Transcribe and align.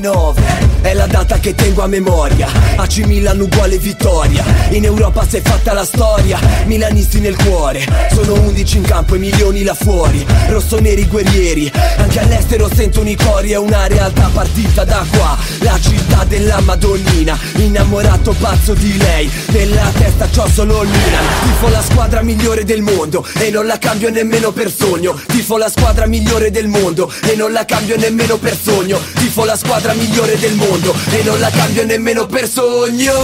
9 0.00 0.42
È 0.80 0.92
la 0.92 1.06
data 1.06 1.38
che 1.38 1.54
tengo 1.54 1.82
a 1.82 1.86
memoria. 1.86 2.48
AC 2.76 2.98
Milan 3.06 3.40
uguale 3.40 3.78
vittoria. 3.78 4.44
In 4.70 4.84
Europa 4.84 5.26
si 5.26 5.36
è 5.36 5.42
fatta 5.42 5.72
la 5.72 5.84
storia. 5.84 6.38
Milanisti 6.66 7.20
nel 7.20 7.36
cuore. 7.36 7.86
Sono 8.12 8.34
11 8.34 8.76
in 8.76 8.82
campo 8.82 9.14
e 9.14 9.18
milioni 9.18 9.62
là 9.62 9.74
fuori. 9.74 10.24
Rossoneri 10.48 11.06
guerrieri. 11.06 11.70
Anche 11.96 12.20
all'estero 12.20 12.68
sentono 12.72 13.08
i 13.08 13.16
cori. 13.16 13.52
È 13.52 13.56
una 13.56 13.86
realtà 13.86 14.30
partita 14.32 14.84
da 14.84 15.04
qua. 15.10 15.38
La 15.60 15.78
città 15.80 16.24
della 16.24 16.60
Madonnina. 16.60 17.38
Innamorato 17.56 18.34
pazzo 18.38 18.74
di 18.74 18.96
lei. 18.98 19.30
Nella 19.48 19.90
testa 19.96 20.28
c'ho 20.28 20.46
solo 20.48 20.82
il 20.82 20.88
Milan. 20.88 21.24
Tifo 21.44 21.68
la 21.68 21.82
squadra 21.82 22.22
migliore 22.22 22.64
del 22.64 22.82
mondo 22.82 23.26
E 23.38 23.50
non 23.50 23.66
la 23.66 23.78
cambio 23.78 24.10
nemmeno 24.10 24.50
per 24.52 24.70
sogno. 24.70 25.18
Tifo 25.26 25.56
la 25.56 25.68
squadra 25.68 26.06
migliore 26.06 26.50
del 26.50 26.68
mondo 26.68 27.10
E 27.22 27.34
non 27.36 27.52
la 27.52 27.64
cambio 27.64 27.96
nemmeno 27.96 28.36
per 28.36 28.56
sogno. 28.60 28.98
Tifo 29.14 29.44
la 29.44 29.56
squadra 29.56 29.83
migliore 29.92 30.38
del 30.38 30.54
mondo 30.54 30.94
E 31.12 31.22
non 31.22 31.38
la 31.38 31.50
cambio 31.50 31.84
nemmeno 31.84 32.26
per 32.26 32.48
sogno. 32.48 33.18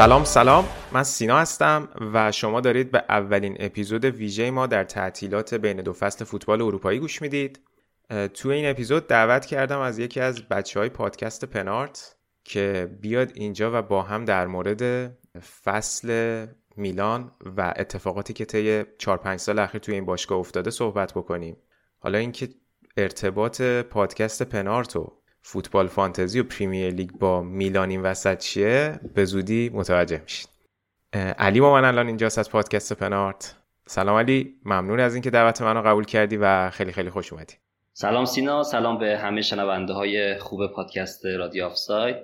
سلام 0.00 0.24
سلام. 0.24 0.64
من 0.92 1.04
سینا 1.04 1.38
هستم 1.38 1.88
و 2.14 2.32
شما 2.32 2.60
دارید 2.60 2.90
به 2.90 3.04
اولین 3.08 3.56
اپیزود 3.60 4.04
ویژه 4.04 4.50
ما 4.50 4.66
در 4.66 4.84
تعطیلات 4.84 5.54
بین 5.54 5.76
دو 5.82 5.92
فصل 5.92 6.24
فوتبال 6.24 6.62
اروپایی 6.62 6.98
گوش 6.98 7.22
می‌دید. 7.22 7.60
تو 8.34 8.48
این 8.48 8.70
اپیزود 8.70 9.06
دعوت 9.06 9.46
کردم 9.46 9.80
از 9.80 9.98
یکی 9.98 10.20
از 10.20 10.42
بچه 10.42 10.80
های 10.80 10.88
پادکست 10.88 11.44
پنارت. 11.44 12.16
که 12.50 12.90
بیاد 13.00 13.32
اینجا 13.34 13.78
و 13.78 13.82
با 13.82 14.02
هم 14.02 14.24
در 14.24 14.46
مورد 14.46 15.12
فصل 15.64 16.46
میلان 16.76 17.30
و 17.56 17.74
اتفاقاتی 17.76 18.32
که 18.32 18.44
طی 18.44 18.84
4 18.98 19.16
5 19.18 19.40
سال 19.40 19.58
اخیر 19.58 19.80
توی 19.80 19.94
این 19.94 20.04
باشگاه 20.04 20.38
افتاده 20.38 20.70
صحبت 20.70 21.12
بکنیم. 21.12 21.56
حالا 21.98 22.18
اینکه 22.18 22.48
ارتباط 22.96 23.62
پادکست 23.62 24.42
پنارت 24.42 24.96
و 24.96 25.12
فوتبال 25.42 25.86
فانتزی 25.86 26.40
و 26.40 26.44
پریمیر 26.44 26.90
لیگ 26.90 27.10
با 27.10 27.42
میلان 27.42 27.90
این 27.90 28.02
وسط 28.02 28.38
چیه؟ 28.38 29.00
به 29.14 29.24
زودی 29.24 29.70
متوجه 29.74 30.22
میشید 30.22 30.48
علی 31.38 31.60
با 31.60 31.72
من 31.72 31.84
الان 31.84 32.06
اینجاست 32.06 32.38
از 32.38 32.50
پادکست 32.50 32.92
پنارت. 32.92 33.56
سلام 33.86 34.18
علی 34.18 34.54
ممنون 34.64 35.00
از 35.00 35.14
اینکه 35.14 35.30
دعوت 35.30 35.62
منو 35.62 35.82
قبول 35.82 36.04
کردی 36.04 36.36
و 36.36 36.70
خیلی 36.70 36.92
خیلی 36.92 37.10
خوش 37.10 37.32
اومدی. 37.32 37.54
سلام 37.92 38.24
سینا 38.24 38.62
سلام 38.62 38.98
به 38.98 39.18
همه 39.18 39.42
شنونده 39.42 39.92
های 39.92 40.38
خوب 40.38 40.66
پادکست 40.66 41.26
رادیو 41.26 41.64
آفساید. 41.64 42.16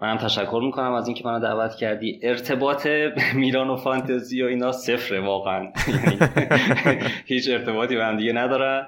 منم 0.00 0.16
تشکر 0.16 0.60
می‌کنم 0.64 0.92
از 0.92 1.06
اینکه 1.06 1.24
منو 1.24 1.40
دعوت 1.40 1.74
کردی. 1.74 2.20
ارتباط 2.22 2.86
میلان 3.34 3.70
و 3.70 3.76
فانتزی 3.76 4.42
و 4.42 4.46
اینا 4.46 4.72
صفره 4.72 5.20
واقعا. 5.20 5.72
هیچ 7.26 7.50
ارتباطی 7.50 7.96
به 7.96 8.04
هم 8.04 8.16
دیگه 8.16 8.32
ندارن 8.32 8.86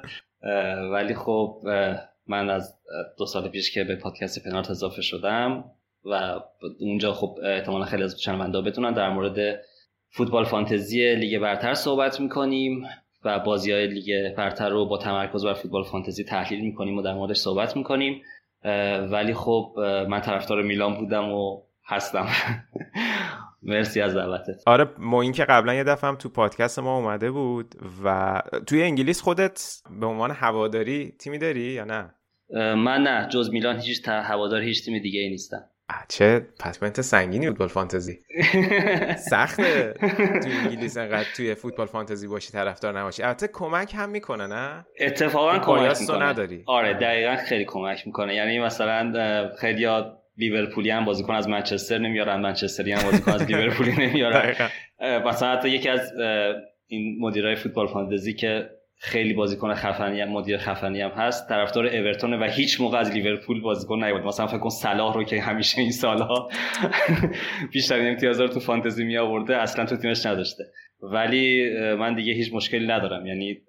ولی 0.93 1.15
خب 1.15 1.63
من 2.27 2.51
از 2.51 2.75
دو 3.19 3.27
سال 3.27 3.49
پیش 3.49 3.75
که 3.75 3.85
به 3.85 3.97
پادکست 3.97 4.45
پنارت 4.49 4.71
اضافه 4.71 5.03
شدم 5.03 5.65
و 6.05 6.41
اونجا 6.81 7.13
خب 7.13 7.39
احتمالا 7.45 7.85
خیلی 7.85 8.03
از 8.03 8.21
شنونده 8.21 8.61
بتونن 8.61 8.93
در 8.93 9.11
مورد 9.11 9.61
فوتبال 10.11 10.45
فانتزی 10.45 11.15
لیگ 11.15 11.39
برتر 11.39 11.75
صحبت 11.75 12.21
می‌کنیم 12.21 12.85
و 13.25 13.39
بازی 13.39 13.73
های 13.73 13.87
لیگ 13.87 14.35
برتر 14.37 14.69
رو 14.69 14.87
با 14.87 14.99
تمرکز 14.99 15.45
بر 15.45 15.55
فوتبال 15.55 15.85
فانتزی 15.85 16.25
تحلیل 16.25 16.65
می‌کنیم 16.65 16.99
و 16.99 17.03
در 17.03 17.15
موردش 17.15 17.37
صحبت 17.37 17.77
می‌کنیم. 17.77 18.23
ولی 19.11 19.35
خب 19.35 19.75
من 20.09 20.21
طرفدار 20.21 20.63
میلان 20.63 20.95
بودم 20.95 21.33
و 21.33 21.63
هستم. 21.85 22.27
مرسی 23.63 24.01
از 24.01 24.15
دعوتت. 24.15 24.63
آره 24.67 24.89
موین 24.99 25.33
که 25.33 25.45
قبلا 25.45 25.75
یه 25.75 25.85
دفعه 25.85 26.09
هم 26.09 26.17
تو 26.17 26.29
پادکست 26.29 26.79
ما 26.79 26.97
اومده 26.97 27.31
بود 27.31 27.75
و 28.05 28.43
توی 28.67 28.83
انگلیس 28.83 29.21
خودت 29.21 29.83
به 30.01 30.07
عنوان 30.07 30.31
هواداری 30.31 31.15
تیمی 31.19 31.39
داری 31.39 31.61
یا 31.61 31.85
نه؟ 31.85 32.15
من 32.75 33.03
نه 33.03 33.29
جز 33.29 33.51
میلان 33.51 33.81
هیچ 33.81 34.09
هوادار 34.09 34.63
هیچ 34.63 34.85
تیم 34.85 35.03
دیگه 35.03 35.21
ای 35.21 35.29
نیستم. 35.29 35.65
چه 36.09 36.47
پس 36.61 37.01
سنگینی 37.01 37.47
فوتبال 37.49 37.69
فانتزی. 37.69 38.19
سخته 39.31 39.93
تو 40.43 40.49
انگلیس 40.65 40.97
انقدر 40.97 41.27
توی 41.37 41.55
فوتبال 41.55 41.87
فانتزی 41.87 42.27
باشی 42.29 42.53
طرفدار 42.53 42.99
نباشی. 42.99 43.23
البته 43.23 43.49
کمک 43.49 43.95
هم 43.97 44.11
می‌کنه 44.11 44.47
نه؟ 44.47 44.87
اتفاقا 45.01 45.59
کمک 45.59 46.01
می‌کنه. 46.01 46.25
نداری. 46.25 46.63
آره 46.67 46.95
دقیقا 46.95 47.37
خیلی 47.37 47.65
کمک 47.65 48.07
می‌کنه. 48.07 48.35
یعنی 48.35 48.59
مثلا 48.61 49.51
خیلی 49.61 49.87
لیورپولی 50.37 50.91
هم 50.91 51.05
بازیکن 51.05 51.35
از 51.35 51.49
منچستر 51.49 51.99
نمیارن 51.99 52.41
منچستری 52.41 52.93
هم 52.93 53.03
بازیکن 53.11 53.33
از 53.33 53.43
لیورپولی 53.43 53.93
نمیارن. 54.07 54.55
مثلا 55.27 55.53
حتی 55.53 55.69
یکی 55.69 55.89
از 55.89 56.13
این 56.87 57.17
مدیرای 57.21 57.55
فوتبال 57.57 57.87
فانتزی 57.87 58.35
که 58.35 58.71
خیلی 59.05 59.35
بازیکن 59.35 59.75
خفنی 59.75 60.21
هم 60.21 60.29
مدیر 60.29 60.59
خفنی 60.59 61.01
هم 61.01 61.11
هست. 61.11 61.49
طرفدار 61.49 61.87
اورتون 61.87 62.35
و 62.35 62.45
هیچ 62.45 62.81
موقع 62.81 62.99
از 62.99 63.13
لیورپول 63.13 63.61
بازیکن 63.61 64.05
نیومد. 64.05 64.25
مثلا 64.25 64.47
فکر 64.47 64.59
کن 64.59 64.69
صلاح 64.69 65.15
رو 65.15 65.25
که 65.25 65.41
همیشه 65.41 65.81
این 65.81 65.91
سالها 65.91 66.49
بیشترین 67.73 68.09
امتیازا 68.09 68.45
رو 68.45 68.51
تو 68.51 68.61
فانتزی 68.61 69.05
می 69.05 69.19
آورده 69.19 69.57
اصلا 69.57 69.87
تو 69.87 69.97
تیمش 69.97 70.27
نداشته. 70.27 70.65
ولی 71.03 71.71
من 71.95 72.15
دیگه 72.15 72.33
هیچ 72.33 72.55
مشکلی 72.55 72.87
ندارم. 72.87 73.27
یعنی 73.27 73.61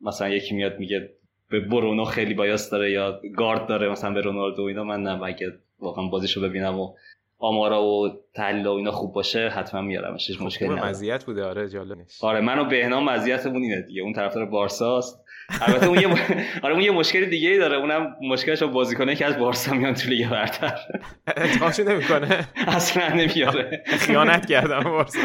مثلا 0.00 0.28
یکی 0.28 0.54
میاد 0.54 0.78
میگه 0.78 1.10
به 1.50 1.60
برونو 1.60 2.04
خیلی 2.04 2.34
بایاس 2.34 2.70
داره 2.70 2.90
یا 2.90 3.20
گارد 3.36 3.66
داره 3.66 3.88
مثلا 3.88 4.14
به 4.14 4.20
رونالدو 4.20 4.62
اینا. 4.62 4.84
من 4.84 5.02
نه 5.02 5.34
واقعا 5.78 6.06
بازیشو 6.06 6.40
ببینم 6.40 6.78
و 6.78 6.94
آمارا 7.38 7.84
و 7.84 8.08
تحلیل 8.34 8.66
و 8.66 8.72
اینا 8.72 8.90
خوب 8.90 9.12
باشه 9.12 9.48
حتما 9.48 9.80
میارمش 9.80 10.28
هیچ 10.30 10.40
مشکلی 10.42 10.68
نداره. 10.68 10.88
مزیت 10.88 11.24
بوده 11.24 11.44
آره 11.44 11.68
جالب 11.68 11.98
آره 12.20 12.40
منو 12.40 12.64
بهنام 12.64 13.10
مزیتمون 13.10 13.62
اینه 13.62 13.82
دیگه 13.82 14.02
اون 14.02 14.12
طرفدار 14.12 14.46
بارساست 14.46 15.24
البته 15.60 15.86
اون 15.86 15.98
یه 15.98 16.08
آره 16.64 16.74
اون 16.74 16.82
یه 16.82 16.90
مشکل 16.90 17.24
دیگه 17.24 17.48
ای 17.48 17.58
داره 17.58 17.76
اونم 17.76 18.16
مشکلش 18.22 18.62
با 18.62 18.68
بازیکنه 18.68 19.16
که 19.16 19.26
از 19.26 19.38
بارسا 19.38 19.74
میان 19.74 19.94
تو 19.94 20.08
لیگ 20.08 20.28
برتر. 20.30 20.78
انتخابش 21.36 21.80
نمی‌کنه. 21.80 22.48
اصلا 22.76 23.08
نمیاره. 23.08 23.82
خیانت 23.86 24.46
کردم 24.46 24.80
بارسا. 24.80 25.18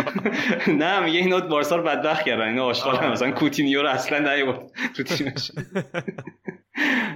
نه 0.68 1.00
میگه 1.00 1.19
اینا 1.19 1.40
بارسا 1.40 1.75
رو 1.75 1.84
بدبخت 1.84 2.25
کردن 2.25 2.47
اینا 2.47 2.66
آشغال 2.66 3.12
مثلا 3.12 3.31
کوتینیو 3.31 3.81
رو 3.81 3.90
اصلا 3.90 4.34
نیورد 4.35 4.59
تو 4.95 5.03
تیمش. 5.03 5.51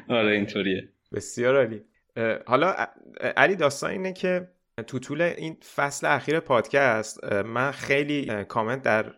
آره 0.10 0.32
اینطوریه. 0.32 0.90
بسیار 1.14 1.56
عالی. 1.56 1.82
حالا 2.46 2.76
علی 3.38 3.56
داستان 3.56 3.90
اینه 3.90 4.14
که 4.14 4.48
تو 4.84 5.00
طول 5.00 5.22
این 5.22 5.58
فصل 5.76 6.08
اخیر 6.08 6.40
پادکست 6.40 7.24
من 7.34 7.72
خیلی 7.72 8.44
کامنت 8.44 8.82
در 8.82 9.14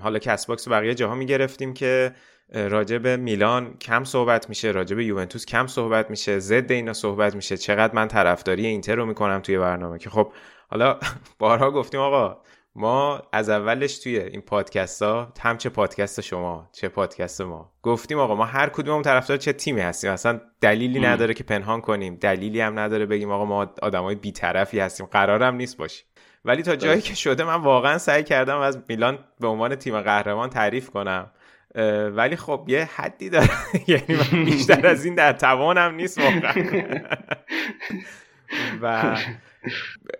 حالا 0.00 0.18
کست 0.18 0.46
باکس 0.46 0.68
و 0.68 0.70
بقیه 0.70 0.94
جاها 0.94 1.14
می‌گرفتیم 1.14 1.74
که 1.74 2.14
راجع 2.54 2.98
به 2.98 3.16
میلان 3.16 3.78
کم 3.78 4.04
صحبت 4.04 4.48
میشه 4.48 4.70
راجع 4.70 4.96
به 4.96 5.04
یوونتوس 5.04 5.46
کم 5.46 5.66
صحبت 5.66 6.10
میشه 6.10 6.38
ضد 6.38 6.72
اینا 6.72 6.92
صحبت 6.92 7.34
میشه 7.34 7.56
چقدر 7.56 7.94
من 7.94 8.08
طرفداری 8.08 8.66
اینتر 8.66 8.94
رو 8.94 9.06
می‌کنم 9.06 9.40
توی 9.40 9.58
برنامه 9.58 9.98
که 9.98 10.10
خب 10.10 10.32
حالا 10.70 10.98
بارها 11.38 11.70
گفتیم 11.70 12.00
آقا 12.00 12.40
ما 12.76 13.22
از 13.32 13.48
اولش 13.48 13.98
توی 13.98 14.18
این 14.18 14.40
پادکست 14.40 15.02
ها 15.02 15.32
هم 15.40 15.56
چه 15.56 15.68
پادکست 15.68 16.20
شما 16.20 16.68
چه 16.72 16.88
پادکست 16.88 17.40
ما. 17.40 17.72
گفتیم 17.82 18.18
آقا 18.18 18.34
ما 18.34 18.44
هر 18.44 18.68
کدوم 18.68 19.02
طرفدار 19.02 19.36
چه 19.36 19.52
تیمی 19.52 19.80
هستیم. 19.80 20.10
اصلا 20.10 20.40
دلیلی 20.60 21.00
نداره 21.00 21.34
که 21.34 21.44
پنهان 21.44 21.80
کنیم. 21.80 22.16
دلیلی 22.16 22.60
هم 22.60 22.78
نداره 22.78 23.06
بگیم 23.06 23.30
آقا 23.30 23.44
ما 23.44 23.74
آدمای 23.82 24.14
بیطرفی 24.14 24.80
هستیم. 24.80 25.06
قرارم 25.06 25.54
نیست 25.54 25.76
باشیم. 25.76 26.06
ولی 26.44 26.62
تا 26.62 26.76
جایی 26.76 27.00
که 27.00 27.14
شده 27.14 27.44
من 27.44 27.62
واقعا 27.62 27.98
سعی 27.98 28.22
کردم 28.22 28.58
از 28.58 28.78
میلان 28.88 29.18
به 29.40 29.46
عنوان 29.46 29.74
تیم 29.74 30.00
قهرمان 30.00 30.50
تعریف 30.50 30.90
کنم. 30.90 31.30
ولی 32.12 32.36
خب 32.36 32.64
یه 32.68 32.88
حدی 32.96 33.30
داره. 33.30 33.50
یعنی 33.88 34.04
من 34.08 34.44
بیشتر 34.44 34.86
از 34.86 35.04
این 35.04 35.14
در 35.14 35.32
توانم 35.32 35.94
نیست 35.94 36.18
واقعا. 36.18 36.52
و 38.82 39.16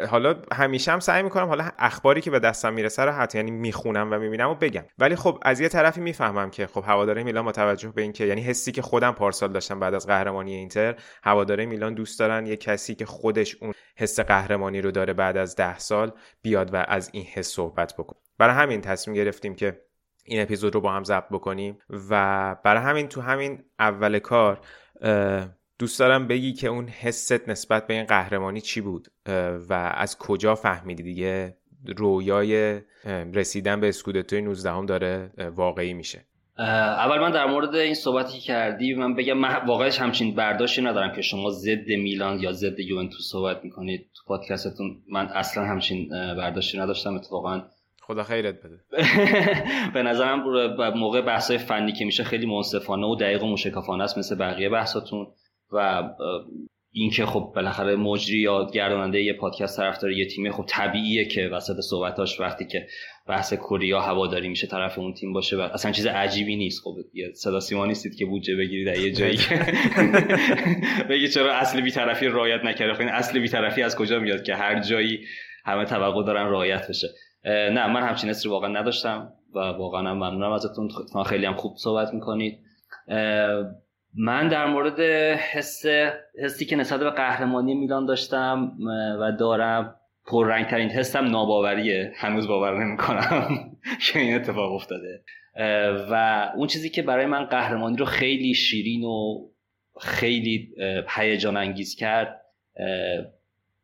حالا 0.08 0.42
همیشه 0.52 0.92
هم 0.92 1.00
سعی 1.00 1.22
می‌کنم 1.22 1.46
حالا 1.46 1.70
اخباری 1.78 2.20
که 2.20 2.30
به 2.30 2.38
دستم 2.38 2.72
می‌رسه 2.72 3.02
رو 3.02 3.12
حتی 3.12 3.38
یعنی 3.38 3.50
می‌خونم 3.50 4.12
و 4.12 4.18
می‌بینم 4.18 4.50
و 4.50 4.54
بگم. 4.54 4.84
ولی 4.98 5.16
خب 5.16 5.38
از 5.42 5.60
یه 5.60 5.68
طرفی 5.68 6.00
می‌فهمم 6.00 6.50
که 6.50 6.66
خب 6.66 6.84
هواداره 6.86 7.22
میلان 7.22 7.44
با 7.44 7.52
توجه 7.52 7.88
به 7.88 8.02
اینکه 8.02 8.24
یعنی 8.24 8.40
حسی 8.40 8.72
که 8.72 8.82
خودم 8.82 9.12
پارسال 9.12 9.52
داشتم 9.52 9.80
بعد 9.80 9.94
از 9.94 10.06
قهرمانی 10.06 10.54
اینتر 10.54 10.96
هواداره 11.22 11.66
میلان 11.66 11.94
دوست 11.94 12.18
دارن 12.18 12.46
یه 12.46 12.56
کسی 12.56 12.94
که 12.94 13.06
خودش 13.06 13.56
اون 13.60 13.72
حس 13.96 14.20
قهرمانی 14.20 14.80
رو 14.80 14.90
داره 14.90 15.12
بعد 15.12 15.36
از 15.36 15.56
ده 15.56 15.78
سال 15.78 16.12
بیاد 16.42 16.74
و 16.74 16.84
از 16.88 17.10
این 17.12 17.24
حس 17.24 17.48
صحبت 17.48 17.94
بکن 17.98 18.16
برای 18.38 18.54
همین 18.54 18.80
تصمیم 18.80 19.16
گرفتیم 19.16 19.54
که 19.54 19.80
این 20.24 20.42
اپیزود 20.42 20.74
رو 20.74 20.80
با 20.80 20.92
هم 20.92 21.04
ضبط 21.04 21.28
بکنیم 21.30 21.78
و 22.10 22.56
برای 22.64 22.82
همین 22.82 23.08
تو 23.08 23.20
همین 23.20 23.64
اول 23.78 24.18
کار 24.18 24.60
دوست 25.78 25.98
دارم 25.98 26.28
بگی 26.28 26.52
که 26.52 26.68
اون 26.68 26.88
حست 26.88 27.48
نسبت 27.48 27.86
به 27.86 27.94
این 27.94 28.04
قهرمانی 28.04 28.60
چی 28.60 28.80
بود 28.80 29.08
و 29.68 29.92
از 29.94 30.18
کجا 30.18 30.54
فهمیدی 30.54 31.02
دیگه 31.02 31.56
رویای 31.96 32.80
رسیدن 33.34 33.80
به 33.80 33.88
اسکودتوی 33.88 34.42
19 34.42 34.70
هم 34.70 34.86
داره 34.86 35.30
واقعی 35.54 35.94
میشه؟ 35.94 36.24
اول 36.58 37.18
من 37.18 37.30
در 37.30 37.46
مورد 37.46 37.74
این 37.74 37.94
صحبتی 37.94 38.38
کردی 38.38 38.94
من 38.94 39.14
بگم 39.14 39.38
من 39.38 39.66
واقعش 39.66 40.00
همچین 40.00 40.34
برداشتی 40.34 40.82
ندارم 40.82 41.12
که 41.12 41.22
شما 41.22 41.50
ضد 41.50 41.88
میلان 41.88 42.40
یا 42.40 42.52
ضد 42.52 42.80
یوونتوس 42.80 43.30
صحبت 43.30 43.64
می‌کنید. 43.64 44.00
تو 44.00 44.22
پادکستتون 44.26 45.02
من 45.08 45.26
اصلا 45.26 45.64
همچین 45.64 46.08
برداشتی 46.10 46.78
نداشتم 46.78 47.14
اتفاقا. 47.14 47.62
خدا 48.02 48.22
خیرت 48.22 48.54
بده. 48.62 48.80
به 49.94 50.02
نظرم 50.02 50.42
موقع 50.96 51.20
بحثای 51.20 51.58
فنی 51.58 51.92
که 51.92 52.04
میشه 52.04 52.24
خیلی 52.24 52.46
منصفانه 52.46 53.06
و 53.06 53.16
دقیق 53.16 53.42
و 53.42 53.52
مشکفانه 53.52 54.04
است 54.04 54.18
مثل 54.18 54.34
بقیه 54.34 54.68
بحثاتون. 54.68 55.26
و 55.72 56.02
اینکه 56.96 57.26
خب 57.26 57.52
بالاخره 57.54 57.96
مجری 57.96 58.38
یا 58.38 58.70
گرداننده 58.70 59.22
یه 59.22 59.32
پادکست 59.32 59.76
طرفدار 59.76 60.12
یه 60.12 60.28
تیمه 60.28 60.50
خب 60.50 60.64
طبیعیه 60.68 61.24
که 61.24 61.48
وسط 61.48 61.80
صحبتاش 61.80 62.40
وقتی 62.40 62.66
که 62.66 62.86
بحث 63.26 63.52
کوریا 63.52 64.00
هواداری 64.00 64.48
میشه 64.48 64.66
طرف 64.66 64.98
اون 64.98 65.14
تیم 65.14 65.32
باشه 65.32 65.56
و 65.56 65.60
اصلا 65.60 65.92
چیز 65.92 66.06
عجیبی 66.06 66.56
نیست. 66.56 66.82
خب 66.84 66.94
یه 67.14 67.32
صدا 67.34 67.60
سیما 67.60 67.86
نیستید 67.86 68.14
که 68.16 68.26
بودجه 68.26 68.56
بگیرید 68.56 68.86
در 68.86 68.98
یه 68.98 69.12
جایی 69.12 69.38
بگی 71.10 71.28
چرا 71.28 71.54
اصل 71.54 71.80
بیطرفی 71.80 72.26
رعایت 72.26 72.64
نکرده. 72.64 72.94
خب 72.94 73.00
این 73.00 73.08
اصل 73.08 73.38
بیطرفی 73.38 73.82
از 73.82 73.96
کجا 73.96 74.18
میاد 74.18 74.42
که 74.42 74.54
هر 74.54 74.80
جایی 74.80 75.20
همه 75.64 75.84
توقع 75.84 76.24
دارن 76.24 76.46
رعایت 76.46 76.88
بشه. 76.88 77.08
نه 77.44 77.86
من 77.92 78.02
همچین 78.02 78.30
اصری 78.30 78.50
واقعا 78.50 78.68
نداشتم 78.68 79.32
و 79.54 79.58
واقعا 79.58 80.14
ممنونم 80.14 80.52
ازتون. 80.52 80.88
خیلی 81.26 81.46
هم 81.46 81.54
خوب 81.54 81.76
صحبت 81.76 82.14
می‌کنید. 82.14 82.58
من 84.16 84.48
در 84.48 84.66
مورد 84.66 85.00
حس 85.36 85.86
حسی 86.42 86.64
که 86.64 86.76
نسبت 86.76 87.00
به 87.00 87.10
قهرمانی 87.10 87.74
میلان 87.74 88.06
داشتم 88.06 88.72
و 89.20 89.32
دارم 89.38 89.96
پررنگترین 90.26 90.88
حسم 90.88 91.24
ناباوریه. 91.24 92.12
هنوز 92.16 92.48
باور 92.48 92.84
نمی‌کنم 92.84 93.76
که 94.12 94.18
این 94.18 94.34
اتفاق 94.34 94.72
افتاده. 94.72 95.22
و 96.10 96.52
اون 96.56 96.66
چیزی 96.66 96.90
که 96.90 97.02
برای 97.02 97.26
من 97.26 97.44
قهرمانی 97.44 97.96
رو 97.96 98.04
خیلی 98.04 98.54
شیرین 98.54 99.04
و 99.04 99.48
خیلی 100.00 100.74
هیجان 101.08 101.56
انگیز 101.56 101.96
کرد 101.96 102.40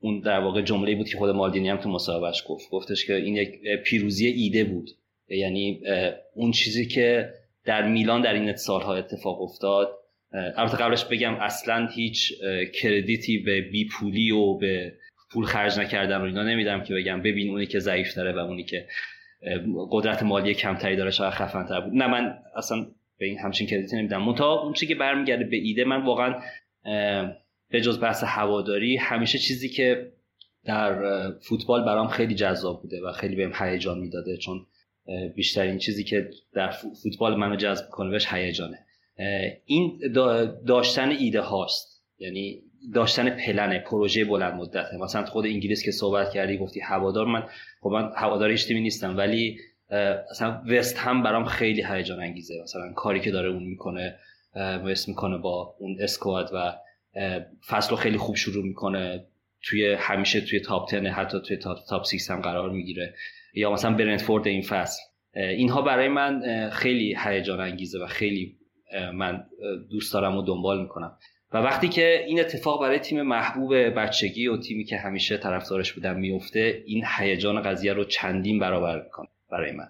اون 0.00 0.21
در 0.21 0.41
واقع 0.41 0.62
جمله 0.62 0.94
بود 0.94 1.09
که 1.09 1.19
خود 1.19 1.31
مالدینی 1.31 1.69
هم 1.69 1.76
تو 1.76 1.88
مصاحبهش 1.88 2.44
گفت. 2.49 2.71
گفتش 2.71 3.06
که 3.06 3.15
این 3.15 3.37
یک 3.37 3.61
پیروزی 3.85 4.26
ایده 4.26 4.65
بود. 4.65 4.91
یعنی 5.29 5.81
اون 6.35 6.50
چیزی 6.50 6.87
که 6.87 7.31
در 7.65 7.88
میلان 7.88 8.23
در 8.23 8.33
این 8.33 8.56
سالها 8.56 8.94
اتفاق 8.94 9.43
افتاد 9.43 10.00
البته 10.32 10.77
قبلش 10.77 11.05
بگم 11.05 11.35
اصلا 11.35 11.87
هیچ 11.87 12.32
کردیتی 12.81 13.38
به 13.38 13.61
بی 13.61 13.88
پولی 13.88 14.31
و 14.31 14.55
به 14.55 14.93
پول 15.32 15.44
خرج 15.44 15.79
نکردن 15.79 16.21
و 16.21 16.25
اینا 16.25 16.43
نمیدم 16.43 16.82
که 16.82 16.94
بگم 16.94 17.23
ببین 17.23 17.50
اونی 17.50 17.67
که 17.67 17.79
ضعیف 17.79 18.15
داره 18.15 18.32
و 18.32 18.38
اونی 18.38 18.65
که 18.65 18.87
قدرت 19.91 20.23
مالی 20.23 20.55
کمتری 20.55 20.97
داره 20.97 21.11
شاید 21.11 21.32
خفن 21.32 21.67
تر 21.67 21.81
بود. 21.81 21.93
نه 21.94 22.06
من 22.06 22.38
اصلا 22.56 22.87
به 23.19 23.27
این 23.27 23.38
همچین 23.38 23.67
کردیتی 23.67 23.97
نمیدم. 23.97 24.23
منتها 24.23 24.62
اون 24.62 24.73
چیزی 24.73 24.87
که 24.87 24.94
برمیگرده 24.94 25.44
به 25.44 25.56
ایده 25.56 25.85
من 25.85 26.05
واقعا 26.05 26.43
به 27.71 27.81
جز 27.81 28.00
بحث 28.00 28.25
هواداری 28.25 28.97
همیشه 28.97 29.38
چیزی 29.38 29.69
که 29.69 30.12
در 30.65 31.31
فوتبال 31.41 31.85
برام 31.85 32.09
خیلی 32.09 32.35
جذاب 32.35 32.83
بوده 32.83 33.00
و 33.00 33.12
خیلی 33.12 33.37
بهم 33.37 33.53
هیجان 33.55 33.99
می‌داده 33.99 34.37
چون 34.37 34.67
بیشترین 35.37 35.79
چیزی 35.79 36.05
که 36.05 36.31
در 36.53 36.71
فوتبال 37.03 37.37
منو 37.37 37.56
جذب 37.56 37.88
کنه 37.91 38.11
بهش 38.11 38.26
هیجانه. 38.33 38.79
این 39.64 40.00
داشتن 40.67 41.08
ایده 41.11 41.40
هاست. 41.40 42.05
یعنی 42.19 42.62
داشتن 42.94 43.31
پلن 43.31 43.78
پروژه 43.78 44.25
بلند 44.25 44.55
مدته 44.55 44.96
مثلا 44.96 45.25
خود 45.25 45.46
انگلیس 45.46 45.84
که 45.84 45.90
صحبت 45.90 46.32
کردی 46.32 46.58
گفتی 46.58 46.81
هوادار 46.81 47.26
من 47.26 47.43
خب 47.81 47.90
من 47.90 48.11
هوادار 48.17 48.50
هیچ 48.50 48.67
تیمی 48.67 48.81
نیستم 48.81 49.17
ولی 49.17 49.58
مثلا 50.31 50.62
وست 50.69 50.99
هم 50.99 51.22
برام 51.22 51.44
خیلی 51.44 51.84
هیجان 51.88 52.20
انگیزه. 52.20 52.55
مثلا 52.62 52.93
کاری 52.93 53.20
که 53.20 53.31
داره 53.31 53.49
اون 53.49 53.62
می‌کنه 53.62 54.17
وست 54.56 55.08
می‌کنه 55.08 55.38
با 55.38 55.75
اون 55.78 55.96
اسکواد 56.00 56.50
و 56.55 56.76
فصل 57.69 57.96
خیلی 57.96 58.19
خوب 58.19 58.37
شروع 58.37 58.64
می‌کنه. 58.64 59.25
توی 59.62 59.93
همیشه 59.99 60.40
توی 60.40 60.61
تاپ 60.61 60.90
10 60.90 61.11
حتی 61.11 61.38
توی 61.46 61.56
تاپ 61.56 61.78
تاپ 61.88 62.05
6 62.06 62.31
هم 62.31 62.40
قرار 62.40 62.70
می‌گیره. 62.70 63.14
یا 63.55 63.73
مثلا 63.73 63.94
برنتفورد 63.94 64.46
این 64.46 64.62
فصل. 64.62 65.02
اینها 65.34 65.82
برای 65.82 66.08
من 66.08 66.70
خیلی 66.70 67.16
هیجان 67.25 67.61
انگیزه 67.61 67.99
و 67.99 68.06
خیلی 68.06 68.56
من 69.14 69.46
دوست 69.90 70.12
دارم 70.12 70.37
و 70.37 70.42
دنبال 70.42 70.82
می‌کنم. 70.82 71.19
و 71.52 71.58
وقتی 71.58 71.88
که 71.88 72.25
این 72.26 72.40
اتفاق 72.40 72.81
برای 72.81 72.98
تیم 72.98 73.22
محبوب 73.22 73.75
بچگی 73.75 74.46
و 74.46 74.56
تیمی 74.56 74.84
که 74.84 74.96
همیشه 74.96 75.37
طرفدارش 75.37 75.92
بودم 75.92 76.19
میفته 76.19 76.82
این 76.87 77.04
هیجان 77.19 77.62
قضیه 77.62 77.92
رو 77.92 78.04
چندین 78.04 78.58
برابر 78.58 79.02
می‌کنه 79.02 79.28
برای 79.50 79.72
من. 79.72 79.88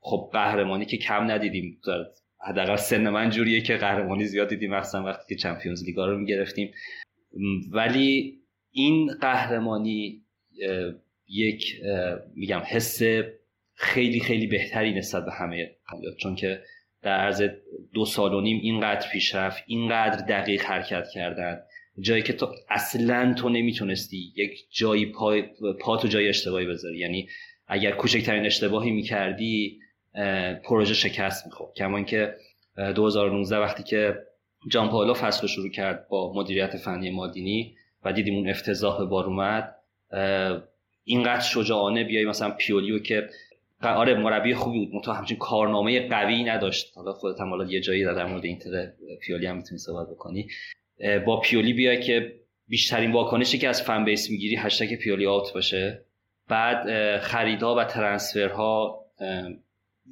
خب 0.00 0.30
قهرمانی 0.32 0.86
که 0.86 0.96
کم 0.96 1.30
ندیدیم. 1.30 1.80
حداقل 2.38 2.76
سن 2.76 3.08
من 3.08 3.30
جوریه 3.30 3.60
که 3.60 3.76
قهرمانی 3.76 4.24
زیاد 4.24 4.48
دیدیم 4.48 4.74
مثلا 4.74 5.04
وقتی 5.04 5.34
که 5.34 5.40
چمپیونز 5.40 5.84
لیگا 5.84 6.06
رو 6.06 6.18
می‌گرفتیم. 6.18 6.72
ولی 7.70 8.40
این 8.70 9.10
قهرمانی 9.20 10.22
یک 11.28 11.80
میگم 12.34 12.62
حس 12.66 13.02
خیلی 13.74 14.20
خیلی 14.20 14.46
بهتری 14.46 14.94
نسبت 14.94 15.24
به 15.24 15.32
همه 15.32 15.70
چون 16.18 16.34
که 16.34 16.62
در 17.02 17.16
عرض 17.16 17.42
دو 17.94 18.04
سال 18.04 18.34
و 18.34 18.40
نیم 18.40 18.60
اینقدر 18.62 19.08
پیشرفت 19.12 19.64
اینقدر 19.66 20.26
دقیق 20.26 20.62
حرکت 20.62 21.04
کردن. 21.14 21.60
جایی 22.00 22.22
که 22.22 22.32
تو 22.32 22.48
اصلا 22.68 23.34
تو 23.34 23.48
نمی‌تونستی 23.48 24.32
یک 24.36 24.50
جایی 24.70 25.06
پا, 25.06 25.36
پا 25.80 25.96
تو 25.96 26.08
جای 26.08 26.28
اشتباهی 26.28 26.66
بذاری. 26.66 26.98
یعنی 26.98 27.28
اگر 27.66 27.90
کوچکترین 27.90 28.46
اشتباهی 28.46 28.90
می‌کردی 28.90 29.78
پروژه 30.64 30.94
شکست 30.94 31.46
می‌خورد. 31.46 31.74
کما 31.74 32.02
که 32.02 32.34
2019 32.76 33.58
وقتی 33.58 33.82
که 33.82 34.14
جان 34.68 34.88
پالو 34.88 35.14
فصل 35.14 35.46
شروع 35.46 35.70
کرد 35.70 36.08
با 36.08 36.32
مدیریت 36.34 36.76
فنی 36.76 37.10
مادینی 37.10 37.74
و 38.04 38.12
دیدیم 38.12 38.34
اون 38.34 38.48
افتضاح 38.48 39.04
بار 39.04 39.24
اومد 39.24 39.74
اینقدر 41.04 41.40
شجاعانه 41.40 42.04
بیای 42.04 42.24
مثلا 42.24 42.50
پیولیو 42.50 42.98
که 42.98 43.28
آره 43.82 44.14
مربی 44.14 44.54
خوبی 44.54 44.86
بود. 44.86 45.02
تو 45.02 45.12
همچین 45.12 45.36
کارنامه 45.36 46.08
قوی 46.08 46.44
نداشت. 46.44 46.92
حالا 46.96 47.12
خودت 47.12 47.40
هم 47.40 47.48
حالا 47.48 47.64
یه 47.64 47.80
جایی 47.80 48.04
در 48.04 48.26
مورد 48.26 48.44
اینتر 48.44 48.92
پیولی 49.22 49.46
هم 49.46 49.56
می‌تونی 49.56 49.78
صحبت 49.78 50.10
بکنی. 50.10 50.48
با 51.26 51.40
پیولی 51.40 51.72
بیای 51.72 52.00
که 52.00 52.32
بیشترین 52.68 53.12
واکنشی 53.12 53.58
که 53.58 53.68
از 53.68 53.82
فن 53.82 54.04
بیس 54.04 54.30
می‌گیری 54.30 54.56
هشتگ 54.56 54.94
پیولی 54.94 55.26
آوت 55.26 55.52
باشه. 55.54 56.04
بعد 56.48 57.18
خریدها 57.18 57.74
و 57.74 57.84
ترنسفرها 57.84 59.00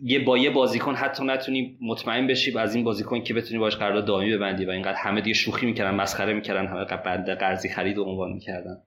یه 0.03 0.25
با 0.25 0.39
یه 0.39 0.51
بازیکن 0.51 0.95
حتی 0.95 1.25
نتونی 1.25 1.79
مطمئن 1.81 2.27
بشی 2.27 2.59
از 2.59 2.75
این 2.75 2.85
بازیکن 2.85 3.23
که 3.23 3.35
بتونی 3.35 3.61
باش 3.61 3.77
قرارداد 3.77 4.05
دائمی 4.05 4.37
ببندی 4.37 4.65
و 4.65 4.71
اینقدر 4.71 4.99
همه 4.99 5.21
دیگه 5.21 5.35
شوخی 5.35 5.67
می‌کردن 5.67 5.95
مسخره 5.95 6.33
می‌کردن 6.33 6.67
همه 6.67 6.85
بنده 6.85 7.35
قرضی 7.35 7.69
خرید 7.69 7.99
و 7.99 8.05
عنوان 8.05 8.33
می‌کردن. 8.33 8.83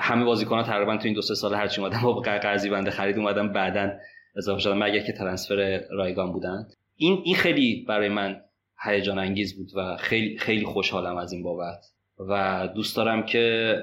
همه 0.00 0.24
بازیکن 0.24 0.56
ها 0.56 0.62
تقریبا 0.62 0.96
تو 0.96 1.04
این 1.04 1.14
دو 1.14 1.22
سه 1.22 1.34
سال 1.34 1.54
هرچی 1.54 1.80
اومدن 1.80 2.00
با 2.02 2.14
قرضی 2.20 2.70
بنده 2.70 2.90
خرید 2.90 3.16
اومدن 3.16 3.52
بعدا 3.52 3.92
اضافه 4.36 4.60
شدن 4.60 4.78
مگر 4.78 5.00
که 5.06 5.12
ترنسفر 5.12 5.80
رایگان 5.90 6.32
بودن. 6.32 6.68
این 6.96 7.22
این 7.24 7.36
خیلی 7.36 7.84
برای 7.88 8.08
من 8.08 8.40
هیجان 8.84 9.18
انگیز 9.18 9.56
بود 9.56 9.70
و 9.76 9.96
خیلی 9.96 10.38
خیلی 10.38 10.64
خوشحالم 10.64 11.16
از 11.16 11.32
این 11.32 11.42
بابت. 11.42 11.84
و 12.18 12.68
دوست 12.74 12.96
دارم 12.96 13.26
که 13.26 13.74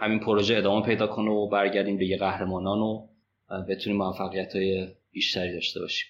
همین 0.00 0.20
پروژه 0.20 0.56
ادامه 0.56 0.86
پیدا 0.86 1.06
کنه 1.06 1.30
و 1.30 1.48
برگردیم 1.48 1.98
به 1.98 2.06
یه 2.06 2.16
قهرمانان 2.16 2.78
و 2.78 3.08
بتونیم 3.68 3.98
موفقیت 3.98 4.56
های 4.56 4.88
بیشتری 5.12 5.52
داشته 5.52 5.80
باشیم. 5.80 6.08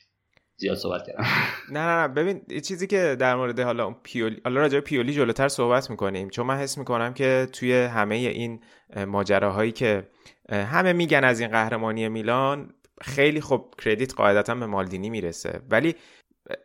زیاد 0.57 0.77
صحبت 0.77 1.07
کردم. 1.07 1.25
نه 1.73 1.81
نه 1.81 2.01
نه. 2.01 2.09
ببین 2.09 2.61
چیزی 2.61 2.87
که 2.87 3.17
در 3.19 3.37
مورد 3.37 3.61
حالا 3.61 3.91
پیولی 3.91 4.41
حالا 4.45 4.61
راجع 4.61 4.81
پیولی 4.81 5.13
جلوتر 5.13 5.49
صحبت 5.49 5.91
می‌کنیم. 5.91 6.31
چون 6.31 6.47
من 6.47 6.57
حس 6.59 6.79
می‌کنم 6.79 7.15
که 7.15 7.49
توی 7.53 7.73
همه 7.73 8.15
این 8.15 8.61
ماجراهایی 9.07 9.73
که 9.73 10.09
همه 10.51 10.93
میگن 10.93 11.25
از 11.25 11.41
این 11.41 11.51
قهرمانی 11.51 12.09
میلان 12.09 12.75
خیلی 13.01 13.41
خب 13.41 13.75
کردیت 13.79 14.15
قاعدتا 14.15 14.55
به 14.55 14.67
مالدینی 14.67 15.11
می‌رسه. 15.11 15.61
ولی 15.71 15.95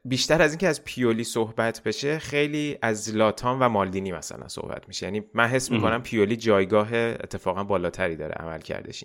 بیشتر 0.06 0.42
از 0.42 0.52
اینکه 0.52 0.68
از 0.68 0.84
پیولی 0.84 1.24
صحبت 1.24 1.84
بشه 1.84 2.20
خیلی 2.20 2.78
از 2.82 3.16
لاتان 3.16 3.60
و 3.60 3.70
مالدینی 3.70 4.12
مثلا 4.12 4.48
صحبت 4.48 4.88
میشه. 4.88 5.06
یعنی 5.06 5.24
من 5.34 5.48
حس 5.48 5.72
می‌کنم 5.72 6.04
پیولی 6.04 6.36
جایگاه 6.36 6.94
اتفاقا 6.94 7.64
بالاتری 7.64 8.16
داره 8.16 8.34
عمل 8.34 8.60
کردش. 8.60 9.04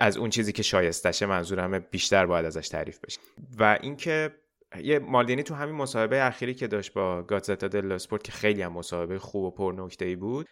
از 0.00 0.16
اون 0.16 0.30
چیزی 0.30 0.52
که 0.52 0.62
شایستشه 0.62 1.26
منظورم 1.26 1.78
بیشتر 1.78 2.26
باید 2.26 2.44
ازش 2.44 2.68
تعریف 2.68 2.98
بشه. 3.04 3.20
و 3.58 3.78
اینکه 3.82 4.34
یه 4.82 4.98
مالدینی 4.98 5.42
تو 5.42 5.54
همین 5.54 5.74
مصاحبه 5.74 6.24
اخیری 6.24 6.54
که 6.54 6.66
داشت 6.66 6.92
با 6.92 7.22
گاتزتا 7.22 7.68
دل 7.68 7.92
اسپورت 7.92 8.22
که 8.22 8.32
خیلی 8.32 8.62
هم 8.62 8.72
مصاحبه 8.72 9.18
خوب 9.18 9.44
و 9.44 9.50
پر 9.50 9.88
ای 10.00 10.16
بود 10.16 10.48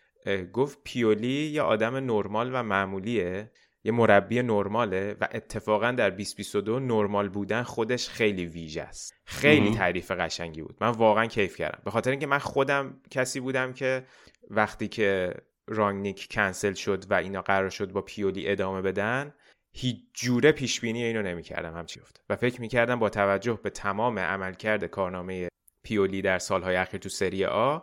گفت 0.53 0.79
پیولی 0.85 1.47
یه 1.47 1.63
آدم 1.63 1.97
نرمال 1.97 2.51
و 2.53 2.63
معمولیه. 2.63 3.51
یه 3.85 3.93
مربی 3.93 4.43
نرماله 4.43 5.17
و 5.21 5.29
اتفاقا 5.33 5.91
در 5.91 6.11
2022 6.11 6.81
نرمال 6.81 7.29
بودن 7.29 7.63
خودش 7.63 8.09
خیلی 8.09 8.47
ویژه 8.47 8.83
است. 8.83 9.15
خیلی 9.25 9.75
تعریف 9.75 10.11
قشنگی 10.11 10.63
بود. 10.63 10.77
من 10.81 10.89
واقعا 10.89 11.27
کیف 11.27 11.57
کردم. 11.57 11.83
به 11.85 11.91
خاطر 11.91 12.11
اینکه 12.11 12.27
من 12.27 12.39
خودم 12.39 13.01
کسی 13.11 13.41
بودم 13.41 13.73
که 13.73 14.07
وقتی 14.51 14.89
که 14.89 15.35
رانگنیک 15.67 16.29
کنسل 16.31 16.73
شد 16.73 17.11
و 17.11 17.15
اینا 17.15 17.43
قرار 17.43 17.71
شد 17.71 17.93
با 17.93 18.03
پیولی 18.03 18.49
ادامه 18.49 18.83
بدن 18.83 19.35
هیچ 19.73 19.97
جوره 20.15 20.53
پیش 20.53 20.81
بینی 20.81 21.05
اینو 21.05 21.23
نمی‌کردم. 21.23 21.75
همچی 21.75 22.01
افته 22.01 22.21
و 22.29 22.37
فکر 22.37 22.61
می‌کردم 22.61 22.99
با 22.99 23.09
توجه 23.09 23.61
به 23.63 23.71
تمام 23.71 24.19
عملکرد 24.19 24.85
کارنامه 24.85 25.49
پیولی 25.85 26.23
در 26.23 26.39
سالهای 26.39 26.77
اخیر 26.77 27.01
تو 27.01 27.09
سری 27.09 27.45
آ 27.45 27.79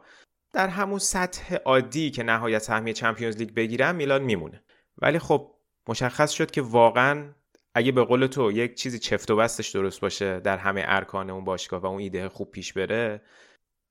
در 0.54 0.68
همون 0.68 1.00
سطح 1.00 1.56
عادی 1.56 2.12
که 2.12 2.24
نهایت 2.24 2.60
سهمیه 2.60 2.94
چمپیونز 2.94 3.38
لیگ 3.38 3.54
بگیرم 3.54 3.96
میلان 3.96 4.24
میمونه. 4.24 4.64
ولی 4.98 5.20
خب 5.20 5.56
مشخص 5.88 6.32
شد 6.32 6.52
که 6.52 6.62
واقعا 6.62 7.34
اگه 7.76 7.92
به 7.92 8.04
قول 8.04 8.28
تو 8.28 8.52
یک 8.52 8.76
چیزی 8.76 9.00
چفت 9.00 9.32
و 9.32 9.36
بستش 9.36 9.70
درست 9.70 10.02
باشه 10.02 10.40
در 10.40 10.58
همه 10.58 10.84
ارکان 10.86 11.30
اون 11.30 11.44
باشگاه 11.44 11.82
و 11.82 11.86
اون 11.86 12.00
ایده 12.00 12.30
خوب 12.30 12.52
پیش 12.52 12.74
بره 12.74 13.22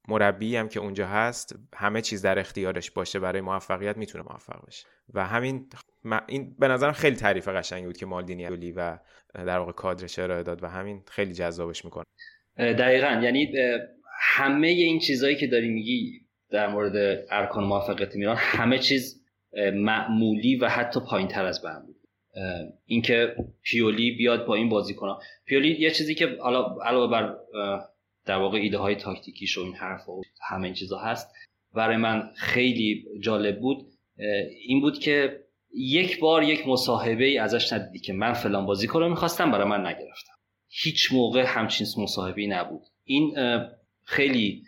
مربی 0.09 0.57
هم 0.57 0.69
که 0.69 0.81
اونجا 0.81 1.07
هست 1.07 1.57
همه 1.75 2.01
چیز 2.01 2.23
در 2.23 2.39
اختیارش 2.39 2.91
باشه 2.91 3.19
برای 3.19 3.41
موفقیت 3.41 3.97
می‌تونه 3.97 4.25
موفق 4.25 4.67
بشه 4.67 4.87
و 5.15 5.27
همین 5.27 5.67
این 6.29 6.57
به 6.59 6.69
نظرم 6.69 6.93
خیلی 6.93 7.17
تعریف 7.17 7.49
قشنگی 7.49 7.87
بود 7.87 7.97
که 7.97 8.07
مالدینی 8.07 8.73
و 8.73 8.99
در 9.35 9.59
واقع 9.59 9.73
کادرش 9.73 10.19
ارائه 10.19 10.43
داد 10.43 10.63
و 10.63 10.67
همین 10.67 11.03
خیلی 11.07 11.33
جذابش 11.33 11.85
می‌کنه. 11.85 12.05
دقیقا. 12.59 13.21
یعنی 13.23 13.53
همه 14.21 14.69
این 14.69 14.99
چیزهایی 14.99 15.37
که 15.37 15.47
داری 15.47 15.69
میگی 15.69 16.27
در 16.51 16.69
مورد 16.69 17.25
ارکان 17.31 17.65
موفقیت 17.65 18.17
میران 18.17 18.37
همه 18.39 18.79
چیز 18.79 19.20
معمولی 19.75 20.57
و 20.57 20.69
حتی 20.69 21.01
پایین 21.01 21.29
تر 21.29 21.45
از 21.45 21.63
به 21.63 21.71
بود. 21.87 21.97
اینکه 22.87 23.37
پیولی 23.63 24.11
بیاد 24.11 24.47
با 24.47 24.55
این 24.55 24.69
بازی 24.69 24.95
کنه 24.95 25.15
پیولی 25.47 25.81
یه 25.81 25.91
چیزی 25.91 26.15
که 26.15 26.27
علاوه 26.83 27.11
بر 27.11 27.37
در 28.27 28.37
واقع 28.37 28.59
ایده 28.59 28.79
های 28.79 28.95
تاکتیکیش 28.95 29.59
و 29.59 29.61
این 29.61 29.75
حرف 29.75 30.09
و 30.09 30.23
همه 30.49 30.65
این 30.65 30.75
چیزا 30.75 30.99
هست 30.99 31.35
برای 31.75 31.97
من 31.97 32.31
خیلی 32.37 33.05
جالب 33.21 33.61
بود. 33.61 33.87
این 34.67 34.81
بود 34.81 34.99
که 34.99 35.41
یک 35.75 36.21
بار 36.21 36.43
یک 36.43 36.69
مصاحبه 36.69 37.25
ای 37.25 37.39
ازش 37.39 37.73
ندیدی 37.73 37.99
که 37.99 38.13
من 38.13 38.33
فلان 38.33 38.67
بازی 38.67 38.87
رو 38.87 39.09
می‌خواستم 39.09 39.51
برای 39.51 39.69
من 39.69 39.87
نگرفتم. 39.87 40.33
هیچ 40.69 41.13
موقع 41.13 41.45
همچین 41.47 41.87
مصاحبه 41.99 42.47
نبود. 42.47 42.83
این 43.05 43.35
خیلی 44.05 44.63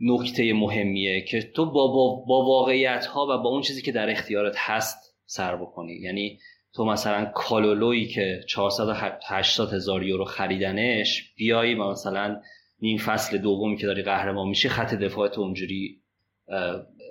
نکته 0.00 0.52
مهمیه 0.52 1.20
که 1.20 1.42
تو 1.42 1.66
با, 1.66 1.86
با, 1.86 2.24
با 2.28 2.44
واقعیت 2.44 3.06
ها 3.06 3.24
و 3.24 3.42
با 3.42 3.48
اون 3.48 3.62
چیزی 3.62 3.82
که 3.82 3.92
در 3.92 4.10
اختیارت 4.10 4.54
هست 4.56 5.16
سر 5.24 5.56
بکنی. 5.56 5.92
یعنی 5.92 6.38
تو 6.74 6.84
مثلا 6.84 7.24
کالولویی 7.24 8.06
که 8.06 8.40
480 8.48 9.72
هزار 9.72 10.02
یورو 10.02 10.24
خریدنش 10.24 11.34
بیایی 11.36 11.74
و 11.74 11.90
مثلا 11.90 12.40
نیم 12.80 12.98
فصل 12.98 13.38
دومی 13.38 13.76
که 13.76 13.86
داری 13.86 14.02
قهرمان 14.02 14.48
میشی 14.48 14.68
خط 14.68 14.94
دفاعت 14.94 15.38
اونجوری 15.38 16.02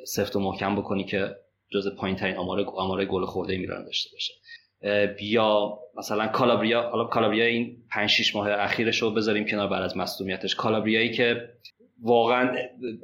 سفت 0.05 0.35
و 0.35 0.39
محکم 0.39 0.75
بکنی 0.75 1.03
که 1.03 1.35
جز 1.73 1.95
پایین 1.97 2.17
ترین 2.17 2.35
آمار 2.35 2.61
آمار 2.61 3.05
گل 3.05 3.25
خورده 3.25 3.57
میران 3.57 3.85
داشته 3.85 4.09
باشه. 4.13 4.33
بیا 5.19 5.79
مثلا 5.97 6.27
کالابریا 6.27 7.07
کالابریا 7.11 7.45
این 7.45 7.77
5 7.91 8.09
6 8.09 8.35
ماه 8.35 8.51
اخیرش 8.51 9.01
رو 9.01 9.11
بذاریم 9.11 9.45
کنار 9.45 9.67
بعد 9.67 9.83
از 9.83 9.97
مصونیتش 9.97 10.55
کالابریایی 10.55 11.11
که 11.11 11.49
واقعا 12.01 12.57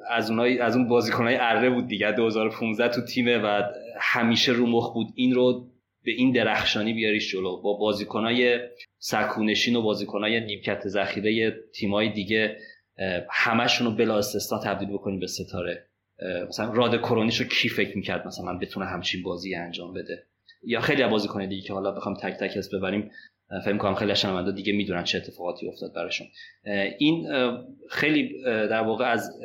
از 0.09 0.29
اونای 0.29 0.59
از 0.59 0.75
اون 0.75 0.87
بازیکنای 0.87 1.35
اره 1.35 1.69
بود 1.69 1.87
دیگه. 1.87 2.11
2015 2.11 2.95
تو 2.95 3.01
تیمه 3.05 3.37
و 3.37 3.63
همیشه 4.01 4.51
رو 4.51 4.67
مخ 4.67 4.93
بود. 4.93 5.07
این 5.15 5.35
رو 5.35 5.69
به 6.03 6.11
این 6.11 6.31
درخشانی 6.31 6.93
بیاریش 6.93 7.31
جلو. 7.31 7.61
با 7.61 7.73
بازیکنای 7.73 8.59
سکونشین 8.97 9.75
و 9.75 9.81
بازیکنای 9.81 10.39
نیمکت 10.39 10.87
ذخیره 10.87 11.55
تیمای 11.75 12.09
دیگه 12.09 12.57
همشون 13.31 13.87
رو 13.87 13.93
بلا 13.93 14.17
استثنا 14.17 14.59
تبدیل 14.59 14.89
بکنیم 14.89 15.19
به 15.19 15.27
ستاره. 15.27 15.87
مثلا 16.49 16.73
راد 16.73 17.01
کرونیش 17.01 17.37
رو 17.37 17.47
کی 17.47 17.69
فکر 17.69 17.97
می‌کرد 17.97 18.27
مثلا 18.27 18.57
بتونه 18.57 18.85
همچین 18.85 19.23
بازی 19.23 19.55
انجام 19.55 19.93
بده؟ 19.93 20.23
یا 20.65 20.81
خیلی 20.81 21.07
بازیکن 21.07 21.45
دیگه 21.45 21.61
که 21.67 21.73
حالا 21.73 21.91
بخوام 21.91 22.15
تک 22.15 22.33
تک 22.33 22.57
اسم 22.57 22.77
ببریم 22.77 23.11
فکر 23.65 23.77
کنم 23.77 23.95
خیلی 23.95 24.13
دیگه 24.55 24.73
می‌دونن 24.73 25.03
چه 25.03 25.17
اتفاقاتی 25.17 25.67
افتاد 25.67 25.93
براشون. 25.93 26.27
این 26.97 27.27
خیلی 27.89 28.43
در 28.43 28.81
واقع 28.83 29.05
از 29.05 29.41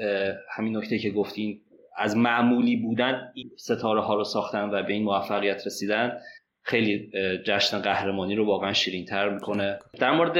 همین 0.57 0.77
نکته 0.77 0.99
که 0.99 1.11
گفتین 1.11 1.61
از 1.97 2.17
معمولی 2.17 2.77
بودن 2.77 3.33
این 3.35 3.51
ستاره 3.57 4.01
ها 4.01 4.15
رو 4.15 4.25
ساختن 4.25 4.71
و 4.71 4.83
به 4.83 4.93
این 4.93 5.03
موفقیت 5.03 5.67
رسیدن 5.67 6.19
خیلی 6.63 7.11
جشن 7.47 7.79
قهرمانی 7.79 8.35
رو 8.35 8.47
واقعا 8.47 8.73
شیرین 8.73 9.05
تر 9.05 9.29
می‌کنه. 9.29 9.79
در 10.01 10.11
مورد 10.11 10.35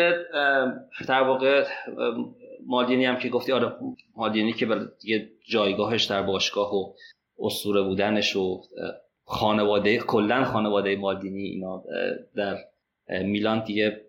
در 1.09 1.23
واقع 1.23 1.65
مالدینی 2.67 3.05
هم 3.05 3.19
که 3.19 3.29
گفتی 3.29 3.53
آره 3.53 3.73
مالدینی 4.17 4.53
که 4.53 4.67
دیگه 5.01 5.29
جایگاهش 5.49 6.05
در 6.05 6.23
باشگاه 6.23 6.75
و 6.75 6.93
اسطوره 7.39 7.83
بودنش 7.83 8.37
و 8.37 8.61
خانواده 9.25 9.99
کلا 9.99 10.45
خانواده 10.45 10.97
مالدینی 10.97 11.43
اینا 11.43 11.85
در 12.37 12.57
میلان 13.09 13.65
دیگه 13.65 14.01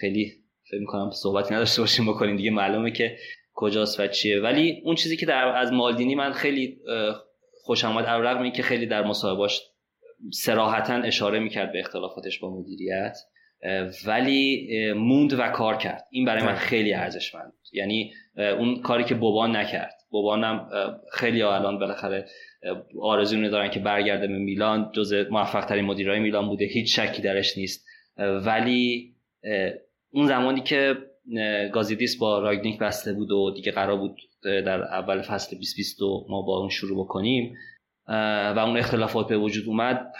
خیلی 0.00 0.32
فکر 0.70 0.80
می‌کنم 0.80 1.10
صحبتی 1.10 1.54
نداشته 1.54 1.82
باشیم 1.82 2.06
بکنیم. 2.06 2.36
دیگه 2.36 2.50
معلومه 2.50 2.90
که 2.90 3.16
کجاست 3.54 4.00
و 4.00 4.06
چیه. 4.06 4.40
ولی 4.40 4.82
اون 4.84 4.94
چیزی 4.94 5.16
که 5.16 5.26
در 5.26 5.44
از 5.44 5.72
مالدینی 5.72 6.14
من 6.14 6.32
خیلی 6.32 6.78
خوشم 7.64 7.88
اومد 7.88 8.04
رغم 8.06 8.50
که 8.50 8.62
خیلی 8.62 8.86
در 8.86 9.04
مصاحبهاش 9.04 9.60
سراحتا 10.32 10.94
اشاره 10.94 11.38
می‌کرد 11.38 11.72
به 11.72 11.78
اختلافاتش 11.78 12.38
با 12.38 12.60
مدیریت 12.60 13.18
ولی 14.06 14.68
موند 14.92 15.32
و 15.32 15.48
کار 15.48 15.76
کرد. 15.76 16.04
این 16.10 16.24
برای 16.24 16.42
من 16.42 16.54
خیلی 16.54 16.94
ارزشمند. 16.94 17.52
یعنی 17.72 18.12
اون 18.36 18.80
کاری 18.82 19.04
که 19.04 19.14
بوبان 19.14 19.56
نکرد. 19.56 19.94
بوبانم 20.10 20.68
خیلی 21.12 21.42
الان 21.42 21.78
بالاخره 21.78 22.26
آرزو 23.02 23.48
دارن 23.48 23.70
که 23.70 23.80
برگرده 23.80 24.26
به 24.26 24.38
میلان. 24.38 24.92
جز 24.94 25.12
موفق 25.30 25.64
ترین 25.64 25.84
مدیرای 25.84 26.20
میلان 26.20 26.48
بوده. 26.48 26.64
هیچ 26.64 27.00
شکی 27.00 27.22
درش 27.22 27.58
نیست. 27.58 27.86
ولی 28.18 29.14
اون 30.10 30.26
زمانی 30.26 30.60
که 30.60 30.96
گازیدیس 31.72 32.18
با 32.18 32.38
راگنیک 32.38 32.78
بسته 32.78 33.12
بود 33.12 33.30
و 33.30 33.50
دیگه 33.50 33.72
قرار 33.72 33.96
بود 33.96 34.16
در 34.42 34.82
اول 34.82 35.22
فصل 35.22 35.56
2022 35.56 36.26
ما 36.28 36.42
با 36.42 36.58
اون 36.58 36.68
شروع 36.68 37.04
بکنیم 37.04 37.56
و 38.56 38.58
اون 38.58 38.76
اختلافات 38.76 39.28
به 39.28 39.36
وجود 39.38 39.66
اومد 39.66 40.12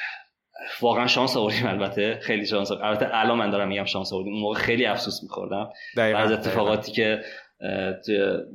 واقعا 0.80 1.06
شانس 1.06 1.36
آوردیم 1.36 1.66
البته 1.66 2.18
خیلی 2.22 2.46
شانس 2.46 2.70
البته 2.70 3.08
الان 3.10 3.38
من 3.38 3.50
دارم 3.50 3.68
میگم 3.68 3.84
شانس 3.84 4.12
آوردیم. 4.12 4.32
اون 4.32 4.42
موقع 4.42 4.54
خیلی 4.54 4.86
افسوس 4.86 5.22
میخوردم. 5.22 5.70
از 5.96 6.32
اتفاقاتی 6.32 6.92
که 6.92 7.20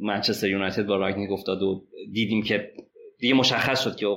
منچستر 0.01 0.47
یونایتد 0.47 0.85
با 0.85 0.95
راگنیک 0.95 1.31
افتاد 1.31 1.61
و 1.61 1.83
دیدیم 2.13 2.43
که 2.43 2.71
دیگه 3.19 3.33
مشخص 3.33 3.83
شد 3.83 3.95
که 3.95 4.07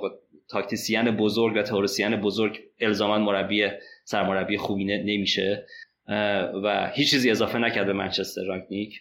تاکتیسیان 0.48 1.16
بزرگ 1.16 1.56
و 1.56 1.62
تئوریسین 1.62 2.16
بزرگ 2.16 2.60
الزاما 2.80 3.18
مربی 3.18 3.68
سرمربی 4.04 4.56
خوبی 4.56 4.84
نمیشه. 4.84 5.66
و 6.64 6.90
هیچ 6.94 7.10
چیزی 7.10 7.30
اضافه 7.30 7.58
نکرد 7.58 7.86
به 7.86 7.92
منچستر 7.92 8.44
راگنیک 8.44 9.00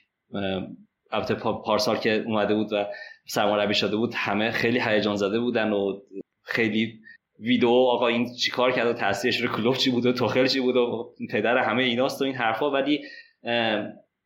البته 1.12 1.36
پارسال 1.36 1.98
که 1.98 2.24
اومده 2.25 2.55
بود 2.55 2.74
و 2.74 2.86
سرمربی 3.25 3.74
شده 3.74 3.95
بود 3.95 4.13
همه 4.15 4.51
خیلی 4.51 4.79
هیجان 4.79 5.15
زده 5.15 5.39
بودن 5.39 5.72
و 5.72 6.00
خیلی 6.43 7.00
ویدیو 7.39 7.69
آقا 7.69 8.07
این 8.07 8.36
چیکار 8.36 8.72
کرد 8.72 8.88
و 8.88 8.93
تاثیرش 8.93 9.41
رو 9.41 9.55
کلوب 9.57 9.77
چی 9.77 9.91
بود 9.91 10.05
و 10.05 10.13
توخل 10.13 10.48
چی 10.48 10.60
بود 10.60 10.75
و 10.75 11.13
پدر 11.29 11.57
همه 11.57 11.83
ایناست 11.83 12.22
و 12.22 12.25
این 12.25 12.36
حرفا. 12.36 12.72
ولی 12.72 13.00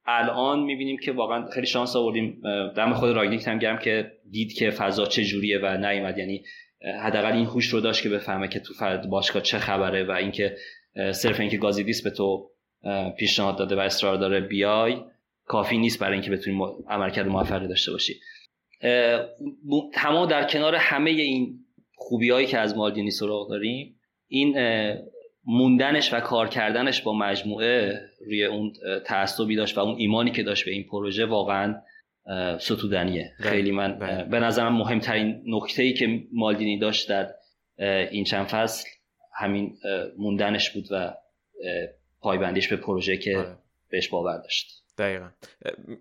الان 0.05 0.59
می‌بینیم 0.59 0.97
که 0.97 1.11
واقعا 1.11 1.45
خیلی 1.45 1.67
شانس 1.67 1.95
آوردیم. 1.95 2.41
دم 2.75 2.93
خود 2.93 3.09
راگنیک 3.09 3.47
هم 3.47 3.59
گرم 3.59 3.79
که 3.79 4.11
دید 4.31 4.53
که 4.53 4.71
فضا 4.71 5.05
چه 5.05 5.23
جوریه 5.23 5.59
و 5.63 5.77
نیومد. 5.77 6.17
یعنی 6.17 6.43
حداقل 6.81 7.31
این 7.31 7.45
هوش 7.45 7.67
رو 7.67 7.81
داشت 7.81 8.03
که 8.03 8.09
بفهمه 8.09 8.47
که 8.47 8.59
تو 8.59 8.73
فرد 8.73 9.09
باشگاه 9.09 9.41
چه 9.41 9.59
خبره 9.59 10.03
و 10.03 10.11
اینکه 10.11 10.57
صرف 11.11 11.39
اینکه 11.39 11.57
گازیدیس 11.57 12.03
به 12.03 12.09
تو 12.09 12.49
پیشنهاد 13.17 13.57
داده 13.57 13.75
و 13.75 13.79
اصرار 13.79 14.17
داره 14.17 14.39
بیای 14.41 14.97
کافی 15.45 15.77
نیست 15.77 15.99
برای 15.99 16.13
اینکه 16.13 16.31
بتونی 16.31 16.61
عملکرد 16.89 17.27
موفقی 17.27 17.67
داشته 17.67 17.91
باشی. 17.91 18.19
تمام 19.93 20.25
در 20.25 20.43
کنار 20.43 20.75
همه 20.75 21.09
این 21.09 21.59
خوبی 21.95 22.29
هایی 22.29 22.47
که 22.47 22.57
از 22.57 22.77
مالدینی 22.77 23.11
سراغ 23.11 23.49
داریم 23.49 23.99
این 24.27 24.57
موندنش 25.45 26.13
و 26.13 26.19
کار 26.19 26.47
کردنش 26.47 27.01
با 27.01 27.13
مجموعه 27.13 28.01
روی 28.25 28.45
اون 28.45 28.73
تعصبی 29.05 29.55
داشت 29.55 29.77
و 29.77 29.81
اون 29.81 29.95
ایمانی 29.97 30.31
که 30.31 30.43
داشت 30.43 30.65
به 30.65 30.71
این 30.71 30.83
پروژه 30.83 31.25
واقعا 31.25 31.75
ستودنیه. 32.59 33.33
بله، 33.39 33.49
خیلی 33.49 33.71
من 33.71 33.99
بله. 33.99 34.23
به 34.23 34.39
نظرم 34.39 34.77
مهمترین 34.77 35.43
نکته 35.47 35.83
ای 35.83 35.93
که 35.93 36.07
مالدینی 36.33 36.79
داشت 36.79 37.09
در 37.09 37.27
این 38.11 38.23
چند 38.23 38.45
فصل 38.45 38.89
همین 39.35 39.77
موندنش 40.17 40.69
بود 40.69 40.87
و 40.91 41.13
پایبندیش 42.21 42.67
به 42.67 42.75
پروژه 42.75 43.17
که 43.17 43.37
آره. 43.37 43.57
بهش 43.89 44.09
باور 44.09 44.37
داشت. 44.37 44.83
دقیقا. 44.97 45.29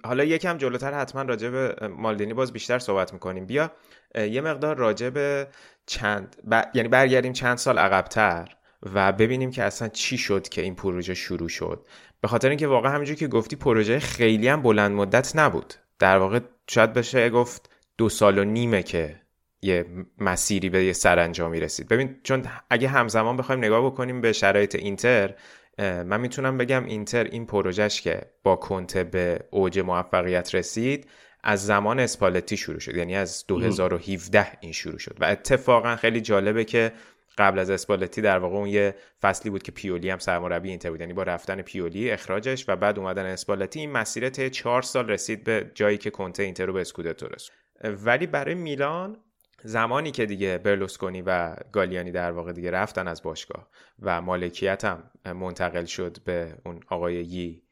حالا 0.04 0.24
یکم 0.24 0.58
جلوتر 0.58 0.94
حتما 0.94 1.22
راجع 1.22 1.50
به 1.50 1.88
مالدینی 1.88 2.34
باز 2.34 2.52
بیشتر 2.52 2.78
صحبت 2.78 3.12
می‌کنیم. 3.12 3.46
بیا 3.46 3.72
یه 4.14 4.40
مقدار 4.40 4.76
راجع 4.76 5.10
به 5.10 5.48
چند 5.86 6.36
یعنی 6.74 6.88
برگردیم 6.88 7.32
چند 7.32 7.56
سال 7.56 7.78
عقبتر 7.78 8.48
و 8.82 9.12
ببینیم 9.12 9.50
که 9.50 9.62
اصلا 9.62 9.88
چی 9.88 10.18
شد 10.18 10.48
که 10.48 10.62
این 10.62 10.74
پروژه 10.74 11.14
شروع 11.14 11.48
شد. 11.48 11.86
به 12.20 12.28
خاطر 12.28 12.48
اینکه 12.48 12.66
واقعا 12.66 12.92
همینجور 12.92 13.16
که 13.16 13.28
گفتی 13.28 13.56
پروژه 13.56 13.98
خیلی 13.98 14.48
هم 14.48 14.62
بلند 14.62 14.92
مدت 14.92 15.36
نبود. 15.36 15.74
در 15.98 16.18
واقع 16.18 16.40
شاید 16.70 16.92
بشه 16.92 17.30
گفت 17.30 17.70
دو 17.98 18.08
سال 18.08 18.38
و 18.38 18.44
نیمه 18.44 18.82
که 18.82 19.20
یه 19.62 19.86
مسیری 20.18 20.68
به 20.68 20.84
یه 20.84 20.92
سرانجامی 20.92 21.60
رسید 21.60 21.88
ببین 21.88 22.20
چون 22.22 22.42
اگه 22.70 22.88
همزمان 22.88 23.36
بخوایم 23.36 23.64
نگاه 23.64 23.86
بکنیم 23.86 24.20
به 24.20 24.32
شرایط 24.32 24.74
اینتر 24.74 25.34
من 25.78 26.20
می‌تونم 26.20 26.58
بگم 26.58 26.84
اینتر 26.84 27.24
این 27.24 27.46
پروژش 27.46 28.00
که 28.00 28.20
با 28.42 28.56
کنته 28.56 29.04
به 29.04 29.40
اوج 29.50 29.78
موفقیت 29.78 30.54
رسید 30.54 31.06
از 31.42 31.66
زمان 31.66 32.00
اسپالتی 32.00 32.56
شروع 32.56 32.78
شد. 32.78 32.96
یعنی 32.96 33.16
از 33.16 33.44
2017 33.48 34.46
این 34.60 34.72
شروع 34.72 34.98
شد. 34.98 35.16
و 35.20 35.24
اتفاقا 35.24 35.96
خیلی 35.96 36.20
جالبه 36.20 36.64
که 36.64 36.92
قبل 37.38 37.58
از 37.58 37.70
اسپالتی 37.70 38.20
در 38.20 38.38
واقع 38.38 38.56
اون 38.56 38.68
یه 38.68 38.94
فصلی 39.22 39.50
بود 39.50 39.62
که 39.62 39.72
پیولی 39.72 40.10
هم 40.10 40.18
سرمربی 40.18 40.70
اینتر 40.70 40.90
بود. 40.90 41.00
یعنی 41.00 41.12
با 41.12 41.22
رفتن 41.22 41.62
پیولی 41.62 42.10
اخراجش 42.10 42.68
و 42.68 42.76
بعد 42.76 42.98
اومدن 42.98 43.26
اسپالتی 43.26 43.80
این 43.80 43.92
مسیر 43.92 44.28
طی 44.28 44.50
چهار 44.50 44.82
سال 44.82 45.08
رسید 45.08 45.44
به 45.44 45.70
جایی 45.74 45.98
که 45.98 46.10
کنته 46.10 46.42
اینتر 46.42 46.66
رو 46.66 46.72
به 46.72 46.80
اسکودتو 46.80 47.26
رسید 47.26 47.52
ولی 47.84 48.26
برای 48.26 48.54
میلان 48.54 49.16
زمانی 49.64 50.10
که 50.10 50.26
دیگه 50.26 50.58
برلوسکونی 50.58 51.22
و 51.26 51.56
گالیانی 51.72 52.12
در 52.12 52.32
واقع 52.32 52.52
دیگه 52.52 52.70
رفتن 52.70 53.08
از 53.08 53.22
باشگاه 53.22 53.68
و 54.02 54.22
مالکیت 54.22 54.84
هم 54.84 55.10
منتقل 55.24 55.84
شد 55.84 56.16
به 56.24 56.54
اون 56.64 56.80
آقای 56.88 57.14
یی 57.14 57.62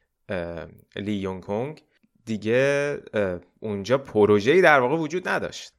لی 0.96 1.12
یونگ 1.12 1.82
دیگه 2.24 2.98
اونجا 3.60 3.98
پروژه‌ای 3.98 4.60
در 4.60 4.80
واقع 4.80 4.96
وجود 4.96 5.28
نداشت. 5.28 5.72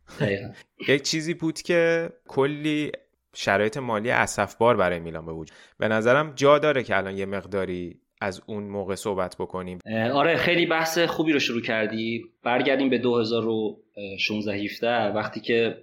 یک 0.88 1.02
چیزی 1.02 1.34
بود 1.34 1.62
که 1.62 2.10
کلی 2.28 2.92
شرایط 3.36 3.78
مالی 3.78 4.12
اسفبار 4.12 4.78
برای 4.78 5.00
میلان 5.00 5.26
به 5.26 5.32
وجود. 5.32 5.58
به 5.80 5.88
نظرم 5.88 6.34
جا 6.36 6.60
داره 6.60 6.84
که 6.84 6.98
الان 6.98 7.18
یه 7.18 7.26
مقداری 7.26 8.00
از 8.22 8.42
اون 8.46 8.64
موقع 8.64 8.96
صحبت 8.96 9.36
بکنیم. 9.40 9.80
آره 10.14 10.36
خیلی 10.36 10.66
بحث 10.66 11.00
خوبی 11.00 11.34
رو 11.34 11.40
شروع 11.40 11.62
کردی. 11.62 12.24
برگردیم 12.44 12.90
به 12.90 12.98
2016 12.98 14.54
17 14.54 14.88
وقتی 14.88 15.40
که 15.40 15.78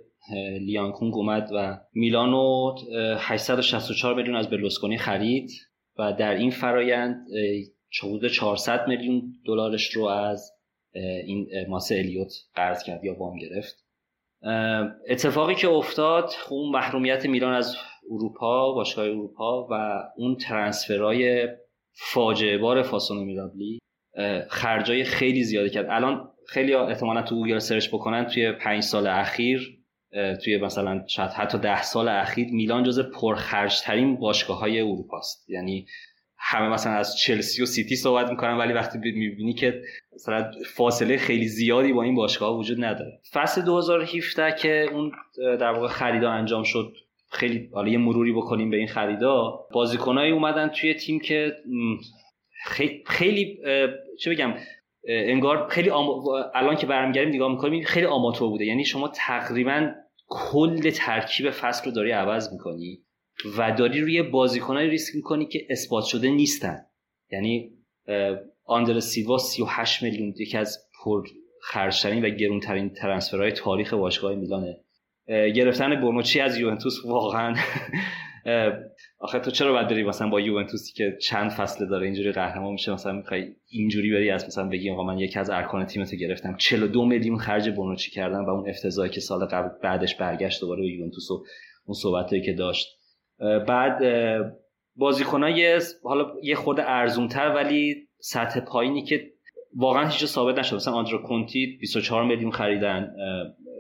لیانکونگ 0.61 1.15
اومد 1.15 1.51
و 1.55 1.79
میلانو 1.95 2.75
864 3.19 4.15
میلیون 4.15 4.37
از 4.37 4.51
برلوسکونی 4.51 4.99
خرید 4.99 5.51
و 5.99 6.13
در 6.13 6.35
این 6.35 6.51
فرایند 6.51 7.27
حدود 8.03 8.29
400 8.29 8.89
میلیون 8.89 9.23
دلارش 9.47 9.91
رو 9.91 10.05
از 10.05 10.53
این 11.27 11.49
موسسه 11.69 11.95
الیوت 11.95 12.33
قرض 12.55 12.83
کرد 12.83 13.05
یا 13.05 13.15
وام 13.19 13.37
گرفت. 13.39 13.82
اتفاقی 15.09 15.55
که 15.55 15.69
افتاد 15.69 16.31
اون 16.51 16.73
محرومیت 16.73 17.27
میلان 17.27 17.55
از 17.55 17.77
اروپا 18.11 18.73
باشگاه 18.73 19.05
اروپا 19.05 19.67
و 19.71 20.03
اون 20.17 20.37
transfer 20.37 21.36
ای 21.36 21.49
فاجعه 21.93 22.59
بار 22.59 22.83
فاسونه 22.83 23.25
میرابلی 23.25 23.79
خرجای 24.49 25.05
خیلی 25.05 25.45
زیادی 25.45 25.71
کرد. 25.71 25.87
الان 25.91 26.29
خیلی 26.49 26.75
احتمالا 26.75 27.23
تو 27.23 27.35
گوگل 27.35 27.59
search 27.59 27.89
بکنن 27.89 28.27
توی 28.27 28.53
پنج 28.53 28.83
سال 28.83 29.07
اخیر 29.07 29.79
توی 30.45 30.59
مثلا 30.59 31.05
شاید 31.07 31.31
حتی 31.31 31.59
ده 31.59 31.83
سال 31.83 32.09
اخیر 32.09 32.49
میلان 32.53 32.83
جز 32.83 33.01
پرخرجترین 33.01 34.17
باشگاه 34.17 34.59
های 34.59 34.81
اروپا 34.81 35.19
است 35.19 35.51
یعنی 35.51 35.87
همه 36.53 36.69
مثلا 36.69 36.93
از 36.93 37.17
چلسی 37.17 37.63
و 37.63 37.67
سیتی 37.67 37.97
صحبت 37.97 38.31
می‌کنن 38.31 38.57
ولی 38.57 38.73
وقتی 38.73 38.99
می‌بینی 38.99 39.55
که 39.55 39.83
مثلا 40.15 40.51
فاصله 40.75 41.17
خیلی 41.17 41.49
زیادی 41.49 41.93
با 41.93 42.03
این 42.03 42.15
باشگاه 42.15 42.59
وجود 42.59 42.85
نداره. 42.85 43.21
فصل 43.33 43.63
2017 43.63 44.55
که 44.59 44.89
اون 44.93 45.13
در 45.39 45.73
واقع 45.73 45.89
خریدا 45.89 46.31
انجام 46.31 46.63
شد 46.63 46.93
خیلی 47.31 47.69
حالا 47.73 47.89
یه 47.89 47.99
مروری 47.99 48.33
بکنیم 48.33 48.71
به 48.71 48.77
این 48.77 48.89
خریدا. 48.89 49.67
بازیکنایی 49.73 50.33
اومدن 50.33 50.69
توی 50.69 50.95
تیم 50.95 51.21
که 51.21 51.53
خیلی, 52.67 53.03
خیلی 53.07 53.59
چه 54.21 54.31
بگم 54.31 54.55
انگار 55.09 55.69
خیلی 55.69 55.91
الان 56.55 56.77
که 56.77 56.87
برمیگردیم 56.87 57.35
نگاه 57.35 57.53
می‌کنیم 57.53 57.85
خیلی 57.85 58.07
آماتور 58.07 58.49
بوده. 58.49 58.65
یعنی 58.65 58.85
شما 58.85 59.09
تقریبا 59.09 59.93
کل 60.29 60.91
ترکیب 60.91 61.51
فصل 61.51 61.85
رو 61.85 61.91
داری 61.91 62.11
عوض 62.11 62.53
می‌کنی. 62.53 62.99
و 63.59 63.73
داری 63.73 64.01
روی 64.01 64.23
بازیکنایی 64.23 64.91
ریسک 64.91 65.15
می‌کنی 65.15 65.47
که 65.47 65.67
اثبات 65.71 66.05
شده 66.05 66.31
نیستن. 66.31 66.81
یعنی 67.31 67.71
آندر 68.65 69.01
سیلوا 69.01 69.39
38 69.39 70.03
میلیون 70.03 70.35
یکی 70.39 70.59
از 70.59 70.79
پر 71.05 71.23
خرجترین 71.63 72.25
و 72.25 72.29
گرونترین 72.29 72.91
ترنسفرهای 72.91 73.53
تاریخ 73.53 73.95
باشگاه 73.95 74.35
میلانه. 74.35 74.77
گرفتن 75.29 76.01
بونوچی 76.01 76.41
از 76.41 76.59
یوونتوس 76.59 77.05
واقعا. 77.05 77.55
آخه 79.19 79.39
تو 79.39 79.51
چرا 79.51 79.73
باید 79.73 79.89
بری 79.89 80.05
مثلا 80.05 80.29
با 80.29 80.41
یوونتوسی 80.41 80.93
که 80.93 81.19
چند 81.21 81.51
فصل 81.51 81.89
داره 81.89 82.07
اینجوری 82.07 82.33
قهرمان 82.33 82.73
میشه 82.73 82.93
مثلا 82.93 83.13
می‌خوای 83.13 83.55
اینجوری 83.69 84.13
بری 84.13 84.31
از 84.31 84.47
مثلا 84.47 84.69
بگی 84.69 84.91
آقا 84.91 85.03
من 85.03 85.19
یکی 85.19 85.39
از 85.39 85.51
ارکان 85.51 85.87
تیمتو 85.87 86.17
گرفتم. 86.17 86.57
42 86.57 87.05
میلیون 87.05 87.39
خرج 87.39 87.71
بونوچی 87.71 88.11
کردن 88.11 88.45
و 88.45 88.51
اون 88.51 88.69
افتضاحی 88.69 89.11
که 89.11 89.21
سال 89.21 89.45
قبل 89.47 89.69
بعدش 89.83 90.15
برگشت 90.15 90.61
دوباره 90.61 90.83
به 90.83 90.89
یوونتوس 90.89 91.31
و 91.31 91.45
اون 91.87 91.95
صحبتایی 91.95 92.43
که 92.43 92.53
داشت. 92.53 93.02
بعد 93.69 94.03
بازیکنای 94.97 95.81
حالا 96.05 96.27
یه 96.43 96.55
خود 96.55 96.81
ارزونتر 96.81 97.55
ولی 97.55 98.09
سطح 98.21 98.61
پایینی 98.61 99.05
که 99.05 99.33
واقعا 99.77 100.09
هیچ 100.09 100.25
ثابت 100.25 100.59
نشد 100.59 100.77
مثلا 100.77 100.95
آندرو 100.95 101.23
کنتی 101.23 101.79
24 101.81 102.25
میلیون 102.25 102.51
خریدن 102.51 103.15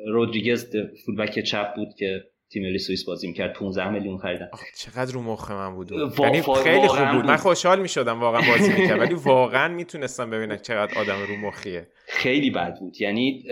رودریگز 0.07 0.77
فولبک 1.07 1.38
چپ 1.38 1.75
بود 1.77 1.88
که 1.99 2.25
تیم 2.53 2.79
سوئیس 2.79 3.05
بازی 3.05 3.29
می‌کرد 3.29 3.53
15 3.53 3.88
میلیون 3.88 4.19
خریدن. 4.19 4.49
چقدر 4.77 5.12
رو 5.12 5.23
مخ 5.23 5.51
من 5.51 5.75
بود؟ 5.75 5.93
یعنی 5.93 6.43
خیلی 6.62 6.88
خوب 6.88 7.12
بود. 7.12 7.25
من 7.25 7.37
خوشحال 7.37 7.81
می‌شدم 7.81 8.21
واقعا 8.21 8.41
بازی 8.53 8.73
می‌کرد 8.73 9.01
ولی 9.01 9.15
واقعا 9.35 9.69
می‌تونستم 9.69 10.31
ببینم 10.31 10.57
چقدر 10.57 10.99
آدم 10.99 11.23
رو 11.29 11.37
مخیه. 11.37 11.88
خیلی 12.09 12.51
بد 12.51 12.79
بود. 12.79 13.01
یعنی 13.01 13.45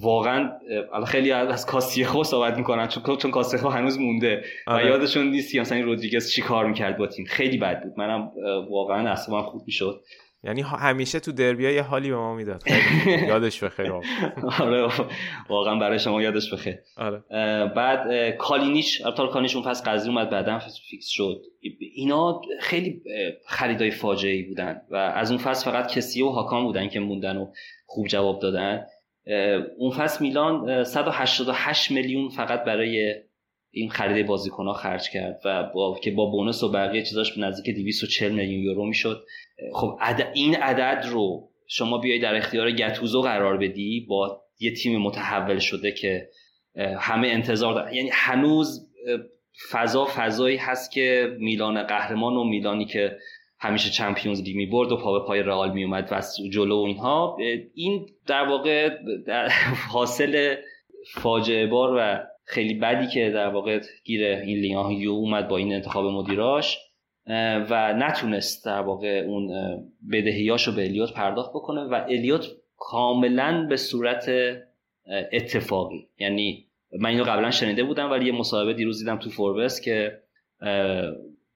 واقعا 0.00 0.50
خیلی 1.06 1.32
از 1.32 1.66
کاستیخو 1.66 2.24
صحبت 2.24 2.56
می‌کنن 2.56 2.88
چون 2.88 3.16
چون 3.16 3.30
کاستیخو 3.30 3.68
هنوز 3.68 3.98
مونده. 3.98 4.44
و 4.66 4.70
آره. 4.70 4.86
یادشون 4.86 5.30
نیست 5.30 5.56
مثلا 5.56 5.78
این 5.78 5.86
رودریگز 5.86 6.30
چی 6.30 6.42
کار 6.42 6.66
می‌کرد 6.66 6.98
با 6.98 7.06
تیم. 7.06 7.24
خیلی 7.24 7.58
بد 7.58 7.82
بود. 7.82 7.92
منم 7.96 8.30
واقعا 8.70 9.10
اصلا 9.10 9.42
خوب 9.42 9.62
می‌شد. 9.66 10.00
یعنی 10.44 10.62
همیشه 10.62 11.20
تو 11.20 11.32
دربیا 11.32 11.70
یه 11.70 11.82
حالی 11.82 12.10
به 12.10 12.16
ما 12.16 12.34
می‌داد. 12.34 12.62
یادش 13.28 13.64
بخیر 13.64 13.92
آره. 14.60 14.88
واقعا 15.48 15.74
برای 15.78 15.98
شما 15.98 16.22
یادش 16.22 16.52
بخیر 16.52 16.74
آره. 16.96 17.22
بعد 17.66 18.30
کالینیچ 18.36 19.06
ابطال 19.06 19.28
کالینیچ 19.28 19.56
اون 19.56 19.64
فصل 19.64 19.90
قضیه 19.90 20.10
اومد 20.10 20.30
بعدا 20.30 20.58
fix 20.90 21.06
شد. 21.08 21.42
اینا 21.94 22.40
خیلی 22.60 23.02
خریدای 23.46 23.90
فاجعه 23.90 24.32
ای 24.32 24.42
بودن. 24.42 24.80
و 24.90 24.96
از 24.96 25.30
اون 25.30 25.40
فصل 25.40 25.70
فقط 25.70 25.94
کسیه 25.94 26.22
و 26.22 26.28
هاکان 26.28 26.64
بودن 26.64 26.88
که 26.88 27.00
موندن 27.00 27.36
و 27.36 27.46
خوب 27.86 28.06
جواب 28.06 28.40
دادن. 28.40 28.86
اون 29.78 29.90
فصل 29.90 30.24
میلان 30.24 30.84
188 30.84 31.90
میلیون 31.90 32.28
فقط 32.28 32.64
برای 32.64 33.14
این 33.70 33.90
خرید 33.90 34.26
بازیکنها 34.26 34.72
خرج 34.72 35.10
کرد 35.10 35.40
و 35.44 35.62
با 35.74 35.98
که 36.02 36.10
با 36.10 36.26
بونس 36.26 36.62
و 36.62 36.72
بقیه 36.72 37.02
چیزاش 37.02 37.38
نزدیک 37.38 37.74
240 37.74 38.32
میلیون 38.32 38.62
یورو 38.62 38.86
می‌شد. 38.86 39.24
خب 39.72 39.98
این 40.34 40.56
عدد 40.56 41.06
رو 41.06 41.48
شما 41.68 41.98
بیای 41.98 42.18
در 42.18 42.34
اختیار 42.34 42.70
گتوزو 42.70 43.22
قرار 43.22 43.56
بدی 43.56 44.06
با 44.08 44.42
یه 44.60 44.74
تیم 44.74 45.00
متحول 45.00 45.58
شده 45.58 45.92
که 45.92 46.28
همه 46.98 47.28
انتظار 47.28 47.74
دارن. 47.74 47.94
یعنی 47.94 48.10
هنوز 48.12 48.88
فضا 49.70 50.08
فضایی 50.16 50.56
هست 50.56 50.92
که 50.92 51.36
میلان 51.40 51.82
قهرمان 51.82 52.36
و 52.36 52.44
میلانی 52.44 52.84
که 52.84 53.16
همیشه 53.58 53.90
چمپیونز 53.90 54.42
لیگ 54.42 54.56
می‌برد 54.56 54.92
و 54.92 54.96
پا 54.96 55.18
به 55.18 55.26
پای 55.26 55.42
رئال 55.42 55.72
میومد 55.72 56.08
و 56.12 56.20
جلو 56.52 56.76
اینها 56.76 57.36
این 57.74 58.06
در 58.26 58.48
واقع 58.48 58.90
حاصل 59.92 60.54
فاجعه 61.14 61.66
بار 61.66 61.94
و 61.98 62.26
خیلی 62.44 62.74
بدی 62.74 63.06
که 63.06 63.30
در 63.30 63.48
واقع 63.48 63.80
گیر 64.04 64.26
این 64.26 64.58
لیان 64.58 65.06
اومد 65.06 65.48
با 65.48 65.56
این 65.56 65.72
انتخاب 65.72 66.04
مدیراش 66.04 66.78
و 67.70 67.94
نتونست 67.98 68.66
در 68.66 68.80
واقع 68.80 69.24
اون 69.26 69.50
بدهیاشو 70.12 70.74
به 70.74 70.84
الیوت 70.84 71.12
پرداخت 71.12 71.50
بکنه 71.50 71.80
و 71.80 71.94
الیوت 72.08 72.46
کاملا 72.76 73.66
به 73.68 73.76
صورت 73.76 74.30
اتفاقی. 75.32 76.08
یعنی 76.18 76.66
من 77.00 77.10
اینو 77.10 77.24
قبلا 77.24 77.50
شنیده 77.50 77.84
بودم 77.84 78.10
ولی 78.10 78.26
یه 78.26 78.32
مصاحبه 78.32 78.74
دیروز 78.74 78.98
دیدم 78.98 79.18
تو 79.18 79.30
فوربس 79.30 79.80
که 79.80 80.18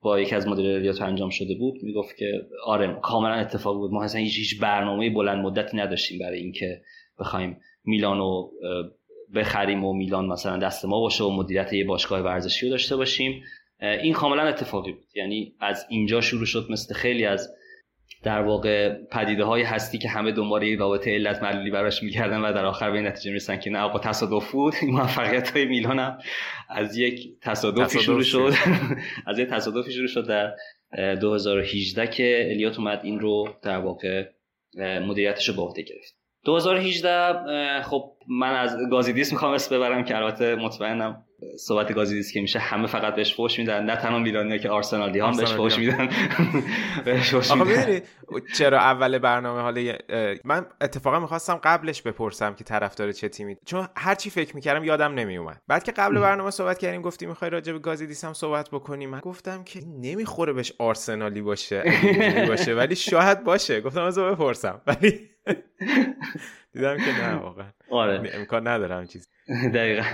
با 0.02 0.20
یکی 0.20 0.34
از 0.34 0.48
مدیر 0.48 0.66
الیوت 0.66 1.02
انجام 1.02 1.30
شده 1.30 1.54
بود 1.54 1.82
می‌گفت 1.82 2.16
که 2.16 2.46
آره 2.64 2.98
کاملا 3.02 3.34
اتفاق 3.34 3.76
بود. 3.76 3.92
ما 3.92 4.04
اصلا 4.04 4.20
هیچ 4.20 4.60
برنامه 4.60 5.10
بلند 5.10 5.44
مدتی 5.44 5.76
نداشتیم 5.76 6.18
برای 6.18 6.38
اینکه 6.38 6.82
بخوایم 7.18 7.60
میلانو 7.84 8.48
بخریم 9.34 9.84
و 9.84 9.92
میلان 9.92 10.26
مثلا 10.26 10.56
دست 10.56 10.84
ما 10.84 11.00
باشه 11.00 11.24
و 11.24 11.30
مدیریت 11.30 11.72
یه 11.72 11.84
باشگاه 11.84 12.20
ورزشی 12.20 12.66
رو 12.66 12.70
داشته 12.70 12.96
باشیم. 12.96 13.42
این 13.80 14.12
کاملا 14.12 14.42
اتفاقی 14.42 14.92
بود. 14.92 15.06
یعنی 15.14 15.54
از 15.60 15.86
اینجا 15.88 16.20
شروع 16.20 16.44
شد 16.44 16.66
مثل 16.70 16.94
خیلی 16.94 17.24
از 17.24 17.54
در 18.22 18.42
واقع 18.42 18.94
پدیده 19.12 19.44
های 19.44 19.62
هستی 19.62 19.98
که 19.98 20.08
همه 20.08 20.32
دنبال 20.32 20.62
یک 20.62 20.78
رابطه 20.78 21.10
علت 21.10 21.42
معلولی 21.42 21.70
براش 21.70 22.02
می‌کردن 22.02 22.40
و 22.40 22.52
در 22.52 22.64
آخر 22.64 22.90
به 22.90 22.96
این 22.96 23.06
نتیجه 23.06 23.30
می‌رسن 23.30 23.58
که 23.58 23.70
نه 23.70 23.78
آقا 23.78 23.98
تصادف 23.98 24.52
بود. 24.52 24.74
این 24.82 24.90
موفقیت 24.90 25.50
های 25.50 25.64
میلان 25.64 25.98
هم 25.98 26.18
از 26.68 26.96
یک 26.96 27.40
تصادفی 27.42 28.00
شروع 28.00 28.22
شد. 28.22 28.52
از 29.26 29.38
یک 29.38 29.48
تصادفی 29.48 29.92
شروع 29.92 30.08
شد 30.08 30.28
در 30.28 30.54
2018 31.14 32.06
که 32.06 32.46
الیوت 32.50 32.78
اومد 32.78 33.00
این 33.02 33.20
رو 33.20 33.48
در 33.62 33.78
واقع 33.78 34.24
مدیریتش 34.78 35.48
رو 35.48 35.54
به 35.54 35.62
عهده 35.62 35.82
گرفت. 35.82 36.19
2018 36.44 37.82
خب 37.82 38.12
من 38.28 38.54
از 38.54 38.76
گازیدیس 38.90 39.32
می‌خوام 39.32 39.52
اسم 39.52 39.76
ببرم 39.76 40.04
که 40.04 40.16
البته 40.16 40.54
مطمئنم 40.54 41.24
صحبت 41.58 41.92
گازیدیس 41.92 42.32
که 42.32 42.40
میشه 42.40 42.58
همه 42.58 42.86
فقط 42.86 43.14
بهش 43.14 43.34
فوش 43.34 43.58
میدن 43.58 43.84
نه 43.84 43.96
تنها 43.96 44.18
میلانی 44.18 44.58
که 44.58 44.68
آرسنالی 44.70 45.20
هم 45.20 45.36
بهش 45.36 45.52
فوش 45.52 45.78
میدن. 45.78 46.08
بهش 47.04 47.34
فوش 47.34 47.52
میدن. 47.52 48.00
چرا 48.54 48.78
اول 48.78 49.18
برنامه 49.18 49.60
حالا 49.60 49.92
من 50.44 50.66
اتفاقا 50.80 51.20
می‌خواستم 51.20 51.60
قبلش 51.64 52.02
بپرسم 52.02 52.54
که 52.54 52.64
طرفدار 52.64 53.12
چه 53.12 53.28
تیمی 53.28 53.56
چون 53.66 53.88
هر 53.96 54.14
چی 54.14 54.30
فکر 54.30 54.54
می‌کردم 54.54 54.84
یادم 54.84 55.14
نمیومد 55.14 55.60
بعد 55.68 55.82
که 55.82 55.92
قبل 55.92 56.20
برنامه 56.20 56.50
صحبت 56.50 56.78
کردیم 56.78 57.02
گفتی 57.02 57.26
می‌خوای 57.26 57.50
راجع 57.50 57.72
به 57.72 57.78
گازیدیس 57.78 58.24
هم 58.24 58.32
صحبت 58.32 58.70
بکنیم. 58.70 59.10
من 59.10 59.20
گفتم 59.20 59.64
که 59.64 59.80
نمی‌خوره 60.00 60.52
بهش 60.52 60.72
آرسنالی 60.78 61.42
باشه 61.42 61.84
باشه 62.48 62.74
ولی 62.74 62.96
شاید 62.96 63.44
باشه. 63.44 63.80
گفتم 63.80 64.02
از 64.02 64.18
بپرسم. 64.18 64.80
ولی 64.86 65.29
دیدم 66.74 66.96
که 66.96 67.22
نه 67.22 67.34
واقعا. 67.34 67.66
آره. 67.90 68.30
امکان 68.34 68.68
ندارم 68.68 69.06
چیز 69.06 69.28
دقیقا. 69.74 70.04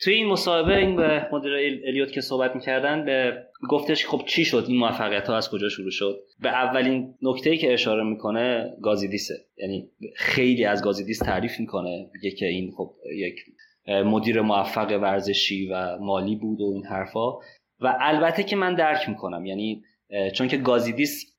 توی 0.00 0.14
این 0.14 0.26
مصاحبه 0.26 0.76
این 0.76 0.96
به 0.96 1.28
مدیر 1.32 1.52
الیوت 1.86 2.12
که 2.12 2.20
صحبت 2.20 2.54
می‌کردن 2.54 3.04
به 3.04 3.42
گفتش 3.70 4.06
خب 4.06 4.22
چی 4.26 4.44
شد؟ 4.44 4.64
این 4.68 4.76
موفقیت 4.76 5.28
ها 5.28 5.36
از 5.36 5.50
کجا 5.50 5.68
شروع 5.68 5.90
شد؟ 5.90 6.20
به 6.40 6.48
اولین 6.48 7.14
نکته 7.22 7.56
که 7.56 7.72
اشاره 7.72 8.04
می‌کنه 8.04 8.76
گازیدیسه. 8.82 9.34
یعنی 9.56 9.90
خیلی 10.16 10.64
از 10.64 10.84
گازیدیس 10.84 11.18
تعریف 11.18 11.60
می‌کنه. 11.60 12.10
میگه 12.14 12.30
که 12.30 12.46
این 12.46 12.72
خب 12.76 12.90
یک 13.16 13.40
مدیر 13.88 14.40
موفق 14.40 14.98
ورزشی 15.02 15.68
و 15.68 15.98
مالی 16.00 16.36
بود 16.36 16.60
و 16.60 16.72
این 16.74 16.84
حرفا. 16.86 17.32
و 17.80 17.96
البته 18.00 18.42
که 18.42 18.56
من 18.56 18.74
درک 18.74 19.08
می‌کنم. 19.08 19.46
یعنی 19.46 19.82
چون 20.34 20.48
که 20.48 20.56
گازیدیس 20.56 21.35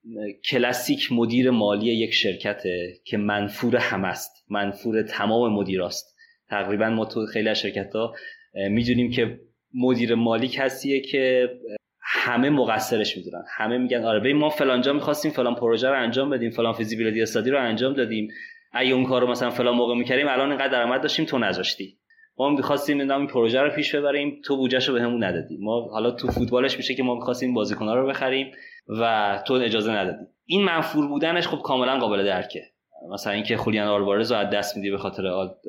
کلاسیک 0.51 1.11
مدیر 1.11 1.51
مالی 1.51 1.85
یک 1.85 2.13
شرکته 2.13 2.93
که 3.05 3.17
منفور 3.17 3.75
هم 3.75 4.05
است. 4.05 4.45
منفور 4.49 5.01
تمام 5.01 5.53
مدیراست 5.53 6.17
تقریبا 6.49 6.89
ما 6.89 7.05
تو 7.05 7.25
خیلی 7.25 7.49
از 7.49 7.59
شرکت 7.59 7.95
ها 7.95 8.13
می‌دونیم 8.53 9.11
که 9.11 9.39
مدیر 9.73 10.15
مالی 10.15 10.47
کسیه 10.47 11.01
که 11.01 11.49
همه 12.01 12.49
مقصرش 12.49 13.17
می‌دونن. 13.17 13.43
همه 13.57 13.77
میگن 13.77 14.03
آره 14.05 14.19
ببین 14.19 14.37
ما 14.37 14.49
فلانجا 14.49 14.93
می‌خواستیم 14.93 15.31
فلان 15.31 15.55
پروژه 15.55 15.89
رو 15.89 16.01
انجام 16.01 16.29
بدیم 16.29 16.51
فلان 16.51 16.73
فیزیبیلیتی 16.73 17.21
استادی 17.21 17.49
رو 17.49 17.61
انجام 17.61 17.93
دادیم. 17.93 18.27
اگه 18.71 18.91
اون 18.91 19.05
کارو 19.05 19.27
مثلا 19.27 19.49
فلان 19.49 19.75
موقع 19.75 19.95
می‌کردیم 19.95 20.27
الان 20.27 20.49
اینقدر 20.49 20.71
درآمد 20.71 21.01
داشتیم 21.01 21.25
تو 21.25 21.37
نذاشتی. 21.37 21.97
ما 22.37 22.49
می‌خواستیم 22.49 23.11
این 23.11 23.27
پروژه 23.27 23.61
رو 23.61 23.69
پیش 23.69 23.95
ببریم 23.95 24.41
تو 24.45 24.57
بودجهشو 24.57 24.93
بهمون 24.93 25.23
ندادی. 25.23 25.57
ما 25.57 25.87
حالا 25.91 26.11
تو 26.11 26.27
فوتبالش 26.27 26.77
میشه 26.77 26.95
که 26.95 27.03
ما 27.03 27.15
می‌خواستیم 27.15 27.53
بازیکن‌ها 27.53 27.95
رو 27.95 28.07
بخریم. 28.07 28.51
و 28.89 29.43
تو 29.47 29.53
اجازه 29.53 29.91
ندادی. 29.91 30.25
این 30.45 30.63
منفور 30.63 31.07
بودنش 31.07 31.47
خب 31.47 31.61
کاملا 31.61 31.99
قابل 31.99 32.25
درکه. 32.25 32.61
مثلا 33.13 33.33
اینکه 33.33 33.57
خولیان 33.57 33.87
آلوارز 33.87 34.31
رو 34.31 34.37
از 34.37 34.49
دست 34.49 34.77
میدی 34.77 34.91
به 34.91 34.97
خاطر 34.97 35.23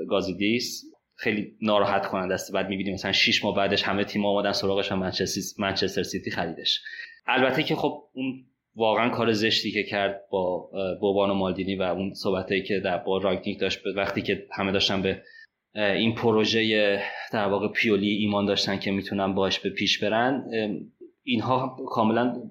گازیدیس 0.09 0.85
خیلی 1.17 1.57
ناراحت 1.63 2.07
کننده 2.07 2.35
است. 2.35 2.53
بعد 2.53 2.69
می‌بینیم 2.69 2.95
مثلا 2.95 3.13
6 3.13 3.45
ماه 3.45 3.57
بعدش 3.57 3.83
همه 3.83 4.05
تیم 4.05 4.27
آمدن 4.27 4.53
سراغش 4.53 4.93
هم 4.93 5.13
منچستر 5.59 6.03
سیتی 6.03 6.31
خریدش. 6.31 6.81
البته 7.27 7.63
که 7.63 7.75
خب 7.75 8.03
اون 8.13 8.45
واقعا 8.77 9.09
کار 9.09 9.33
زشتی 9.33 9.73
که 9.73 9.83
کرد 9.83 10.25
با 10.31 10.71
بوبان 11.01 11.31
و 11.31 11.35
مالدینی 11.35 11.77
و 11.77 11.83
اون 11.83 12.15
صحبتایی 12.15 12.63
که 12.63 12.81
در 12.81 12.99
با 12.99 13.19
راگنیک 13.19 13.61
داشت 13.61 13.81
وقتی 13.97 14.23
که 14.23 14.47
همه 14.53 14.73
داشتن 14.73 15.03
به 15.03 15.23
این 15.75 16.15
پروژه 16.15 17.03
در 17.33 17.49
واقع 17.49 17.69
پیولی 17.69 18.11
ایمان 18.11 18.47
داشتن 18.47 18.79
که 18.79 18.91
می‌تونن 18.91 19.35
باش 19.35 19.61
به 19.61 19.71
پیش 19.71 20.03
برن 20.05 20.45
اینها 21.23 21.77
کاملا 21.89 22.43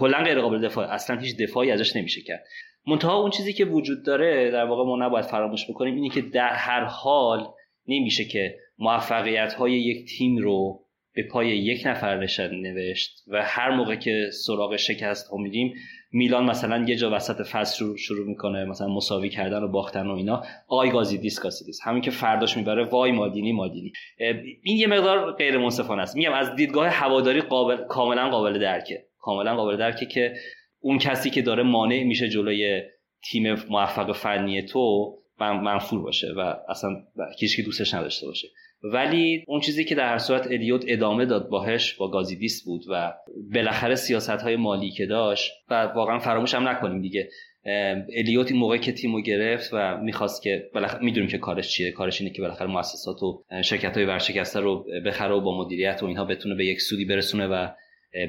کلا 0.00 0.22
غیر 0.22 0.40
قابل 0.40 0.60
دفاع 0.60 0.86
اصلا 0.86 1.18
هیچ 1.18 1.36
دفاعی 1.36 1.70
ازش 1.70 1.96
نمیشه 1.96 2.20
کرد. 2.20 2.44
منتها 2.86 3.20
اون 3.20 3.30
چیزی 3.30 3.52
که 3.52 3.64
وجود 3.64 4.04
داره 4.06 4.50
در 4.50 4.64
واقع 4.64 4.84
ما 4.84 5.06
نباید 5.06 5.24
فراموش 5.24 5.70
بکنیم 5.70 5.94
اینه 5.94 6.08
که 6.08 6.20
در 6.20 6.52
هر 6.52 6.84
حال 6.84 7.46
نمیشه 7.86 8.24
که 8.24 8.56
موفقیت 8.78 9.52
های 9.52 9.72
یک 9.72 10.08
تیم 10.18 10.36
رو 10.36 10.80
به 11.14 11.22
پای 11.32 11.48
یک 11.48 11.86
نفر 11.86 12.28
نوشت 12.52 13.10
و 13.28 13.42
هر 13.44 13.70
موقع 13.70 13.96
که 13.96 14.30
سراغ 14.46 14.76
شکست 14.76 15.28
ها 15.28 15.36
میریم 15.36 15.74
میلان 16.12 16.44
مثلا 16.44 16.84
یه 16.88 16.96
جا 16.96 17.10
وسط 17.10 17.46
فصل 17.46 17.78
شروع, 17.78 17.96
شروع 17.96 18.26
می‌کنه 18.26 18.64
مثلا 18.64 18.88
مساوی 18.88 19.28
کردن 19.28 19.62
و 19.62 19.68
باختن 19.68 20.06
و 20.06 20.14
اینا 20.14 20.42
آی 20.68 20.90
گازی 20.90 21.18
دیس 21.18 21.40
دیس. 21.66 21.80
همین 21.84 22.02
که 22.02 22.10
فرداش 22.10 22.56
می‌بره 22.56 22.84
وای 22.84 23.12
مادینی 23.12 23.52
مادینی. 23.52 23.92
این 24.62 24.76
یه 24.76 24.86
مقدار 24.86 25.32
غیر 25.32 25.58
منصفانه 25.58 26.02
است. 26.02 26.16
میگم 26.16 26.32
از 26.32 26.54
دیدگاه 26.56 26.88
هواداری 26.88 27.40
قابل 27.40 27.76
کاملا 27.76 28.30
قابل 28.30 28.58
درکه. 28.58 29.09
کاملا 29.20 29.56
قابل 29.56 29.76
درکه 29.76 30.06
که 30.06 30.34
اون 30.80 30.98
کسی 30.98 31.30
که 31.30 31.42
داره 31.42 31.62
مانع 31.62 32.02
میشه 32.02 32.28
جلوی 32.28 32.82
تیم 33.30 33.54
موفق 33.70 34.12
فنی 34.12 34.62
تو 34.62 35.14
منفور 35.38 36.02
باشه 36.02 36.26
و 36.36 36.54
اصلا 36.68 36.90
هیچ 37.38 37.60
دوستش 37.64 37.94
نداشته 37.94 38.26
باشه. 38.26 38.48
ولی 38.82 39.44
اون 39.48 39.60
چیزی 39.60 39.84
که 39.84 39.94
در 39.94 40.08
هر 40.08 40.18
صورت 40.18 40.46
الیوت 40.46 40.84
ادامه 40.88 41.24
داد 41.24 41.48
باهش 41.48 41.94
با 41.94 42.10
گازیدیس 42.10 42.64
بود 42.64 42.82
و 42.90 43.12
بالاخره 43.54 43.94
سیاست 43.94 44.30
های 44.30 44.56
مالی 44.56 44.90
که 44.90 45.06
داشت 45.06 45.52
و 45.70 45.84
واقعا 45.84 46.18
فراموش 46.18 46.54
هم 46.54 46.68
نکنیم 46.68 47.02
دیگه. 47.02 47.28
الیوت 48.16 48.50
این 48.50 48.60
موقعی 48.60 48.78
که 48.78 48.92
تیمو 48.92 49.20
گرفت 49.20 49.70
و 49.72 49.96
می‌خواست 49.96 50.42
که 50.42 50.70
بالاخره 50.74 51.04
می‌دونیم 51.04 51.28
که 51.28 51.38
کارش 51.38 51.68
چیه 51.68 51.92
کارش 51.92 52.20
اینه 52.20 52.32
که 52.32 52.42
بالاخره 52.42 52.66
مؤسسات 52.66 53.22
و 53.22 53.44
شرکت 53.64 53.96
های 53.96 54.06
ورشکسته 54.06 54.60
رو 54.60 54.86
بخره 55.06 55.34
و 55.34 55.40
با 55.40 55.64
مدیریت 55.64 56.02
و 56.02 56.06
اینها 56.06 56.24
بتونه 56.24 56.54
به 56.54 56.66
یک 56.66 56.80
سودی 56.80 57.04
برسونه 57.04 57.46
و 57.46 57.68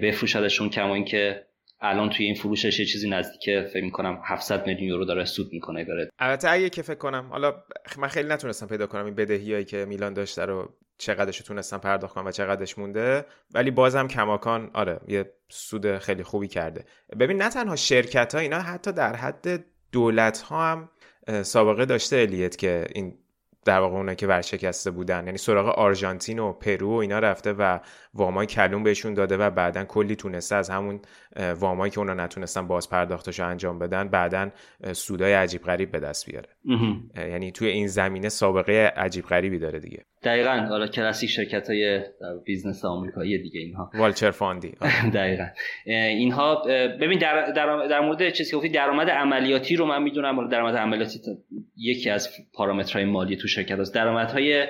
بفروشدشون 0.02 0.70
کما 0.70 0.96
اینکه 0.96 1.46
الان 1.82 2.10
توی 2.10 2.26
این 2.26 2.36
فروشش 2.36 2.80
یه 2.80 2.86
چیزی 2.86 3.10
نزدیک 3.10 3.44
فکر 3.68 3.84
می‌کنم 3.84 4.22
700 4.26 4.68
میلیون 4.68 4.90
یورو 4.90 5.06
داره 5.06 5.26
سود 5.26 5.54
می‌کنه 5.54 5.84
داره 5.84 6.10
البته 6.20 6.50
اگه 6.50 6.70
که 6.70 6.82
فکر 6.82 6.96
کنم 6.96 7.28
حالا 7.32 7.64
من 7.98 8.08
خیلی 8.08 8.30
نتونستم 8.30 8.68
پیدا 8.68 8.88
کنم 8.88 9.06
این 9.06 9.16
بدهیایی 9.16 9.66
که 9.66 9.86
میلان 9.86 10.14
داشته 10.14 10.46
رو 10.46 10.76
چقدرش 10.98 11.38
تونستم 11.38 11.78
پرداخت 11.78 12.16
کنم 12.16 12.26
و 12.26 12.32
چقدرش 12.32 12.78
مونده 12.78 13.26
ولی 13.54 13.72
بازم 13.72 14.08
کماکان 14.08 14.72
آره 14.74 15.00
یه 15.08 15.34
سود 15.50 15.98
خیلی 15.98 16.24
خوبی 16.24 16.48
کرده. 16.48 16.86
ببین 17.20 17.42
نه 17.42 17.50
تنها 17.50 17.76
شرکت 17.76 18.36
ها 18.36 18.42
اینا 18.42 18.60
حتی 18.60 18.92
در 18.92 19.16
حد 19.16 19.66
دولت 19.92 20.42
ها 20.42 20.72
هم 20.72 20.90
سابقه 21.42 21.86
داشته 21.86 22.16
الیت 22.16 22.58
که 22.58 22.86
این 22.96 23.18
در 23.66 23.80
واقع 23.80 23.96
اونایی 23.96 24.16
که 24.16 24.28
ورشکسته 24.28 24.92
بودن. 24.92 25.26
یعنی 25.26 25.38
سراغ 25.38 25.68
آرژانتین 25.68 26.40
و 26.40 26.54
پرو 26.54 26.90
و 26.90 26.94
اینا 26.94 27.20
رفته 27.20 27.54
و 27.54 27.80
وامای 28.14 28.46
کلون 28.46 28.84
بهشون 28.84 29.14
داده 29.14 29.38
و 29.38 29.50
بعدا 29.50 29.84
کلی 29.84 30.16
تونسته 30.16 30.56
از 30.56 30.70
همون 30.70 31.00
وامایی 31.60 31.92
که 31.92 32.00
اونا 32.00 32.14
نتونستن 32.14 32.68
باز 32.68 32.90
پرداختش 32.90 33.40
انجام 33.40 33.80
بدن 33.80 34.08
بعدا 34.08 34.50
سودای 34.94 35.34
عجیب 35.34 35.64
غریب 35.64 35.92
به 35.92 36.00
دست 36.00 36.26
بیاره. 36.26 36.50
یعنی 37.16 37.52
توی 37.52 37.68
این 37.68 37.88
زمینه 37.88 38.30
سابقه 38.30 38.94
عجیب 38.98 39.26
غریبی 39.26 39.60
داره 39.60 39.80
دیگه. 39.80 40.06
دقیقا 40.24 40.66
حالا 40.70 40.88
کلاسیک 40.88 41.30
شرکت 41.30 41.70
های 41.70 42.02
business 42.46 42.86
آمریکایی 42.86 43.38
دیگه 43.38 43.60
اینها. 43.60 43.92
vulture 43.94 44.32
fund 44.32 44.58
ی. 44.58 44.72
دقیقا. 45.14 45.48
اینها 45.86 46.64
ببین 47.02 47.20
در, 47.20 47.52
در, 47.52 47.88
در 47.88 48.00
مورد 48.00 48.30
چیزی 48.30 48.52
که 48.52 48.58
گفتی 48.58 48.70
درآمد 48.70 49.10
عملیاتی 49.10 49.76
رو 49.76 49.86
من 49.86 50.04
می‌دونم. 50.04 50.50
درآمد 50.50 50.76
عملیاتی 50.76 51.20
یکی 51.78 52.10
از 52.10 52.30
پارامترهای 52.54 53.06
مالی 53.06 53.36
تو 53.36 53.48
شرکت 53.48 53.80
است 53.80 53.96
درآمدهای 53.96 54.68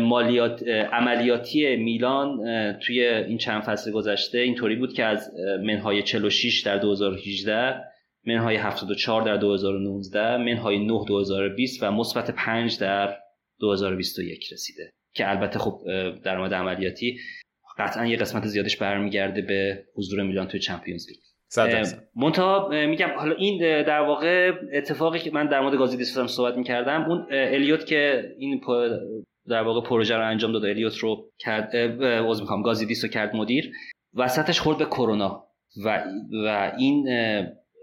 مالیات 0.00 0.68
عملیاتی 0.92 1.76
میلان 1.76 2.38
توی 2.78 3.04
این 3.04 3.38
چند 3.38 3.62
فصل 3.62 3.92
گذشته 3.92 4.38
اینطوری 4.38 4.76
بود 4.76 4.92
که 4.92 5.04
از 5.04 5.30
منهای 5.64 6.02
46 6.02 6.60
در 6.60 6.78
2018 6.78 7.74
منهای 8.26 8.56
74 8.56 9.22
در 9.22 9.36
2019 9.36 10.36
منهای 10.36 10.78
9 10.78 11.04
2020 11.06 11.82
و 11.82 11.90
مثبت 11.90 12.30
5 12.30 12.78
در 12.78 13.16
2021 13.62 14.52
رسیده. 14.52 14.90
که 15.14 15.30
البته 15.30 15.58
خب 15.58 15.80
درآمد 16.24 16.54
عملیاتی 16.54 17.18
قطعا 17.78 18.06
یه 18.06 18.16
قسمت 18.16 18.46
زیادش 18.46 18.76
برمیگرده 18.76 19.42
به 19.42 19.84
حضور 19.96 20.22
میلان 20.22 20.48
توی 20.48 20.60
چمپیونز 20.60 21.06
لیگ. 21.08 21.18
منتها 22.16 22.68
میگم 22.68 23.08
حالا 23.16 23.34
این 23.34 23.82
در 23.82 24.00
واقع 24.00 24.52
اتفاقی 24.72 25.18
که 25.18 25.30
من 25.30 25.46
در 25.46 25.60
مورد 25.60 25.76
گازی 25.76 25.96
دیسوسم 25.96 26.26
صحبت 26.26 26.56
می‌کردم 26.56 27.04
اون 27.04 27.26
الیوت 27.30 27.86
که 27.86 28.30
این 28.38 28.60
در 29.48 29.62
واقع 29.62 29.88
پروژه 29.88 30.16
رو 30.16 30.28
انجام 30.28 30.52
داد 30.52 30.64
الیوت 30.64 30.96
رو 30.96 31.30
کرد 31.38 31.76
عذر 31.76 32.40
می‌خوام 32.40 32.62
گازیدیس 32.62 33.04
رو 33.04 33.10
کرد 33.10 33.36
مدیر 33.36 33.72
وسطش 34.14 34.60
خورد 34.60 34.78
به 34.78 34.84
کرونا. 34.84 35.46
و 35.84 36.04
و 36.44 36.72
این 36.78 37.08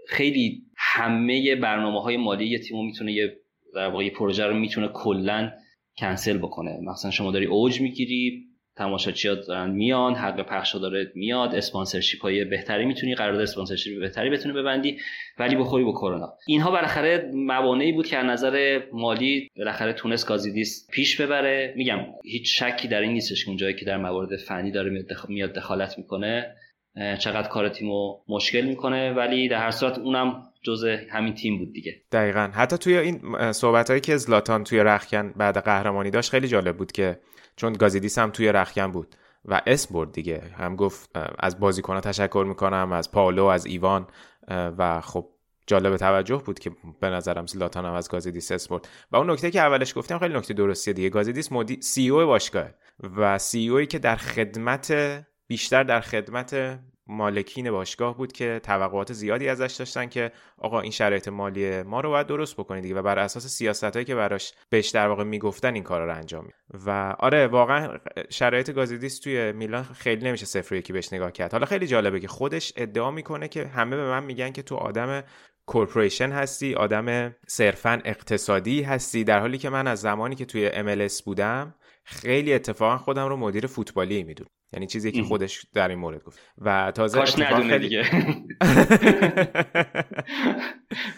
خیلی 0.08 0.62
همه 0.76 1.56
برنامه 1.56 2.02
های 2.02 2.16
مالی 2.16 2.46
یه 2.46 2.58
تیمو 2.58 2.82
می‌تونه 2.82 3.12
یه 3.12 3.36
در 3.74 3.88
واقع 3.88 4.04
یه 4.04 4.10
پروژه 4.10 4.46
رو 4.46 4.54
می‌تونه 4.54 4.88
کلا 4.88 5.52
کنسل 6.00 6.38
بکنه. 6.38 6.78
مثلا 6.82 7.10
شما 7.10 7.30
داری 7.30 7.46
اوج 7.46 7.80
می‌گیری 7.80 8.46
تماشاچی 8.76 9.28
دارن 9.28 9.70
میان 9.70 10.14
حق 10.14 10.46
پخش 10.46 10.76
داره 10.76 11.12
میاد 11.14 11.54
اسپانسرشیپ 11.54 12.22
های 12.22 12.44
بهتری 12.44 12.84
می‌تونی 12.84 13.14
قرارداد 13.14 13.42
اسپانسرشیپ 13.42 14.00
بهتری 14.00 14.30
بتونی 14.30 14.54
ببندی 14.54 14.98
ولی 15.38 15.56
بخوری 15.56 15.84
با 15.84 15.92
کرونا. 15.92 16.32
اینها 16.46 16.70
بالاخره 16.70 17.30
موانعی 17.34 17.92
بود 17.92 18.06
که 18.06 18.18
از 18.18 18.26
نظر 18.26 18.80
مالی 18.92 19.48
بالاخره 19.56 19.92
تونست 19.92 20.28
گازیدیس 20.28 20.88
پیش 20.92 21.20
ببره. 21.20 21.74
میگم 21.76 21.98
هیچ 22.24 22.62
شکی 22.62 22.88
در 22.88 23.00
این 23.00 23.12
نیستش 23.12 23.44
که 23.44 23.48
اونجایی 23.48 23.74
که 23.74 23.84
در 23.84 23.96
موارد 23.96 24.36
فنی 24.36 24.70
داره 24.70 25.04
میاد 25.28 25.52
دخالت 25.52 25.98
می‌کنه 25.98 26.54
چقدر 27.18 27.48
کار 27.48 27.68
تیمو 27.68 28.16
مشکل 28.28 28.60
می‌کنه 28.60 29.12
ولی 29.12 29.48
در 29.48 29.58
هر 29.58 29.70
صورت 29.70 29.98
اونم 29.98 30.42
جزء 30.62 30.96
همین 31.10 31.34
تیم 31.34 31.58
بود 31.58 31.72
دیگه. 31.72 32.02
دقیقا. 32.12 32.50
حتی 32.54 32.78
توی 32.78 32.96
این 32.96 33.52
صحبت 33.52 33.88
هایی 33.90 34.00
که 34.00 34.16
زلاتان 34.16 34.64
توی 34.64 34.78
رخکن 34.78 35.32
بعد 35.36 35.58
قهرمانی 35.58 36.10
داشت 36.10 36.30
خیلی 36.30 36.48
جالب 36.48 36.76
بود 36.76 36.92
که 36.92 37.20
چون 37.56 37.72
گازیدیس 37.72 38.18
هم 38.18 38.30
توی 38.30 38.52
رخکن 38.52 38.92
بود 38.92 39.16
و 39.44 39.62
اسم 39.66 39.94
برد 39.94 40.12
دیگه. 40.12 40.42
هم 40.58 40.76
گفت 40.76 41.10
از 41.38 41.60
بازیکنها 41.60 42.00
تشکر 42.00 42.44
می‌کنم 42.48 42.92
از 42.92 43.12
پاولو 43.12 43.44
از 43.44 43.66
ایوان 43.66 44.06
و 44.48 45.00
خب 45.00 45.28
جالب 45.66 45.96
توجه 45.96 46.42
بود 46.46 46.58
که 46.58 46.70
به 47.00 47.10
نظرم 47.10 47.46
زلاتان 47.46 47.84
هم 47.84 47.92
از 47.92 48.08
گازیدیس 48.08 48.52
اسم 48.52 48.74
برد. 48.74 48.88
و 49.12 49.16
اون 49.16 49.30
نکته 49.30 49.50
که 49.50 49.60
اولش 49.60 49.96
گفتم 49.96 50.18
خیلی 50.18 50.34
نکته 50.34 50.54
درستیه 50.54 50.94
دیگه. 50.94 51.08
گازیدیس 51.08 51.52
مدی 51.52 51.78
سی 51.82 52.08
او 52.08 52.26
باشگاه 52.26 52.68
و 53.16 53.38
سی 53.38 53.86
که 53.86 53.98
در 53.98 54.16
خدمت 54.16 54.94
بیشتر 55.46 55.82
در 55.82 56.00
خدمت 56.00 56.80
مالکین 57.10 57.70
باشگاه 57.70 58.16
بود 58.16 58.32
که 58.32 58.60
توقعات 58.62 59.12
زیادی 59.12 59.48
ازش 59.48 59.74
داشتن 59.78 60.06
که 60.06 60.32
آقا 60.58 60.80
این 60.80 60.90
شرایط 60.90 61.28
مالی 61.28 61.82
ما 61.82 62.00
رو 62.00 62.10
باید 62.10 62.26
درست 62.26 62.56
بکنید 62.56 62.96
و 62.96 63.02
بر 63.02 63.18
اساس 63.18 63.46
سیاست 63.46 63.84
هایی 63.84 64.04
که 64.04 64.14
براش 64.14 64.52
بهش 64.70 64.88
در 64.88 65.08
واقع 65.08 65.24
می‌گفتن 65.24 65.74
این 65.74 65.82
کار 65.82 66.04
رو 66.04 66.16
انجام 66.16 66.44
می 66.44 66.52
و 66.86 67.16
آره 67.18 67.46
واقعا 67.46 67.98
شرایط 68.28 68.70
گازیدیس 68.70 69.18
توی 69.18 69.52
میلان 69.52 69.82
خیلی 69.82 70.26
نمیشه 70.26 70.46
صفر 70.46 70.74
یکی 70.74 70.92
بهش 70.92 71.12
نگاه 71.12 71.32
کرد. 71.32 71.52
حالا 71.52 71.66
خیلی 71.66 71.86
جالبه 71.86 72.20
که 72.20 72.28
خودش 72.28 72.72
ادعا 72.76 73.10
می‌کنه 73.10 73.48
که 73.48 73.66
همه 73.66 73.96
به 73.96 74.04
من 74.04 74.24
میگن 74.24 74.52
که 74.52 74.62
تو 74.62 74.74
آدم 74.76 75.22
کورپوریشن 75.66 76.32
هستی 76.32 76.74
آدم 76.74 77.36
صرفا 77.46 78.00
اقتصادی 78.04 78.82
هستی. 78.82 79.24
در 79.24 79.40
حالی 79.40 79.58
که 79.58 79.68
من 79.70 79.86
از 79.86 80.00
زمانی 80.00 80.34
که 80.34 80.44
توی 80.44 80.70
MLS 80.70 81.22
بودم 81.22 81.74
خیلی 82.04 82.54
اتفاقا 82.54 82.98
خودم 82.98 83.28
رو 83.28 83.36
مدیر 83.36 83.66
فوتبالی 83.66 84.22
می‌دونم. 84.22 84.50
یعنی 84.72 84.86
چیزی 84.86 85.12
که 85.12 85.22
خودش 85.22 85.66
در 85.74 85.88
این 85.88 85.98
مورد 85.98 86.24
گفت. 86.24 86.38
و 86.58 86.92
تازه 86.94 87.18
کاش 87.18 87.38
ندونه 87.38 87.68
خیلی... 87.68 87.88
دیگه. 87.88 88.04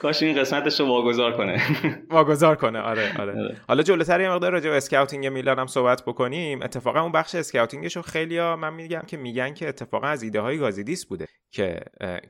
کاش 0.03 0.23
این 0.23 0.41
قسمتش 0.41 0.81
رو 0.81 0.87
واگذار 0.87 1.37
کنه. 1.37 1.63
واگذار 2.11 2.57
کنه. 2.57 2.79
آره 2.79 3.21
آره, 3.21 3.33
آره. 3.33 3.57
حالا 3.69 3.83
جلوتر 3.83 4.21
یه 4.21 4.31
مقدار 4.31 4.53
راجع 4.53 4.71
به 4.71 4.77
scouting 4.77 5.27
میلان 5.27 5.59
هم 5.59 5.67
صحبت 5.67 6.03
بکنیم. 6.07 6.63
اتفاقا 6.63 7.01
اون 7.01 7.13
بخش 7.13 7.35
scouting 7.35 7.84
ش 7.84 7.97
رو 7.97 8.03
خیلی 8.03 8.39
ها 8.39 8.57
من 8.57 8.75
میگم 8.75 9.03
که 9.07 9.17
میگن 9.17 9.55
که 9.55 9.69
اتفاقا 9.69 10.07
از 10.07 10.23
ایده 10.23 10.41
های 10.41 10.59
گازیدیس 10.59 11.07
بوده 11.07 11.27
که 11.51 11.81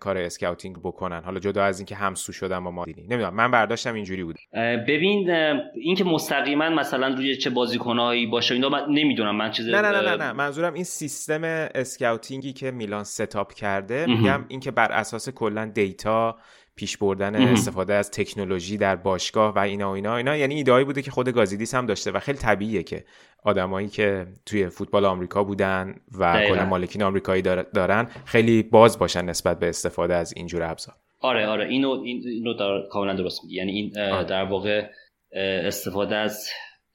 کار 0.01 0.19
scouting 0.19 0.77
بکنن. 0.79 1.23
حالا 1.25 1.41
جدا 1.41 1.65
از 1.65 1.79
اینکه 1.79 1.95
همسو 1.95 2.33
شدن 2.33 2.65
با 2.65 2.71
مالدینی 2.71 3.03
نمی‌دونم 3.03 3.35
من 3.35 3.51
برداشتم 3.51 3.95
اینجوری 3.95 4.25
بود 4.25 4.37
ببین 4.89 5.31
اینکه 5.75 6.05
مستقیما 6.05 6.71
مثلا 6.71 7.09
روی 7.09 7.37
چه 7.37 7.51
بازیکنایی 7.51 8.27
باشه 8.27 8.55
اینا 8.55 8.69
من 8.69 8.87
نمی‌دونم 8.89 9.37
من 9.37 9.51
چیز 9.51 9.69
نه 9.69 9.81
نه 9.81 9.91
نه 9.91 10.17
نه, 10.17 10.33
منظورم 10.33 10.75
این 10.75 10.85
سیستم 11.13 11.45
scouting 11.75 12.44
ی 12.44 12.53
که 12.53 12.71
میلان 12.71 13.05
setup 13.05 13.53
کرده 13.53 14.07
میگم 14.07 14.45
اینکه 14.49 14.71
بر 14.71 14.93
اساس 14.93 15.29
کلا 15.29 15.71
data 15.75 16.37
پیش 16.77 16.97
بردن 16.97 17.35
استفاده 17.35 17.95
از 17.95 18.11
تکنولوژی 18.11 18.77
در 18.77 18.97
باشگاه 18.97 19.55
و 19.55 19.59
اینا 19.59 19.91
و 19.91 19.95
اینا 19.95 20.17
اینا 20.17 20.37
یعنی 20.37 20.55
ایدهایی 20.55 20.85
بوده 20.85 21.03
که 21.03 21.11
خود 21.11 21.29
گازیدیس 21.29 21.75
هم 21.75 21.87
داشته 21.87 22.11
و 22.11 22.19
خیلی 22.19 22.39
طبیعیه 22.39 22.83
که 22.83 23.05
آدمایی 23.45 23.89
که 23.89 24.27
توی 24.47 24.69
فوتبال 24.69 25.05
آمریکا 25.05 25.45
بودن 25.45 25.95
و 26.19 26.45
کلا 26.49 26.67
مالکین 26.67 27.03
آمریکایی 27.03 27.43
دارن 27.43 28.09
خیلی 28.25 28.63
باز 28.63 28.99
باشن 28.99 29.25
نسبت 29.25 29.59
به 29.59 29.69
استفاده 29.69 30.15
از 30.15 30.33
اینجور 30.37 30.63
ابزار. 30.63 30.95
آره 31.21 31.47
آره. 31.47 31.69
اینو 31.69 31.91
اینو 32.25 32.55
در 32.55 32.89
کاملا 32.91 33.15
درست 33.15 33.45
میگی. 33.45 33.57
یعنی 33.57 33.73
این 33.73 33.99
آره. 33.99 34.25
در 34.25 34.45
واقع 34.45 34.89
استفاده 35.65 36.17
از 36.17 36.49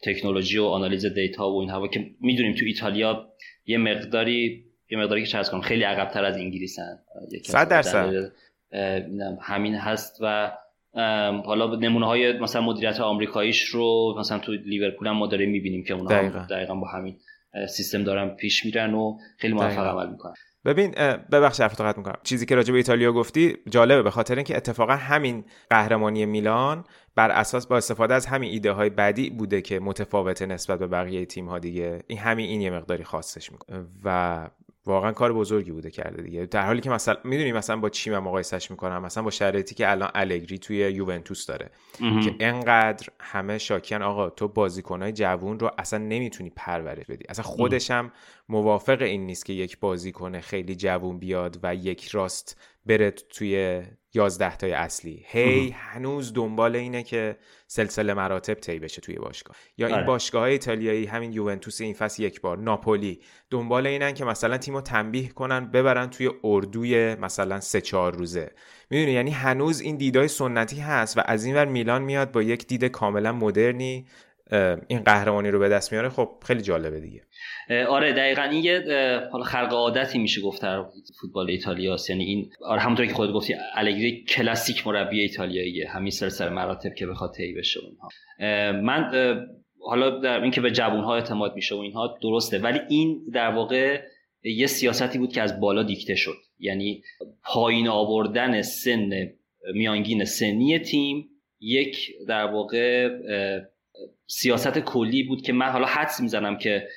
تکنولوژی 0.04 0.58
و 0.58 0.64
آنالیز 0.64 1.06
دیتا 1.06 1.50
و 1.50 1.60
این 1.62 1.70
هوا 1.70 1.88
که 1.88 2.06
می‌دونیم 2.22 2.54
تو 2.54 2.66
ایتالیا 2.66 3.28
یه 3.68 3.78
مقداری 3.78 4.64
یه 4.90 4.98
مقداری 4.98 5.22
که 5.24 5.28
چرا 5.28 5.62
خیلی 5.62 5.84
عقبتر 5.84 6.26
از 6.26 6.38
انگلیسن. 6.38 7.00
100 7.44 7.70
درصد. 7.70 8.32
همین 9.42 9.76
هست 9.76 10.18
و 10.22 10.52
حالا 11.46 11.76
نمونه 11.76 12.06
های 12.06 12.40
مثلا 12.40 12.62
مدیریت 12.62 13.00
آمریکاییش 13.00 13.64
رو 13.64 14.16
مثلا 14.20 14.40
تو 14.40 14.52
لیورپول 14.52 15.08
هم 15.08 15.18
ما 15.18 15.28
داریم 15.28 15.50
می‌بینیم 15.50 15.84
که 15.84 15.94
اونها 15.94 16.10
دقیقا. 16.10 16.40
دقیقا 16.50 16.76
با 16.76 16.88
همین 16.88 17.16
سیستم 17.70 18.04
دارن 18.04 18.30
پیش 18.30 18.66
میرن 18.66 18.94
و 18.94 19.18
خیلی 19.38 19.54
موفق 19.54 19.88
عمل 19.88 20.10
می‌کنن. 20.10 20.34
ببین 20.68 20.92
ببخش 21.32 21.62
حرفتو 21.62 21.84
قطع 21.84 21.98
می‌کنم. 21.98 22.18
چیزی 22.24 22.46
که 22.46 22.56
راجع 22.56 22.72
به 22.72 22.78
ایتالیا 22.78 23.12
گفتی 23.14 23.58
جالبه 23.70 24.04
به 24.04 24.12
خاطر 24.12 24.36
اینکه 24.36 24.58
اتفاقا 24.58 24.96
همین 24.96 25.46
قهرمانی 25.70 26.26
میلان 26.26 26.84
بر 27.16 27.32
اساس 27.32 27.68
با 27.68 27.78
استفاده 27.78 28.14
از 28.14 28.26
همین 28.26 28.52
ایده 28.52 28.72
های 28.72 28.90
بدی 28.90 29.30
بوده 29.30 29.62
که 29.62 29.80
متفاوته 29.80 30.46
نسبت 30.46 30.80
به 30.80 30.88
بقیه 30.88 31.26
تیم 31.26 31.46
ها 31.46 31.60
دیگه. 31.60 32.04
این 32.08 32.20
همین 32.20 32.50
این 32.50 32.62
یه 32.62 32.70
مقداری 32.70 33.04
خاصش 33.04 33.52
می‌کنه. 33.52 33.86
و 34.04 34.50
واقعا 34.88 35.12
کار 35.12 35.34
بزرگی 35.34 35.72
بوده 35.72 35.92
کرده 35.92 36.22
دیگه. 36.22 36.46
در 36.46 36.66
حالی 36.66 36.82
که 36.82 36.90
مثلا 36.90 37.18
می‌دونی 37.24 37.52
مثلا 37.52 37.78
با 37.78 37.90
چی 37.90 38.10
من 38.10 38.18
مقایسش 38.18 38.72
می‌کنم؟ 38.72 39.02
مثلا 39.02 39.24
با 39.24 39.30
شرایطی 39.30 39.76
که 39.76 39.92
الان 39.92 40.10
الگری 40.16 40.58
توی 40.58 40.78
یوونتوس 40.78 41.46
داره. 41.46 41.70
که 42.00 42.36
انقدر 42.40 43.08
همه 43.20 43.58
شاکیان 43.58 44.02
آقا 44.02 44.30
تو 44.30 44.48
بازیکنهای 44.48 45.12
جوون 45.12 45.60
رو 45.60 45.72
اصلا 45.78 46.00
نمی‌تونی 46.00 46.52
پرورش 46.56 47.06
بدی. 47.06 47.26
اصلا 47.30 47.44
خودش 47.44 47.92
هم 47.92 48.12
موافق 48.50 49.02
این 49.02 49.26
نیست 49.26 49.46
که 49.46 49.54
یک 49.54 49.80
بازیکن 49.80 50.40
خیلی 50.40 50.76
جوون 50.76 51.20
بیاد 51.20 51.60
و 51.64 51.76
یک 51.76 52.08
راست 52.08 52.62
بره 52.88 53.12
توی 53.12 53.84
یازده 54.14 54.58
تای 54.58 54.72
اصلی. 54.72 55.26
هی 55.28 55.70
هنوز 55.70 56.34
دنبال 56.34 56.76
اینه 56.76 57.04
که 57.04 57.38
سلسله 57.68 58.14
مراتب 58.14 58.54
طی 58.54 58.80
بشه 58.80 59.02
توی 59.02 59.16
باشگاه. 59.16 59.56
یا 59.78 59.88
این 59.88 59.96
آره. 59.96 60.06
باشگاه 60.06 60.42
های 60.42 60.52
ایتالیایی 60.52 61.06
همین 61.06 61.34
یوونتوس 61.34 61.82
این 61.82 61.94
فصل 61.94 62.24
یک 62.24 62.42
بار 62.42 62.58
ناپولی 62.58 63.20
دنبال 63.50 63.88
اینن 63.88 64.14
که 64.14 64.26
مثلا 64.26 64.58
تیمو 64.58 64.82
تنبیه 64.82 65.30
کنن 65.30 65.72
ببرن 65.72 66.10
توی 66.10 66.30
اردوی 66.44 67.16
مثلا 67.16 67.60
سه 67.60 67.82
چهار 67.82 68.16
روزه. 68.16 68.52
می‌دونی؟ 68.90 69.12
یعنی 69.12 69.32
هنوز 69.32 69.82
این 69.82 69.96
دیدای 69.96 70.28
سنتی 70.28 70.80
هست 70.80 71.18
و 71.18 71.22
از 71.26 71.46
این 71.46 71.56
ور 71.56 71.66
میلان 71.66 72.02
میاد 72.02 72.32
با 72.32 72.42
یک 72.42 72.68
دید 72.68 72.86
کاملا 72.86 73.32
مدرنی 73.32 74.06
این 74.88 75.00
قهرمانی 75.00 75.52
رو 75.52 75.60
به 75.60 75.70
دست 75.70 75.92
میاره 75.92 76.10
خب 76.10 76.30
خیلی 76.46 76.62
جالبه 76.62 77.00
دیگه. 77.00 77.22
آره 77.88 78.14
دقیقا 78.14 78.42
این 78.42 78.64
یه 78.64 78.84
حالا 79.32 79.44
خلق 79.44 79.74
عادتی 79.74 80.20
میشه 80.20 80.42
گفت 80.42 80.62
در 80.62 80.84
فوتبال 81.22 81.50
ایتالیا 81.50 81.96
یعنی 82.10 82.24
این 82.24 82.50
آره 82.62 82.82
همونطور 82.82 83.06
که 83.06 83.14
خودت 83.14 83.34
گفتی 83.34 83.56
الگری 83.76 84.24
کلاسیک 84.24 84.88
مربی 84.88 85.22
ایتالیاییه. 85.22 85.90
همین 85.90 86.12
سلسله 86.12 86.50
مراتب 86.50 86.94
که 86.94 87.08
بخواد 87.08 87.34
طی 87.34 87.54
بشه 87.54 87.80
اونها. 87.80 88.10
من 88.82 89.12
حالا 89.80 90.20
در 90.20 90.42
اینکه 90.42 90.62
به 90.62 90.72
جوون 90.72 91.04
ها 91.04 91.16
اعتماد 91.16 91.56
میشه 91.56 91.76
و 91.76 91.80
اینها 91.80 92.18
درسته 92.22 92.60
ولی 92.60 92.80
این 92.90 93.26
در 93.34 93.50
واقع 93.50 94.02
یه 94.44 94.68
سیاستی 94.68 95.18
بود 95.20 95.34
که 95.34 95.42
از 95.42 95.60
بالا 95.60 95.84
دیکته 95.84 96.16
شد. 96.16 96.38
یعنی 96.60 97.04
پایین 97.44 97.88
آوردن 97.88 98.62
سن 98.62 99.10
میانگین 99.74 100.26
سنی 100.26 100.80
تیم 100.80 101.30
یک 101.60 102.12
در 102.28 102.44
واقع 102.44 103.10
سیاست 104.28 104.80
کلی 104.80 105.24
بود 105.24 105.42
که 105.42 105.54
من 105.54 105.70
حالا 105.70 105.86
حدس 105.86 106.22
می‌زنم 106.22 106.58
که 106.58 106.88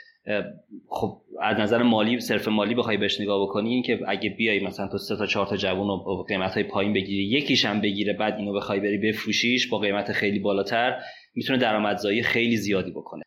خب 0.88 1.22
از 1.42 1.58
نظر 1.58 1.82
مالی 1.82 2.20
صرف 2.20 2.48
مالی 2.48 2.74
بخوای 2.74 2.96
بهش 2.96 3.20
نگاه 3.20 3.42
بکنی 3.42 3.70
این 3.70 3.82
که 3.82 4.00
اگه 4.08 4.30
بیای 4.30 4.60
مثلا 4.60 4.88
تو 4.88 4.98
سه 4.98 5.16
تا 5.16 5.26
چهار 5.26 5.46
تا 5.46 5.56
جوون 5.56 5.88
رو 5.88 6.24
قیمت 6.28 6.54
های 6.54 6.62
پایین 6.62 6.92
بگیری 6.92 7.22
یکیش 7.22 7.64
هم 7.64 7.80
بگیره 7.80 8.12
بعد 8.12 8.34
اینو 8.34 8.52
بخوای 8.52 8.80
بری 8.80 8.98
بفروشیش 8.98 9.68
با 9.68 9.78
قیمت 9.78 10.12
خیلی 10.12 10.38
بالاتر 10.38 11.00
می‌تونه 11.34 11.58
درآمدزایی 11.58 12.22
خیلی 12.22 12.56
زیادی 12.56 12.90
بکنه. 12.90 13.22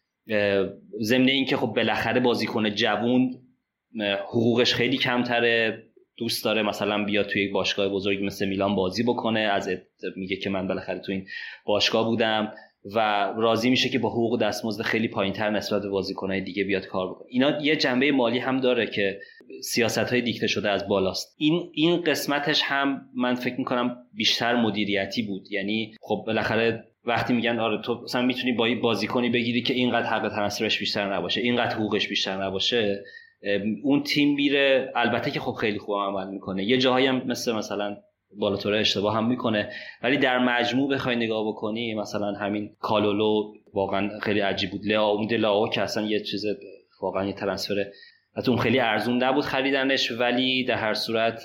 ضمن 1.01 1.27
اینکه 1.27 1.57
خب 1.57 1.67
بالاخره 1.67 2.19
بازیکن 2.19 2.69
جوون 2.69 3.31
حقوقش 4.27 4.73
خیلی 4.73 4.97
کمتره 4.97 5.83
دوست 6.17 6.45
داره 6.45 6.63
مثلا 6.63 7.03
بیاد 7.03 7.25
توی 7.25 7.43
یک 7.43 7.51
باشگاه 7.51 7.89
بزرگی 7.89 8.25
مثل 8.25 8.47
میلان 8.47 8.75
بازی 8.75 9.03
بکنه 9.03 9.39
از 9.39 9.69
میگه 10.15 10.35
که 10.35 10.49
من 10.49 10.67
بالاخره 10.67 10.99
تو 10.99 11.11
این 11.11 11.25
باشگاه 11.65 12.05
بودم. 12.05 12.53
و 12.95 12.99
راضی 13.37 13.69
میشه 13.69 13.89
که 13.89 13.99
با 13.99 14.09
حقوق 14.09 14.41
دستمزد 14.41 14.81
خیلی 14.81 15.07
پایینتر 15.07 15.49
نسبت 15.49 15.81
به 15.81 15.89
بازیکنهای 15.89 16.41
دیگه 16.41 16.63
بیاد 16.63 16.85
کار 16.85 17.09
بکنه. 17.09 17.27
اینا 17.29 17.61
یه 17.61 17.75
جنبه 17.75 18.11
مالی 18.11 18.39
هم 18.39 18.57
داره 18.57 18.87
که 18.87 19.19
سیاست 19.63 19.97
های 19.97 20.21
دیکته 20.21 20.47
شده 20.47 20.69
از 20.69 20.87
بالاست. 20.87 21.35
این 21.37 21.69
این 21.73 22.01
قسمتش 22.01 22.61
هم 22.63 23.01
من 23.15 23.35
فکر 23.35 23.55
می‌کنم 23.57 23.97
بیشتر 24.13 24.55
مدیریتی 24.55 25.21
بود. 25.21 25.51
یعنی 25.51 25.93
خب 26.01 26.23
بالاخره 26.27 26.83
وقتی 27.05 27.33
میگن 27.33 27.59
آره 27.59 27.81
تو 27.81 28.01
مثلا 28.03 28.21
می‌تونی 28.21 28.53
با 28.53 28.67
بازیکنی 28.81 29.29
بگیری 29.29 29.61
که 29.61 29.73
اینقدر 29.73 30.07
حق 30.07 30.29
تناسبش 30.29 30.79
بیشتر 30.79 31.13
نباشه 31.13 31.41
اینقدر 31.41 31.75
حقوقش 31.75 32.07
بیشتر 32.07 32.43
نباشه 32.43 33.03
اون 33.83 34.03
تیم 34.03 34.35
میره. 34.35 34.91
البته 34.95 35.31
که 35.31 35.39
خب 35.39 35.51
خیلی 35.51 35.79
خوب 35.79 35.95
عمل 35.95 36.27
می‌کنه. 36.27 36.63
یه 36.63 36.77
جاهایی 36.77 37.07
هم 37.07 37.21
مثل 37.25 37.55
مثلا 37.55 37.97
بالاتوره 38.39 38.79
اشتباه 38.79 39.15
هم 39.15 39.27
می‌کنه. 39.27 39.69
ولی 40.03 40.17
در 40.17 40.39
مجموع 40.39 40.89
بخوای 40.89 41.15
نگاه 41.15 41.47
بکنی 41.47 41.93
مثلا 41.93 42.31
همین 42.31 42.75
کالولو 42.79 43.53
واقعا 43.73 44.19
خیلی 44.19 44.39
عجیب 44.39 44.71
بود. 44.71 44.81
لئا 44.85 45.05
اون 45.05 45.33
لاو 45.33 45.69
که 45.69 45.81
اصلا 45.81 46.03
یه 46.03 46.19
چیز 46.19 46.45
واقعا 47.01 47.25
یه 47.25 47.33
ترنسفر 47.33 47.85
حتی 48.37 48.51
اون 48.51 48.59
خیلی 48.59 48.79
ارزون 48.79 49.23
نبود 49.23 49.43
خریدنش 49.43 50.11
ولی 50.11 50.63
در 50.63 50.75
هر 50.75 50.93
صورت 50.93 51.43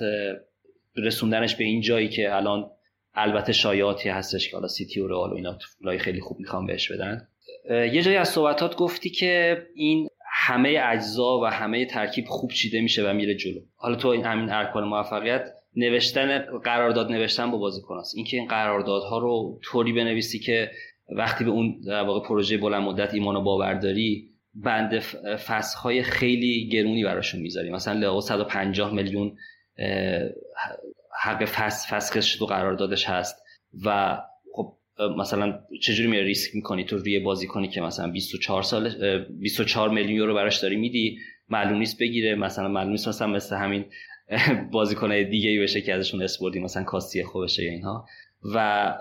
رسوندنش 0.97 1.57
به 1.57 1.65
این 1.65 1.81
جایی 1.81 2.09
که 2.09 2.37
الان 2.37 2.71
البته 3.15 3.53
شایعاتی 3.53 4.09
هستش 4.09 4.51
که 4.51 4.57
حالا 4.57 4.69
سیتی 4.69 5.01
و 5.01 5.07
رئال 5.07 5.31
و 5.31 5.35
اینا 5.35 5.59
خیلی 5.99 6.21
خوب 6.21 6.41
می‌خوام 6.41 6.67
بهش 6.67 6.93
بدن. 6.93 7.29
یه 7.71 8.03
جایی 8.03 8.17
از 8.17 8.29
صحبتات 8.29 8.77
گفتی 8.77 9.11
که 9.11 9.63
این 9.75 10.09
همه 10.33 10.81
اجزا 10.85 11.41
و 11.41 11.47
همه 11.47 11.87
ترکیب 11.87 12.25
خوب 12.29 12.51
چیده 12.51 12.81
میشه 12.81 13.11
و 13.11 13.13
میره 13.13 13.35
جلو. 13.35 13.61
حالا 13.77 13.97
تو 13.97 14.09
این 14.09 14.25
همین 14.25 14.51
ارکان 14.51 14.85
موفقیت 14.85 15.51
نوشتن 15.77 16.39
قرارداد 16.65 17.13
نوشتن 17.13 17.51
با 17.51 17.59
بازیکن 17.59 17.97
است 17.97 18.15
اینکه 18.17 18.37
این 18.37 18.49
قراردادها 18.49 19.19
رو 19.19 19.61
طوری 19.65 19.93
بنویسی 19.93 20.39
که 20.39 20.71
وقتی 21.17 21.45
به 21.45 21.51
اون 21.51 21.81
در 21.87 22.03
واقع 22.03 22.29
پروژه 22.29 22.59
بلند 22.59 22.83
مدت 22.83 23.15
ایمان 23.15 23.37
و 23.37 23.43
باور 23.43 23.75
داری 23.75 24.31
بند 24.55 25.03
های 25.83 26.03
خیلی 26.03 26.69
گرونی 26.73 27.05
براشون 27.05 27.41
می‌ذاری. 27.41 27.71
مثلا 27.71 28.01
لئو 28.01 28.21
150 28.21 28.95
میلیون 28.95 29.37
حق 31.23 31.45
فصل 31.45 31.97
فسخش 31.97 32.37
تو 32.37 32.47
قراردادش 32.47 33.05
هست 33.09 33.43
و 33.85 34.19
خب 34.53 34.75
مثلا 35.19 35.61
چجوری 35.83 36.09
می 36.09 36.21
ریسک 36.21 36.55
می‌کنی 36.55 36.85
تو 36.85 36.97
روی 36.97 37.19
بازی 37.19 37.47
کنی 37.47 37.69
که 37.69 37.81
مثلا 37.81 38.11
24 38.11 38.63
سال 38.63 39.25
24 39.41 39.89
میلیون 39.89 40.17
یورو 40.17 40.35
براش 40.35 40.59
داری 40.59 40.77
میدی 40.77 41.19
معلوم 41.49 41.79
نیست 41.79 42.01
بگیره 42.01 42.35
مثلا 42.35 42.69
معلوم 42.69 42.91
نیست 42.91 43.09
مثلا 43.09 43.27
مثل 43.27 43.57
همین 43.57 43.85
بازیکنای 44.73 45.25
دیگه 45.25 45.51
ای 45.51 45.59
بشه 45.59 45.81
که 45.81 45.95
ازشون 45.95 46.23
اسپوردی 46.23 46.61
مثلا 46.61 46.85
کاستی 46.85 47.25
خوبشه 47.25 47.65
یا 47.65 47.71
اینها. 47.71 48.07
و 48.55 48.95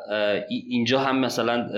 اینجا 0.50 1.00
هم 1.00 1.20
مثلا 1.20 1.70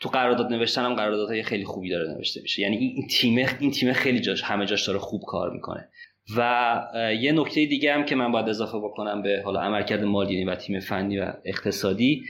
تو 0.00 0.08
قرارداد 0.08 0.52
نوشتن 0.52 0.84
هم 0.84 0.94
قراردادهای 0.94 1.42
خیلی 1.42 1.64
خوبی 1.64 1.90
داره 1.90 2.14
نوشته 2.14 2.40
میشه. 2.42 2.62
یعنی 2.62 2.76
این 2.76 3.06
تیم 3.06 3.46
این 3.60 3.70
تیم 3.70 3.92
خیلی 3.92 4.20
جاش 4.20 4.42
همه 4.42 4.66
جاش 4.66 4.86
داره 4.86 4.98
خوب 4.98 5.22
کار 5.26 5.50
می‌کنه. 5.50 5.88
و 6.36 6.80
یه 7.20 7.32
نکته 7.32 7.66
دیگه 7.66 7.94
هم 7.94 8.04
که 8.04 8.14
من 8.14 8.32
باید 8.32 8.48
اضافه 8.48 8.78
بکنم 8.78 9.22
به 9.22 9.42
حالا 9.44 9.60
عملکرد 9.60 10.04
مالدینی 10.04 10.44
و 10.44 10.54
تیم 10.54 10.80
فنی 10.80 11.18
و 11.18 11.32
اقتصادی 11.44 12.24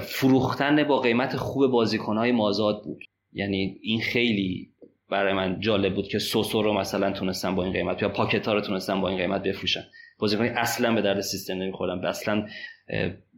فروختن 0.00 0.84
با 0.84 1.00
قیمت 1.00 1.36
خوب 1.36 1.66
بازیکنهای 1.66 2.32
مازاد 2.32 2.82
بود. 2.84 3.04
یعنی 3.32 3.78
این 3.82 4.00
خیلی 4.00 4.70
برای 5.10 5.32
من 5.32 5.60
جالب 5.60 5.94
بود 5.94 6.08
که 6.08 6.18
سوسو 6.18 6.62
رو 6.62 6.72
مثلا 6.72 7.12
تونستن 7.12 7.54
با 7.54 7.64
این 7.64 7.72
قیمت 7.72 8.02
یا 8.02 8.08
پاکت 8.08 8.48
ها 8.48 8.54
رو 8.54 8.60
تونستن 8.60 9.00
با 9.00 9.08
این 9.08 9.18
قیمت 9.18 9.42
بفروشن. 9.42 9.82
بازیکن 10.18 10.44
اصلا 10.44 10.94
به 10.94 11.02
درد 11.02 11.20
سیستم 11.20 11.54
نمی‌خورن 11.54 12.04
اصلا 12.04 12.46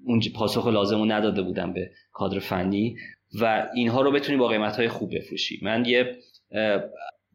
اون 0.07 0.21
پاسخ 0.35 0.67
لازم 0.67 0.99
رو 0.99 1.05
نداده 1.05 1.43
بودن 1.43 1.73
به 1.73 1.91
کادر 2.13 2.39
فنی 2.39 2.97
و 3.41 3.69
اینها 3.75 4.01
رو 4.01 4.13
بتونی 4.13 4.39
با 4.39 4.49
قیمت 4.49 4.77
های 4.77 4.89
خوب 4.89 5.15
بفروشی. 5.15 5.61
من 5.63 5.85
یه 5.85 6.17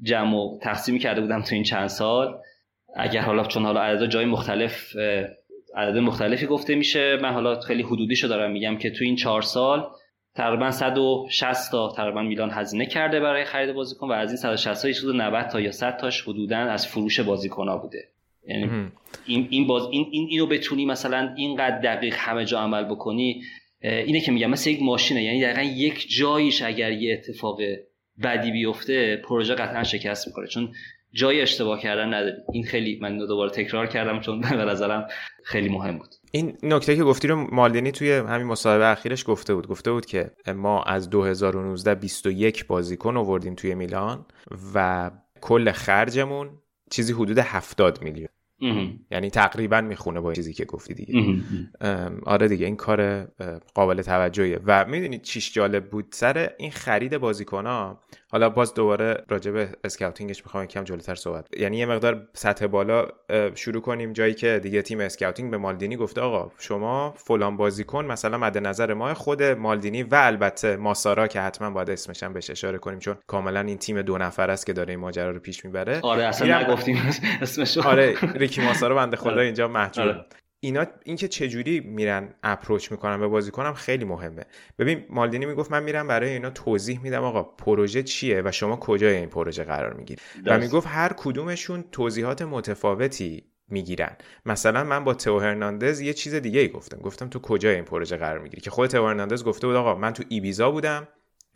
جمع 0.04 0.36
و 0.36 0.60
تقسیمی 0.62 1.00
کرده 1.00 1.22
بودم 1.22 1.42
تو 1.42 1.56
این 1.56 1.64
چند 1.64 1.88
سال. 1.88 2.38
اگر 2.96 3.22
حالا 3.22 3.44
چون 3.44 3.66
حالا 3.66 3.82
عدد 3.82 4.06
جای 4.10 4.26
مختلف 4.26 4.96
عدد 5.76 5.98
مختلفی 5.98 6.46
گفته 6.46 6.76
میشه 6.76 7.18
من 7.22 7.34
حالا 7.34 7.60
خیلی 7.60 7.84
حدودیشو 7.84 8.28
دارم 8.28 8.52
میگم 8.52 8.78
که 8.78 8.90
تو 8.90 9.04
این 9.04 9.16
چهار 9.16 9.42
سال 9.42 9.88
تقریبا 10.38 10.72
160 10.72 11.72
تا 11.72 11.94
تقریبا 11.96 12.22
میلان 12.22 12.50
هزینه 12.52 12.86
کرده 12.86 13.20
برای 13.20 13.46
خرید 13.46 13.76
بازیکن 13.76 14.08
و 14.08 14.12
از 14.12 14.30
این 14.30 14.38
160 14.38 14.82
تا 14.82 15.00
حدود 15.00 15.16
90 15.16 15.48
تا 15.48 15.62
یا 15.62 15.72
100 15.72 15.98
تاش 15.98 16.22
حدودا 16.22 16.58
از 16.58 16.88
فروش 16.88 17.20
بازیکن 17.20 17.68
ها 17.68 17.78
بوده. 17.78 18.08
یعنی 18.48 18.92
این 19.26 19.48
این 19.50 19.68
باز 19.68 19.88
این, 19.92 20.08
این 20.12 20.28
اینو 20.30 20.46
بتونی 20.46 20.86
مثلا 20.86 21.34
اینقدر 21.38 21.80
دقیق 21.80 22.16
همه 22.18 22.46
جا 22.46 22.60
عمل 22.60 22.84
بکنی 22.84 23.42
اینه 23.82 24.22
که 24.22 24.32
میگم 24.32 24.50
مثل 24.50 24.70
یک 24.70 24.82
ماشینه. 24.82 25.24
یعنی 25.24 25.42
دقیقا 25.42 25.62
یک 25.62 26.08
جاییش 26.10 26.62
اگر 26.62 26.92
یه 26.92 27.14
اتفاق 27.14 27.60
بدی 28.24 28.52
بیفته 28.52 29.16
پروژه 29.16 29.56
قطعا 29.56 29.84
شکست 29.84 30.28
می‌کنه 30.28 30.48
چون 30.48 30.72
جای 31.14 31.42
اشتباه 31.42 31.82
کردن 31.82 32.14
نداری 32.14 32.36
این 32.54 32.64
خیلی 32.64 33.00
من 33.02 33.18
دوباره 33.18 33.52
تکرار 33.52 33.88
کردم 33.88 34.20
چون 34.20 34.42
به 34.62 34.66
نظرم 34.66 35.08
خیلی 35.44 35.70
مهم 35.70 35.98
بود. 35.98 36.10
این 36.32 36.58
نکته 36.64 36.96
که 36.96 37.04
گفتی 37.04 37.28
رو 37.28 37.48
مالدینی 37.56 37.92
توی 37.92 38.12
همین 38.12 38.48
مصاحبه 38.48 38.92
اخیرش 38.92 39.24
گفته 39.28 39.56
بود. 39.56 39.68
گفته 39.68 39.92
بود 39.92 40.06
که 40.06 40.32
ما 40.56 40.84
از 40.84 41.10
2019 41.10 41.96
21 41.96 42.68
بازیکن 42.68 43.18
آوردیم 43.18 43.56
توی 43.56 43.76
میلان 43.76 44.26
و 44.74 45.12
کل 45.42 45.72
خرجمون 45.72 46.50
چیزی 46.92 47.14
حدود 47.14 47.38
70 47.38 48.04
میلیون. 48.04 48.28
یعنی 49.12 49.30
تقریبا 49.30 49.82
می‌خونه 49.82 50.20
با 50.20 50.34
چیزی 50.34 50.54
که 50.54 50.66
گفتی 50.66 50.94
دیگه. 50.94 51.44
آره 52.26 52.48
دیگه 52.48 52.66
این 52.66 52.76
کار 52.76 53.24
قابل 53.74 54.02
توجهیه. 54.02 54.60
و 54.66 54.86
می‌دونید 54.86 55.22
چیش 55.22 55.54
جالب 55.54 55.90
بود؟ 55.90 56.06
سر 56.12 56.50
این 56.58 56.72
خرید 56.72 57.18
بازیکن 57.18 57.66
ها 57.66 58.02
حالا 58.32 58.50
باز 58.50 58.74
دوباره 58.74 59.24
راجع 59.30 59.52
به 59.52 59.70
scouting 59.84 60.34
ش 60.34 60.46
می‌خوام 60.46 60.64
یکم 60.64 60.84
جلوتر 60.84 61.16
صحبت 61.16 61.48
یعنی 61.58 61.78
یه 61.78 61.86
مقدار 61.86 62.28
سطح 62.34 62.68
بالا 62.68 63.08
شروع 63.56 63.82
کنیم 63.82 64.14
جایی 64.14 64.34
که 64.34 64.60
دیگه 64.64 64.82
تیم 64.82 65.00
scouting 65.00 65.52
به 65.52 65.58
مالدینی 65.58 65.96
گفته 65.96 66.22
آقا 66.22 66.52
شما 66.60 67.14
فلان 67.18 67.58
بازیکن 67.58 68.06
مثلا 68.06 68.38
مد 68.38 68.58
نظر 68.58 68.94
ما 68.94 69.14
خود 69.14 69.44
مالدینی 69.44 70.04
و 70.04 70.16
البته 70.16 70.76
ماسارا 70.76 71.28
که 71.28 71.42
حتما 71.42 71.70
باید 71.70 71.90
اسمش 71.90 72.24
هم 72.24 72.34
بهش 72.34 72.50
اشاره 72.50 72.78
کنیم 72.78 73.00
چون 73.00 73.16
کاملا 73.28 73.60
این 73.60 73.78
تیم 73.78 74.02
دو 74.02 74.18
نفر 74.18 74.52
است 74.52 74.66
که 74.66 74.74
داره 74.74 74.90
این 74.90 75.00
ماجرا 75.00 75.32
رو 75.32 75.40
پیش 75.40 75.66
می‌بره 75.66 76.00
آره 76.02 76.24
اصلا 76.24 76.60
نگفتیم 76.60 76.98
اسمش 77.42 77.78
آره 77.78 78.16
ریکی 78.36 78.62
ماسارا 78.62 78.96
بنده 78.96 79.18
خدا 79.18 79.32
آره. 79.32 79.44
اینجا 79.44 79.68
محجوب 79.68 80.08
آره. 80.08 80.26
اینا 80.60 80.86
اینکه 81.06 81.28
چجوری 81.28 81.80
میرن 81.80 82.34
approach 82.44 82.92
می‌کنن 82.92 83.20
به 83.20 83.28
بازیکنم 83.28 83.74
خیلی 83.74 84.06
مهمه. 84.06 84.44
ببین 84.80 85.06
مالدینی 85.10 85.46
می‌گفت 85.46 85.72
من 85.72 85.84
میرم 85.84 86.08
برای 86.08 86.30
اینا 86.30 86.50
توضیح 86.50 87.02
میدم 87.02 87.24
آقا 87.24 87.44
پروژه 87.44 88.04
چیه 88.04 88.42
و 88.46 88.52
شما 88.52 88.76
کجای 88.76 89.16
این 89.16 89.30
پروژه 89.30 89.64
قرار 89.64 89.94
می‌گیرید 89.94 90.22
و 90.46 90.58
می‌گفت 90.60 90.88
هر 90.88 91.14
کدومشون 91.18 91.84
توضیحات 91.92 92.42
متفاوتی 92.42 93.44
می‌گیرن. 93.70 94.18
مثلا 94.46 94.84
من 94.84 95.04
با 95.04 95.14
تو 95.14 95.40
هرناندز 95.40 96.02
یه 96.02 96.14
چیز 96.14 96.36
دیگه 96.36 96.60
ای 96.60 96.70
گفتم. 96.70 96.98
گفتم 96.98 97.28
تو 97.28 97.40
کجای 97.40 97.76
این 97.76 97.86
پروژه 97.86 98.18
قرار 98.18 98.40
می‌گیری؟ 98.40 98.62
که 98.62 98.70
خود 98.70 98.90
تو 98.90 99.08
هرناندز 99.08 99.44
گفته 99.44 99.68
بود 99.68 99.76
آقا 99.76 99.96
من 99.96 100.14
تو 100.14 100.24
ایبیزا 100.30 100.72
بودم. 100.72 101.08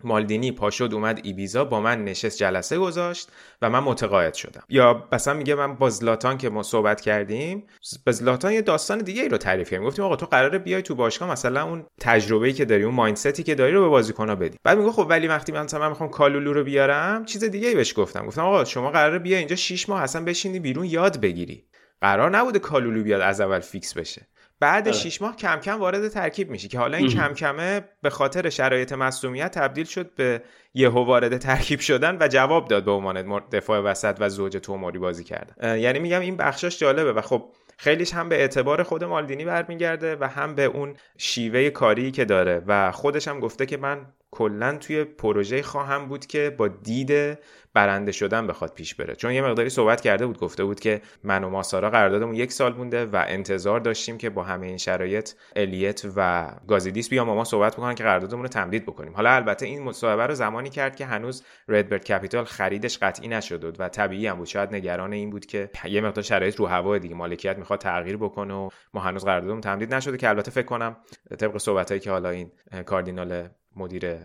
مالدینی 0.04 0.52
پاشد 0.52 0.90
اومد 0.94 1.20
ایبیزا 1.24 1.66
با 1.66 1.82
من 1.82 2.06
نشست 2.06 2.38
جلسه 2.38 2.78
گذاشت 2.78 3.30
و 3.62 3.70
من 3.70 3.80
متقاعد 3.80 4.34
شدم. 4.34 4.64
یا 4.70 5.08
مثلا 5.12 5.34
میگه 5.34 5.56
من 5.56 5.76
با 5.76 5.90
زلاتان 5.90 6.38
که 6.38 6.50
ما 6.50 6.64
صحبت 6.64 7.02
کردیم 7.02 7.64
با 8.06 8.12
زلاتان 8.12 8.52
یه 8.52 8.62
داستان 8.62 8.98
دیگه 8.98 9.22
ای 9.22 9.30
رو 9.30 9.38
تعریف 9.38 9.70
کردیم 9.70 9.88
گفتیم 9.88 10.06
آقا 10.06 10.16
تو 10.16 10.26
قراره 10.26 10.60
بیای 10.60 10.82
تو 10.82 10.96
باشگاه 10.96 11.32
مثلا 11.32 11.64
اون 11.64 11.86
تجربه‌ای 12.00 12.54
که 12.54 12.66
داری 12.66 12.84
اون 12.84 12.96
مایندستی 12.96 13.44
که 13.44 13.56
داری 13.56 13.74
رو 13.74 13.82
به 13.82 13.88
بازیکن‌ها 13.88 14.36
بدی. 14.36 14.58
بعد 14.64 14.78
میگه 14.78 14.92
خب 14.92 15.06
ولی 15.10 15.28
وقتی 15.28 15.52
من 15.52 15.64
مثلا 15.64 15.90
می‌خوام 15.90 16.10
کالولو 16.10 16.54
رو 16.54 16.64
بیارم 16.64 17.26
چیز 17.26 17.44
دیگه 17.44 17.68
ای 17.68 17.76
بهش 17.76 18.00
گفتم. 18.00 18.26
گفتم 18.26 18.42
آقا 18.42 18.66
شما 18.66 18.92
قراره 18.92 19.20
بیا 19.20 19.38
اینجا 19.38 19.56
6 19.56 19.90
ماه 19.90 20.02
اصلا 20.02 20.24
بشینی 20.24 20.60
بیرون 20.60 20.86
یاد 20.86 21.22
بگیری. 21.22 21.66
قرار 22.02 22.38
نبوده 22.38 22.60
کالولو 22.60 23.04
بیاد 23.04 23.22
از 23.22 23.42
اول 23.42 23.60
فیکس 23.60 23.94
بشه. 23.94 24.28
بعد 24.62 24.92
6 24.92 25.22
آره. 25.22 25.30
ماه 25.30 25.38
کم 25.38 25.60
کم 25.60 25.80
وارد 25.80 26.08
ترکیب 26.08 26.50
میشی 26.50 26.68
که 26.68 26.80
حالا 26.80 26.98
این 26.98 27.08
کم 27.08 27.34
کمه 27.34 27.82
به 28.02 28.10
خاطر 28.10 28.50
شرایط 28.50 28.94
مصونیت 28.94 29.52
تبدیل 29.52 29.86
شد 29.86 30.12
به 30.16 30.42
یهو 30.74 31.04
وارد 31.04 31.38
ترکیب 31.38 31.80
شدن 31.80 32.18
و 32.22 32.28
جواب 32.28 32.68
داد 32.68 32.86
به 32.86 32.92
عنوان 32.92 33.44
دفاع 33.52 33.80
وسط 33.80 34.18
و 34.20 34.30
زوج 34.30 34.58
توماری 34.58 35.00
بازی 35.00 35.24
کردن 35.24 35.80
یعنی 35.80 36.00
میگم 36.00 36.20
این 36.20 36.38
بخشش 36.38 36.80
جالبه 36.80 37.14
و 37.14 37.22
خب 37.22 37.50
خیلیش 37.78 38.14
هم 38.14 38.30
به 38.30 38.36
اعتبار 38.36 38.84
خود 38.84 39.04
مالدینی 39.04 39.46
برمیگرده 39.46 40.18
و 40.20 40.28
هم 40.28 40.56
به 40.56 40.64
اون 40.66 40.96
شیوه 41.18 41.70
کاری 41.70 42.12
که 42.12 42.26
داره 42.26 42.64
و 42.68 42.92
خودش 42.92 43.28
هم 43.28 43.40
گفته 43.40 43.66
که 43.66 43.78
من 43.78 44.06
کلا 44.32 44.78
توی 44.78 45.04
پروژه 45.04 45.62
خواهم 45.62 46.08
بود 46.08 46.26
که 46.26 46.56
با 46.58 46.68
دید 46.68 47.38
برنده 47.74 48.12
شدن 48.12 48.48
بخواد 48.48 48.74
پیش 48.74 48.96
بره. 48.96 49.16
چون 49.16 49.32
یه 49.32 49.42
مقداری 49.42 49.70
صحبت 49.70 50.02
کرده 50.02 50.26
بود 50.26 50.40
گفته 50.40 50.64
بود 50.64 50.80
که 50.80 51.02
من 51.24 51.44
و 51.44 51.50
ماسارا 51.50 51.90
قراردادمون 51.90 52.36
یک 52.36 52.52
سال 52.52 52.74
مونده 52.74 53.06
و 53.06 53.26
انتظار 53.28 53.80
داشتیم 53.80 54.18
که 54.18 54.30
با 54.30 54.44
همه 54.44 54.68
این 54.68 54.78
شرایط 54.78 55.32
الیت 55.56 56.02
و 56.16 56.52
گازیدیس 56.68 57.10
بیان 57.10 57.26
با 57.26 57.36
ما 57.36 57.44
صحبت 57.44 57.74
بکنن 57.74 57.96
که 57.96 58.04
قراردادمون 58.04 58.44
رو 58.44 58.50
تمدید 58.50 58.86
بکنیم. 58.86 59.14
حالا 59.16 59.32
البته 59.32 59.66
این 59.66 59.84
مصاحبه 59.84 60.28
رو 60.28 60.34
زمانی 60.34 60.70
کرد 60.70 60.96
که 60.96 61.06
هنوز 61.06 61.44
ردبرد 61.68 62.06
کپیتال 62.06 62.46
خریدش 62.46 62.98
قطعی 62.98 63.28
نشده 63.28 63.74
و 63.80 63.90
طبیعی 63.90 64.28
هم 64.28 64.38
بود. 64.38 64.48
شاید 64.48 64.76
نگران 64.76 65.14
این 65.14 65.30
بود 65.30 65.46
که 65.46 65.70
یه 65.86 66.02
مقدار 66.02 66.24
شرایط 66.24 66.56
رو 66.56 66.66
هوا 66.66 66.98
دیگه 66.98 67.16
مالکیت 67.16 67.58
می‌خواد 67.58 67.80
تغییر 67.80 68.18
بکنه 68.18 68.54
و 68.54 68.70
ما 68.94 69.02
هنوز 69.02 69.26
قراردادمون 69.26 69.62
تمدید 69.62 69.94
نشده 69.94 70.18
که 70.18 70.30
البته 70.30 70.52
فکر 70.52 70.66
کنم 70.66 70.98
طبق 71.40 71.58
صحبتایی 71.58 72.00
که 72.00 72.12
حالا 72.12 72.30
این 72.30 72.52
کاردینال 72.86 73.50
مدیر 73.76 74.18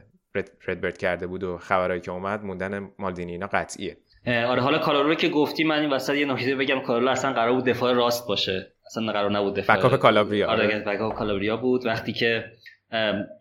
ردبرد 0.66 0.98
کرده 0.98 1.26
بود 1.26 1.42
و 1.42 1.58
خبرایی 1.58 2.00
که 2.00 2.10
اومد 2.10 2.44
موندن 2.44 2.88
مالدینی 2.98 3.32
اینا 3.32 3.46
قطعیه. 3.46 3.96
آره 4.26 4.62
حالا 4.62 4.78
کالارو 4.78 5.14
که 5.14 5.28
گفتی 5.28 5.64
من 5.64 5.80
این 5.80 5.90
وسط 5.90 6.14
یه 6.14 6.26
نکته 6.26 6.56
بگم 6.56 6.80
کالارو 6.80 7.08
اصلا 7.08 7.32
قرار 7.32 7.52
بود 7.52 7.64
دفاع 7.64 7.92
راست 7.92 8.28
باشه. 8.28 8.72
اصلا 8.86 9.12
قرار 9.12 9.30
نبود 9.30 9.54
دفاع 9.54 9.76
بکاپ 9.76 9.96
کالابریا. 9.96 10.48
آره 10.48 10.84
بکاپ 10.86 11.14
کالابریا 11.14 11.56
بود. 11.56 11.86
وقتی 11.86 12.12
که 12.12 12.44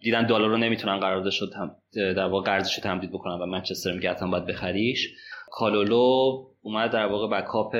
دیدن 0.01 0.25
دلار 0.25 0.49
رو 0.49 0.57
نمی‌تونن 0.57 0.99
قراردادش 0.99 1.41
رو 1.41 1.47
هم 1.53 1.75
در 1.95 2.25
واقع 2.25 2.45
قرضش 2.45 2.75
رو 2.75 2.83
تمدید 2.83 3.11
بکنن 3.11 3.41
و 3.41 3.45
منچستر 3.45 3.91
میگه 3.91 4.11
حتما 4.11 4.31
باید 4.31 4.45
بخریش 4.45 5.13
کالولو 5.51 6.45
اومد 6.61 6.91
در 6.91 7.05
واقع 7.05 7.41
بکاپ 7.41 7.75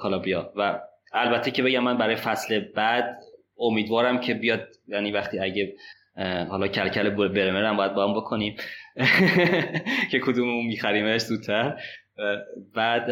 کالابریا. 0.00 0.52
و 0.56 0.80
البته 1.12 1.50
که 1.50 1.62
بگم 1.62 1.84
من 1.84 1.98
برای 1.98 2.16
فصل 2.16 2.60
بعد 2.76 3.18
امیدوارم 3.58 4.20
که 4.20 4.34
بیاد 4.34 4.68
یعنی 4.88 5.12
وقتی 5.12 5.38
اگه 5.38 5.74
حالا 6.48 6.68
کلکل 6.68 7.10
برمر 7.10 7.64
هم 7.64 7.76
باید 7.76 7.94
با 7.94 8.08
هم 8.08 8.14
بکنیم. 8.14 8.56
که 10.10 10.20
کدوم 10.20 10.66
میخریمش 10.66 11.20
زودتر. 11.20 11.76
بعد 12.74 13.10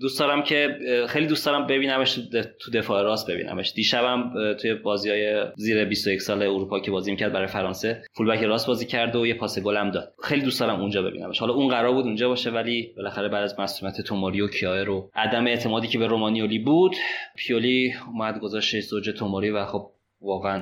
دوست 0.00 0.20
دارم 0.20 0.42
که 0.42 0.78
خیلی 1.08 1.26
دوست 1.26 1.46
دارم 1.46 1.66
ببینمش 1.66 2.20
تو 2.60 2.70
دفاع 2.74 3.02
راست 3.02 3.30
ببینمش. 3.30 3.72
دیشبم 3.72 4.32
توی 4.60 4.74
بازی 4.74 5.10
های 5.10 5.44
زیر 5.56 5.84
21 5.84 6.20
سال 6.20 6.42
اروپا 6.42 6.80
که 6.80 6.90
بازی 6.90 7.10
می‌کرد 7.10 7.32
برای 7.32 7.46
فرانسه 7.46 8.02
فولبک 8.12 8.42
راست 8.42 8.66
بازی 8.66 8.86
کرد 8.86 9.16
و 9.16 9.26
یه 9.26 9.34
پاس 9.34 9.58
گل 9.58 9.76
هم 9.76 9.90
داد. 9.90 10.14
خیلی 10.22 10.42
دوست 10.42 10.60
دارم 10.60 10.80
اونجا 10.80 11.02
ببینمش. 11.02 11.38
حالا 11.38 11.54
اون 11.54 11.68
قرار 11.68 11.92
بود 11.92 12.04
اونجا 12.04 12.28
باشه 12.28 12.50
ولی 12.50 12.92
بالاخره 12.96 13.28
بعد 13.28 13.42
از 13.42 13.60
مسئولیت 13.60 14.00
توموری 14.00 14.40
و 14.40 14.48
کیایر 14.48 14.90
و 14.90 15.10
عدم 15.14 15.46
اعتمادی 15.46 15.88
که 15.88 15.98
به 15.98 16.06
رومانیولی 16.06 16.58
بود 16.58 16.96
پیولی 17.36 17.94
اومد 18.06 18.40
گذاشت 18.40 18.80
زوج 18.80 19.10
توموری 19.10 19.50
و 19.50 19.64
خب 19.64 19.90
واقعا 20.20 20.60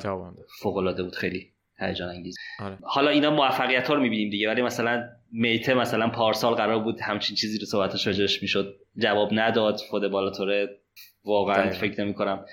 فوق 0.60 0.76
العاده 0.76 1.02
بود. 1.02 1.14
خیلی 1.14 1.46
هیجان 1.80 2.08
انگیز 2.08 2.36
آره. 2.60 2.78
حالا 2.82 3.10
اینا 3.10 3.30
موفقیت 3.30 3.88
ها 3.88 3.94
رو 3.94 4.00
می‌بینیم 4.00 4.30
دیگه 4.30 4.48
ولی 4.48 4.62
مثلا 4.62 5.08
میته 5.32 5.74
مثلا 5.74 6.08
پارسال 6.08 6.54
قرار 6.54 6.78
بود 6.78 7.00
همچین 7.00 7.36
چیزی 7.36 7.58
رو 7.58 7.66
صحبتش 7.66 8.06
راجعش 8.06 8.42
می‌شد 8.42 8.76
جواب 8.98 9.28
نداد. 9.32 9.80
فود 9.90 10.10
بالاتوره 10.10 10.68
واقعا 11.24 11.70
فکر 11.70 12.04
نمی 12.04 12.14
کنم 12.14 12.44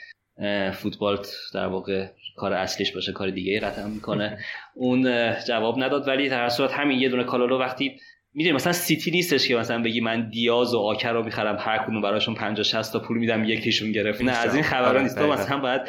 فوتبال 0.73 1.19
در 1.53 1.67
واقع 1.67 2.07
کار 2.35 2.53
اصلیش 2.53 2.91
باشه 2.91 3.11
کار 3.11 3.29
دیگه 3.29 3.53
ای 3.53 3.59
قطعا 3.59 3.87
می‌کنه. 3.87 4.39
اون 4.75 5.31
جواب 5.47 5.83
نداد 5.83 6.07
ولی 6.07 6.29
در 6.29 6.49
صورت 6.49 6.71
همین 6.71 6.99
یه 6.99 7.09
دونه 7.09 7.23
کالولو 7.23 7.59
وقتی 7.59 7.99
می‌دونی 8.33 8.55
مثلا 8.55 8.73
سیتی 8.73 9.11
نیستش 9.11 9.47
که 9.47 9.55
مثلا 9.55 9.81
بگی 9.81 10.01
من 10.01 10.29
دیاز 10.29 10.73
و 10.73 10.79
آکر 10.79 11.13
رو 11.13 11.23
می‌خرم 11.23 11.57
هر 11.59 11.77
کدوم 11.77 12.01
براشون 12.01 12.35
50 12.35 12.63
60 12.63 12.93
تا 12.93 12.99
پول 12.99 13.17
میدم 13.17 13.43
یکیشون 13.43 13.91
گرفت. 13.91 14.21
نه 14.21 14.31
از 14.31 14.55
این 14.55 14.63
خبرا 14.63 15.01
نیست. 15.01 15.19
تو 15.19 15.27
مثلا 15.27 15.57
باید 15.57 15.81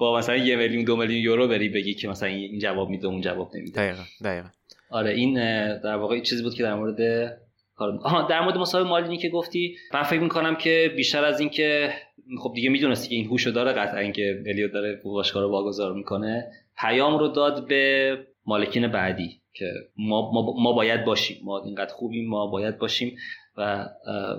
با 0.00 0.18
مثلا 0.18 0.36
یه 0.36 0.56
میلیون 0.56 0.84
دو 0.84 0.96
میلیون 0.96 1.20
یورو 1.20 1.48
بری 1.48 1.68
بگی 1.68 1.94
که 1.94 2.08
مثلا 2.08 2.28
این 2.28 2.58
جواب 2.58 2.90
میده 2.90 3.06
اون 3.06 3.20
جواب 3.20 3.50
نمیده. 3.54 3.82
دقیقا 3.82 4.02
دقیقا. 4.24 4.48
آره 4.90 5.10
این 5.10 5.34
در 5.78 5.96
واقع 5.96 6.20
چیزی 6.20 6.42
بود 6.42 6.54
که 6.54 6.62
در 6.62 6.74
مورد 6.74 7.00
آها 7.78 8.28
در 8.28 8.40
مورد 8.40 8.56
مسابقه 8.56 8.88
مالینی 8.88 9.18
که 9.18 9.28
گفتی 9.28 9.76
من 9.94 10.02
فکر 10.02 10.20
می‌کنم 10.20 10.56
که 10.56 10.92
بیشتر 10.96 11.24
از 11.24 11.40
این 11.40 11.48
که 11.48 11.92
خب 12.42 12.52
دیگه 12.54 12.70
می‌دونستی 12.70 13.08
که 13.08 13.14
این 13.14 13.26
هوشو 13.26 13.50
داره 13.50 13.72
قطعا 13.72 14.00
اینکه 14.00 14.42
الیوت 14.46 14.72
داره 14.72 15.00
باشگاه 15.04 15.42
رو 15.42 15.50
واگذار 15.50 15.94
می‌کنه 15.94 16.50
پیام 16.78 17.18
رو 17.18 17.28
داد 17.28 17.68
به 17.68 18.16
مالکین 18.46 18.88
بعدی 18.88 19.40
که 19.52 19.72
ما, 19.96 20.32
ما, 20.32 20.54
ما 20.62 20.72
باید 20.72 21.04
باشیم 21.04 21.36
ما 21.44 21.64
اینقدر 21.64 21.94
خوبیم 21.94 22.28
ما 22.28 22.46
باید 22.46 22.78
باشیم 22.78 23.16
و 23.56 23.86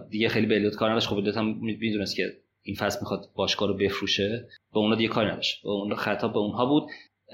دیگه 0.09 0.29
خیلی 0.29 0.45
به 0.45 0.55
الیوت 0.55 0.75
کار 0.75 0.89
نداشت. 0.89 1.07
خب 1.07 1.15
الیوت 1.15 1.37
هم 1.37 1.57
می‌دونست 1.61 2.15
که 2.15 2.23
این 2.63 2.75
فصل 2.75 2.99
می‌خواد 3.01 3.29
باشگاه 3.35 3.67
رو 3.67 3.77
بفروشه. 3.77 4.47
به 4.73 4.79
اونا 4.79 4.95
دیگه 4.95 5.09
کار 5.09 5.31
نداشت. 5.31 5.63
به 5.63 5.69
اون 5.69 5.95
خطاب 5.95 6.33
به 6.33 6.39
اونها 6.39 6.65
بود. 6.65 6.83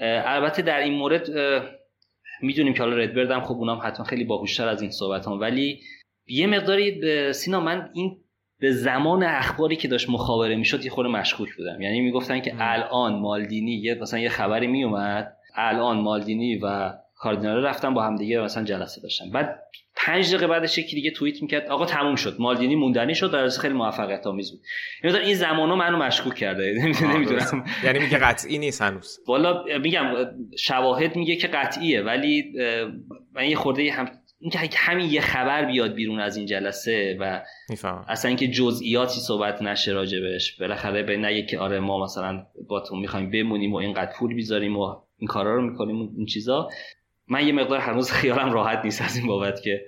البته 0.00 0.62
در 0.62 0.78
این 0.78 0.94
مورد 0.94 1.28
می‌دونیم 2.42 2.74
که 2.74 2.82
حالا 2.82 2.96
ردبرد 2.96 3.30
هم 3.30 3.40
خب 3.40 3.54
اونام 3.54 3.80
حتما 3.82 4.06
خیلی 4.06 4.24
باهوشتر 4.24 4.68
از 4.68 4.82
این 4.82 4.90
صحبت 4.90 5.26
هم 5.26 5.40
ولی 5.40 5.80
یه 6.26 6.46
مقداری 6.46 6.90
به 6.90 7.32
سینا 7.32 7.60
من 7.60 7.90
این 7.94 8.16
به 8.60 8.72
زمان 8.72 9.22
اخباری 9.22 9.76
که 9.76 9.88
داشت 9.88 10.10
مخابره 10.10 10.56
می‌شد 10.56 10.84
یه 10.84 10.90
خورده 10.90 11.10
مشکوک 11.10 11.48
بودم. 11.56 11.80
یعنی 11.80 12.00
می‌گفتن 12.00 12.40
که 12.40 12.54
الان 12.58 13.18
مالدینی 13.18 13.72
یه 13.72 13.94
مثلا 13.94 14.20
یه 14.20 14.28
خبری 14.28 14.66
میومد 14.66 15.36
الان 15.54 16.00
مالدینی 16.00 16.58
و 16.62 16.92
کاردینال 17.18 17.64
رفتن 17.64 17.94
با 17.94 18.02
هم 18.02 18.16
دیگه 18.16 18.40
مثلا 18.40 18.64
جلسه 18.64 19.00
داشتن. 19.00 19.30
بعد 19.30 19.58
پنج 19.96 20.28
دقیقه 20.28 20.46
بعدش 20.46 20.78
یکی 20.78 20.96
دیگه 20.96 21.10
توییت 21.10 21.42
می‌کرد 21.42 21.66
آقا 21.68 21.86
تموم 21.86 22.14
شد. 22.14 22.36
مالدینی 22.38 22.76
موندنی 22.76 23.14
شد 23.14 23.32
در 23.32 23.48
خیلی 23.48 23.74
موفقیت 23.74 24.26
آمیز 24.26 24.50
بود. 24.50 24.60
یعنی 25.04 25.26
این 25.26 25.34
زمانو 25.34 25.76
منو 25.76 25.96
مشکوک 25.96 26.34
کرده. 26.34 26.92
نمی‌دونم. 27.02 27.64
یعنی 27.84 27.98
میگه 27.98 28.18
قطعی 28.18 28.58
نیست 28.58 28.82
هنوز. 28.82 29.18
والا 29.28 29.64
میگم 29.82 30.04
شواهد 30.58 31.16
میگه 31.16 31.36
که 31.36 31.48
قطعیه 31.48 32.02
ولی 32.02 32.52
من 33.34 33.48
یه 33.48 33.56
خورده 33.56 33.92
هم 33.92 34.10
اینکه 34.40 34.78
همین 34.78 35.10
یه 35.10 35.20
خبر 35.20 35.64
بیاد 35.64 35.94
بیرون 35.94 36.20
از 36.20 36.36
این 36.36 36.46
جلسه 36.46 37.16
و 37.20 37.42
میفهم. 37.70 38.04
اصلا 38.08 38.28
اینکه 38.28 38.48
جزئیاتی 38.48 39.20
صحبت 39.20 39.62
نشه 39.62 39.92
راجبش 39.92 40.56
بالاخره 40.60 41.02
به 41.02 41.16
نگه 41.16 41.42
که 41.42 41.58
آره 41.58 41.80
ما 41.80 42.04
مثلا 42.04 42.46
با 42.68 42.80
تو 42.80 42.96
می‌خوایم 42.96 43.30
بمونیم 43.30 43.72
و 43.72 43.76
اینقدر 43.76 44.12
پول 44.18 44.34
بیذاریم 44.34 44.76
و 44.76 44.96
این 45.18 45.28
کارا 45.28 45.54
رو 45.56 45.62
می‌کنیم 45.70 45.96
این 46.16 46.26
چیزا. 46.26 46.68
من 47.30 47.46
یه 47.46 47.52
مقدار 47.52 47.78
هنوز 47.78 48.10
خیالم 48.10 48.52
راحت 48.52 48.84
نیست 48.84 49.02
از 49.02 49.16
این 49.16 49.26
بابت 49.26 49.62
که 49.62 49.84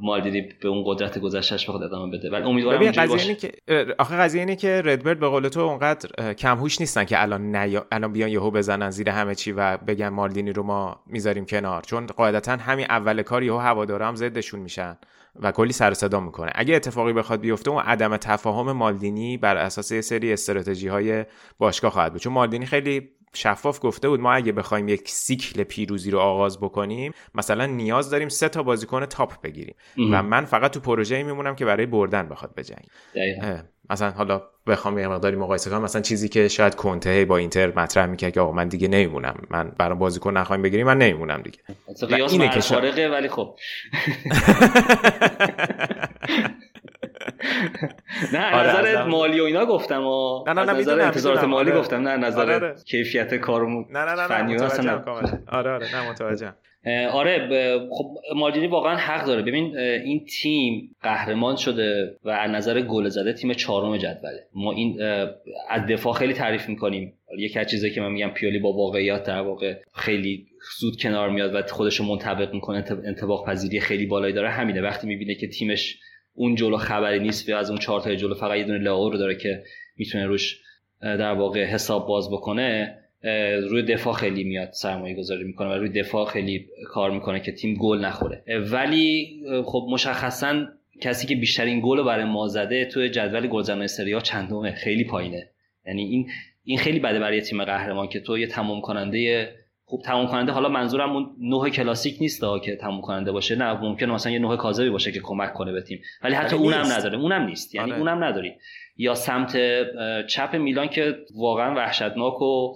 مالدیدی 0.00 0.48
به 0.60 0.68
اون 0.68 0.82
قدرت 0.86 1.18
گذشتهش 1.18 1.68
بخواد 1.68 1.82
ادامه 1.82 2.18
بده. 2.18 2.30
ولی 2.30 2.42
امیدوارم 2.42 2.90
قضیه 2.90 3.20
اینه 3.20 3.34
که 3.34 3.52
آخه 3.98 4.16
قضیه 4.16 4.40
اینه 4.40 4.56
که 4.56 4.82
ردبرد 4.84 5.20
به 5.20 5.28
قول 5.28 5.48
تو 5.48 5.60
اونقدر 5.60 6.34
کمهوش 6.34 6.80
نیستن 6.80 7.04
که 7.04 7.22
الان 7.22 7.56
نیا... 7.56 7.86
الان 7.92 8.12
بیان 8.12 8.30
یهو 8.30 8.50
بزنن 8.50 8.90
زیر 8.90 9.10
همه 9.10 9.34
چی 9.34 9.52
و 9.52 9.76
بگن 9.76 10.08
مالدینی 10.08 10.52
رو 10.52 10.62
ما 10.62 11.00
می‌ذاریم 11.06 11.46
کنار. 11.46 11.82
چون 11.82 12.06
قاعدتا 12.06 12.52
همین 12.52 12.86
اول 12.90 13.22
کار 13.22 13.42
یهو 13.42 13.58
هوادارا 13.58 14.08
هم 14.08 14.16
ضدشون 14.16 14.60
میشن 14.60 14.98
و 15.40 15.52
کلی 15.52 15.72
سر 15.72 15.94
صدا 15.94 16.20
می‌کنه. 16.20 16.52
اگه 16.54 16.74
اتفاقی 16.74 17.12
بخواد 17.12 17.40
بیفته 17.40 17.70
اون 17.70 17.82
عدم 17.82 18.16
تفاهم 18.16 18.72
مالدینی 18.72 19.36
بر 19.36 19.56
اساس 19.56 19.92
یه 19.92 20.00
سری 20.00 20.32
استراتژی 20.32 20.88
های 20.88 21.24
باشگاه 21.58 21.90
خواهد 21.90 22.12
بود. 22.12 22.20
چون 22.20 22.32
مالدینی 22.32 22.66
خیلی 22.66 23.10
شفاف 23.34 23.78
گفته 23.82 24.08
بود 24.08 24.20
ما 24.20 24.32
اگه 24.32 24.52
بخوایم 24.52 24.88
یک 24.88 25.08
سیکل 25.08 25.62
پیروزی 25.62 26.10
رو 26.10 26.18
آغاز 26.18 26.60
بکنیم 26.60 27.12
مثلا 27.34 27.66
نیاز 27.66 28.10
داریم 28.10 28.28
سه 28.28 28.48
تا 28.48 28.62
بازیکن 28.62 29.06
تاپ 29.06 29.42
بگیریم. 29.42 29.74
و 30.12 30.22
من 30.22 30.44
فقط 30.44 30.70
تو 30.70 30.80
پروژه 30.80 31.22
میمونم 31.22 31.54
که 31.54 31.64
برای 31.64 31.86
بردن 31.86 32.28
بخواد 32.28 32.54
بجنگ 32.54 32.84
مثلا 33.90 34.10
حالا 34.10 34.42
بخوام 34.66 34.98
یه 34.98 35.08
مقداری 35.08 35.36
مقایسه 35.36 35.70
کنم 35.70 35.82
مثلا 35.82 36.02
چیزی 36.02 36.28
که 36.28 36.48
شاید 36.48 36.74
کنته 36.74 37.24
با 37.24 37.36
اینتر 37.36 37.72
مطرح 37.76 38.06
می‌کرد 38.06 38.32
که 38.32 38.40
آقا 38.40 38.52
من 38.52 38.68
دیگه 38.68 38.88
نمیمونم. 38.88 39.42
من 39.50 39.72
برای 39.78 39.98
بازیکن 39.98 40.36
نخوایم 40.36 40.62
بگیریم 40.62 40.86
من 40.86 40.98
نمیمونم 40.98 41.42
دیگه. 41.42 41.58
اینه 42.30 42.48
که 42.48 43.08
ولی 43.08 43.28
خب. 43.28 43.54
نه 48.32 48.54
آره 48.54 48.68
نظر 48.68 49.04
مالی 49.04 49.40
و 49.40 49.44
اینا 49.44 49.66
گفتم 49.66 50.06
و 50.06 50.44
نه 50.46 50.52
نه 50.52 50.64
نه 50.64 50.72
نظر 50.72 51.00
انتظارات 51.00 51.44
مالی 51.44 51.70
آره. 51.70 51.80
گفتم 51.80 52.08
نه 52.08 52.16
نظر 52.26 52.52
آره. 52.52 52.74
کیفیت 52.86 53.34
کارمون 53.34 53.86
نه 53.90 54.04
نه 54.04 54.14
نه 54.14 54.26
فنی 54.26 54.54
نه. 54.54 55.02
آره 55.48 55.70
آره 55.70 55.96
نه 55.96 56.10
متوجهم. 56.10 56.54
آره 57.12 57.48
خب 57.90 58.06
مالدینی 58.36 58.66
واقعا 58.66 58.96
حق 58.96 59.26
داره. 59.26 59.42
ببین 59.42 59.78
این 59.78 60.24
تیم 60.24 60.96
قهرمان 61.02 61.56
شده 61.56 62.16
و 62.24 62.30
از 62.30 62.50
نظر 62.50 62.80
گل 62.80 63.08
زده 63.08 63.32
تیم 63.32 63.52
چهارم 63.52 63.96
جدوله 63.96 64.46
ما 64.54 64.72
این 64.72 65.02
از 65.68 65.86
دفاع 65.88 66.12
خیلی 66.14 66.32
تعریف 66.32 66.68
می‌کنیم. 66.68 67.12
یکی 67.38 67.58
از 67.58 67.66
چیزایی 67.66 67.94
که 67.94 68.00
من 68.00 68.12
میگم 68.12 68.28
پیولی 68.28 68.58
با 68.58 68.72
واقعیت 68.72 69.24
در 69.24 69.40
واقع 69.40 69.74
خیلی 69.94 70.46
زود 70.78 70.96
کنار 71.02 71.30
میاد 71.30 71.54
و 71.54 71.62
خودش 71.62 71.96
رو 71.96 72.06
منطبق 72.06 72.54
می‌کنه 72.54 72.84
انتباق 73.04 73.46
پذیری 73.46 73.80
خیلی 73.80 74.06
بالایی 74.06 74.34
داره. 74.34 74.50
همینه. 74.50 74.80
وقتی 74.80 75.06
می‌بینه 75.06 75.34
که 75.34 75.48
تیمش 75.48 75.98
اون 76.38 76.54
جلو 76.54 76.76
خبری 76.76 77.18
نیست 77.18 77.48
و 77.48 77.56
از 77.56 77.70
اون 77.70 77.78
چهار 77.78 78.00
تا 78.00 78.14
جلو 78.14 78.34
فقط 78.34 78.56
یه 78.56 78.64
دونه 78.64 78.78
لاو 78.78 79.10
رو 79.10 79.18
داره 79.18 79.34
که 79.34 79.62
می‌تونه 79.96 80.26
روش 80.26 80.60
در 81.00 81.32
واقع 81.32 81.64
حساب 81.64 82.08
باز 82.08 82.30
بکنه 82.30 82.98
روی 83.68 83.82
دفاع 83.82 84.14
خیلی 84.14 84.44
میاد 84.44 84.68
سرمایه 84.72 85.14
گذاری 85.14 85.44
می‌کنه 85.44 85.68
و 85.68 85.72
روی 85.72 85.88
دفاع 85.88 86.26
خیلی 86.26 86.66
کار 86.86 87.10
می‌کنه 87.10 87.40
که 87.40 87.52
تیم 87.52 87.74
گل 87.74 87.98
نخوره. 87.98 88.42
ولی 88.70 89.40
خب 89.64 89.86
مشخصا 89.90 90.66
کسی 91.00 91.26
که 91.26 91.36
بیشترین 91.36 91.80
گل 91.84 91.98
رو 91.98 92.04
برای 92.04 92.24
ما 92.24 92.48
زده 92.48 92.84
توی 92.84 93.08
جدول 93.08 93.46
گلزنای 93.46 93.88
سری 93.88 94.12
ها 94.12 94.20
چندمه؟ 94.20 94.72
خیلی 94.72 95.04
پایینه. 95.04 95.48
یعنی 95.86 96.02
این 96.02 96.30
این 96.64 96.78
خیلی 96.78 96.98
بده 96.98 97.18
برای 97.18 97.40
تیم 97.40 97.64
قهرمان 97.64 98.08
که 98.08 98.20
تو 98.20 98.38
یه 98.38 98.46
تمام 98.46 98.80
کننده 98.80 99.48
خوب 99.88 100.02
تموم 100.02 100.26
کننده 100.26 100.52
حالا 100.52 100.68
منظورم 100.68 101.12
اون 101.12 101.36
نوع 101.40 101.68
کلاسیک 101.68 102.16
نیست 102.20 102.44
که 102.64 102.76
تموم 102.76 103.00
کننده 103.00 103.32
باشه. 103.32 103.56
نه 103.56 103.72
ممکنه 103.72 104.12
مثلا 104.12 104.32
یه 104.32 104.38
نوع 104.38 104.56
کاذبی 104.56 104.90
باشه 104.90 105.12
که 105.12 105.20
کمک 105.20 105.52
کنه 105.52 105.72
به 105.72 105.82
تیم. 105.82 106.00
ولی 106.22 106.34
حتی 106.34 106.56
اونم 106.56 106.86
نداره. 106.86 107.18
اونم 107.18 107.46
نیست. 107.46 107.74
یعنی 107.74 107.92
آره. 107.92 108.00
اونم 108.00 108.24
نداری 108.24 108.52
یا 108.96 109.14
سمت 109.14 109.56
چپ 110.26 110.56
میلان 110.56 110.88
که 110.88 111.16
واقعا 111.36 111.74
وحشتناک 111.74 112.42
و 112.42 112.74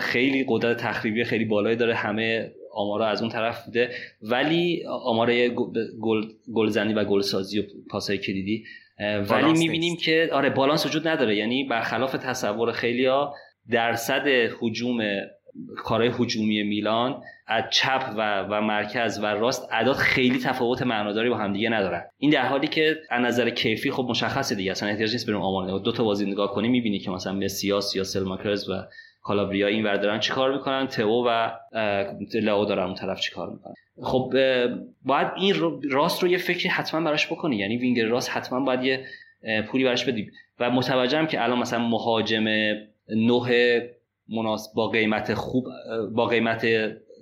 خیلی 0.00 0.44
قدرت 0.48 0.76
تخریبی 0.76 1.24
خیلی 1.24 1.44
بالایی 1.44 1.76
داره. 1.76 1.94
همه 1.94 2.50
آمارا 2.74 3.06
از 3.06 3.22
اون 3.22 3.30
طرف 3.30 3.64
بوده. 3.64 3.90
ولی 4.22 4.82
آمار 5.04 5.48
گل 5.48 6.22
گلزنی 6.54 6.94
و 6.94 7.04
گلسازی 7.04 7.60
و 7.60 7.62
پاسای 7.90 8.18
کلیدی 8.18 8.64
ولی 9.30 9.52
می‌بینیم 9.52 9.96
که 9.96 10.28
آره 10.32 10.50
بالانس 10.50 10.86
وجود 10.86 11.08
نداره. 11.08 11.36
یعنی 11.36 11.64
برخلاف 11.64 12.12
تصور 12.12 12.72
خیلیا 12.72 13.34
درصد 13.70 14.26
حجوم 14.60 14.98
کارهای 15.76 16.12
هجومی 16.18 16.62
میلان 16.62 17.22
از 17.46 17.64
چپ 17.70 18.14
و, 18.16 18.42
و 18.42 18.60
مرکز 18.60 19.18
و 19.22 19.26
راست 19.26 19.72
عداد 19.72 19.96
خیلی 19.96 20.38
تفاوت 20.38 20.82
معناداری 20.82 21.30
با 21.30 21.36
هم 21.36 21.52
دیگه 21.52 21.68
ندارن. 21.68 22.04
این 22.18 22.30
در 22.30 22.46
حالی 22.46 22.66
که 22.66 22.96
از 23.10 23.22
نظر 23.22 23.50
کیفی 23.50 23.90
خب 23.90 24.06
مشخصه 24.10 24.54
دیگه 24.54 24.70
اصلا 24.70 24.88
احتیاج 24.88 25.12
نیست 25.12 25.26
بریم 25.26 25.40
آمار 25.40 25.78
دو 25.78 25.92
تا 25.92 26.04
بازی 26.04 26.26
نگاه 26.26 26.52
کنی 26.52 26.68
می‌بینی 26.68 26.98
که 26.98 27.10
مثلا 27.10 27.32
مسیاس 27.32 27.96
یا 27.96 28.04
سلماکرز 28.04 28.68
و 28.68 28.72
کالابریا 29.22 29.66
این 29.66 29.84
ور 29.84 29.96
دارن 29.96 30.20
چیکار 30.20 30.52
می‌کنن 30.52 30.86
تو 30.86 31.24
و 31.28 31.50
لاو 32.34 32.64
دارن 32.64 32.82
اون 32.82 32.94
طرف 32.94 33.20
چیکار 33.20 33.50
می‌کنن. 33.50 33.74
خب 34.02 34.32
باید 35.04 35.28
این 35.36 35.54
راست 35.90 36.22
رو 36.22 36.28
یه 36.28 36.38
فکری 36.38 36.68
حتما 36.68 37.00
براش 37.00 37.32
بکنی 37.32 37.56
یعنی 37.56 37.76
وینگر 37.76 38.06
راست 38.06 38.30
حتما 38.30 38.60
باید 38.60 38.82
یه 38.82 39.06
پولی 39.68 39.84
براش 39.84 40.04
بدی. 40.04 40.30
و 40.60 40.70
متوجهم 40.70 41.26
که 41.26 41.44
الان 41.44 41.58
مثلا 41.58 41.78
مهاجم 41.78 42.48
نه 43.08 43.82
مناسب 44.36 44.74
با 44.74 44.88
قیمت 44.88 45.34
خوب 45.34 45.66
با 46.14 46.26
قیمت 46.26 46.66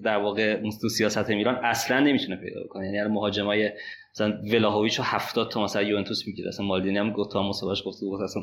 در 0.04 0.16
واقع 0.16 0.62
تو 0.80 0.88
سیاست 0.88 1.28
میلان 1.30 1.54
اصلا 1.54 2.00
نمی‌تونه 2.00 2.36
پیدا 2.36 2.61
کنه. 2.68 2.92
یعنی 2.92 3.08
مهاجمای 3.08 3.70
مثلا 4.14 4.38
ولاهویچ 4.52 4.98
رو 4.98 5.04
70 5.06 5.50
تا 5.50 5.64
مثلا 5.64 5.82
یوونتوس 5.82 6.26
می‌گیره 6.26 6.48
اصلا 6.48 6.66
مالدینی 6.66 6.98
هم 6.98 7.12
گفت 7.12 7.32
تا 7.32 7.48
مصاحبهش 7.48 7.82
گفت 7.86 7.98
گفت 8.02 8.22
اصلا 8.22 8.42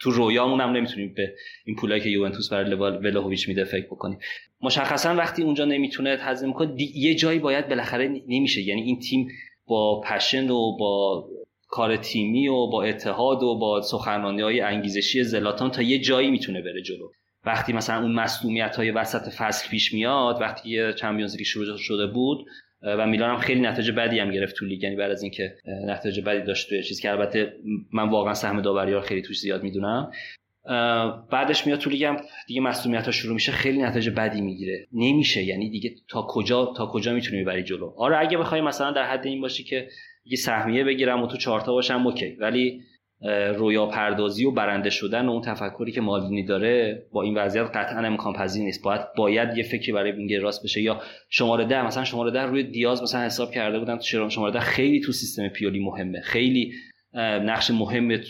تو 0.00 0.10
رویامون 0.10 0.60
هم 0.60 0.70
نمی‌تونیم 0.70 1.14
به 1.16 1.34
این 1.66 1.76
پولایی 1.76 2.00
که 2.00 2.08
یوونتوس 2.08 2.52
برای 2.52 2.74
ولاهویچ 2.74 3.48
میده 3.48 3.64
فکر 3.64 3.86
بکنیم. 3.86 4.18
مشخصا 4.60 5.14
وقتی 5.14 5.42
اونجا 5.42 5.64
نمی‌تونه 5.64 6.16
تنظیم 6.16 6.52
کنه 6.52 6.74
یه 6.94 7.14
جایی 7.14 7.38
باید 7.38 7.68
بالاخره 7.68 8.22
نمیشه. 8.28 8.62
یعنی 8.62 8.82
این 8.82 8.98
تیم 8.98 9.28
با 9.66 10.00
پشن 10.00 10.50
و 10.50 10.76
با 10.76 11.24
کار 11.68 11.96
تیمی 11.96 12.48
و 12.48 12.66
با 12.66 12.82
اتحاد 12.82 13.42
و 13.42 13.58
با 13.58 13.82
سخنرانی 13.82 14.42
های 14.42 14.60
انگیزشی 14.60 15.22
زلاتان 15.22 15.70
تا 15.70 15.82
یه 15.82 15.98
جایی 15.98 16.30
می‌تونه 16.30 16.62
بره 16.62 16.82
جلو. 16.82 17.08
وقتی 17.46 17.72
مثلا 17.72 18.02
اون 18.02 18.12
مسئولیت 18.12 18.76
های 18.76 18.90
وسط 18.90 19.28
فصل 19.28 19.70
پیش 19.70 19.94
میاد 19.94 20.40
وقتی 20.40 20.70
یه 20.70 20.92
چمپیونز 20.92 21.36
لیگ 21.36 21.46
شروع 21.46 21.76
شده 21.76 22.06
بود 22.06 22.46
و 22.82 23.06
میلان 23.06 23.30
هم 23.30 23.38
خیلی 23.38 23.60
نتایج 23.60 23.90
بدی 23.90 24.18
هم 24.18 24.30
گرفت 24.30 24.56
تو 24.56 24.66
لیگ 24.66 24.82
یعنی 24.82 24.96
بعد 24.96 25.10
از 25.10 25.22
اینکه 25.22 25.54
نتایج 25.86 26.20
بدی 26.20 26.42
داشت 26.42 26.68
توی 26.68 26.82
چیزی 26.82 27.02
که 27.02 27.10
البته 27.10 27.52
من 27.92 28.08
واقعا 28.08 28.34
سهم 28.34 28.60
داوری 28.60 28.92
ها 28.92 29.00
خیلی 29.00 29.22
توش 29.22 29.40
زیاد 29.40 29.62
می‌دونم. 29.62 30.10
بعدش 31.30 31.66
میاد 31.66 31.78
تو 31.78 31.90
لیگ 31.90 32.04
هم 32.04 32.16
دیگه 32.46 32.60
مسئولیت 32.60 33.04
ها 33.04 33.10
شروع 33.10 33.34
میشه 33.34 33.52
خیلی 33.52 33.82
نتایج 33.82 34.10
بدی 34.10 34.40
می‌گیره. 34.40 34.86
نمیشه 34.92 35.42
یعنی 35.42 35.70
دیگه 35.70 35.94
تا 36.08 36.26
کجا 36.28 36.72
تا 36.76 36.86
کجا 36.86 37.12
می‌تونی 37.12 37.38
می‌بری 37.38 37.62
جلو؟ 37.62 37.92
آره 37.96 38.18
اگه 38.18 38.38
بخوای 38.38 38.60
مثلا 38.60 38.90
در 38.90 39.04
حد 39.04 39.26
این 39.26 39.40
باشی 39.40 39.64
که 39.64 39.88
یه 40.24 40.36
سهمیه 40.36 40.84
بگیرم 40.84 41.22
و 41.22 41.26
تو 41.26 41.36
چهارتا 41.36 41.72
باشم 41.72 42.06
okay. 42.06 42.36
ولی 42.40 42.82
رویا 43.56 43.86
پردازی 43.86 44.44
و 44.44 44.50
برنده 44.50 44.90
شدن 44.90 45.26
و 45.26 45.30
اون 45.30 45.42
تفکری 45.42 45.92
که 45.92 46.00
مالدینی 46.00 46.44
داره 46.44 47.06
با 47.12 47.22
این 47.22 47.34
وضعیت 47.34 47.66
قطعا 47.66 48.06
امکان 48.06 48.32
پذیر 48.32 48.64
نیست. 48.64 48.84
باید 48.84 49.00
باید 49.16 49.56
یه 49.56 49.62
فکری 49.62 49.92
برای 49.92 50.12
وینگر 50.12 50.40
راست 50.40 50.64
بشه. 50.64 50.82
یا 50.82 51.00
شماره 51.28 51.64
ده 51.64 51.86
مثلا 51.86 52.04
شماره 52.04 52.30
ده 52.30 52.42
روی 52.42 52.62
دیاز 52.62 53.02
مثلا 53.02 53.24
حساب 53.24 53.50
کرده 53.50 53.78
بودن 53.78 53.96
تو 53.96 54.28
شماره 54.30 54.52
ده 54.52 54.60
خیلی 54.60 55.00
تو 55.00 55.12
سیستم 55.12 55.48
پیولی 55.48 55.80
مهمه. 55.80 56.20
خیلی 56.20 56.72
نقش 57.14 57.70
مهم 57.70 58.20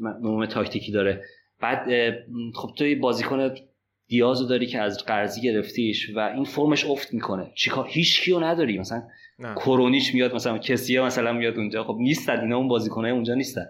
مهم 0.00 0.46
تاکتیکی 0.46 0.92
داره. 0.92 1.24
بعد 1.60 1.88
خب 2.54 2.68
تو 2.76 2.84
بازیکن 3.00 3.54
دیازو 4.08 4.46
داری 4.46 4.66
که 4.66 4.80
از 4.80 5.04
قرضی 5.04 5.40
گرفتیش 5.40 6.10
و 6.16 6.18
این 6.18 6.44
فرمش 6.44 6.84
افت 6.84 7.14
می‌کنه. 7.14 7.52
چیکار؟ 7.54 7.86
هیچ 7.88 8.22
کیو 8.22 8.40
نداری. 8.40 8.78
مثلا 8.78 9.02
کرونیش 9.56 10.14
میاد 10.14 10.34
مثلا 10.34 10.58
کسی 10.58 10.98
مثلا 10.98 11.32
میاد 11.32 11.56
اونجا. 11.56 11.84
خب 11.84 11.96
نیستن. 12.00 12.40
اینا 12.40 12.56
اون 12.56 12.68
بازیکنای 12.68 13.10
اونجا 13.10 13.34
نیستن. 13.34 13.66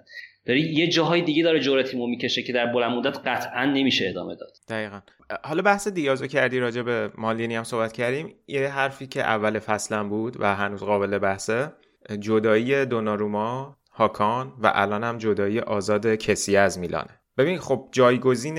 داری 0.46 0.60
یه 0.60 0.88
جاهای 0.88 1.22
دیگه 1.22 1.42
داره 1.42 1.60
جور 1.60 1.82
تیمو 1.82 2.06
می‌کشه 2.06 2.42
که 2.42 2.52
در 2.52 2.66
بلند 2.66 2.92
مدت 2.92 3.18
قطعا 3.24 3.64
نمیشه 3.64 4.08
ادامه 4.08 4.34
داد. 4.34 4.52
دقیقا. 4.68 5.00
حالا 5.44 5.62
بحث 5.62 5.88
دیازو 5.88 6.26
کردی 6.26 6.58
راجع 6.58 6.82
به 6.82 7.10
مالینی 7.18 7.56
هم 7.56 7.64
صحبت 7.64 7.92
کردیم. 7.92 8.34
یه 8.46 8.68
حرفی 8.68 9.06
که 9.06 9.22
اول 9.22 9.58
فصلم 9.58 10.08
بود 10.08 10.36
و 10.40 10.54
هنوز 10.54 10.80
قابل 10.80 11.18
بحثه 11.18 11.72
جدایی 12.20 12.86
دوناروما 12.86 13.76
هاکان 13.92 14.52
و 14.62 14.72
الان 14.74 15.04
هم 15.04 15.18
جدایی 15.18 15.60
آزاد 15.60 16.06
کسی 16.06 16.56
از 16.56 16.78
میلانه. 16.78 17.20
ببین 17.38 17.58
خب 17.58 17.88
جایگزین 17.92 18.58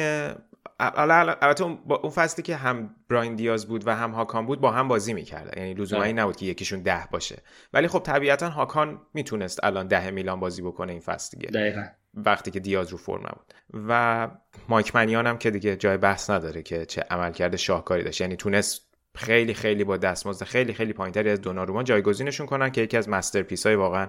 البته 0.80 1.64
اون 1.64 2.10
فصلی 2.10 2.44
که 2.44 2.56
هم 2.56 2.96
براین 3.10 3.36
دیاز 3.36 3.68
بود 3.68 3.88
و 3.88 3.96
هم 3.96 4.12
هاکان 4.12 4.46
بود 4.46 4.62
با 4.62 4.72
هم 4.72 4.88
بازی 4.88 5.14
می‌کردن 5.14 5.62
یعنی 5.62 5.74
لزوما 5.74 6.04
این 6.04 6.20
نبود 6.20 6.36
که 6.36 6.46
یکیشون 6.46 6.82
ده 6.82 7.08
باشه. 7.12 7.42
ولی 7.74 7.88
خب 7.88 8.00
طبیعتا 8.00 8.50
هاکان 8.50 9.02
می‌تونست 9.14 9.64
الان 9.64 9.88
ده 9.88 10.12
میلان 10.12 10.40
بازی 10.40 10.62
بکنه 10.62 10.92
این 10.92 11.02
فصل 11.02 11.38
دیگه. 11.38 11.52
دقیقا. 11.52 11.84
وقتی 12.14 12.52
که 12.52 12.60
دیاز 12.60 12.90
رو 12.90 12.98
فرم 12.98 13.22
نبود. 13.22 13.54
و 13.88 14.28
مایک 14.70 14.96
منیان 14.96 15.28
هم 15.28 15.38
که 15.38 15.52
دیگه 15.52 15.76
جای 15.76 15.98
بحث 15.98 16.30
نداره 16.30 16.62
که 16.62 16.86
چه 16.86 17.02
عملکرد 17.02 17.56
شاهکاری 17.56 18.04
داشت. 18.04 18.22
یعنی 18.22 18.36
تونست 18.36 18.87
خیلی 19.18 19.53
خیلی 19.53 19.84
با 19.84 19.97
دستمزد 19.97 20.45
خیلی 20.45 20.74
خیلی 20.74 20.93
پایینتری 20.93 21.30
از 21.30 21.41
دوناروما 21.41 21.84
جایگزینشون 21.84 22.45
کنن 22.45 22.70
که 22.70 22.82
یکی 22.82 22.97
از 22.97 23.09
masterpiece 23.10 23.66
های 23.65 23.76
واقعا 23.76 24.07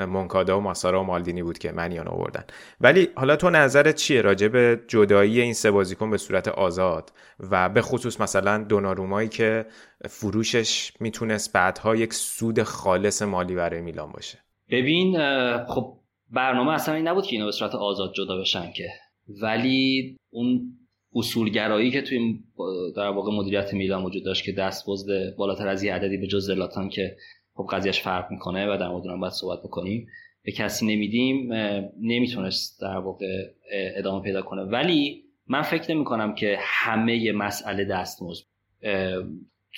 مونکادا 0.00 0.58
و 0.58 0.60
ماسارا 0.60 1.00
و 1.00 1.04
مالدینی 1.04 1.42
بود 1.42 1.58
که 1.58 1.72
منیان 1.72 2.08
آوردن. 2.08 2.44
ولی 2.80 3.08
حالا 3.14 3.36
تو 3.36 3.50
نظرت 3.50 3.94
چیه 3.94 4.22
راجع 4.22 4.48
به 4.48 4.80
جدایی 4.88 5.40
این 5.40 5.52
سه 5.52 5.70
بازیکن 5.70 6.10
به 6.10 6.16
صورت 6.16 6.48
آزاد 6.48 7.12
و 7.50 7.68
به 7.68 7.82
خصوص 7.82 8.20
مثلا 8.20 8.64
دونارومایی 8.64 9.28
که 9.28 9.66
فروشش 10.08 10.92
می‌تونست 11.00 11.52
بعدها 11.52 11.96
یک 11.96 12.14
سود 12.14 12.62
خالص 12.62 13.22
مالی 13.22 13.54
برای 13.54 13.80
میلان 13.80 14.12
باشه؟ 14.12 14.38
ببین 14.70 15.18
خب 15.66 15.96
برنامه 16.30 16.72
اصلا 16.72 16.94
این 16.94 17.08
نبود 17.08 17.26
که 17.26 17.32
اینو 17.32 17.44
به 17.44 17.52
صورت 17.52 17.74
آزاد 17.74 18.12
جدا 18.14 18.36
بشن 18.40 18.72
که. 18.72 18.88
ولی 19.42 20.16
اون 20.30 20.79
اصولگرایی 21.14 21.90
که 21.90 22.02
توی 22.02 22.38
در 22.96 23.08
واقع 23.08 23.32
مدیریت 23.32 23.74
میلان 23.74 24.04
وجود 24.04 24.24
داشت 24.24 24.44
که 24.44 24.52
دستمزد 24.52 25.36
بالاتر 25.36 25.68
از 25.68 25.82
یه 25.82 25.94
عددی 25.94 26.16
به 26.16 26.26
جز 26.26 26.46
زلاتان 26.46 26.88
که 26.88 27.16
خب 27.54 27.66
قضیهش 27.70 28.00
فرق 28.00 28.30
می‌کنه 28.30 28.74
و 28.74 28.76
در 28.76 28.88
مورد 28.88 29.20
باید 29.20 29.32
صحبت 29.32 29.58
بکنیم. 29.58 30.06
به 30.42 30.52
کسی 30.52 30.86
نمیدیم 30.86 31.52
نمی‌تونست 32.00 32.80
در 32.80 32.96
واقع 32.96 33.26
ادامه 33.96 34.22
پیدا 34.22 34.42
کنه. 34.42 34.62
ولی 34.62 35.24
من 35.46 35.62
فکر 35.62 35.94
نمی 35.94 36.04
کنم 36.04 36.34
که 36.34 36.56
همه 36.60 37.32
مسئله 37.32 37.84
دستمزد 37.84 38.44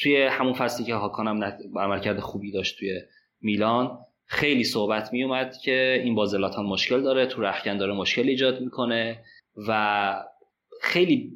توی 0.02 0.22
همون 0.30 0.52
فصلی 0.52 0.86
که 0.86 0.94
هاکانم 0.94 1.44
عملکرد 1.76 2.20
خوبی 2.20 2.52
داشت 2.52 2.78
توی 2.78 3.00
میلان 3.40 3.98
خیلی 4.24 4.64
صحبت 4.64 5.12
می 5.12 5.24
اومد 5.24 5.56
که 5.64 6.00
این 6.04 6.14
با 6.14 6.26
زلاتان 6.26 6.66
مشکل 6.66 7.02
داره 7.02 7.26
تو 7.26 7.42
رخکن 7.42 7.76
داره 7.76 7.92
مشکل 7.92 8.28
ایجاد 8.28 8.60
می‌کنه 8.60 9.18
و 9.68 10.14
خیلی 10.82 11.32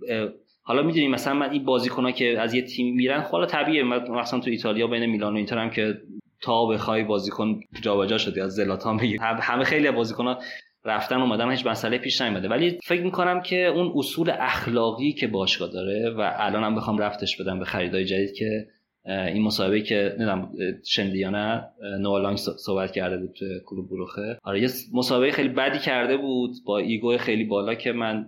حالا 0.63 0.83
می‌دونیم 0.83 1.11
مثلا 1.11 1.35
من 1.35 1.51
این 1.51 1.65
بازیکن‌ها 1.65 2.11
که 2.11 2.41
از 2.41 2.55
یه 2.55 2.63
تیم 2.63 2.95
میرن 2.95 3.23
خب 3.23 3.31
حالا 3.31 3.47
طبیعیه 3.47 3.83
مثلا 3.83 4.41
تو 4.41 4.51
ایتالیا 4.51 4.87
بین 4.87 5.07
میلان 5.07 5.33
و 5.33 5.37
اینتر 5.37 5.59
هم 5.59 5.71
که 5.71 5.95
تا 6.43 6.67
بخوای 6.67 7.05
بازیکن 7.05 7.61
جابجا 7.83 8.19
شده 8.19 8.45
از 8.45 8.55
زلاتان 8.55 8.97
بگیر 8.97 9.21
همه 9.21 9.65
خیلی 9.65 9.91
بازیکن‌ها 9.91 10.39
رفتن 10.85 11.21
اومدن 11.21 11.51
هیچ 11.51 11.67
مسئله 11.67 11.99
پیش 11.99 12.21
نیومده. 12.21 12.49
ولی 12.49 12.79
فکر 12.85 13.03
می‌کنم 13.03 13.41
که 13.41 13.67
اون 13.67 13.93
اصول 13.97 14.31
اخلاقی 14.31 15.13
که 15.13 15.27
باشگاه 15.27 15.69
داره 15.73 16.11
و 16.11 16.33
الان 16.37 16.65
هم 16.65 16.75
بخوام 16.75 16.99
رفتش 16.99 17.37
بدم 17.37 17.59
به 17.59 17.65
خریدای 17.65 18.05
جدید 18.05 18.35
که 18.35 18.67
این 19.07 19.43
مسابقه 19.43 19.81
که 19.81 20.15
نمی‌دونم 20.19 20.53
شنیدی 20.85 21.19
یا 21.19 21.31
نه 21.31 21.65
نوالانگ 22.01 22.37
صحبت 22.37 22.93
کرده 22.93 23.17
بود 23.17 23.39
کلوب 23.67 23.91
بروخه 23.91 24.39
آره 24.43 24.63
یه 24.63 24.69
مسابقه 24.95 25.33
خیلی 25.33 25.49
بدی 25.49 25.79
کرده 25.79 26.17
بود 26.17 26.51
با 26.67 26.79
ایگو 26.79 27.17
خیلی 27.17 27.45
بالا 27.45 27.75
که 27.75 27.93
من 27.93 28.27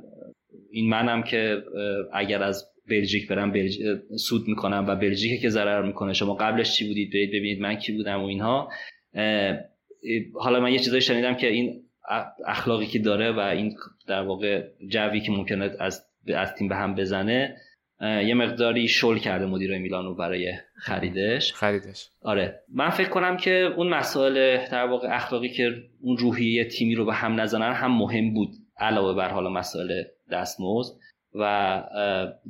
این 0.71 0.89
منم 0.89 1.23
که 1.23 1.63
اگر 2.13 2.43
از 2.43 2.65
بلژیک 2.91 3.29
برم 3.29 3.53
بلژ... 3.53 3.79
سود 4.17 4.49
می‌کنم 4.49 4.85
و 4.89 4.97
بلژیک 4.97 5.41
که 5.41 5.49
ضرر 5.49 5.87
می‌کنه. 5.87 6.13
شما 6.13 6.35
قبلش 6.35 6.77
چی 6.77 6.89
بودید؟ 6.89 7.13
برید 7.13 7.31
ببینید 7.31 7.61
من 7.61 7.75
کی 7.75 7.93
بودم 7.93 8.23
و 8.23 8.27
اینها. 8.27 8.69
حالا 10.35 10.61
من 10.61 10.73
یه 10.73 10.79
چیزایی 10.79 11.03
شنیدم 11.03 11.35
که 11.35 11.47
این 11.47 11.83
اخلاقی 12.47 12.87
که 12.87 12.99
داره 12.99 13.33
و 13.33 13.39
این 13.39 13.75
در 14.07 14.23
واقع 14.23 14.63
جوی 14.89 15.21
که 15.21 15.33
ممکنه 15.33 15.71
از 15.81 16.05
از 16.35 16.55
تیم 16.55 16.69
به 16.69 16.77
هم 16.77 16.95
بزنه 16.95 17.57
یه 18.01 18.35
مقداری 18.35 18.89
شل 18.89 19.19
کرده 19.19 19.47
مدیر 19.47 19.79
میلان 19.79 20.05
رو 20.05 20.15
برای 20.15 20.53
خریدش. 20.77 21.53
خریدش. 21.53 22.09
آره. 22.23 22.61
من 22.75 22.91
فکر 22.91 23.09
کنم 23.09 23.37
که 23.37 23.51
اون 23.77 23.89
مسائل 23.89 24.57
در 24.73 24.85
واقع 24.85 25.09
اخلاقی 25.17 25.49
که 25.49 25.75
اون 26.01 26.17
روحیه 26.17 26.65
تیمی 26.65 26.95
رو 26.95 27.05
به 27.05 27.15
هم 27.15 27.41
نزنن 27.41 27.73
هم 27.73 27.99
مهم 27.99 28.35
بود 28.35 28.51
علاوه 28.79 29.17
بر 29.17 29.29
حالا 29.29 29.51
مسائل 29.51 30.03
دستمزد 30.33 30.95
و 31.35 31.83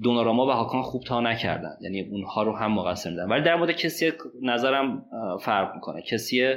دوناراما 0.03 0.47
و 0.47 0.51
هاکان 0.51 0.83
خوب 0.83 1.03
تا 1.05 1.20
نکردن. 1.20 1.76
یعنی 1.81 2.01
اونها 2.01 2.43
رو 2.43 2.57
هم 2.57 2.72
مقصر 2.72 3.11
میدن. 3.11 3.29
ولی 3.29 3.43
در 3.43 3.57
مورد 3.57 3.70
کسی 3.70 4.12
نظرم 4.43 5.05
فرق 5.41 5.74
می‌کنه. 5.74 6.03
کسی 6.03 6.55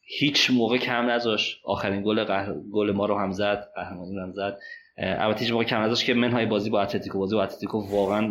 هیچ 0.00 0.50
موقع 0.50 0.78
کم 0.78 1.10
نذاش 1.10 1.60
آخرین 1.64 2.02
گل 2.02 2.24
گل 2.72 2.92
ما 2.92 3.06
رو 3.06 3.18
هم 3.18 3.30
زد 3.30 3.68
قهرمانی 3.74 4.18
هم 4.18 4.32
زد. 4.32 4.58
البته 4.98 5.40
هیچ 5.40 5.52
موقع 5.52 5.64
کم 5.64 5.80
نذاش 5.80 6.04
که 6.04 6.14
منهای 6.14 6.46
بازی 6.46 6.70
با 6.70 6.82
اتلتیکو. 6.82 7.18
بازی 7.18 7.34
با 7.34 7.42
اتلتیکو 7.42 7.78
واقعا 7.90 8.30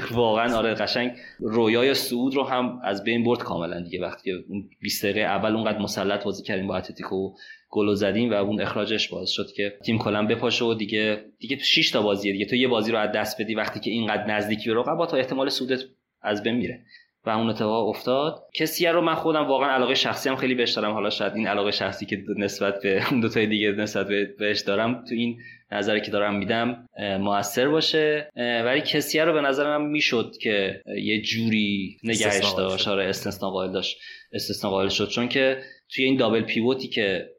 واقعا 0.10 0.56
آره 0.56 0.74
قشنگ. 0.74 1.12
رویای 1.40 1.94
سعود 1.94 2.34
رو 2.34 2.44
هم 2.44 2.80
از 2.84 3.04
بین 3.04 3.24
برد 3.24 3.38
کاملا 3.38 3.80
دیگه. 3.80 4.02
وقتی 4.02 4.30
که 4.30 4.44
اون 4.48 4.70
20 4.80 5.04
دقیقه 5.04 5.20
اول 5.20 5.54
اونقدر 5.54 5.78
مسلط 5.78 6.24
بازی 6.24 6.42
کردیم 6.42 6.66
با 6.66 6.76
اتلتیکو. 6.76 7.30
گل 7.70 7.94
زدیم 7.94 8.30
و 8.30 8.34
اون 8.34 8.60
اخراجش 8.60 9.08
باعث 9.08 9.30
شد 9.30 9.46
که 9.56 9.78
تیم 9.84 9.98
کلا 9.98 10.26
بپاشه 10.26 10.64
و 10.64 10.74
دیگه 10.74 11.24
دیگه 11.38 11.58
6 11.58 11.90
تا 11.90 12.02
بازیه 12.02 12.32
دیگه. 12.32 12.46
تو 12.46 12.56
یه 12.56 12.68
بازی 12.68 12.92
رو 12.92 12.98
از 12.98 13.12
دست 13.12 13.42
بدی 13.42 13.54
وقتی 13.54 13.80
که 13.80 13.90
اینقدر 13.90 14.26
نزدیکی 14.26 14.70
به 14.70 14.80
رقبا 14.80 15.06
تا 15.06 15.16
احتمال 15.16 15.48
سودت 15.48 15.80
از 16.22 16.42
بین 16.42 16.54
میره. 16.54 16.80
و 17.24 17.30
اون 17.30 17.50
اتفاق 17.50 17.88
افتاد. 17.88 18.44
کسی 18.54 18.86
رو 18.86 19.00
من 19.00 19.14
خودم 19.14 19.46
واقعا 19.46 19.70
علاقه 19.70 19.94
شخصی 19.94 20.28
هم 20.28 20.36
خیلی 20.36 20.54
بهش 20.54 20.72
دارم. 20.72 20.92
حالا 20.92 21.10
شاید 21.10 21.32
این 21.34 21.46
علاقه 21.46 21.70
شخصی 21.70 22.06
که 22.06 22.24
نسبت 22.36 22.82
به 22.82 23.02
اون 23.10 23.20
دو 23.20 23.28
تای 23.28 23.46
دیگه 23.46 23.72
نسبت 23.72 24.06
بهش 24.38 24.60
دارم 24.60 25.04
تو 25.08 25.14
این 25.14 25.38
نظری 25.72 26.00
که 26.00 26.10
دارم 26.10 26.34
میدم 26.34 26.86
موثر 27.20 27.68
باشه. 27.68 28.30
ولی 28.36 28.80
کسی 28.80 29.18
رو 29.20 29.32
به 29.32 29.40
نظرم 29.40 29.86
می‌شد 29.90 30.32
که 30.42 30.82
یه 31.02 31.22
جوری 31.22 31.96
نگهش 32.04 32.52
داشت. 32.56 32.88
آره 32.88 33.04
استثنا 33.04 33.50
قائل 33.50 33.72
داشت. 33.72 33.98
استثنا 34.32 34.70
قائل 34.70 34.88
شد. 34.88 35.08
چون 35.08 35.28
که 35.28 35.62
توی 35.94 36.04
این 36.04 36.16
دابل 36.16 36.40
پیوتی 36.40 36.88
که 36.88 37.30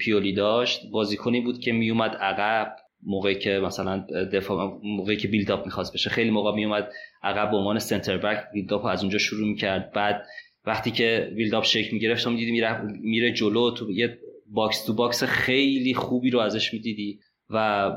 پیولی 0.00 0.32
داشت 0.32 0.90
بازیکنی 0.90 1.40
بود 1.40 1.60
که 1.60 1.72
میومد 1.72 2.10
عقب 2.10 2.76
موقعی 3.02 3.34
که 3.34 3.50
مثلا 3.50 4.06
دفاع 4.32 4.80
موقعی 4.82 5.16
که 5.16 5.28
بیلد 5.28 5.50
اپ 5.50 5.64
می‌خواست 5.64 5.94
بشه 5.94 6.10
خیلی 6.10 6.30
موقع 6.30 6.54
میومد 6.54 6.88
عقب 7.22 7.50
به 7.50 7.56
عنوان 7.56 7.78
سنتر 7.78 8.18
بک 8.18 8.44
بیلد 8.52 8.72
اپ 8.72 8.84
از 8.84 9.02
اونجا 9.02 9.18
شروع 9.18 9.48
می‌کرد. 9.48 9.92
بعد 9.92 10.26
وقتی 10.66 10.90
که 10.90 11.32
بیلد 11.36 11.54
اپ 11.54 11.64
شکل 11.64 11.88
می‌گرفت 11.92 12.24
تو 12.24 12.30
می‌دیدی 12.30 12.52
میره 12.52 12.82
میره 13.00 13.32
جلو 13.32 13.70
تو 13.70 13.90
یه 13.90 14.18
box 14.46 14.84
to 14.84 14.94
box 14.94 15.24
خیلی 15.24 15.94
خوبی 15.94 16.30
رو 16.30 16.38
ازش 16.38 16.72
می‌دیدی. 16.74 17.18
و 17.50 17.90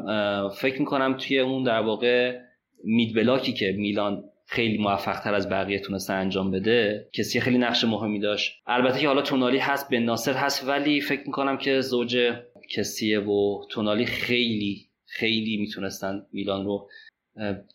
فکر 0.57 0.79
می‌کنم 0.79 1.17
توی 1.17 1.39
اون 1.39 1.63
در 1.63 1.79
واقع 1.79 2.39
mid 2.83 3.15
block 3.15 3.47
ی 3.47 3.53
که 3.53 3.75
میلان 3.77 4.23
خیلی 4.45 4.77
موفق 4.77 5.19
تر 5.19 5.33
از 5.33 5.49
بقیه 5.49 5.79
تونسته 5.79 6.13
انجام 6.13 6.51
بده 6.51 7.09
کسیه 7.13 7.39
خیلی 7.39 7.57
نقش 7.57 7.83
مهمی 7.83 8.19
داشت. 8.19 8.61
البته 8.67 8.99
که 8.99 9.07
حالا 9.07 9.21
تونالی 9.21 9.57
هست 9.57 9.89
بناصر 9.89 10.33
هست 10.33 10.67
ولی 10.67 11.01
فکر 11.01 11.23
می‌کنم 11.25 11.57
که 11.57 11.81
زوج 11.81 12.33
کسیه 12.75 13.19
و 13.19 13.61
تونالی 13.69 14.05
خیلی 14.05 14.89
خیلی 15.05 15.57
می‌تونستن 15.57 16.25
میلان 16.31 16.65
رو 16.65 16.89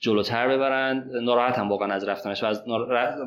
جلوتر 0.00 0.48
ببرند 0.48 1.10
ناراحت 1.22 1.58
هم 1.58 1.68
واقعا 1.68 1.92
از 1.92 2.08
رفتنش 2.08 2.42
و 2.42 2.46
از 2.46 2.64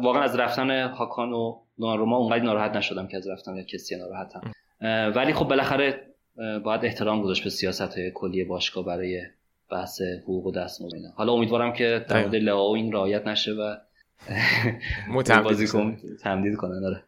واقعا 0.02 0.22
از 0.22 0.36
رفتن 0.36 0.88
هاکان 0.88 1.34
و 1.34 1.60
دوناروما 1.78 2.18
اونقدر 2.18 2.44
ناراحت 2.44 2.76
نشدم 2.76 3.08
که 3.08 3.18
از 3.18 3.28
رفتن 3.28 3.64
کسیه 3.64 3.96
ناراحتم. 3.96 4.42
ولی 5.16 5.34
خب 5.34 5.48
بالاخره 5.48 6.08
باید 6.64 6.86
احترام 6.86 7.22
گذاشت 7.22 7.44
به 7.44 7.50
سیاست 7.50 8.00
کلی 8.14 8.44
باشگاه 8.44 8.86
برای 8.86 9.22
بحث 9.72 10.02
حقوق 10.24 10.46
و 10.46 10.52
دستمزد 10.52 10.96
حالا 11.16 11.34
امیدوارم 11.34 11.74
که 11.74 12.06
در 12.10 12.22
مورد 12.22 12.36
لئو 12.36 12.58
این 12.58 12.92
رعایت 12.92 13.28
نشه 13.28 13.52
و 13.52 13.76
بازیکن 15.44 15.98
تمدید 16.24 16.56
کنن 16.56 16.82
داره 16.82 17.04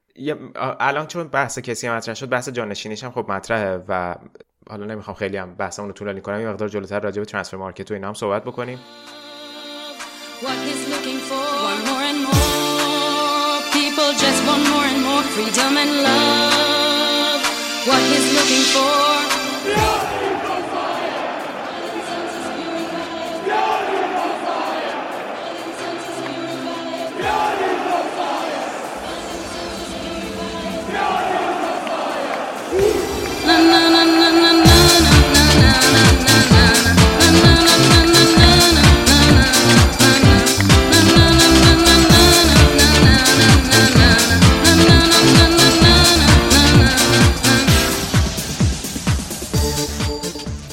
الان 0.80 1.07
چون 1.07 1.28
بحث 1.28 1.59
کسی 1.59 1.89
مطرح 1.89 2.16
شد 2.16 2.30
بحث 2.30 2.49
جانشینیش 2.49 3.03
هم 3.03 3.11
خب 3.11 3.32
مطرحه 3.32 3.84
و 3.88 4.16
حالا 4.70 4.86
نمی‌خوام 4.86 5.16
خیلی 5.16 5.38
هم 5.38 5.55
بحثمون 5.55 5.89
رو 5.89 5.93
طولانی 5.93 6.22
کنم 6.22 6.41
یه 6.41 6.49
مقدار 6.49 6.70
جلوتر 6.70 6.99
راجع 6.99 7.20
به 7.20 7.26
ترانسفر 7.26 7.57
مارکت 7.57 7.91
و 7.91 7.93
اینا 7.93 8.07
هم 8.07 8.14
صحبت 8.14 8.43
بکنیم. 8.43 8.80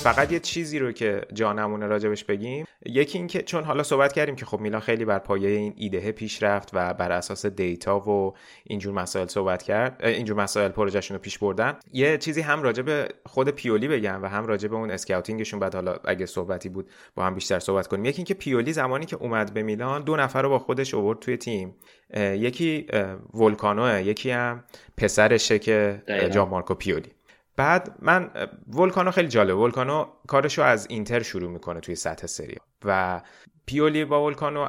فقط 0.02 0.32
یه 0.32 0.40
چیزی 0.40 0.78
رو 0.78 0.92
که 0.92 1.20
جا 1.32 1.52
نمونه 1.52 1.86
راجبش 1.86 2.24
بگیم. 2.24 2.66
یکی 2.86 3.18
اینکه 3.18 3.42
چون 3.42 3.64
حالا 3.64 3.82
صحبت 3.82 4.12
کردیم 4.12 4.36
که 4.36 4.46
خب 4.46 4.60
میلان 4.60 4.80
خیلی 4.80 5.04
بر 5.04 5.18
پایه 5.18 5.48
این 5.48 5.74
ایده 5.76 6.12
پیش 6.12 6.42
رفت 6.42 6.70
و 6.72 6.94
بر 6.94 7.12
اساس 7.12 7.46
دیتا 7.46 8.00
و 8.00 8.34
اینجور 8.64 8.94
مسائل 8.94 9.26
صحبت 9.26 9.62
کرد 9.62 10.04
اینجور 10.04 10.36
مسائل 10.36 10.68
پروژهشون 10.68 11.16
رو 11.16 11.20
پیش 11.20 11.38
بردن. 11.38 11.78
یه 11.92 12.18
چیزی 12.18 12.40
هم 12.40 12.62
راجب 12.62 13.08
خود 13.26 13.48
پیولی 13.48 13.88
بگم 13.88 14.22
و 14.22 14.26
هم 14.26 14.46
راجب 14.46 14.74
اون 14.74 14.90
اسکاوتینگشون 14.90 15.60
بعد 15.60 15.74
حالا 15.74 15.96
اگه 16.04 16.26
صحبتی 16.26 16.68
بود 16.68 16.90
با 17.14 17.24
هم 17.24 17.34
بیشتر 17.34 17.58
صحبت 17.58 17.86
کنیم. 17.86 18.04
یکی 18.04 18.16
اینکه 18.16 18.34
پیولی 18.34 18.72
زمانی 18.72 19.06
که 19.06 19.16
اومد 19.16 19.54
به 19.54 19.62
میلان 19.62 20.02
دو 20.04 20.16
نفر 20.16 20.42
رو 20.42 20.48
با 20.48 20.58
خودش 20.58 20.94
آورد 20.94 21.18
توی 21.18 21.36
تیم. 21.36 21.74
یکی 22.16 22.86
ولکانوه 23.34 24.02
یکی 24.02 24.30
هم 24.30 24.64
پسرشه 24.96 25.58
که 25.58 26.02
جان 26.32 26.48
مارکو 26.48 26.74
پیولی. 26.74 27.08
بعد 27.56 27.96
من 27.98 28.30
ولکانو 28.68 29.10
خیلی 29.10 29.28
جالب 29.28 29.58
ولکانو 29.58 30.06
کارشو 30.28 30.62
از 30.62 30.86
اینتر 30.90 31.22
شروع 31.22 31.50
می‌کنه 31.50 31.80
توی 31.80 31.94
سطح 31.94 32.26
سری. 32.26 32.56
و 32.84 33.20
پیولی 33.66 34.04
با 34.04 34.26
ولکانو 34.26 34.68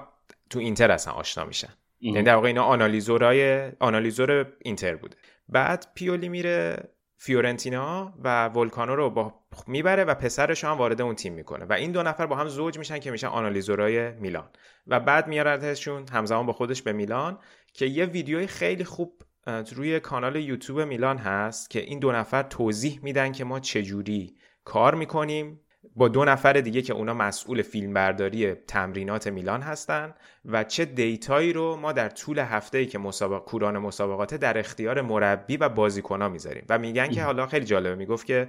تو 0.49 0.59
اینتر 0.59 0.91
اصلا 0.91 1.13
آشنا 1.13 1.45
میشن. 1.45 1.73
یعنی 1.99 2.23
در 2.23 2.35
واقع 2.35 2.47
اینا 2.47 2.63
آنالیزورای 2.63 3.71
آنالیزور 3.79 4.53
اینتر 4.59 4.95
بوده. 4.95 5.17
بعد 5.49 5.87
پیولی 5.95 6.29
میره 6.29 6.89
فیورنتینا 7.17 8.13
و 8.23 8.47
ولکانو 8.47 8.95
رو 8.95 9.09
با 9.09 9.33
می‌بره 9.67 10.03
و 10.03 10.13
پسرش 10.13 10.63
هم 10.63 10.71
وارد 10.71 11.01
اون 11.01 11.15
تیم 11.15 11.33
می‌کنه. 11.33 11.65
و 11.65 11.73
این 11.73 11.91
دو 11.91 12.03
نفر 12.03 12.25
با 12.25 12.35
هم 12.35 12.47
زوج 12.47 12.77
میشن 12.77 12.99
که 12.99 13.11
میشن 13.11 13.27
آنالیزورای 13.27 14.11
میلان. 14.11 14.49
و 14.87 14.99
بعد 14.99 15.27
میاردشون 15.27 16.05
همزمان 16.11 16.45
با 16.45 16.53
خودش 16.53 16.81
به 16.81 16.93
میلان 16.93 17.39
که 17.73 17.85
یه 17.85 18.05
ویدیوی 18.05 18.47
خیلی 18.47 18.83
خوب 18.83 19.21
روی 19.47 19.99
کانال 19.99 20.35
یوتیوب 20.35 20.81
میلان 20.81 21.17
هست 21.17 21.69
که 21.69 21.79
این 21.79 21.99
دو 21.99 22.11
نفر 22.11 22.43
توضیح 22.43 22.99
میدن 23.03 23.31
که 23.31 23.43
ما 23.43 23.59
چجوری 23.59 24.35
کار 24.63 24.95
می‌کنیم. 24.95 25.59
با 25.95 26.07
دو 26.07 26.25
نفر 26.25 26.53
دیگه 26.53 26.81
که 26.81 26.93
اونا 26.93 27.13
مسئول 27.13 27.61
فیلمبرداری 27.61 28.53
تمرینات 28.53 29.27
میلان 29.27 29.61
هستن 29.61 30.13
و 30.45 30.63
چه 30.63 30.85
دیتایی 30.85 31.53
رو 31.53 31.75
ما 31.75 31.91
در 31.91 32.09
طول 32.09 32.39
هفته 32.39 32.77
ای 32.77 32.85
که 32.85 32.97
مسابق 32.97 33.43
کوران 33.43 33.77
مسابقات 33.77 34.35
در 34.35 34.57
اختیار 34.57 35.01
مربی 35.01 35.57
و 35.57 35.69
بازیکنها 35.69 36.29
می‌ذاریم. 36.29 36.65
و 36.69 36.79
میگن 36.79 37.07
که 37.07 37.23
حالا 37.23 37.47
خیلی 37.47 37.65
جالبه 37.65 37.95
می‌گفت 37.95 38.25
که 38.25 38.47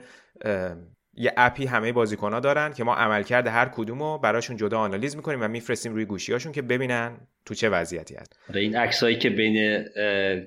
یه 1.14 1.32
اپی 1.36 1.66
همه 1.66 1.92
بازیکنها 1.92 2.40
دارن 2.40 2.72
که 2.72 2.84
ما 2.84 2.94
عملکرد 2.94 3.46
هر 3.46 3.68
کدوم 3.68 4.02
رو 4.02 4.18
براشون 4.18 4.56
جدا 4.56 4.78
آنالیز 4.78 5.16
می‌کنیم 5.16 5.42
و 5.42 5.48
میفرستیم 5.48 5.94
روی 5.94 6.04
گوشیهاشون 6.04 6.52
که 6.52 6.62
ببینن 6.62 7.16
تو 7.44 7.54
چه 7.54 7.68
وضعیتی 7.68 8.14
هست. 8.14 8.38
آره، 8.50 8.60
این 8.60 8.76
عکسایی 8.76 9.18
که 9.18 9.30
بین 9.30 9.84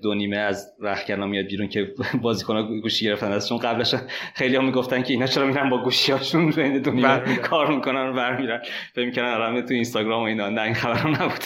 دو 0.01 0.13
نیمه 0.13 0.37
از 0.37 0.73
رخکنا 0.81 1.25
میاد 1.25 1.45
بیرون 1.45 1.67
که 1.67 1.93
بازیکن‌ها 2.21 2.63
گوشی 2.63 3.05
گرفتن 3.05 3.31
ازشون 3.31 3.57
قبلش 3.57 3.95
خیلی 4.35 4.55
هم 4.55 4.65
می‌گفتن 4.65 5.03
که 5.03 5.13
اینا 5.13 5.25
چرا 5.25 5.45
میرن 5.45 5.69
با 5.69 5.83
گوشیاشون 5.83 6.51
بین 6.51 6.81
دو 6.81 6.91
نیمه 6.91 7.35
کار 7.35 7.75
می‌کنن 7.75 8.09
و 8.09 8.13
برمیرن 8.13 8.61
فکر 8.93 9.05
می‌کنن 9.05 9.33
آرامه 9.33 9.61
تو 9.61 9.73
اینستاگرام 9.73 10.21
و 10.21 10.25
اینا 10.25 10.49
نه 10.49 10.61
این 10.61 10.73
خبرم 10.73 11.15
نبود 11.15 11.43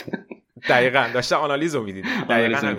دقیقاً 0.70 1.06
داشته 1.14 1.36
آنالیز 1.36 1.76
رو 1.76 1.84
می‌دید 1.84 2.06
دقیقاً 2.30 2.76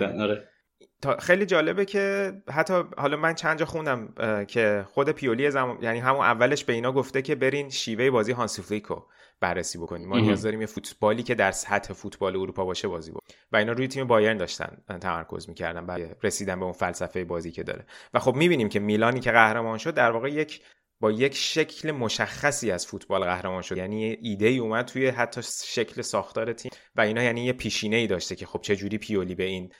خیلی 1.19 1.45
جالبه 1.45 1.85
که 1.85 2.33
حتی 2.49 2.83
حالا 2.97 3.17
من 3.17 3.35
چند 3.35 3.59
جا 3.59 3.65
خوندم 3.65 4.13
که 4.47 4.85
خود 4.91 5.09
پیولی 5.09 5.51
زمان 5.51 5.77
یعنی 5.81 5.99
همون 5.99 6.21
اولش 6.21 6.63
به 6.63 6.73
اینا 6.73 6.91
گفته 6.91 7.21
که 7.21 7.35
برین 7.35 7.69
شیوه 7.69 8.09
بازی 8.09 8.31
هانسی 8.31 8.61
فلیکو 8.61 9.01
بررسی 9.39 9.77
بکنیم 9.77 10.07
ما 10.07 10.19
نیاز 10.19 10.41
داریم 10.41 10.61
یه 10.61 10.67
فوتبالی 10.67 11.23
که 11.23 11.35
در 11.35 11.51
سطح 11.51 11.93
فوتبال 11.93 12.35
اروپا 12.35 12.65
باشه 12.65 12.87
بازی 12.87 13.11
بود 13.11 13.23
و 13.51 13.57
اینا 13.57 13.71
روی 13.71 13.87
تیم 13.87 14.07
بایرن 14.07 14.37
داشتن 14.37 14.77
تمرکز 15.01 15.49
می‌کردن 15.49 15.85
برای 15.85 16.09
رسیدن 16.23 16.59
به 16.59 16.65
اون 16.65 16.73
فلسفه 16.73 17.23
بازی 17.23 17.51
که 17.51 17.63
داره. 17.63 17.85
و 18.13 18.19
خب 18.19 18.35
می‌بینیم 18.35 18.69
که 18.69 18.79
میلانی 18.79 19.19
که 19.19 19.31
قهرمان 19.31 19.77
شد 19.77 19.93
در 19.93 20.11
واقع 20.11 20.31
یک 20.31 20.61
با 21.01 21.11
یک 21.11 21.35
شکل 21.35 21.91
مشخصی 21.91 22.71
از 22.71 22.87
فوتبال 22.87 23.23
قهرمان 23.23 23.61
شد. 23.61 23.77
یعنی 23.77 24.17
ایده 24.21 24.45
ای 24.45 24.57
اومد 24.57 24.85
توی 24.85 25.07
حتی 25.07 25.41
شکل 25.65 26.01
ساختار 26.01 26.53
تیم 26.53 26.71
و 26.95 27.01
اینا 27.01 27.23
یعنی 27.23 27.45
یه 27.45 27.53
پیشینه 27.53 27.95
ای 27.95 28.07
داشته 28.07 28.35
که 28.35 28.45
خب 28.45 28.61
چه 28.61 28.75
جوری 28.75 28.97
پیولی 28.97 29.35
به 29.35 29.43
این 29.43 29.71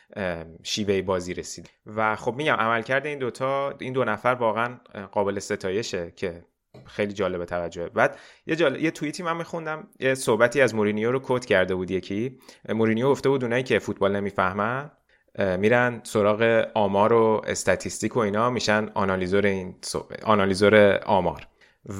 شیوه 0.63 1.01
بازی 1.01 1.33
رسید. 1.33 1.69
و 1.85 2.15
خب 2.15 2.35
میگم 2.35 2.55
عملکرد 2.55 3.05
این 3.05 3.19
دوتا 3.19 3.75
این 3.79 3.93
دو 3.93 4.03
نفر 4.03 4.35
واقعا 4.39 4.77
قابل 5.11 5.39
ستایشه 5.39 6.13
که 6.15 6.45
خیلی 6.85 7.13
جالب 7.13 7.45
توجه. 7.45 7.89
بعد 7.89 8.19
یه 8.45 8.55
جال... 8.55 8.81
یه 8.81 8.91
توییتی 8.91 9.23
من 9.23 9.37
میخوندم 9.37 9.87
یه 9.99 10.15
صحبتی 10.15 10.61
از 10.61 10.75
مورینیو 10.75 11.11
رو 11.11 11.19
quote 11.19 11.45
کرده 11.45 11.75
بود 11.75 11.91
یکی. 11.91 12.39
مورینیو 12.69 13.09
گفته 13.09 13.29
بود 13.29 13.43
اونایی 13.43 13.63
که 13.63 13.79
فوتبال 13.79 14.15
نمی‌فهمن 14.15 14.91
میرن 15.39 16.01
سراغ 16.03 16.67
آمار 16.73 17.13
و 17.13 17.41
statistic 17.47 18.17
و 18.17 18.19
اینا 18.19 18.49
میشن 18.49 18.89
آنالیزور 18.93 19.45
این 19.45 19.75
آنالیزور 20.23 20.99
آمار. 21.05 21.47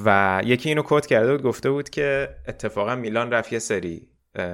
و 0.06 0.42
یکی 0.46 0.70
اینو 0.70 0.82
quote 0.86 1.06
کرده 1.06 1.32
بود 1.32 1.44
گفته 1.44 1.70
بود 1.70 1.90
که 1.90 2.30
اتفاقا 2.48 2.96
میلان 2.96 3.32
رفت 3.32 3.54
یه 3.54 3.60
سری 3.60 4.08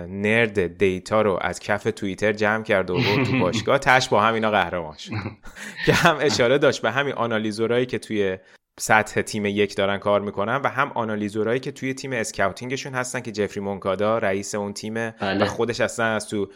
nerd 0.07 0.77
data 0.77 1.21
رو 1.21 1.39
از 1.41 1.59
کف 1.59 1.83
توییتر 1.83 2.33
جمع 2.33 2.63
کرد 2.63 2.89
و 2.89 2.93
برد 2.93 3.25
تو 3.25 3.39
باشگاه 3.45 3.79
تهش 3.79 4.09
با 4.09 4.21
هم 4.21 4.33
اینا 4.33 4.51
قهرمان 4.51 4.97
شد. 4.97 5.11
که 5.85 5.93
هم 5.93 6.17
اشاره 6.21 6.57
داشت 6.57 6.81
به 6.81 6.91
همین 6.91 7.13
آنالیزورایی 7.13 7.85
که 7.85 7.99
توی 7.99 8.37
سطح 8.79 9.21
تیم 9.21 9.45
یک 9.45 9.75
دارن 9.75 9.97
کار 9.97 10.21
می‌کنن 10.21 10.55
و 10.55 10.67
هم 10.67 10.91
آنالیزورایی 10.95 11.59
که 11.59 11.71
توی 11.71 11.93
تیم 11.93 12.13
اسکاوتینگشون 12.13 12.93
هستن 12.93 13.19
که 13.19 13.31
جفری 13.31 13.61
مونکادا 13.61 14.17
رئیس 14.17 14.55
اون 14.55 14.73
تیمه 14.73 15.15
بله. 15.21 15.43
و 15.43 15.47
خودش 15.47 15.81
اصلا 15.81 16.05
از 16.05 16.29
تو 16.29 16.47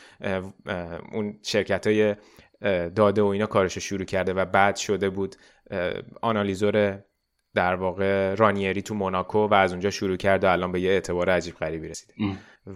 اون 1.11 1.39
شرکت 1.43 1.87
های 1.87 2.15
داده 2.95 3.21
و 3.21 3.25
اینا 3.25 3.45
کارش 3.45 3.77
شروع 3.77 4.05
کرده 4.05 4.33
و 4.33 4.45
بعد 4.45 4.75
شده 4.75 5.09
بود 5.09 5.35
آنالیزور 6.21 7.03
در 7.55 7.75
واقع 7.75 8.35
رانیری 8.35 8.81
تو 8.81 8.95
موناکو 8.95 9.47
و 9.47 9.53
از 9.53 9.71
اونجا 9.71 9.89
شروع 9.89 10.17
کرده 10.17 10.47
و 10.47 10.49
الان 10.49 10.71
به 10.71 10.81
یه 10.81 10.91
اعتبار 10.91 11.29
عجیب 11.29 11.55
غریبی 11.55 11.87
رسیده 11.87 12.13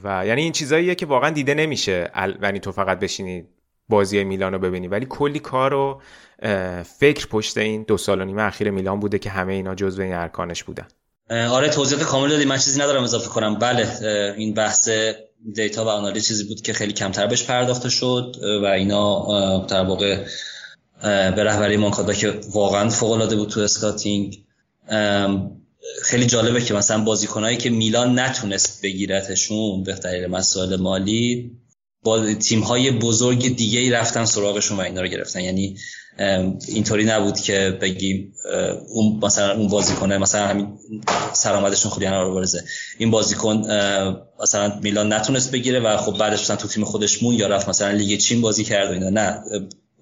و 0.04 0.26
یعنی 0.26 0.42
این 0.42 0.52
چیزاییه 0.52 0.96
که 0.96 1.06
واقعا 1.06 1.30
دیده 1.30 1.54
نمیشه 1.54 2.12
یعنی 2.42 2.60
تو 2.60 2.72
فقط 2.72 3.00
بشینی 3.00 3.48
بازی 3.90 4.24
میلان 4.24 4.54
رو 4.54 4.60
ببینی. 4.60 4.88
ولی 4.88 5.06
کلی 5.10 5.40
کار 5.40 5.74
و 5.74 6.02
فکر 7.00 7.28
پشت 7.28 7.58
این 7.58 7.84
دو 7.84 7.98
سال 7.98 8.22
و 8.22 8.26
نیم 8.26 8.38
اخیر 8.38 8.72
میلان 8.72 9.00
بوده 9.00 9.20
که 9.20 9.30
همه 9.30 9.54
اینا 9.54 9.76
جزو 9.76 10.02
این 10.02 10.14
ارکانش 10.14 10.64
بودن. 10.64 10.88
آره 11.30 11.70
توضیحات 11.70 12.04
کامل 12.04 12.30
دادی. 12.30 12.46
من 12.46 12.58
چیزی 12.58 12.82
ندارم 12.82 13.04
اضافه 13.04 13.30
کنم. 13.30 13.56
بله 13.56 13.88
این 14.38 14.54
بحث 14.54 14.90
data 15.56 15.86
و 15.86 15.88
آنالیز 15.88 16.28
چیزی 16.28 16.44
بود 16.44 16.62
که 16.62 16.74
خیلی 16.74 16.94
کمتر 16.94 17.28
بهش 17.28 17.44
پرداخته 17.44 17.90
شد 17.90 18.36
و 18.64 18.66
اینا 18.66 19.66
در 19.66 19.84
واقع 19.84 20.26
به 21.02 21.44
رهبری 21.44 21.78
مونکادا 21.78 22.14
که 22.14 22.40
واقعا 22.54 22.90
فوق 22.90 23.12
العاده 23.12 23.36
بود 23.36 23.50
تو 23.50 23.60
scouting. 23.60 24.44
خیلی 26.04 26.26
جالبه 26.26 26.62
که 26.62 26.74
مثلا 26.74 27.04
بازیکنایی 27.04 27.58
که 27.58 27.70
میلان 27.70 28.20
نتونست 28.20 28.82
بگیرتشون 28.84 29.84
به 29.84 29.94
دلیل 29.94 30.28
مسائل 30.28 30.76
مالی 30.76 31.52
با 32.06 32.34
تیم 32.34 32.60
های 32.60 32.92
بزرگ 32.92 33.56
دیگه 33.56 33.80
ای 33.80 33.90
رفتن 33.90 34.26
سراغشون 34.26 34.78
و 34.78 34.82
اینا 34.82 35.02
رو 35.02 35.08
گرفتن. 35.08 35.40
یعنی 35.40 35.78
اینطوری 36.68 37.06
نبود 37.06 37.40
که 37.40 37.78
بگیم 37.82 38.34
اون 38.90 39.20
مثلا 39.24 39.56
اون 39.56 39.68
بازیکن 39.68 40.14
مثلا 40.14 40.48
همین 40.48 40.78
سرآمدشون 41.34 41.92
رو 42.12 42.36
برزه 42.36 42.64
این 42.98 43.12
بازیکن 43.12 43.58
مثلا 44.42 44.80
میلان 44.84 45.14
نتونست 45.14 45.52
بگیره 45.52 45.80
و 45.80 45.98
خب 45.98 46.18
بعدش 46.18 46.42
مثلا 46.42 46.56
تو 46.56 46.68
تیم 46.68 46.84
خودش 46.84 47.24
مون 47.24 47.36
یا 47.36 47.48
رفت 47.48 47.70
مثلا 47.70 47.92
لیگ 47.92 48.20
چین 48.20 48.42
بازی 48.42 48.64
کرد 48.64 48.90
و 48.90 48.94
اینا. 48.94 49.10
نه 49.10 49.44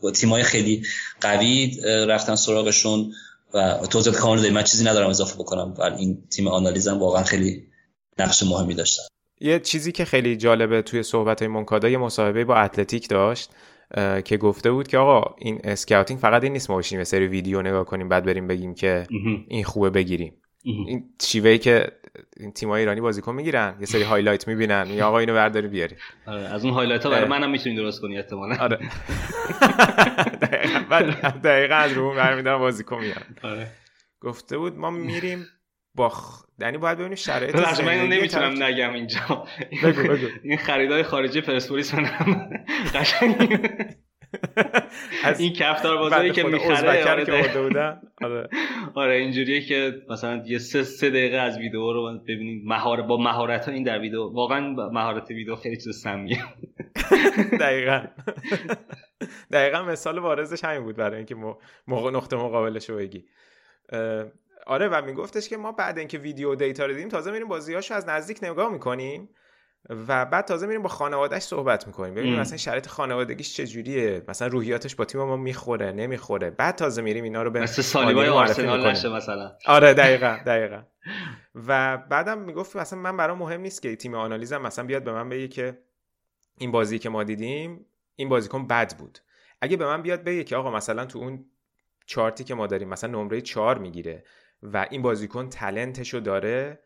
با 0.02 0.12
تیمای 0.12 0.44
خیلی 0.44 0.84
قوی 1.22 1.82
رفتن 2.08 2.36
سراغشون 2.36 3.12
و 3.54 3.88
توضیحات 3.90 4.20
کامل 4.20 4.50
من 4.50 4.64
چیزی 4.64 4.86
ندارم 4.86 5.10
اضافه 5.10 5.36
بکنم. 5.36 5.74
ولی 5.78 5.96
این 5.96 6.24
تیم 6.30 6.48
آنالیزم 6.48 7.00
واقعا 7.00 7.24
خیلی 7.24 7.64
نقش 8.20 8.44
مهمی 8.44 8.74
داشتن. 8.74 9.04
یه 9.40 9.60
چیزی 9.60 9.92
که 9.92 10.06
خیلی 10.06 10.36
جالبه 10.36 10.82
توی 10.82 11.04
صحبت 11.04 11.42
های 11.42 11.48
مونکادا 11.48 11.90
یه 11.90 11.98
مصاحبه 11.98 12.46
با 12.46 12.56
اتلتیک 12.56 13.10
داشت 13.10 13.52
که 14.26 14.38
گفته 14.38 14.72
بود 14.72 14.88
که 14.88 14.98
آقا 14.98 15.36
این 15.38 15.60
scouting 15.64 16.20
فقط 16.20 16.44
این 16.44 16.54
نیست 16.54 16.70
ما 16.70 16.78
بشینیم 16.78 17.00
یه 17.00 17.04
سری 17.04 17.28
ویدیو 17.28 17.62
نگاه 17.62 17.86
کنیم 17.86 18.10
بعد 18.10 18.26
بریم 18.26 18.48
بگیم 18.48 18.74
که 18.74 19.08
این 19.48 19.64
خوبه 19.64 19.90
بگیریم. 19.90 20.34
این 20.64 21.04
شیوهی 21.22 21.58
که 21.58 21.88
این 22.38 22.52
تیمای 22.52 22.80
ایرانی 22.80 23.02
بازیکن 23.02 23.36
می‌گیرن 23.36 23.76
یه 23.80 23.86
سری 23.86 24.04
highlight 24.04 24.48
می‌بینن 24.48 24.88
یا 24.90 25.08
آقا 25.08 25.20
اینو 25.20 25.34
برداری 25.34 25.68
بیاری. 25.68 25.96
آره 26.28 26.42
از 26.42 26.66
اون 26.66 26.74
highlight 26.74 27.04
ها 27.04 27.10
برای 27.10 27.28
منم 27.28 27.52
می‌تونی 27.52 27.76
درست 27.76 28.02
کنی 28.02 28.18
احتمالاً. 28.18 28.56
آره. 28.56 28.80
دقیقاً 30.42 31.00
دقیقاً 31.44 31.76
از 31.76 31.94
رو 31.94 32.14
برمیدارن 32.16 32.60
بازیکن 32.60 33.00
میارن 33.00 33.36
آره. 33.44 33.68
گفته 34.22 34.58
بود 34.58 34.78
ما 34.78 34.90
میریم 34.90 35.46
با 35.96 36.12
یعنی 36.60 36.78
باید 36.78 36.98
ببینیم 36.98 37.16
شرایط 37.16 37.56
من 37.56 37.88
اینو 37.88 38.08
نمی‌تونم 38.08 38.64
نگم 38.64 38.94
اینجا. 38.94 39.46
بگو 39.84 40.04
بگو. 40.04 40.28
این 40.44 40.58
خریدای 40.58 41.04
خارجی 41.04 41.42
پرسپولیس 41.42 41.96
منم 41.96 42.66
قشنگ. 42.94 43.60
از 45.24 45.40
این 45.40 45.54
کفتار 45.54 45.98
بازاری 45.98 46.32
که 46.32 46.44
می‌خره 46.44 47.12
آره. 47.12 48.02
آره. 48.22 48.50
آره 48.94 49.16
اینجوریه 49.16 49.62
که 49.62 50.02
مثلا 50.10 50.44
یه 50.46 50.58
سه, 50.58 50.84
سه 50.84 51.10
دقیقه 51.10 51.38
از 51.38 51.58
ویدیو 51.58 51.94
رو 51.94 52.20
ببینید. 52.28 52.64
مهار 52.66 53.02
با 53.02 53.18
مهارت 53.18 53.66
ها 53.66 53.72
این 53.72 53.84
در 53.84 54.00
ویدیو 54.00 54.24
واقعا 54.24 54.60
مهارت 54.92 55.30
ویدیو 55.30 55.56
خیلی 55.56 55.78
چیز 55.78 56.02
سمیه. 56.02 56.44
دقیقا. 57.60 58.04
دقیقا 59.52 59.84
مثال 59.84 60.20
بارزش 60.20 60.64
همین 60.64 60.84
بود 60.84 60.96
برای 60.96 61.18
اینکه 61.18 61.36
نقطه 61.88 62.36
مقابلش 62.36 62.90
رو 62.90 62.98
بگی 62.98 63.26
آره 64.68 64.88
و 64.88 65.02
میگفتش 65.06 65.50
که 65.50 65.58
ما 65.58 65.72
بعد 65.72 65.98
اینکه 65.98 66.18
ویدیو 66.18 66.56
دیتا 66.56 66.86
رو 66.86 66.94
دیدیم 66.94 67.10
تازه 67.10 67.32
میریم 67.32 67.48
بازیاشو 67.48 67.94
از 67.94 68.10
نزدیک 68.10 68.40
نگاه 68.44 68.72
می‌کنیم 68.72 69.30
و 69.90 70.26
بعد 70.26 70.46
تازه 70.46 70.68
میریم 70.68 70.82
با 70.82 70.90
خانوادهش 70.90 71.44
صحبت 71.44 71.88
می‌کنیم. 71.88 72.14
ببینیم 72.14 72.40
مثلا 72.40 72.58
شرایط 72.58 72.88
خانوادگیش 72.88 73.54
چجوریه. 73.54 74.24
مثلا 74.28 74.48
روحیاتش 74.48 74.96
با 74.96 75.06
تیم 75.06 75.22
ما 75.22 75.38
می‌خوره 75.38 75.92
نمی‌خوره. 75.92 76.50
بعد 76.50 76.76
تازه 76.76 77.02
میریم 77.02 77.24
اینا 77.24 77.44
رو 77.44 77.52
به 77.52 77.62
مثل 77.62 77.82
سالیبای 77.82 78.28
آرسنال 78.28 78.88
نشه 78.88 79.10
مثلا. 79.10 79.52
آره 79.66 79.94
دقیقا 79.94 80.38
دقیقا. 80.46 80.84
و 81.68 81.98
بعدم 81.98 82.38
می‌گفت 82.38 82.76
مثلا 82.76 83.00
من 83.00 83.18
برام 83.18 83.38
مهم 83.38 83.62
نیست 83.62 83.82
که 83.82 83.96
تیم 83.96 84.16
آنالیزم 84.16 84.62
مثلا 84.62 84.86
بیاد 84.86 85.04
به 85.04 85.12
من 85.12 85.30
بگه 85.30 85.48
که 85.48 85.78
این 86.58 86.72
بازی 86.72 87.00
که 87.00 87.10
ما 87.10 87.24
دیدیم 87.24 87.86
این 88.16 88.30
بازیکن 88.30 88.68
بد 88.68 88.98
بود. 88.98 89.20
اگه 89.62 89.78
به 89.78 89.86
من 89.86 90.02
بیاد 90.02 90.24
بگه 90.24 90.44
که 90.44 90.56
آقا 90.56 90.72
مثلا 90.72 91.06
تو 91.06 91.20
اون 91.20 91.46
چارتی 92.06 92.44
که 92.44 92.56
ما 92.56 92.68
داریم 92.68 92.90
مثلا 92.90 93.10
نمره 93.12 93.42
چهار 93.42 93.78
می‌گیره 93.78 94.24
و 94.64 94.88
این 94.90 95.02
بازیکن 95.02 95.50
تلنتشو 95.50 96.20
داره. 96.20 96.80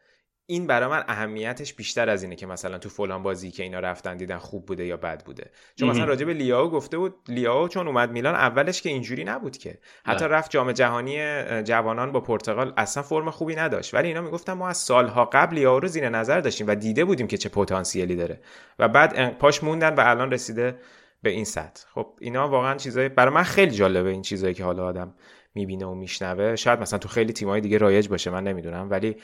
این 0.50 0.68
برای 0.68 0.90
من 0.90 1.04
اهمیتش 1.08 1.74
بیشتر 1.74 2.10
از 2.10 2.24
اینه 2.24 2.36
که 2.36 2.46
مثلا 2.46 2.78
تو 2.78 2.90
فلان 2.90 3.24
بازی 3.24 3.52
که 3.52 3.64
اینا 3.64 3.80
رفتن 3.80 4.18
دیدن 4.18 4.38
خوب 4.38 4.66
بوده 4.66 4.86
یا 4.86 4.98
بد 4.98 5.24
بوده. 5.24 5.52
چون 5.76 5.90
مثلا 5.90 6.06
راجع 6.06 6.26
به 6.26 6.34
لیاو 6.34 6.70
گفته 6.70 6.98
بود 6.98 7.16
لیاو 7.28 7.68
چون 7.68 7.88
اومد 7.88 8.12
میلان 8.12 8.36
اولش 8.36 8.82
که 8.82 8.90
اینجوری 8.90 9.24
نبود 9.24 9.58
که. 9.58 9.78
حتی 10.06 10.26
رفت 10.26 10.52
جام 10.52 10.72
جهانی 10.72 11.18
جوانان 11.64 12.12
با 12.12 12.20
پرتغال 12.20 12.74
اصلا 12.78 13.04
فرم 13.04 13.30
خوبی 13.30 13.56
نداشت. 13.56 13.94
ولی 13.94 14.08
اینا 14.08 14.22
می‌گفتن 14.22 14.54
ما 14.54 14.70
از 14.70 14.78
سالها 14.78 15.26
قبل 15.26 15.56
لیاو 15.56 15.80
رو 15.80 15.88
زیر 15.88 16.10
نظر 16.10 16.40
داشتیم 16.40 16.68
و 16.68 16.76
دیده 16.76 17.06
بودیم 17.06 17.28
که 17.28 17.38
چه 17.38 17.50
پتانسیلی 17.50 18.16
داره. 18.16 18.42
و 18.80 18.88
بعد 18.88 19.38
پاش 19.38 19.64
موندن 19.64 19.96
و 19.96 20.00
الان 20.00 20.32
رسیده 20.32 20.80
به 21.24 21.30
این 21.30 21.46
سطح. 21.46 21.86
خب 21.94 22.14
اینا 22.20 22.50
واقعا 22.50 22.76
چیزای 22.76 23.10
برای 23.10 23.34
من 23.34 23.44
خیلی 23.44 23.72
جالبه 23.72 24.10
این 24.10 24.22
چیزایی 24.22 24.54
که 24.54 24.64
حالا 24.64 24.86
آدم 24.86 25.14
می‌بینه 25.58 25.86
و 25.86 25.94
میشنوه. 25.94 26.56
شاید 26.56 26.80
مثلا 26.80 27.00
تو 27.00 27.08
خیلی 27.08 27.34
تیمای 27.34 27.62
دیگه 27.62 27.78
رایج 27.78 28.10
باشه 28.10 28.30
من 28.30 28.44
نمی‌دونم. 28.44 28.90
ولی 28.90 29.16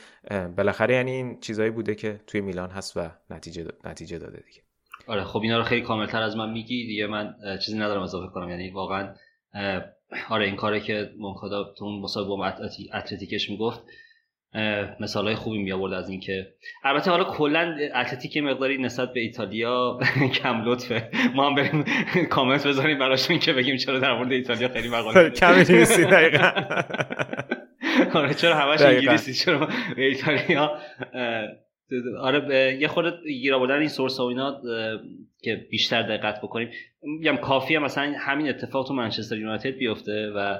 بالاخره 0.56 0.94
یعنی 0.94 1.10
این 1.10 1.40
چیزایی 1.40 1.70
بوده 1.70 1.94
که 1.94 2.20
توی 2.26 2.40
میلان 2.40 2.70
هست 2.70 2.96
و 2.96 3.10
نتیجه 3.30 3.66
نتیجه 3.84 4.18
داده 4.18 4.42
دیگه. 4.46 4.60
آره 5.06 5.24
خب 5.24 5.40
اینا 5.40 5.58
رو 5.58 5.64
خیلی 5.64 5.82
کاملتر 5.82 6.22
از 6.22 6.36
من 6.36 6.52
میگی. 6.52 6.86
دیگه 6.86 7.06
من 7.06 7.34
چیزی 7.64 7.78
ندارم 7.78 8.02
اضافه 8.02 8.32
کنم. 8.34 8.50
یعنی 8.50 8.70
واقعا 8.70 9.14
آره 10.30 10.46
این 10.46 10.56
کاری 10.56 10.80
که 10.80 11.10
مونکادا 11.18 11.74
تو 11.78 11.84
اون 11.84 12.00
مسابقه 12.00 12.54
اتلتیکش 12.94 13.50
می‌گفت 13.50 13.80
مثال 15.00 15.24
های 15.24 15.34
خوبی 15.34 15.58
می 15.58 15.72
آورد 15.72 15.92
از 15.92 16.08
اینکه 16.08 16.46
البته 16.84 17.10
حالا 17.10 17.24
کلا 17.24 17.76
اتلتیک 17.94 18.36
مقداری 18.36 18.78
نسبت 18.78 19.12
به 19.12 19.20
ایتالیا 19.20 19.98
کم 20.42 20.64
لطفه. 20.64 21.10
ما 21.34 21.50
هم 21.50 21.54
بریم 21.54 21.84
کامنت 22.30 22.66
بذاریم 22.66 22.98
براشون 22.98 23.38
که 23.38 23.52
بگیم 23.52 23.76
چرا 23.76 23.98
در 23.98 24.12
مورد 24.12 24.32
ایتالیا 24.32 24.68
خیلی 24.68 24.88
مقاله 24.88 25.30
کمی 25.30 25.78
نیستی 25.78 26.04
دقیقا. 26.04 26.50
آره 28.18 28.34
چرا 28.34 28.54
همش 28.54 28.82
انگلیسی؟ 28.82 29.34
چرا 29.34 29.68
ایتالیا؟ 29.96 30.78
آره 32.20 32.76
یه 32.80 32.88
خورده 32.88 33.16
گیر 33.26 33.54
آوردن 33.54 33.78
این 33.78 33.88
سورس 33.88 34.20
و 34.20 34.22
اینا 34.22 34.60
که 35.42 35.66
بیشتر 35.70 36.02
دقت 36.02 36.40
بکنیم. 36.42 36.70
میگم 37.02 37.36
کافیه 37.36 37.78
مثلا 37.78 38.14
همین 38.18 38.48
اتفاق 38.48 38.88
تو 38.88 38.94
منچستر 38.94 39.36
یونایتد 39.36 39.70
بیفته 39.70 40.32
و 40.36 40.58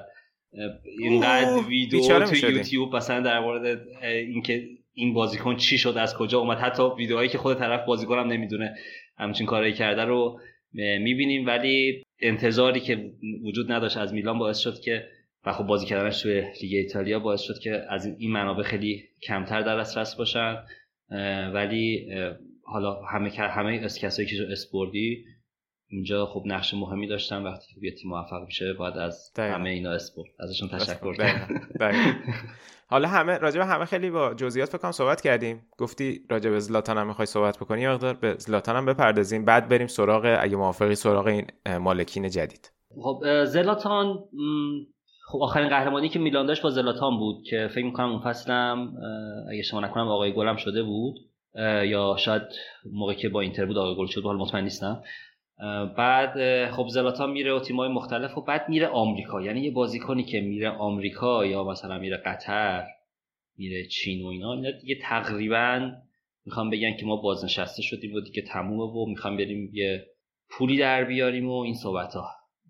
اینقدر 0.98 1.66
ویدیو 1.68 2.24
تو 2.24 2.36
یوتیوب 2.36 2.96
مثلا 2.96 3.20
در 3.20 3.40
مورد 3.40 3.88
اینکه 4.02 4.68
این 4.94 5.14
بازیکن 5.14 5.56
چی 5.56 5.78
شد 5.78 5.96
از 5.96 6.16
کجا 6.16 6.38
اومد. 6.38 6.58
حتی 6.58 6.82
ویدیوهایی 6.98 7.28
که 7.28 7.38
خود 7.38 7.58
طرف 7.58 7.86
بازیکن 7.86 8.18
هم 8.18 8.26
نمی‌دونه 8.26 8.74
همچین 9.18 9.46
کارایی 9.46 9.72
کرده 9.72 10.04
رو 10.04 10.40
می‌بینیم. 10.72 11.46
ولی 11.46 12.02
انتظاری 12.20 12.80
که 12.80 13.10
وجود 13.44 13.72
نداشت 13.72 13.96
از 13.96 14.14
میلان 14.14 14.38
باعث 14.38 14.58
شد 14.58 14.80
که 14.80 15.08
و 15.46 15.52
خب 15.52 15.64
بازی 15.64 15.86
کردنش 15.86 16.22
توی 16.22 16.42
لیگ 16.62 16.74
ایتالیا 16.74 17.18
باعث 17.18 17.40
شد 17.40 17.58
که 17.62 17.82
از 17.90 18.06
این 18.18 18.30
منابع 18.30 18.62
خیلی 18.62 19.04
کمتر 19.22 19.62
در 19.62 19.78
دسترس 19.78 20.16
باشن. 20.16 20.56
ولی 21.54 22.08
حالا 22.62 23.02
همه 23.02 23.30
همه 23.30 23.78
کسایی 23.78 24.28
که 24.28 24.36
اسپوردی 24.50 25.24
اینجا 25.88 26.26
خب 26.26 26.42
نقش 26.46 26.74
مهمی 26.74 27.06
داشتن 27.06 27.42
وقتی 27.42 27.66
که 27.74 27.80
یه 27.86 27.94
تیم 27.94 28.10
موفق 28.10 28.44
میشه 28.46 28.72
باید 28.72 28.96
از 28.96 29.32
همه 29.38 29.70
اینا 29.70 29.90
اسپورت. 29.90 30.30
ازشون 30.40 30.68
تشکر 30.68 31.14
کنم 31.16 31.60
حالا 32.86 33.08
همه 33.08 33.38
راجع 33.38 33.58
به 33.58 33.66
همه 33.66 33.84
خیلی 33.84 34.10
با 34.10 34.34
جزئیات 34.34 34.76
فکر 34.76 34.90
صحبت 34.90 35.20
کردیم. 35.20 35.66
گفتی 35.78 36.20
راجع 36.30 36.50
به 36.50 36.60
زلاتان 36.60 36.98
هم 36.98 37.06
می‌خوای 37.06 37.26
صحبت 37.26 37.58
بکنی 37.58 37.80
یا 37.80 37.94
مقدار 37.94 38.14
به 38.14 38.34
زلاتان 38.38 38.76
هم 38.76 38.86
بپردازیم. 38.86 39.44
بعد 39.44 39.68
بریم 39.68 39.86
سراغ 39.86 40.36
اگه 40.40 40.56
موافقی 40.56 40.94
سراغ 40.94 41.26
این 41.26 41.46
مالکین 41.78 42.30
جدید. 42.30 42.72
خب 43.02 43.44
زلاتان 43.44 44.18
خب 45.26 45.38
آخرین 45.42 45.68
قهرمانی 45.68 46.08
که 46.08 46.18
میلان 46.18 46.46
داشت 46.46 46.62
با 46.62 46.70
زلاتان 46.70 47.18
بود 47.18 47.44
که 47.50 47.68
فکر 47.74 47.84
می‌کنم 47.84 48.10
اون 48.10 48.22
فصلم 48.24 48.92
اگه 49.52 49.62
شما 49.62 49.80
نکنم 49.80 50.08
آقای 50.08 50.32
گلم 50.32 50.56
شده 50.56 50.82
بود 50.82 51.14
یا 51.84 52.16
شاید 52.18 52.42
موقعی 52.92 53.16
که 53.16 53.28
با 53.28 53.40
اینتر 53.40 53.66
بود 53.66 53.78
آقای 53.78 53.96
گل 53.96 54.06
شد 54.06 54.22
حالا 54.22 54.38
مطمئن 54.38 54.64
نیستم. 54.64 55.02
بعد 55.96 56.66
خب 56.70 56.86
زلاتان 56.88 57.30
میره 57.30 57.52
و 57.52 57.60
تیمای 57.60 57.88
مختلف 57.88 58.38
و 58.38 58.40
بعد 58.40 58.68
میره 58.68 58.86
آمریکا. 58.86 59.42
یعنی 59.42 59.60
یه 59.60 59.70
بازیکنی 59.70 60.24
که 60.24 60.40
میره 60.40 60.70
آمریکا 60.70 61.46
یا 61.46 61.64
مثلا 61.64 61.98
میره 61.98 62.16
قطر 62.16 62.84
میره 63.56 63.86
چین 63.86 64.22
و 64.22 64.26
اینا 64.26 64.52
اینا 64.52 64.70
دیگه 64.70 64.98
تقریبا 65.02 65.92
می‌خوام 66.46 66.70
بگن 66.70 66.96
که 66.96 67.06
ما 67.06 67.16
بازنشسته 67.16 67.82
شدیم 67.82 68.14
و 68.14 68.20
دیگه 68.20 68.42
تمومه 68.42 68.92
و 68.92 69.06
می‌خوام 69.06 69.36
بریم 69.36 69.70
یه 69.72 70.06
پولی 70.50 70.78
در 70.78 71.04
بیاریم 71.04 71.48
و 71.48 71.60
این 71.60 71.74
صحبت 71.74 72.14
ها 72.14 72.28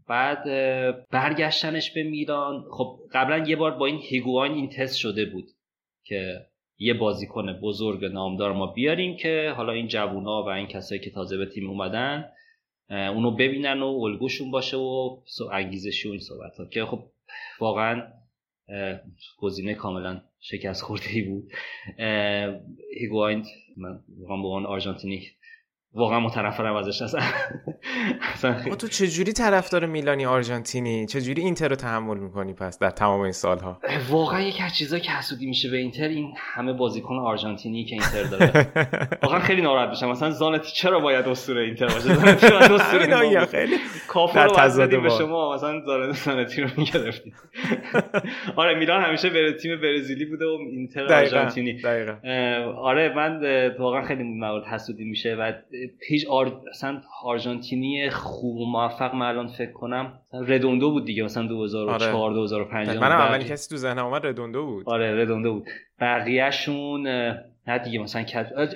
بعد 0.09 0.45
برگشتنش 1.11 1.91
به 1.91 2.03
میلان. 2.03 2.65
خب 2.71 2.99
قبلا 3.13 3.39
یه 3.49 3.57
بار 3.57 3.71
با 3.71 3.87
این 3.87 3.99
هیگوان 3.99 4.51
این 4.51 4.69
تست 4.69 4.97
شده 4.97 5.25
بود 5.25 5.45
که 6.05 6.41
یه 6.79 6.95
بازیکن 6.95 7.53
بزرگ 7.53 8.05
نامدار 8.05 8.53
ما 8.53 8.67
بیاریم 8.67 9.17
که 9.17 9.53
حالا 9.57 9.73
این 9.73 9.89
جوونا 9.89 10.43
و 10.43 10.49
این 10.49 10.67
کسایی 10.67 11.01
که 11.01 11.11
تازه 11.11 11.37
به 11.37 11.47
تیم 11.47 11.71
اومدن 11.71 12.25
اونو 12.91 13.31
ببینن 13.31 13.83
و 13.83 13.87
الگوشون 13.87 14.51
باشه 14.51 14.77
و 14.77 15.19
انگیزشی 15.53 16.09
و 16.09 16.11
این 16.11 16.21
صحبت 16.21 16.57
ها 16.59 16.67
که 16.67 16.85
خب 16.85 17.03
واقعا 17.61 18.03
گزینه 19.39 19.75
کاملا 19.75 20.23
شکست 20.41 20.83
خورده 20.83 21.07
ای 21.11 21.23
بود 21.23 21.53
هیگواین 23.01 23.45
من 23.77 24.01
واقعا 24.19 24.63
به 24.63 24.69
آرژانتینی 24.69 25.27
واقعا 25.93 26.21
متنفرم 26.21 26.77
ازش 26.77 27.03
اصلا. 27.03 27.21
اصلا 28.35 28.75
تو 28.75 28.89
چجوری 28.89 29.33
طرفدار 29.33 29.87
میلانی 29.87 30.27
آرژانتینی؟ 30.27 31.07
چجوری 31.07 31.43
اینتر 31.43 31.69
رو 31.69 31.77
تحمل 31.77 32.19
می‌کنی 32.19 32.53
پس 32.53 32.79
در 32.79 32.91
تمام 32.91 33.21
این 33.21 33.33
سالها؟ 33.33 33.81
واقعا 34.09 34.41
یک 34.41 34.61
از 34.65 34.77
چیزایی 34.77 35.03
که 35.03 35.11
حسودی 35.11 35.47
میشه 35.47 35.71
به 35.71 35.77
اینتر 35.77 36.09
این 36.09 36.35
همه 36.37 36.73
بازیکن 36.73 37.15
آرژانتینی 37.15 37.85
که 37.85 37.95
اینتر 37.95 38.23
داره. 38.23 38.67
واقعا 39.23 39.41
خیلی 39.41 39.63
ناراحت 39.63 39.89
میشم. 39.89 40.11
مثلا 40.11 40.31
زانتی 40.31 40.73
چرا 40.75 41.01
باید 41.01 41.29
اسطوره 41.29 41.65
اینتر 41.65 41.87
باشه؟ 41.87 42.15
زانتی 42.15 42.49
باید 42.49 42.73
اسطوره 42.73 43.47
خیلی 43.55 43.77
کافو 44.09 44.39
رو 44.39 45.01
به 45.01 45.09
شما. 45.09 45.55
مثلا 45.55 46.13
زانتی 46.13 46.63
رو 46.63 46.69
می‌گرفتید 46.77 47.35
آره 48.57 48.79
میلان 48.79 49.03
همیشه 49.03 49.31
به 49.31 49.53
تیم 49.53 49.81
برزیلی 49.81 50.25
بوده 50.25 50.45
و 50.45 50.59
اینتر 50.71 51.15
آرژانتینی. 51.15 51.83
آره 52.77 53.15
من 53.17 53.41
واقعا 53.79 54.03
خیلی 54.03 54.23
مورد 54.23 54.65
حسودی 54.65 55.05
میشه 55.05 55.35
و 55.35 55.53
هیچ 56.09 56.27
آر... 56.29 56.53
مثلا 56.71 57.01
آرژانتینی 57.25 57.74
خوب 58.11 58.57
و 58.57 58.71
موفق 58.71 59.15
من 59.15 59.27
الان 59.27 59.47
فکر 59.47 59.73
کنم 59.73 60.19
ردوندو 60.33 60.91
بود 60.91 61.05
دیگه 61.05 61.23
مثلا 61.23 61.47
2004 61.47 62.15
آره. 62.15 62.35
2005 62.35 62.89
من 62.89 63.13
اولین 63.13 63.47
کسی 63.47 63.71
تو 63.71 63.77
ذهنم 63.77 64.07
اومد 64.07 64.27
ردوندو 64.27 64.67
بود. 64.67 64.89
آره 64.89 65.23
ردوندو 65.23 65.53
بود. 65.55 65.67
بقیه‌شون 66.01 67.07
نه 67.67 67.79
دیگه 67.85 67.99
مثلا 67.99 68.23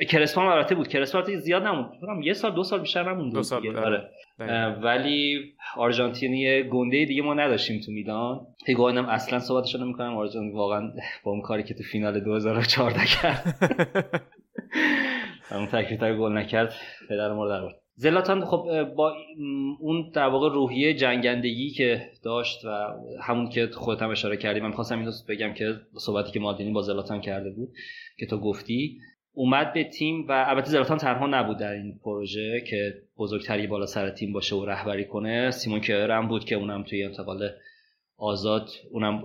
کرسپان 0.08 0.46
البته 0.46 0.74
بود. 0.74 0.88
کرسپان 0.88 1.36
زیاد 1.36 1.62
نموند 1.62 1.90
یه 2.24 2.32
سال 2.32 2.54
دو 2.54 2.64
سال 2.64 2.80
بیشتر 2.80 3.12
نموند 3.12 3.32
دو 3.32 3.42
سال 3.42 3.60
دیگه. 3.62 3.80
آره. 3.80 4.08
ولی 4.82 5.52
آرژانتینی 5.76 6.62
گنده 6.62 7.04
دیگه 7.04 7.22
ما 7.22 7.34
نداشتیم 7.34 7.80
تو 7.80 7.92
میلان 7.92 8.46
هیگواینم 8.66 9.06
اصلا 9.06 9.38
صحبتش 9.38 9.76
نمی‌کنم. 9.76 10.16
آرژانتین 10.16 10.52
واقعا 10.52 10.92
با 11.24 11.32
اون 11.32 11.40
کاری 11.40 11.62
که 11.62 11.74
تو 11.74 11.82
فینال 11.82 12.20
2014 12.20 13.04
کرد. 13.04 13.42
اون 15.50 15.66
تکلیف 15.66 16.00
گل 16.00 16.32
نکرد. 16.32 16.74
پدر 17.08 17.32
ما 17.32 17.48
در 17.48 17.60
زلاتان 18.00 18.44
خب 18.44 18.84
با 18.96 19.14
اون 19.80 20.10
در 20.14 20.26
واقع 20.26 20.54
روحیه 20.54 20.94
جنگندگی 20.94 21.70
که 21.70 22.10
داشت 22.24 22.64
و 22.64 22.68
همون 23.22 23.48
که 23.48 23.66
خودت 23.66 24.02
هم 24.02 24.10
اشاره 24.10 24.36
کردی 24.36 24.60
من 24.60 24.72
خواستم 24.72 24.98
اینو 24.98 25.12
بگم 25.28 25.54
که 25.54 25.80
صحبتی 25.98 26.32
که 26.32 26.40
مالدینی 26.40 26.70
با 26.70 26.82
زلاتان 26.82 27.20
کرده 27.20 27.50
بود 27.50 27.68
که 28.18 28.26
تو 28.26 28.38
گفتی 28.38 28.98
اومد 29.32 29.72
به 29.72 29.84
تیم 29.84 30.26
و 30.28 30.44
البته 30.48 30.70
زلاتان 30.70 30.98
تنها 30.98 31.26
نبود 31.26 31.58
در 31.58 31.72
این 31.72 31.98
پروژه 32.04 32.64
که 32.70 32.94
بزرگتری 33.18 33.66
بالا 33.66 33.86
سر 33.86 34.10
تیم 34.10 34.32
باشه 34.32 34.56
و 34.56 34.64
رهبری 34.64 35.04
کنه. 35.04 35.50
سیمون 35.50 35.80
کیر 35.80 36.10
هم 36.10 36.28
بود 36.28 36.44
که 36.44 36.54
اونم 36.54 36.82
توی 36.82 37.04
انتقال 37.04 37.50
آزاد 38.16 38.68
اونم 38.90 39.24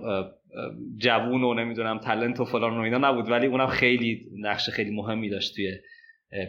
جوون 0.96 1.44
و 1.44 1.54
نمی‌دونم 1.54 1.98
تلنت 1.98 2.40
و 2.40 2.44
فلان 2.44 2.78
و 2.78 2.80
اینا 2.80 2.98
نبود 2.98 3.30
ولی 3.30 3.46
اونم 3.46 3.66
خیلی 3.66 4.26
نقش 4.38 4.70
خیلی 4.70 4.90
مهمی 4.90 5.30
داشت 5.30 5.54
توی 5.54 5.72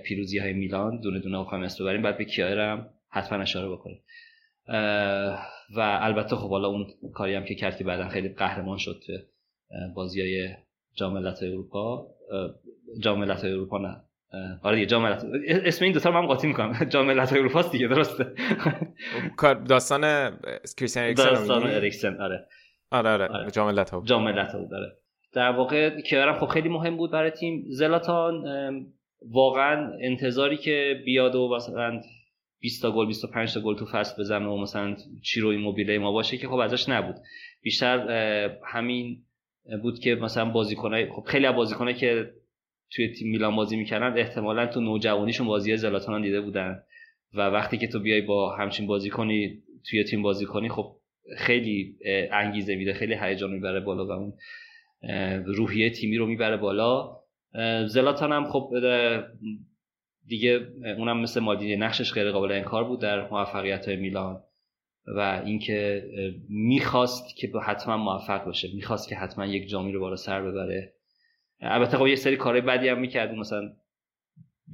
پیروزی 0.05 0.39
های 0.39 0.53
میلان 0.53 0.99
دونه 0.99 1.19
دونه 1.19 1.39
بخوایم 1.39 1.63
اسم 1.63 1.83
ببریم 1.83 2.01
بعد 2.01 2.17
به 2.17 2.25
کیایر 2.25 2.59
هم 2.59 2.89
حتما 3.09 3.41
اشاره 3.41 3.69
بکنیم. 3.69 4.01
و 5.75 5.79
البته 5.79 6.35
خب 6.35 6.49
حالا 6.49 6.67
اون 6.67 6.87
کاری 7.13 7.35
هم 7.35 7.43
که 7.43 7.55
کرد 7.55 7.77
که 7.77 7.83
بعدا 7.83 8.07
خیلی 8.07 8.29
قهرمان 8.29 8.77
شد 8.77 9.01
تو 9.07 9.13
بازی 9.95 10.21
های 10.21 10.49
جام 10.95 11.15
اروپا. 11.15 12.07
جام 12.99 13.21
اروپا 13.21 13.77
نه. 13.77 14.01
آره 14.63 14.75
دیگه 14.75 14.87
جام 14.87 15.05
اسم 15.45 15.85
این 15.85 15.93
دو 15.93 15.99
تا 15.99 16.11
من 16.11 16.27
قاطی 16.27 16.47
می‌کنم. 16.47 16.73
جام 16.89 17.05
ملت‌های 17.05 17.39
اروپا 17.39 17.61
دیگه 17.61 17.87
درسته. 17.87 18.33
داستان 19.69 20.31
کریستیان 20.77 21.05
اریکسن 21.05 21.29
داستان 21.29 21.63
اریکسن 21.63 22.21
آره. 22.21 22.47
آره 22.91 23.09
آره, 23.09 23.27
آره. 23.27 23.51
جام 23.51 23.67
ملت‌ها. 23.67 24.03
جام 24.05 24.31
بود 24.31 24.73
آره. 24.73 24.97
در 25.33 25.51
واقع 25.51 26.01
کیارم 26.01 26.39
خب 26.39 26.45
خیلی 26.45 26.69
مهم 26.69 26.97
بود 26.97 27.11
برای 27.11 27.31
تیم. 27.31 27.65
زلاتان 27.69 28.43
واقعا 29.21 29.91
انتظاری 30.01 30.57
که 30.57 31.01
بیاد 31.05 31.35
و 31.35 31.55
مثلا 31.55 32.01
20 32.59 32.81
تا 32.81 32.91
گل 32.91 33.07
25 33.07 33.53
تا 33.53 33.59
گل 33.61 33.75
تو 33.75 33.85
فصل 33.85 34.21
بزنه 34.21 34.47
و 34.47 34.57
مثلا 34.57 34.95
چیرو 35.23 35.49
ایموبیله 35.49 35.99
ما 35.99 36.11
باشه 36.11 36.37
که 36.37 36.47
خب 36.47 36.55
ازش 36.55 36.89
نبود. 36.89 37.15
بیشتر 37.61 38.09
همین 38.65 39.23
بود 39.83 39.99
که 39.99 40.15
مثلا 40.15 40.45
بازیکنای 40.45 41.09
خب 41.09 41.23
خیلی 41.27 41.45
از 41.45 41.55
بازیکنایی 41.55 41.97
که 41.97 42.31
توی 42.91 43.13
تیم 43.13 43.31
میلان 43.31 43.55
بازی 43.55 43.75
می‌کردن 43.77 44.17
احتمالا 44.17 44.67
تو 44.67 44.81
نوجوانیشون 44.81 45.47
بازی 45.47 45.77
زلاتان 45.77 46.21
دیده 46.21 46.41
بودن 46.41 46.83
و 47.33 47.41
وقتی 47.41 47.77
که 47.77 47.87
تو 47.87 47.99
بیای 47.99 48.21
با 48.21 48.55
همچین 48.55 48.87
بازیکنی 48.87 49.63
توی 49.89 50.03
تیم 50.03 50.21
بازی 50.21 50.45
کنی 50.45 50.69
خب 50.69 50.95
خیلی 51.37 51.97
انگیزه 52.31 52.75
میده 52.75 52.93
خیلی 52.93 53.15
هیجان 53.21 53.51
می‌بره 53.51 53.79
بالا 53.79 54.05
و 54.05 54.11
اون 54.11 54.33
روحیه 55.45 55.89
تیمی 55.89 56.17
رو 56.17 56.25
می‌بره 56.25 56.57
بالا. 56.57 57.24
زلاتان 57.85 58.31
هم 58.31 58.45
خب 58.45 58.69
دیگه 60.27 60.67
اونم 60.97 61.21
مثل 61.21 61.39
مالدینی 61.39 61.75
نقشش 61.75 62.13
غیر 62.13 62.31
قابل 62.31 62.51
انکار 62.51 62.83
بود 62.83 63.01
در 63.01 63.29
موفقیت 63.29 63.87
های 63.87 63.97
میلان 63.97 64.41
و 65.07 65.41
اینکه 65.45 66.03
می‌خواست 66.49 67.37
که 67.37 67.51
حتما 67.65 67.97
موفق 67.97 68.45
باشه 68.45 68.67
می‌خواست 68.75 69.09
که 69.09 69.15
حتما 69.15 69.45
یک 69.45 69.69
جامی 69.69 69.91
رو 69.91 69.99
بالا 69.99 70.15
سر 70.15 70.41
ببره. 70.41 70.93
البته 71.61 71.97
خب 71.97 72.07
یه 72.07 72.15
سری 72.15 72.35
کارهای 72.35 72.61
بدی 72.61 72.87
هم 72.87 72.99
می‌کرد 72.99 73.31
مثلا 73.31 73.71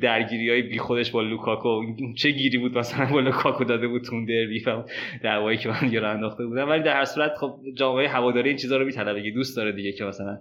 درگیری 0.01 0.49
های 0.49 0.61
بیخودش 0.61 1.11
با 1.11 1.21
لوکاکو. 1.21 1.81
چه 2.17 2.31
گیری 2.31 2.57
بود 2.57 2.77
مثلا 2.77 3.05
با 3.05 3.19
لوکاکو 3.19 3.63
داده 3.63 3.87
بود 3.87 4.03
تو 4.03 4.14
اون 4.14 4.25
دربی؟ 4.25 4.63
و 4.63 4.83
دعوایی 5.23 5.57
که 5.57 5.69
من 5.69 5.95
رو 5.95 6.09
انداخته 6.09 6.45
بودن. 6.45 6.63
ولی 6.63 6.83
در 6.83 6.93
هر 6.93 7.05
صورت 7.05 7.37
خب 7.37 7.59
جامعه 7.77 8.07
هواداری 8.07 8.49
این 8.49 8.57
چیزا 8.57 8.77
رو 8.77 8.85
میطلبه 8.85 9.31
دوست 9.31 9.57
داره 9.57 9.71
دیگه 9.71 9.91
که 9.91 10.03
مثلا 10.03 10.37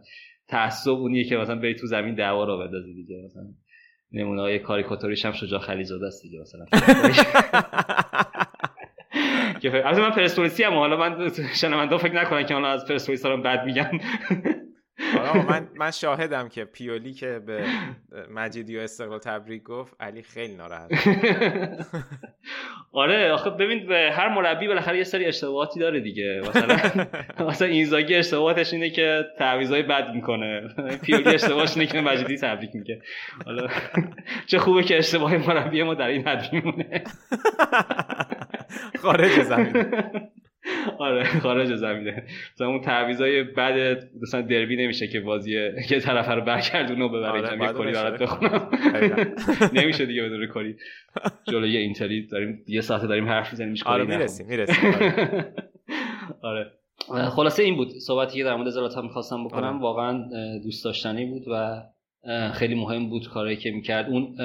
تعصب 0.51 0.91
اونیه 0.91 1.25
که 1.25 1.37
مثلا 1.37 1.57
بری 1.57 1.75
تو 1.75 1.87
زمین 1.87 2.15
دعوا 2.15 2.45
رو 2.45 2.59
بندازی 2.59 2.95
دیگه. 2.95 3.23
مثلا 3.25 3.43
نمونه 4.13 4.43
های 4.43 4.59
کاریکاتوریش 4.59 5.25
هم 5.25 5.33
شجاع 5.33 5.61
خلیزاده 5.61 6.07
است 6.07 6.23
دیگه 6.23 6.41
مثلا. 6.41 6.65
که 9.63 9.87
البته 9.87 10.01
من 10.01 10.11
پرسپولیسی 10.11 10.63
هم 10.63 10.73
حالا 10.73 10.97
من 10.97 11.31
شنونده 11.55 11.99
فکر 11.99 12.15
نکنن 12.15 12.47
که 12.47 12.55
حالا 12.55 12.69
از 12.69 12.87
پرسپولیس 12.87 13.23
دارم 13.23 13.43
بد 13.43 13.65
میگم. 13.65 13.91
من 15.49 15.69
من 15.77 15.91
شاهدم 15.91 16.49
که 16.49 16.65
پیولی 16.65 17.13
که 17.13 17.39
به 17.47 17.65
مجیدی 18.31 18.77
و 18.77 18.81
استقلال 18.81 19.19
تبریک 19.19 19.63
گفت 19.63 19.97
علی 20.01 20.23
خیلی 20.23 20.57
ناراحت 20.57 20.91
آره 22.93 23.33
آخه 23.33 23.51
ببین 23.51 23.87
به 23.87 24.11
هر 24.13 24.29
مربی 24.29 24.69
بالاخره 24.69 24.99
یه 24.99 25.05
سری 25.05 25.27
اشتباهاتی 25.27 25.81
داره 25.81 26.01
دیگه. 26.01 26.41
مثلا 26.49 27.07
مثلا 27.51 27.69
اینزاگی 27.69 28.15
اشتباهاتش 28.15 28.73
اینه 28.73 28.91
که 28.91 29.25
تعویضای 29.39 29.83
بد 29.83 30.15
می‌کنه. 30.15 30.69
پیولی 31.03 31.35
اشتباهش 31.35 31.77
اینه 31.77 31.87
که 31.87 32.01
مجیدی 32.01 32.37
تبریک 32.37 32.71
میگه. 32.75 33.03
حالا 33.45 33.69
چه 34.47 34.59
خوبه 34.59 34.83
که 34.83 34.99
اشتباه 34.99 35.37
مربی 35.37 35.83
ما 35.83 35.95
در 35.95 36.07
این 36.07 36.29
حد 36.29 36.53
میمونه. 36.53 37.05
خارج 39.03 39.43
زمین. 39.43 39.87
آره 40.99 41.25
خارج 41.25 41.75
زمینه. 41.75 42.27
مثلا 42.55 42.69
اون 42.69 42.81
تعویضای 42.81 43.43
بعد 43.43 44.09
مثلا 44.23 44.41
دربی 44.41 44.77
نمیشه 44.77 45.09
که 45.09 45.21
بازی 45.21 45.53
یه 45.91 46.01
طرف 46.01 46.29
رو 46.29 46.41
برگردونه 46.41 47.05
و 47.05 47.09
ببره 47.09 47.29
آره 47.29 47.67
یه 47.67 47.73
کاری 47.73 47.93
برات 47.93 48.23
بخونم. 48.23 48.71
نمیشه 49.83 50.07
دیگه 50.07 50.23
بدون 50.23 50.47
کاری 50.47 50.77
جلوی 51.49 51.77
اینتری 51.77 52.27
داریم 52.27 52.65
یه 52.69 52.81
ساعت 52.81 53.03
داریم 53.03 53.29
حرف 53.29 53.51
می‌زنیم 53.53 53.75
آره 53.87 54.05
می‌رسیم 54.05 54.47
می‌رسیم 54.47 54.95
آره. 56.43 56.73
خلاصه 57.31 57.63
این 57.63 57.77
بود 57.77 57.89
صحبتی 57.89 58.39
که 58.39 58.45
در 58.45 58.57
مورد 58.57 58.71
زلاتان 58.71 59.05
می‌خواستم 59.05 59.45
بکنم. 59.45 59.65
آره. 59.65 59.83
واقعا 59.83 60.29
دوست 60.65 60.85
داشتنی 60.85 61.27
بود 61.27 61.43
و 61.53 61.83
خیلی 62.53 62.75
مهم 62.75 63.09
بود 63.09 63.29
کاری 63.29 63.57
که 63.57 63.71
می‌کرد. 63.71 64.09
اون 64.09 64.37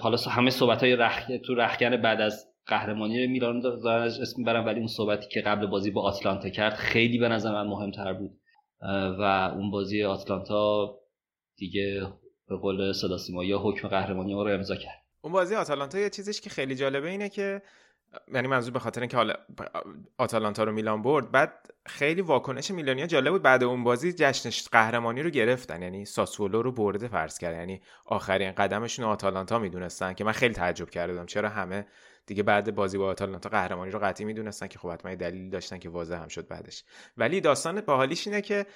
حالا 0.00 0.16
همه 0.30 0.50
صحبت 0.50 0.84
های 0.84 0.96
رخ... 0.96 1.22
تو 1.44 1.54
رخکن 1.54 1.96
بعد 1.96 2.20
از 2.20 2.49
قهرمانی 2.66 3.26
میلان 3.26 3.60
دارن 3.60 4.02
اسم 4.02 4.44
برم 4.44 4.66
ولی 4.66 4.78
اون 4.78 4.88
صحبتی 4.88 5.28
که 5.28 5.40
قبل 5.40 5.66
بازی 5.66 5.90
با 5.90 6.02
آتلانتا 6.02 6.48
کرد 6.48 6.74
خیلی 6.74 7.18
به 7.18 7.28
نظر 7.28 7.52
من 7.52 7.66
مهمتر 7.66 8.12
بود. 8.12 8.40
و 9.18 9.52
اون 9.56 9.70
بازی 9.70 10.04
آتلانتا 10.04 10.94
دیگه 11.56 12.02
به 12.48 12.56
قول 12.56 12.92
صدا 12.92 13.44
یا 13.44 13.58
حکم 13.58 13.88
قهرمانی 13.88 14.32
رو 14.32 14.38
امضا 14.38 14.76
کرد. 14.76 15.04
اون 15.20 15.32
بازی 15.32 15.54
آتالانتا 15.54 15.98
یه 15.98 16.10
چیزش 16.10 16.40
که 16.40 16.50
خیلی 16.50 16.74
جالبه 16.74 17.08
اینه 17.08 17.28
که 17.28 17.62
یعنی 18.34 18.48
منظور 18.48 18.72
به 18.72 18.78
خاطر 18.78 19.00
اینکه 19.00 19.16
حالا 19.16 19.34
آتالانتا 20.18 20.64
رو 20.64 20.72
میلان 20.72 21.02
برد 21.02 21.30
بعد 21.30 21.52
خیلی 21.86 22.20
واکنش 22.20 22.70
میلانیا 22.70 23.06
جالب 23.06 23.32
بود. 23.32 23.42
بعد 23.42 23.64
اون 23.64 23.84
بازی 23.84 24.12
جشن 24.12 24.50
قهرمانی 24.72 25.22
رو 25.22 25.30
گرفتن. 25.30 25.82
یعنی 25.82 26.04
ساسولو 26.04 26.62
رو 26.62 26.72
برده 26.72 27.08
فرض 27.08 27.38
کرد. 27.38 27.54
یعنی 27.54 27.80
آخرین 28.04 28.52
قدمشون 28.52 29.04
آتالانتا 29.04 29.58
می‌دونستن 29.58 30.14
که 30.14 30.24
من 30.24 30.32
خیلی 30.32 30.54
تعجب 30.54 30.90
کردم. 30.90 31.26
چرا 31.26 31.48
همه 31.48 31.86
دیگه 32.26 32.42
بعد 32.42 32.74
بازی 32.74 32.98
با 32.98 33.06
آتالانتا 33.06 33.48
قهرمانی 33.48 33.90
رو 33.90 33.98
قطعی 33.98 34.26
می‌دونستن 34.26 34.66
که 34.66 34.78
خب 34.78 34.90
حتما 34.90 35.14
دلیلی 35.14 35.50
داشتن 35.50 35.78
که 35.78 35.88
واضح 35.88 36.16
هم 36.16 36.28
شد 36.28 36.48
بعدش. 36.48 36.84
ولی 37.16 37.40
داستان 37.40 37.80
باحالیش 37.80 38.26
اینه 38.26 38.40
که 38.40 38.66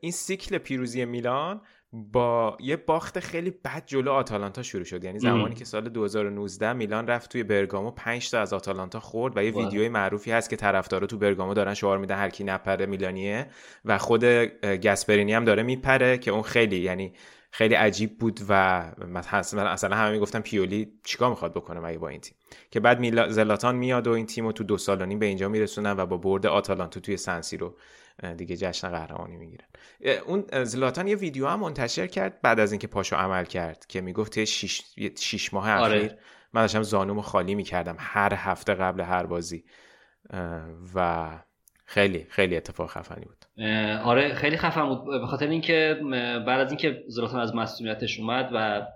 این 0.00 0.12
سیکل 0.12 0.58
پیروزی 0.58 1.04
میلان 1.04 1.60
با 1.92 2.56
یه 2.60 2.76
باخت 2.76 3.20
خیلی 3.20 3.50
بد 3.50 3.82
جلو 3.86 4.10
آتالانتا 4.10 4.62
شروع 4.62 4.84
شد. 4.84 5.04
یعنی 5.04 5.18
زمانی 5.18 5.54
که 5.54 5.64
سال 5.64 5.88
2019 5.88 6.72
میلان 6.72 7.06
رفت 7.06 7.32
توی 7.32 7.42
برگامو 7.42 7.90
5 7.90 8.30
تا 8.30 8.40
از 8.40 8.52
آتالانتا 8.52 9.00
خورد 9.00 9.36
و 9.36 9.42
یه 9.44 9.50
ویدیوی 9.50 9.88
معروفی 9.88 10.30
هست 10.32 10.50
که 10.50 10.56
طرفدارا 10.56 11.06
تو 11.06 11.18
برگامو 11.18 11.54
دارن 11.54 11.74
شعار 11.74 11.98
میدن 11.98 12.16
هر 12.16 12.30
کی 12.30 12.44
نپره 12.44 12.86
میلانیه 12.86 13.46
و 13.84 13.98
خود 13.98 14.24
گسپرینی 14.64 15.32
هم 15.34 15.44
داره 15.44 15.62
میپره 15.62 16.18
که 16.18 16.30
اون 16.30 16.42
خیلی 16.42 16.76
یعنی 16.76 17.12
خیلی 17.56 17.74
عجیب 17.74 18.18
بود 18.18 18.40
و 18.48 18.82
مثلا 19.06 19.68
اصلا 19.68 19.96
همه 19.96 20.10
می‌گفتن 20.10 20.40
پیولی 20.40 20.92
چیکار 21.04 21.30
می‌خواد 21.30 21.54
بکنه 21.54 21.80
مگه 21.80 21.98
با 21.98 22.08
این 22.08 22.20
تیم؟ 22.20 22.34
که 22.70 22.80
بعد 22.80 23.00
میلا... 23.00 23.28
زلاتان 23.28 23.76
میاد 23.76 24.06
و 24.06 24.10
این 24.10 24.26
تیم 24.26 24.46
رو 24.46 24.52
تو 24.52 24.64
دو 24.64 24.78
سال 24.78 25.16
به 25.16 25.26
اینجا 25.26 25.48
میرسونن 25.48 25.92
و 25.92 26.06
با 26.06 26.16
برد 26.16 26.46
آتالانتا 26.46 27.00
توی 27.00 27.16
سنسی 27.16 27.56
رو 27.56 27.76
دیگه 28.36 28.56
جشن 28.56 28.90
قهرمانی 28.90 29.36
می‌گیرن. 29.36 29.66
اون 30.26 30.64
زلاتان 30.64 31.08
یه 31.08 31.16
ویدیو 31.16 31.46
هم 31.46 31.60
منتشر 31.60 32.06
کرد 32.06 32.42
بعد 32.42 32.60
از 32.60 32.72
اینکه 32.72 32.86
پاشو 32.86 33.16
عمل 33.16 33.44
کرد 33.44 33.86
که 33.86 34.00
می‌گفت 34.00 34.44
شیش, 34.44 34.82
شیش 35.18 35.54
ماه 35.54 35.72
آره. 35.72 35.96
اخیر 35.96 36.14
من 36.52 36.60
داشتم 36.60 36.82
زانومو 36.82 37.22
خالی 37.22 37.54
می‌کردم 37.54 37.96
هر 37.98 38.34
هفته 38.34 38.74
قبل 38.74 39.00
هر 39.00 39.26
بازی. 39.26 39.64
و 40.94 41.28
خیلی 41.84 42.26
خیلی 42.30 42.56
اتفاق 42.56 42.90
خفنی 42.90 43.24
بود. 43.24 43.35
آره 44.04 44.34
خیلی 44.34 44.56
خفن 44.56 44.88
بود. 44.88 45.04
به 45.20 45.26
خاطر 45.26 45.48
اینکه 45.48 46.00
بعد 46.46 46.60
از 46.60 46.70
اینکه 46.70 47.04
زلاتان 47.06 47.40
از 47.40 47.54
مسئولیتش 47.54 48.20
اومد 48.20 48.50
و 48.52 48.86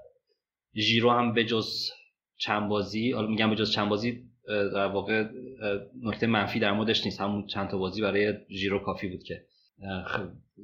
ژیرو 0.77 1.11
هم 1.11 1.33
به 1.33 1.45
جز 1.45 1.91
چند 2.37 2.69
بازی 2.69 3.15
میگم 3.29 3.51
به 3.51 3.57
جز 3.57 3.71
چند 3.71 3.89
بازی 3.89 4.23
در 4.47 4.87
واقع 4.87 5.25
نکته 6.03 6.27
منفی 6.27 6.59
در 6.59 6.73
موردش 6.73 7.05
نیست. 7.05 7.21
همون 7.21 7.47
چند 7.47 7.69
تا 7.69 7.79
بازی 7.79 8.03
برای 8.03 8.35
ژیرو 8.51 8.79
کافی 8.79 9.09
بود 9.09 9.23
که 9.23 9.43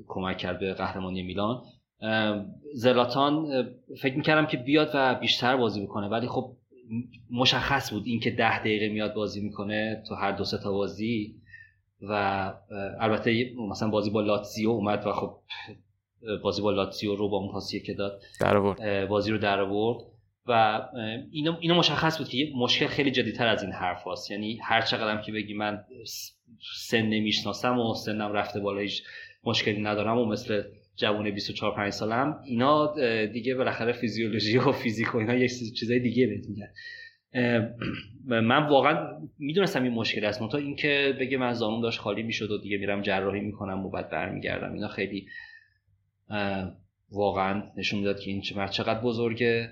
کمک 0.07 0.39
کرد 0.39 0.59
به 0.59 0.75
قهرمانی 0.75 1.23
میلان. 1.23 1.63
زلاتان 2.75 3.65
فکر 4.03 4.17
می‌کردم 4.17 4.47
که 4.47 4.57
بیاد 4.57 4.91
و 4.95 5.15
بیشتر 5.15 5.57
بازی 5.57 5.83
بکنه 5.83 6.09
ولی 6.09 6.27
خب 6.27 6.57
مشخص 7.31 7.93
بود 7.93 8.03
اینکه 8.07 8.31
ده 8.31 8.59
دقیقه 8.59 8.89
میاد 8.89 9.15
بازی 9.15 9.41
می‌کنه 9.41 10.03
تو 10.09 10.15
هر 10.15 10.33
دو 10.33 10.45
سه 10.45 10.59
تا 10.59 10.73
بازی. 10.73 11.35
و 12.03 12.13
البته 13.01 13.53
مثلا 13.71 13.89
بازی 13.89 14.11
با 14.11 14.21
لاتزیو 14.21 14.71
اومد 14.71 15.07
و 15.07 15.13
خب 15.13 15.39
بازی 16.43 16.63
با 16.63 16.71
لاتزیو 16.71 17.17
رو 17.17 17.29
با 17.29 17.37
اون 17.37 17.53
پاسیه 17.53 17.81
که 17.81 17.95
داد 17.95 18.23
بازی 19.09 19.31
رو 19.31 19.39
در 19.39 19.61
آورد 19.61 20.05
و 20.49 20.83
اینو, 21.31 21.57
اینو 21.61 21.75
مشخص 21.75 22.19
بود 22.19 22.29
که 22.29 22.53
مشکل 22.57 22.87
خیلی 22.87 23.11
جدیتر 23.11 23.47
از 23.47 23.63
این 23.63 23.73
حرف 23.73 24.07
هست. 24.07 24.31
یعنی 24.31 24.59
هر 24.63 24.81
چقدرم 24.81 25.23
که 25.23 25.33
بگی 25.33 25.55
من 25.55 25.85
سن 26.77 27.03
نمی‌شناسم 27.03 27.79
و 27.79 27.95
سنم 27.95 28.33
رفته 28.33 28.61
بالا 28.61 28.81
هیچ 28.81 29.03
مشکلی 29.45 29.83
ندارم 29.83 30.19
و 30.19 30.25
مثل 30.25 30.63
جوون 30.97 31.31
24 31.31 31.75
5 31.75 31.93
سالم 31.93 32.41
اینا 32.45 32.95
دیگه 33.27 33.55
بالاخره 33.55 33.93
فیزیولوژی 33.93 34.59
و 34.59 34.73
فیزیک 34.73 35.15
و 35.15 35.19
اینا 35.19 35.35
یه 35.35 35.49
چیزای 35.49 35.99
دیگه 36.01 36.27
بهت 36.27 36.49
میگن 36.49 36.69
من 38.27 38.67
واقعا 38.69 39.09
می‌دونستم 39.39 39.83
این 39.83 39.93
مشکل 39.93 40.25
است. 40.25 40.43
منتها 40.43 40.59
اینکه 40.59 41.17
بگه 41.21 41.39
من 41.39 41.53
زانوم 41.53 41.83
داشت 41.83 42.01
خالی 42.01 42.23
می‌شد 42.23 42.51
و 42.51 42.59
دیگه 42.59 42.79
میرم 42.79 43.03
جراحی 43.03 43.41
می‌کنم 43.41 43.87
و 43.87 43.91
بعد 43.91 44.11
برمیگردم. 44.11 44.73
اینا 44.73 44.89
خیلی 44.89 45.27
واقعا 47.13 47.63
نشون 47.77 47.99
می‌داد 47.99 48.21
که 48.21 48.31
این 48.31 48.41
چقدر 48.71 49.01
بزرگه 49.01 49.71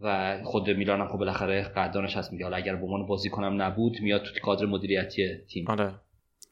و 0.00 0.38
خود 0.44 0.70
میلان 0.70 1.00
هم 1.00 1.08
خب 1.08 1.18
بالاخره 1.18 1.62
قدردانش 1.62 2.16
هست 2.16 2.32
میگه 2.32 2.44
حالا 2.44 2.56
اگر 2.56 2.76
به 2.76 2.84
عنوان 2.84 3.06
بازی 3.06 3.30
کنم 3.30 3.62
نبود 3.62 4.00
میاد 4.00 4.22
تو 4.22 4.40
کادر 4.42 4.66
مدیریتی 4.66 5.38
تیم. 5.48 5.68
آره. 5.68 5.94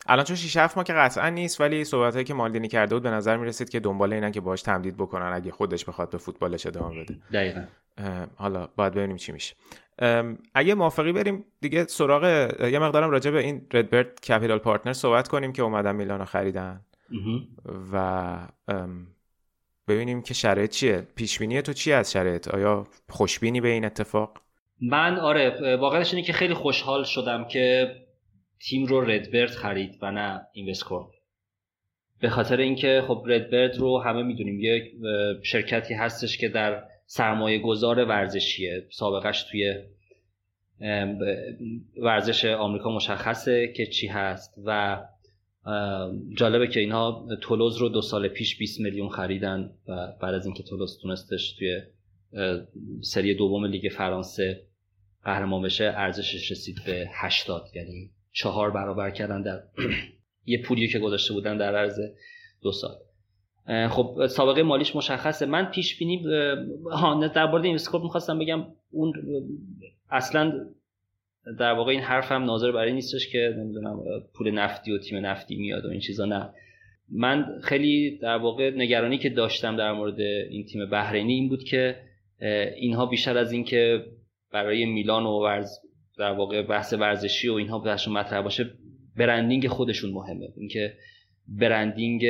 الان 0.06 0.24
چون 0.24 0.36
6 0.36 0.56
7 0.56 0.76
ما 0.76 0.84
که 0.84 0.92
قطعا 0.92 1.28
نیست 1.28 1.60
ولی 1.60 1.84
صحبتایی 1.84 2.24
که 2.24 2.34
مالدینی 2.34 2.68
کرده 2.68 2.94
بود 2.94 3.02
به 3.02 3.10
نظر 3.10 3.36
می‌رسید 3.36 3.68
که 3.68 3.80
دنبال 3.80 4.12
اینن 4.12 4.32
که 4.32 4.40
باهاش 4.40 4.62
تمدید 4.62 4.96
بکنن 4.96 5.32
اگه 5.34 5.50
خودش 5.50 5.84
بخواد 5.84 6.10
به 6.10 6.18
فوتبالش 6.18 6.66
ادامه 6.66 7.04
بده. 7.04 7.16
دقیقا. 7.32 7.64
حالا 8.36 8.68
باید 8.76 8.92
ببینیم 8.92 9.16
چی 9.16 9.32
میشه. 9.32 9.54
اگه 10.54 10.74
موافقی 10.74 11.12
بریم 11.12 11.44
دیگه 11.60 11.84
سراغ 11.84 12.24
یه 12.60 12.78
مقدارم 12.78 13.10
راجع 13.10 13.30
به 13.30 13.38
این 13.38 13.66
RedBird 13.72 14.20
Capital 14.20 14.58
Partner 14.58 14.92
صحبت 14.92 15.28
کنیم 15.28 15.52
که 15.52 15.62
اومدن 15.62 15.96
میلانو 15.96 16.24
خریدن. 16.24 16.80
و 17.92 18.38
ببینیم 19.88 20.22
که 20.22 20.34
شرایط 20.34 20.70
چیه. 20.70 21.06
پیش 21.16 21.38
بینی 21.38 21.62
تو 21.62 21.72
چی 21.72 21.92
از 21.92 22.12
شرایط؟ 22.12 22.48
آیا 22.48 22.86
خوشبینی 23.08 23.60
به 23.60 23.68
این 23.68 23.84
اتفاق؟ 23.84 24.40
من 24.80 25.18
آره 25.18 25.76
واقعش 25.76 26.14
اینه 26.14 26.26
که 26.26 26.32
خیلی 26.32 26.54
خوشحال 26.54 27.04
شدم 27.04 27.44
که 27.44 27.94
تیم 28.60 28.86
رو 28.86 29.00
RedBird 29.00 29.50
خرید 29.50 29.98
و 30.02 30.10
نه 30.10 30.40
Investcorp 30.52 31.10
به 32.20 32.28
خاطر 32.28 32.56
اینکه 32.56 33.04
خب 33.08 33.24
RedBird 33.26 33.76
رو 33.76 33.98
همه 33.98 34.22
می‌دونیم 34.22 34.60
یک 34.60 34.84
شرکتی 35.44 35.94
هستش 35.94 36.38
که 36.38 36.48
در 36.48 36.84
سرمایه 37.10 37.58
گذار 37.58 38.04
ورزشیه. 38.04 38.86
سابقش 38.90 39.42
توی 39.42 39.74
ورزش 41.96 42.44
آمریکا 42.44 42.90
مشخصه 42.90 43.72
که 43.76 43.86
چی 43.86 44.06
هست 44.06 44.54
و 44.64 45.00
جالبه 46.36 46.66
که 46.66 46.80
اینها 46.80 47.28
تولوز 47.40 47.76
رو 47.76 47.88
دو 47.88 48.02
سال 48.02 48.28
پیش 48.28 48.58
20 48.58 48.80
میلیون 48.80 49.08
خریدن 49.08 49.70
و 49.88 50.12
بعد 50.20 50.34
از 50.34 50.46
اینکه 50.46 50.62
تولوز 50.62 50.98
تونستش 51.02 51.52
توی 51.52 51.82
سری 53.00 53.34
دوم 53.34 53.64
لیگ 53.64 53.92
فرانسه 53.92 54.62
قهرمان 55.24 55.62
بشه 55.62 55.84
ارزشش 55.84 56.50
رسید 56.50 56.76
به 56.86 57.10
80 57.12 57.70
یعنی 57.74 58.10
چهار 58.32 58.70
برابر 58.70 59.10
کردن 59.10 59.42
در 59.42 59.62
یه 60.46 60.62
پولی 60.62 60.88
که 60.88 60.98
گذاشته 60.98 61.34
بودن 61.34 61.56
در 61.56 61.76
عرض 61.76 62.00
دو 62.62 62.72
سال. 62.72 62.96
خب 63.90 64.26
سابقه 64.26 64.62
مالیش 64.62 64.96
مشخصه. 64.96 65.46
من 65.46 65.64
پیش 65.64 65.98
بینی 65.98 66.24
ها 66.92 67.26
در 67.26 67.46
مورد 67.46 67.64
این 67.64 67.78
می‌خواستم 68.02 68.38
بگم 68.38 68.64
اون 68.90 69.12
اصلا 70.10 70.52
در 71.58 71.72
واقع 71.72 71.90
این 71.90 72.00
حرف 72.00 72.32
هم 72.32 72.44
ناظر 72.44 72.72
برای 72.72 72.92
نیستش 72.92 73.28
که 73.32 73.54
نمی‌دونم 73.58 74.00
پول 74.34 74.50
نفتی 74.50 74.92
و 74.92 74.98
تیم 74.98 75.26
نفتی 75.26 75.56
میاد 75.56 75.84
و 75.84 75.88
این 75.88 76.00
چیزا 76.00 76.24
نه. 76.24 76.50
من 77.12 77.60
خیلی 77.62 78.18
در 78.18 78.36
واقع 78.36 78.70
نگرانی 78.70 79.18
که 79.18 79.28
داشتم 79.28 79.76
در 79.76 79.92
مورد 79.92 80.20
این 80.20 80.66
تیم 80.66 80.90
بحرینی 80.90 81.32
این 81.32 81.48
بود 81.48 81.64
که 81.64 81.96
اینها 82.76 83.06
بیشتر 83.06 83.38
از 83.38 83.52
اینکه 83.52 84.04
برای 84.52 84.86
میلان 84.86 85.26
و 85.26 85.42
ورز 85.42 85.78
در 86.18 86.32
واقع 86.32 86.62
بحث 86.62 86.92
ورزشی 86.92 87.48
و 87.48 87.54
اینها 87.54 87.78
بهشون 87.78 88.14
مطرح 88.14 88.42
باشه 88.42 88.70
برندینگ 89.16 89.68
خودشون 89.68 90.10
مهمه. 90.10 90.48
اینکه 90.56 90.94
برندینگ 91.48 92.26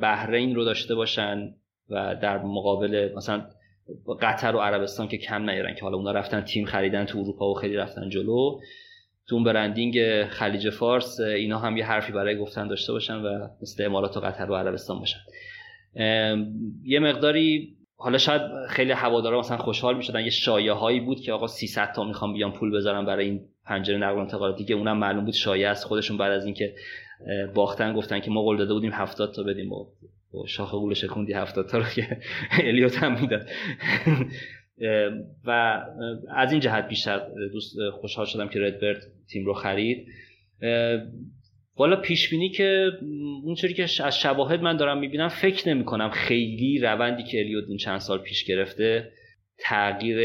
بحرین 0.00 0.54
رو 0.54 0.64
داشته 0.64 0.94
باشن 0.94 1.54
و 1.90 2.16
در 2.22 2.38
مقابل 2.38 3.12
مثلا 3.16 3.46
قطر 4.20 4.56
و 4.56 4.58
عربستان 4.58 5.08
که 5.08 5.18
کم 5.18 5.50
نیارن 5.50 5.74
که 5.74 5.80
حالا 5.80 5.96
اونا 5.96 6.12
رفتن 6.12 6.40
تیم 6.40 6.64
خریدن 6.64 7.04
تو 7.04 7.18
اروپا 7.18 7.50
و 7.50 7.54
خیلی 7.54 7.76
رفتن 7.76 8.08
جلو. 8.08 8.58
تو 9.28 9.44
برندینگ 9.44 10.24
خلیج 10.24 10.70
فارس 10.70 11.20
اینا 11.20 11.58
هم 11.58 11.76
یه 11.76 11.86
حرفی 11.86 12.12
برای 12.12 12.36
گفتن 12.36 12.68
داشته 12.68 12.92
باشن 12.92 13.14
و 13.14 13.48
مثل 13.62 13.84
امارات 13.84 14.16
و 14.16 14.20
قطر 14.20 14.50
و 14.50 14.54
عربستان 14.54 14.98
باشن. 14.98 15.18
یه 16.84 16.98
مقداری 16.98 17.76
حالا 17.96 18.18
شاید 18.18 18.42
خیلی 18.68 18.92
هوادارا 18.92 19.38
مثلا 19.38 19.56
خوشحال 19.56 19.96
می‌شدن. 19.96 20.20
یه 20.20 20.30
شایعه 20.30 20.72
هایی 20.72 21.00
بود 21.00 21.20
که 21.20 21.32
آقا 21.32 21.46
300 21.46 21.92
تا 21.92 22.04
می‌خوام 22.04 22.32
بیان 22.32 22.52
پول 22.52 22.76
بذارم 22.76 23.06
برای 23.06 23.24
این 23.24 23.40
پنجره 23.64 23.98
نقل 23.98 24.16
و 24.16 24.18
انتقالات. 24.18 24.56
دیگه 24.56 24.74
اونم 24.74 24.98
معلوم 24.98 25.24
بود 25.24 25.34
شایعه 25.34 25.68
است. 25.68 25.84
خودشون 25.84 26.16
بعد 26.16 26.32
از 26.32 26.44
اینکه 26.44 26.74
باختن 27.54 27.92
گفتن 27.92 28.20
که 28.20 28.30
ما 28.30 28.42
قول 28.42 28.56
داده 28.56 28.72
بودیم 28.72 28.92
70 28.92 29.34
تا 29.34 29.42
بدیم. 29.42 29.72
و 29.72 29.86
شاخ 30.46 30.74
گول 30.74 30.94
شکوندی 30.94 31.32
70 31.32 31.68
تا 31.68 31.78
رو 31.78 31.84
که 31.84 32.20
الیوت 32.68 32.96
هم 32.96 33.20
می‌داد. 33.20 33.48
و 35.46 35.80
از 36.34 36.52
این 36.52 36.60
جهت 36.60 36.88
بیشتر 36.88 37.28
دوست 37.52 37.76
خوشحال 38.00 38.26
شدم 38.26 38.48
که 38.48 38.60
ردبرد 38.60 39.02
تیم 39.28 39.46
رو 39.46 39.54
خرید. 39.54 40.06
والا 41.76 41.96
پیش 41.96 42.30
بینی 42.30 42.48
که 42.48 42.90
اونطوری 43.44 43.74
که 43.74 43.82
از 43.82 44.18
شواهد 44.20 44.60
من 44.62 44.76
دارم 44.76 44.98
می‌بینم 44.98 45.28
فکر 45.28 45.68
نمی 45.68 45.84
کنم 45.84 46.10
خیلی 46.10 46.78
روندی 46.78 47.22
که 47.22 47.40
الیوت 47.40 47.64
این 47.68 47.78
چند 47.78 47.98
سال 47.98 48.18
پیش 48.18 48.44
گرفته 48.44 49.12
تغییر 49.58 50.18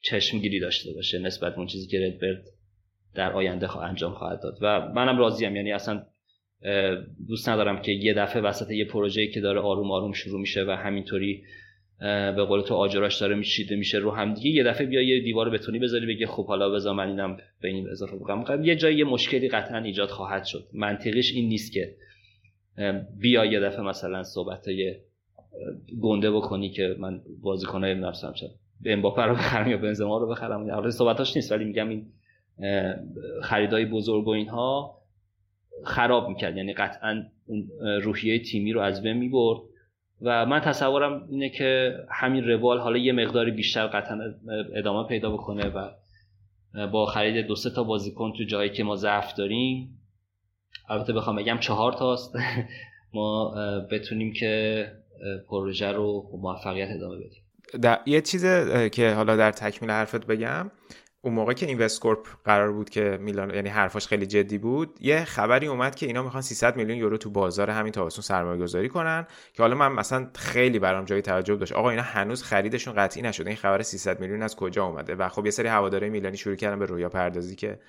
چشمگیری 0.00 0.60
داشته 0.60 0.92
باشه 0.92 1.18
نسبت 1.18 1.52
به 1.52 1.58
اون 1.58 1.66
چیزی 1.66 1.86
که 1.86 2.06
ردبرد 2.06 2.44
در 3.18 3.32
آینده 3.32 3.76
انجام 3.76 4.12
خواهد 4.12 4.42
داد. 4.42 4.58
و 4.60 4.92
منم 4.94 5.18
راضیم 5.18 5.56
یعنی 5.56 5.72
اصلا 5.72 6.02
دوست 7.28 7.48
ندارم 7.48 7.82
که 7.82 7.92
یه 7.92 8.14
دفعه 8.14 8.42
وسط 8.42 8.70
یه 8.70 8.84
پروژه‌ای 8.84 9.28
که 9.28 9.40
داره 9.40 9.60
آروم 9.60 9.90
آروم 9.90 10.12
شروع 10.12 10.40
میشه 10.40 10.64
و 10.64 10.70
همینطوری 10.70 11.42
به 12.36 12.44
قول 12.44 12.60
تو 12.60 12.74
آجراش 12.74 13.20
داره 13.20 13.34
میشیده 13.34 13.76
میشه 13.76 13.98
رو 13.98 14.10
هم 14.10 14.34
دیگه 14.34 14.50
یه 14.50 14.64
دفعه 14.64 14.86
بیا 14.86 15.02
یه 15.02 15.20
دیوار 15.20 15.50
بتونی 15.50 15.78
بذاری 15.78 16.06
بگه 16.06 16.26
خب 16.26 16.46
حالا 16.46 16.70
بذار 16.70 16.94
من 16.94 17.08
اینم 17.08 17.36
به 17.60 17.68
این 17.68 17.88
اضافه 17.88 18.16
بکنم. 18.16 18.64
یه 18.64 18.76
جایی 18.76 18.96
یه 18.96 19.04
مشکلی 19.04 19.48
قطعا 19.48 19.78
ایجاد 19.78 20.08
خواهد 20.08 20.44
شد. 20.44 20.68
منطقیش 20.72 21.32
این 21.32 21.48
نیست 21.48 21.72
که 21.72 21.94
بیا 23.20 23.44
یه 23.44 23.60
دفعه 23.60 23.80
مثلا 23.80 24.22
صحبت 24.22 24.64
گنده 26.02 26.30
بکنی 26.30 26.70
که 26.70 26.96
من 26.98 27.20
بازیکنای 27.42 27.94
نفسم 27.94 28.32
شد 28.32 28.50
به 28.80 28.92
امباپه 28.92 29.22
رو 29.22 29.34
بخرم 29.34 29.70
یا 29.70 29.76
بنزما 29.76 30.18
رو 30.18 30.28
بخرم. 30.28 30.70
آره 30.70 30.90
صحبتاش 30.90 31.36
نیست 31.36 31.52
ولی 31.52 31.64
میگم 31.64 31.88
این 31.88 32.06
خریدای 33.42 33.84
بزرگ 33.84 34.26
و 34.26 34.30
اینها 34.30 34.98
خراب 35.84 36.28
می‌کرد. 36.28 36.56
یعنی 36.56 36.72
قطعا 36.72 37.22
اون 37.46 37.68
روحیه 38.02 38.38
تیمی 38.38 38.72
رو 38.72 38.80
از 38.80 39.02
بین 39.02 39.16
می‌برد. 39.16 39.60
و 40.22 40.46
من 40.46 40.60
تصورم 40.60 41.26
اینه 41.30 41.50
که 41.50 41.94
همین 42.10 42.44
روال 42.44 42.78
حالا 42.78 42.98
یه 42.98 43.12
مقداری 43.12 43.50
بیشتر 43.50 43.86
قطعا 43.86 44.18
ادامه 44.74 45.08
پیدا 45.08 45.30
بکنه 45.30 45.68
و 45.68 45.90
با 46.92 47.06
خرید 47.06 47.46
دو 47.46 47.56
سه 47.56 47.70
تا 47.70 47.84
بازیکن 47.84 48.32
تو 48.38 48.44
جایی 48.44 48.70
که 48.70 48.84
ما 48.84 48.96
ضعف 48.96 49.34
داریم. 49.34 49.98
البته 50.88 51.12
بخوام 51.12 51.36
بگم 51.36 51.58
چهار 51.58 51.92
تاست. 51.92 52.34
ما 53.14 53.54
بتونیم 53.90 54.32
که 54.32 54.84
پروژه 55.48 55.92
رو 55.92 56.30
موفقیت 56.42 56.88
ادامه 56.90 57.16
بدیم. 57.16 57.42
یه 58.06 58.20
چیز 58.20 58.44
که 58.92 59.12
حالا 59.12 59.36
در 59.36 59.52
تکمیل 59.52 59.90
حرفت 59.90 60.26
بگم 60.26 60.70
اون 61.20 61.34
موقع 61.34 61.52
که 61.52 61.66
اینوستکورپ 61.66 62.26
قرار 62.44 62.72
بود 62.72 62.90
که 62.90 63.18
میلان 63.20 63.54
یعنی 63.54 63.68
حرفاش 63.68 64.06
خیلی 64.06 64.26
جدی 64.26 64.58
بود 64.58 64.98
یه 65.00 65.24
خبری 65.24 65.66
اومد 65.66 65.94
که 65.94 66.06
اینا 66.06 66.22
می‌خوان 66.22 66.42
300 66.42 66.76
میلیون 66.76 66.98
یورو 66.98 67.16
تو 67.16 67.30
بازار 67.30 67.70
همین 67.70 67.92
تابستون 67.92 68.22
سرمایه 68.22 68.60
گذاری 68.60 68.88
کنن 68.88 69.26
که 69.52 69.62
حالا 69.62 69.74
من 69.74 69.92
مثلا 69.92 70.30
خیلی 70.34 70.78
برام 70.78 71.04
جای 71.04 71.22
تعجب 71.22 71.58
داشت. 71.58 71.72
آقا 71.72 71.90
اینا 71.90 72.02
هنوز 72.02 72.42
خریدشون 72.42 72.94
قطعی 72.94 73.22
نشده. 73.22 73.50
این 73.50 73.56
خبر 73.56 73.82
300 73.82 74.20
میلیون 74.20 74.42
از 74.42 74.56
کجا 74.56 74.84
اومده؟ 74.84 75.14
و 75.14 75.28
خب 75.28 75.44
یه 75.44 75.50
سری 75.50 75.68
هواداره 75.68 76.08
میلانی 76.08 76.36
شروع 76.36 76.56
کردن 76.56 76.78
به 76.78 76.86
رویا 76.86 77.08
پردازی 77.08 77.56
که 77.56 77.80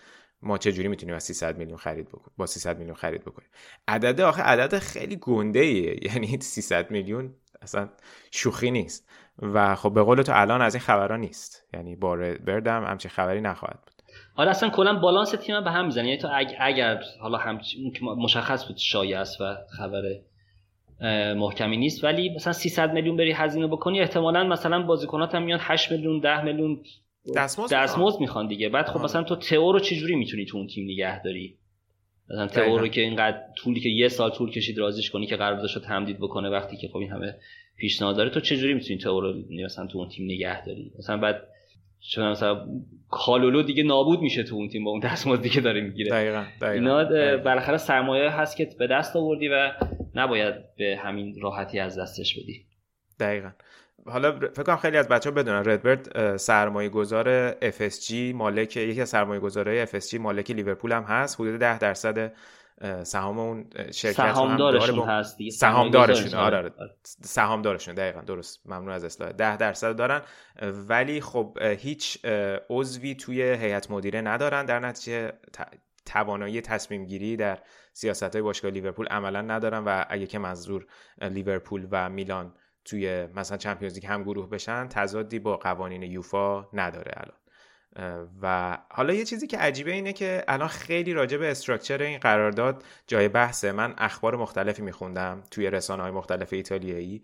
ما 0.41 0.57
چه 0.57 0.71
جوری 0.71 0.87
می‌تونیم 0.87 1.15
از 1.15 1.23
300 1.23 1.57
میلیون 1.57 1.77
خرید 1.77 2.07
بکنیم؟ 2.07 2.33
با 2.37 2.45
300 2.45 2.77
میلیون 2.77 2.95
خرید 2.95 3.21
بکنیم. 3.21 3.49
عدد 3.87 4.21
آخه 4.21 4.41
عدد 4.41 4.79
خیلی 4.79 5.15
گنده 5.15 5.59
ایه. 5.59 5.99
یعنی 6.13 6.37
300 6.41 6.91
میلیون 6.91 7.33
اصلا 7.61 7.89
شوخی 8.31 8.71
نیست. 8.71 9.09
و 9.41 9.75
خب 9.75 9.93
به 9.93 10.03
قول 10.03 10.21
تو 10.21 10.31
الان 10.35 10.61
از 10.61 10.75
این 10.75 10.81
خبرها 10.81 11.17
نیست. 11.17 11.69
یعنی 11.73 11.95
با 11.95 12.17
بردم 12.45 12.83
همچین 12.83 13.11
خبری 13.11 13.41
نخواهد 13.41 13.79
بود. 13.85 13.93
حالا 14.33 14.49
اصلا 14.49 14.69
کلا 14.69 14.99
بالانس 14.99 15.31
تیم 15.31 15.63
به 15.63 15.71
هم 15.71 15.85
می‌زنه. 15.85 16.07
یعنی 16.07 16.21
تو 16.21 16.27
اگر 16.59 16.99
حالا 17.21 17.37
هم 17.37 17.59
مشخص 18.01 18.67
بود 18.67 18.77
شایع 18.77 19.19
است 19.19 19.41
و 19.41 19.55
خبر 19.77 20.01
محکمی 21.33 21.77
نیست 21.77 22.03
ولی 22.03 22.29
مثلا 22.35 22.53
300 22.53 22.93
میلیون 22.93 23.17
بری 23.17 23.31
هزینه 23.31 23.67
بکنی 23.67 24.01
احتمالا 24.01 24.43
مثلا 24.43 24.81
بازیکنات 24.81 25.35
هم 25.35 25.43
میان 25.43 25.59
8 25.61 25.91
میلیون 25.91 26.19
10 26.19 26.43
میلیون 26.43 26.83
دستمزد 27.35 28.19
می‌خوان. 28.19 28.47
دیگه. 28.47 28.69
بعد 28.69 28.85
خب 28.85 28.99
مثلا 28.99 29.23
تو 29.23 29.35
تئو 29.35 29.71
رو 29.71 29.79
چجوری 29.79 30.15
می‌تونی 30.15 30.45
تو 30.45 30.57
اون 30.57 30.67
تیم 30.67 30.83
نگه 30.83 31.21
داری 31.21 31.57
مثلا 32.29 32.47
تئو 32.47 32.77
رو 32.77 32.87
که 32.87 33.01
اینقدر 33.01 33.41
طولی 33.57 33.79
که 33.79 33.89
یه 33.89 34.07
سال 34.07 34.31
طول 34.31 34.51
کشید 34.51 34.77
رازیش 34.77 35.09
کنی 35.11 35.25
که 35.25 35.35
قراردادش 35.35 35.75
رو 35.75 35.81
تمدید 35.81 36.17
بکنه 36.17 36.49
وقتی 36.49 36.77
که 36.77 36.87
خب 36.87 36.97
این 36.97 37.11
همه 37.11 37.35
پیشنهاد 37.79 38.17
داره. 38.17 38.29
تو 38.29 38.39
چجوری 38.39 38.73
می‌تونی 38.73 38.99
تو 38.99 39.21
رو 39.21 39.33
مثلا 39.65 39.87
تو 39.87 39.97
اون 39.97 40.09
تیم 40.09 40.25
نگه 40.25 40.65
داری. 40.65 40.91
مثلا 40.99 41.17
بعد 41.17 41.47
چون 42.11 42.31
مثلا 42.31 42.67
کالولو 43.09 43.63
دیگه 43.63 43.83
نابود 43.83 44.21
میشه 44.21 44.43
تو 44.43 44.55
اون 44.55 44.69
تیم 44.69 44.83
با 44.83 44.91
اون 44.91 44.99
دستمزدی 44.99 45.49
که 45.49 45.61
داره 45.61 45.81
می‌گیره. 45.81 46.09
دقیقاً 46.09 46.45
اینا 46.71 47.03
بالاخره 47.37 47.77
سرمایه 47.77 48.29
هست 48.29 48.57
که 48.57 48.69
به 48.79 48.87
دست 48.87 49.15
آوردی 49.15 49.47
و 49.47 49.71
نباید 50.15 50.55
به 50.77 50.99
همین 51.03 51.41
راحتی 51.41 51.79
از 51.79 51.99
دستش 51.99 52.39
بدی. 52.39 52.65
دقیقا. 53.19 53.49
حالا 54.05 54.39
فکر 54.39 54.63
کنم 54.63 54.75
خیلی 54.75 54.97
از 54.97 55.07
بچه 55.07 55.29
ها 55.29 55.35
بدونن 55.35 55.63
ردبرد 55.65 56.37
سرمایه 56.37 56.89
گذار 56.89 57.51
FSG 57.51 58.13
مالک 58.13 58.77
یکی 58.77 59.01
از 59.01 59.09
سرمایه 59.09 59.39
گذاره 59.39 59.85
FSG 59.85 60.13
مالک 60.13 60.51
لیورپول 60.51 60.91
هم 60.91 61.03
هست. 61.03 61.41
حدود 61.41 61.59
10 61.59 61.79
درصد 61.79 62.33
سهام 63.03 63.39
اون 63.39 63.69
شرکت 63.91 64.15
سهامدارشون 64.17 64.99
هست 64.99 65.37
دیگه 65.37 65.51
سهامدارشون 65.51 66.33
آره, 66.33 66.57
آره. 66.57 66.73
سهامدارشون 67.21 67.95
دقیقا 67.95 68.21
درست. 68.21 68.61
ممنون 68.65 68.89
از 68.89 69.03
اصلاح. 69.03 69.31
10 69.31 69.57
درصد 69.57 69.95
دارن. 69.95 70.21
ولی 70.61 71.21
خب 71.21 71.57
هیچ 71.61 72.25
عضوی 72.69 73.15
توی 73.15 73.41
هیئت 73.41 73.91
مدیره 73.91 74.21
ندارن. 74.21 74.65
در 74.65 74.79
نتیجه 74.79 75.33
توانایی 76.05 76.61
تصمیم 76.61 77.05
گیری 77.05 77.37
در 77.37 77.59
سیاست 77.93 78.23
های 78.23 78.41
باشگاه 78.41 78.71
لیورپول 78.71 79.07
عملا 79.07 79.41
ندارن 79.41 79.83
و 79.85 80.05
اگه 80.09 80.27
که 80.27 80.39
منظور 80.39 80.85
لیورپول 81.21 81.87
و 81.91 82.09
میلان 82.09 82.53
توی 82.85 83.27
مثلا 83.35 83.57
چمپیونز 83.57 83.93
لیگ 83.93 84.05
هم 84.05 84.23
گروه 84.23 84.49
بشن 84.49 84.87
تضادی 84.87 85.39
با 85.39 85.57
قوانین 85.57 86.03
یوفا 86.03 86.69
نداره 86.73 87.11
الان. 87.15 87.37
و 88.41 88.77
حالا 88.89 89.13
یه 89.13 89.25
چیزی 89.25 89.47
که 89.47 89.57
عجیبه 89.57 89.91
اینه 89.91 90.13
که 90.13 90.43
الان 90.47 90.67
خیلی 90.67 91.13
راجع 91.13 91.37
به 91.37 91.51
استراکچر 91.51 92.01
این 92.01 92.19
قرارداد 92.19 92.83
جای 93.07 93.27
بحثه. 93.27 93.71
من 93.71 93.93
اخبار 93.97 94.35
مختلفی 94.35 94.81
میخوندم 94.81 95.43
توی 95.51 95.69
رسانه 95.69 96.03
های 96.03 96.11
مختلف 96.11 96.53
ایتالیایی 96.53 97.23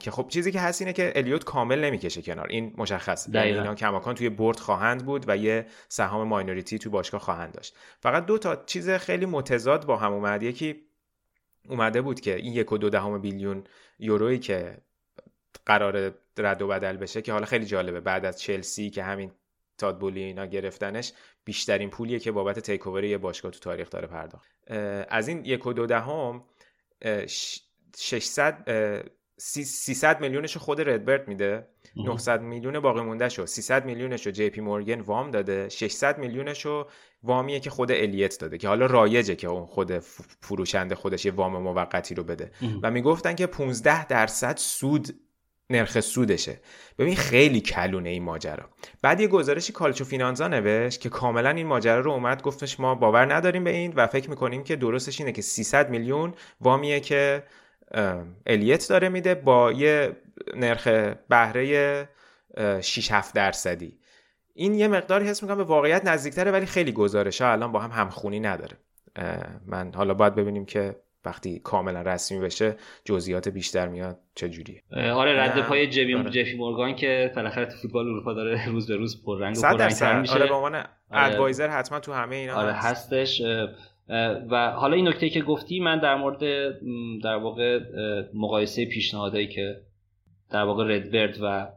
که 0.00 0.10
خب 0.10 0.28
چیزی 0.28 0.52
که 0.52 0.60
هست 0.60 0.82
اینه 0.82 0.92
که 0.92 1.12
الیوت 1.16 1.44
کامل 1.44 1.84
نمی‌کشه 1.84 2.22
کنار. 2.22 2.46
این 2.48 2.74
مشخص 2.76 3.28
یعنی 3.32 3.52
اینا 3.52 3.74
کماکان 3.74 4.14
توی 4.14 4.28
برد 4.28 4.58
خواهند 4.58 5.04
بود 5.04 5.24
و 5.28 5.36
یه 5.36 5.66
سهام 5.88 6.28
ماینوریتی 6.28 6.78
توی 6.78 6.92
باشگاه 6.92 7.20
خواهند 7.20 7.52
داشت. 7.52 7.76
فقط 8.00 8.26
دو 8.26 8.38
تا 8.38 8.56
چیز 8.56 8.90
خیلی 8.90 9.26
متضاد 9.26 9.86
با 9.86 9.96
هم 9.96 10.12
اومد. 10.12 10.42
یکی 10.42 10.76
اومده 11.68 12.02
بود 12.02 12.20
که 12.20 12.34
این 12.36 12.52
یک 12.52 12.72
و 12.72 12.78
دو 12.78 12.90
دهم 12.90 13.18
بیلیون 13.18 13.64
یورویی 13.98 14.38
که 14.38 14.76
قرار 15.66 16.12
رد 16.38 16.62
و 16.62 16.68
بدل 16.68 16.96
بشه 16.96 17.22
که 17.22 17.32
حالا 17.32 17.46
خیلی 17.46 17.64
جالبه. 17.64 18.00
بعد 18.00 18.24
از 18.24 18.40
چلسی 18.40 18.90
که 18.90 19.02
همین 19.02 19.32
تادبولی 19.82 20.22
اینا 20.22 20.46
گرفتنش 20.46 21.12
بیشترین 21.44 21.90
پولیه 21.90 22.18
که 22.18 22.32
بابت 22.32 22.58
تیک 22.58 22.86
اوور 22.86 23.04
یه 23.04 23.18
باشگاه 23.18 23.50
تو 23.50 23.58
تاریخ 23.58 23.90
داره 23.90 24.06
پرداخت. 24.06 24.50
از 25.08 25.28
این 25.28 25.44
یک 25.44 25.66
و 25.66 25.72
دو 25.72 25.86
دهم 25.86 26.44
600 27.98 29.12
300 29.36 30.20
میلیونش 30.20 30.56
خود 30.56 30.80
ردبرت 30.80 31.28
میده. 31.28 31.68
900 31.96 32.40
میلیون 32.42 32.80
باقی 32.80 33.00
مونده 33.00 33.28
شو 33.28 33.46
300 33.46 33.84
میلیونش 33.84 34.26
رو 34.26 34.32
جی 34.32 34.50
پی 34.50 34.60
مورگن 34.60 35.00
وام 35.00 35.30
داده. 35.30 35.68
600 35.68 36.18
میلیونش 36.18 36.64
رو 36.64 36.90
وامیه 37.22 37.60
که 37.60 37.70
خود 37.70 37.92
الیت 37.92 38.38
داده 38.40 38.58
که 38.58 38.68
حالا 38.68 38.86
رایجه 38.86 39.34
که 39.34 39.48
اون 39.48 39.66
خود 39.66 39.98
فروشنده 40.40 40.94
خودش 40.94 41.24
یه 41.24 41.32
وام 41.32 41.62
موقتی 41.62 42.14
رو 42.14 42.24
بده. 42.24 42.50
و 42.82 42.90
می‌گفتن 42.90 43.34
که 43.34 43.46
15 43.46 44.06
درصد 44.06 44.56
سود 44.56 45.08
نرخ 45.72 46.00
سودشه. 46.00 46.60
ببین 46.98 47.16
خیلی 47.16 47.60
کلونه 47.60 48.08
این 48.08 48.22
ماجرا. 48.22 48.64
بعد 49.02 49.20
یه 49.20 49.26
گزارشی 49.26 49.72
کالچو 49.72 50.04
فینانزا 50.04 50.48
نوشت 50.48 51.00
که 51.00 51.08
کاملا 51.08 51.50
این 51.50 51.66
ماجرا 51.66 52.00
رو 52.00 52.10
اومد 52.10 52.42
گفتش 52.42 52.80
ما 52.80 52.94
باور 52.94 53.34
نداریم 53.34 53.64
به 53.64 53.70
این 53.70 53.92
و 53.96 54.06
فکر 54.06 54.30
می‌کنیم 54.30 54.64
که 54.64 54.76
درستش 54.76 55.20
اینه 55.20 55.32
که 55.32 55.42
300 55.42 55.90
میلیون 55.90 56.34
وامیه 56.60 57.00
که 57.00 57.42
الیت 58.46 58.88
داره 58.88 59.08
میده 59.08 59.34
با 59.34 59.72
یه 59.72 60.16
نرخ 60.56 60.88
بهره 61.28 62.08
6 62.80 63.12
7 63.12 63.34
درصدی. 63.34 63.98
این 64.54 64.74
یه 64.74 64.88
مقداری 64.88 65.28
حس 65.28 65.42
می‌کنم 65.42 65.56
به 65.56 65.64
واقعیت 65.64 66.04
نزدیکتره 66.04 66.50
ولی 66.50 66.66
خیلی 66.66 66.92
گزارش 66.92 67.40
ها 67.40 67.52
الان 67.52 67.72
با 67.72 67.78
هم 67.78 67.90
همخونی 67.90 68.40
نداره. 68.40 68.76
من 69.66 69.92
حالا 69.94 70.14
باید 70.14 70.34
ببینیم 70.34 70.64
که 70.64 70.96
وقتی 71.24 71.58
کاملا 71.58 72.02
رسمی 72.02 72.40
بشه 72.40 72.76
جزئیات 73.04 73.48
بیشتر 73.48 73.88
میاد. 73.88 74.18
چه 74.34 74.48
جوریه 74.48 74.82
آره 75.12 75.42
رد 75.42 75.62
پای 75.62 75.86
جبی 75.86 76.14
آره. 76.14 76.30
جفی 76.30 76.56
مورگان 76.56 76.96
که 76.96 77.32
بالاخره 77.36 77.66
تو 77.66 77.76
فوتبال 77.82 78.06
اروپا 78.06 78.32
داره 78.32 78.68
روز 78.68 78.86
به 78.86 78.96
روز 78.96 79.24
پررنگ 79.24 79.56
و 79.58 79.60
پررنگ‌تر 79.62 80.20
میشه. 80.20 80.34
آره 80.34 80.46
به 80.46 80.54
عنوان 80.54 80.84
ادوایزر 81.10 81.64
آره. 81.64 81.72
حتما 81.72 82.00
تو 82.00 82.12
همه 82.12 82.36
اینا 82.36 82.54
آره 82.54 82.72
هستش. 82.72 83.42
و 84.50 84.70
حالا 84.70 84.96
این 84.96 85.08
نکته 85.08 85.30
که 85.30 85.42
گفتی 85.42 85.80
من 85.80 85.98
در 85.98 86.14
مورد 86.14 86.40
در 87.22 87.36
واقع 87.36 87.80
مقایسه 88.34 88.84
پیشنهادهایی 88.84 89.48
که 89.48 89.76
در 90.50 90.62
واقع 90.62 90.84
ردبرد 90.84 91.36
و 91.42 91.68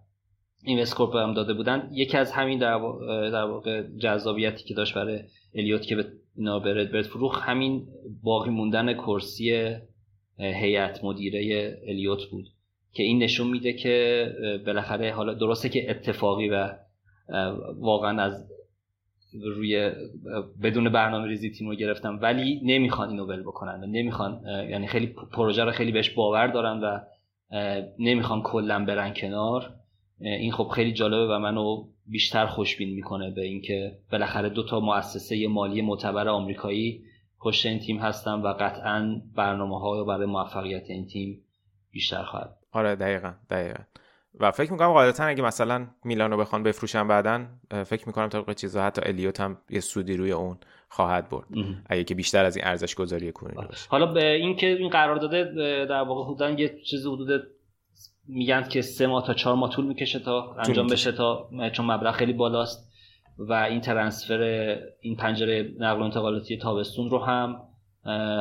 اینوستکورپ 0.64 1.16
هم 1.16 1.34
داده 1.34 1.54
بودن 1.54 1.90
یکی 1.92 2.18
از 2.18 2.32
همین 2.32 2.60
در 2.60 3.44
واقع 3.46 3.82
جذابیتی 4.02 4.64
که 4.64 4.74
داشت 4.74 4.96
برای 4.96 5.20
الیوت 5.56 5.82
که 5.82 5.96
به 5.96 6.06
اینا 6.38 6.60
به 6.60 6.74
ردبرد 6.74 7.06
فروخ 7.06 7.50
همین 7.50 7.88
باقی 8.24 8.50
موندن 8.50 8.94
کرسی 8.94 9.76
هیئت 10.40 11.04
مدیره 11.04 11.78
الیوت 11.88 12.26
بود 12.32 12.46
که 12.94 13.04
این 13.04 13.24
نشون 13.24 13.48
میده 13.48 13.74
که 13.74 14.28
بالاخره 14.66 15.14
حالا 15.14 15.34
درسته 15.34 15.70
که 15.70 15.92
اتفاقی 15.92 16.50
و 16.50 16.70
واقعا 17.80 18.22
از 18.22 18.52
روی 19.44 19.92
بدون 20.64 20.90
برنامه 20.90 21.28
ریزی 21.28 21.50
تیم 21.52 21.70
رو 21.70 21.76
گرفتم 21.76 22.20
ولی 22.22 22.62
نمی‌خوان 22.64 23.10
اینو 23.10 23.26
ول 23.26 23.42
بکنن 23.42 23.84
و 23.84 23.86
نمی‌خوان 23.86 24.42
یعنی 24.70 24.88
خیلی 24.88 25.08
پروژه 25.08 25.64
رو 25.64 25.72
خیلی 25.72 25.92
بهش 25.92 26.10
باور 26.10 26.48
دارن 26.48 26.80
و 26.80 27.00
نمی‌خوان 28.00 28.42
کلا 28.42 28.86
برن 28.86 29.14
کنار. 29.14 29.74
این 30.20 30.52
خب 30.52 30.68
خیلی 30.68 30.94
جالبه 30.94 31.34
و 31.34 31.40
منو 31.40 31.88
بیشتر 32.08 32.46
خوشبین 32.46 32.90
می‌کنه 32.90 33.32
به 33.32 33.42
اینکه 33.42 33.98
بالاخره 34.12 34.50
دو 34.50 34.64
تا 34.64 34.80
مؤسسه 34.80 35.48
مالی 35.48 35.82
معتبر 35.82 36.28
آمریکایی 36.28 37.04
پشت 37.40 37.66
این 37.66 37.80
تیم 37.80 37.98
هستن 37.98 38.34
و 38.34 38.48
قطعا 38.48 39.22
برنامه 39.36 39.80
ها 39.80 40.04
برای 40.04 40.26
موفقیت 40.26 40.90
این 40.90 41.08
تیم 41.08 41.42
بیشتر 41.92 42.24
خواهد 42.24 42.58
آره 42.72 42.96
دقیقا 42.96 43.34
دقیقا. 43.50 43.80
و 44.40 44.52
فکر 44.52 44.72
می‌کنم 44.72 44.94
قاعدتا 44.94 45.24
اگه 45.24 45.44
مثلا 45.44 45.88
میلانو 46.04 46.38
بخوان 46.38 46.64
بفروشن 46.64 47.08
بعدا 47.08 47.46
فکر 47.86 48.08
می‌کنم 48.08 48.30
طبق 48.30 48.54
چیزا 48.54 48.84
حتی 48.84 49.02
الیوت 49.06 49.40
هم 49.40 49.58
یه 49.70 49.80
سودی 49.80 50.18
روی 50.18 50.32
اون 50.32 50.58
خواهد 50.90 51.30
برد. 51.30 51.46
اگه 51.86 52.04
که 52.04 52.16
بیشتر 52.16 52.46
از 52.46 52.58
این 52.58 52.66
ارزش 52.68 52.96
گذاری 52.96 53.32
کنید 53.32 53.56
باشه. 53.56 53.90
حالا 53.90 54.06
به 54.06 54.34
اینکه 54.34 54.68
این 54.68 54.90
قرار 54.90 55.16
داده 55.16 55.44
در 55.86 56.02
واقع 56.02 56.24
حدودا 56.24 56.50
یه 56.50 56.80
چیز 56.84 57.06
حدود 57.06 57.48
میگن 58.28 58.64
که 58.64 58.82
سه 58.82 59.08
ماه 59.08 59.28
تا 59.28 59.34
چهار 59.34 59.56
ماه 59.56 59.70
طول 59.70 59.86
می‌کشه 59.86 60.20
تا 60.20 60.56
انجام 60.60 60.88
بشه 60.88 61.12
تا 61.12 61.50
چون 61.74 61.86
مبلغ 61.86 62.14
خیلی 62.14 62.34
بالاست 62.34 62.92
و 63.38 63.54
این 63.54 63.82
transfer 63.82 64.42
این 65.02 65.16
پنجره 65.16 65.72
نقل 65.80 66.00
و 66.00 66.04
انتقالاتی 66.04 66.58
تابستون 66.58 67.10
رو 67.10 67.20
هم 67.20 67.62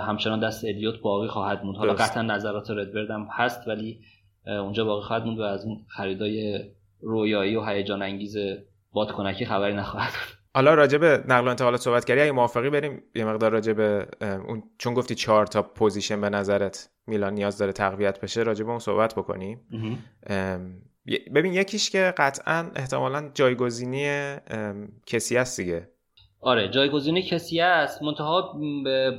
همچنان 0.06 0.40
دست 0.40 0.64
Elliott 0.64 1.00
باقی 1.00 1.28
خواهد 1.28 1.64
موند. 1.64 1.76
حالا 1.76 1.94
قطعا 1.94 2.22
نظرات 2.22 2.70
RedBird 2.70 3.10
هم 3.10 3.28
هست 3.32 3.68
ولی 3.68 4.00
اونجا 4.46 4.84
باقی 4.84 5.02
خواهد 5.02 5.24
موند 5.24 5.38
و 5.38 5.42
از 5.42 5.64
اون 5.64 5.84
خریدای 5.88 6.60
رویایی 7.00 7.56
و 7.56 7.64
هیجان 7.64 8.02
انگیز 8.02 8.36
بادکنکی 8.92 9.46
خبری 9.46 9.74
نخواهد 9.74 10.12
بود. 10.12 10.43
حالا 10.54 10.74
راجع 10.74 10.98
به 10.98 11.24
نقل 11.28 11.46
و 11.46 11.50
انتقالات 11.50 11.80
صحبت 11.80 12.04
کردی 12.04 12.20
اگه 12.20 12.32
موافقی 12.32 12.70
بریم 12.70 13.02
یه 13.14 13.24
مقدار 13.24 13.52
راجع 13.52 13.72
به 13.72 14.06
اون 14.20 14.62
چون 14.78 14.94
گفتی 14.94 15.14
چهار 15.14 15.46
تا 15.46 15.62
position 15.62 16.20
به 16.20 16.30
نظرت 16.30 16.90
میلان 17.06 17.34
نیاز 17.34 17.58
داره 17.58 17.72
تقویت 17.72 18.20
بشه 18.20 18.42
راجع 18.42 18.64
به 18.64 18.70
اون 18.70 18.78
صحبت 18.78 19.14
بکنیم. 19.14 19.60
ببین 21.34 21.54
یکیش 21.54 21.90
که 21.90 22.14
قطعا 22.16 22.70
احتمالا 22.76 23.30
جایگزینی 23.34 24.36
کسی 25.06 25.36
است 25.36 25.60
دیگه. 25.60 25.88
آره 26.40 26.68
جایگزینی 26.68 27.22
کسی 27.22 27.60
است 27.60 28.02
منتها 28.02 28.58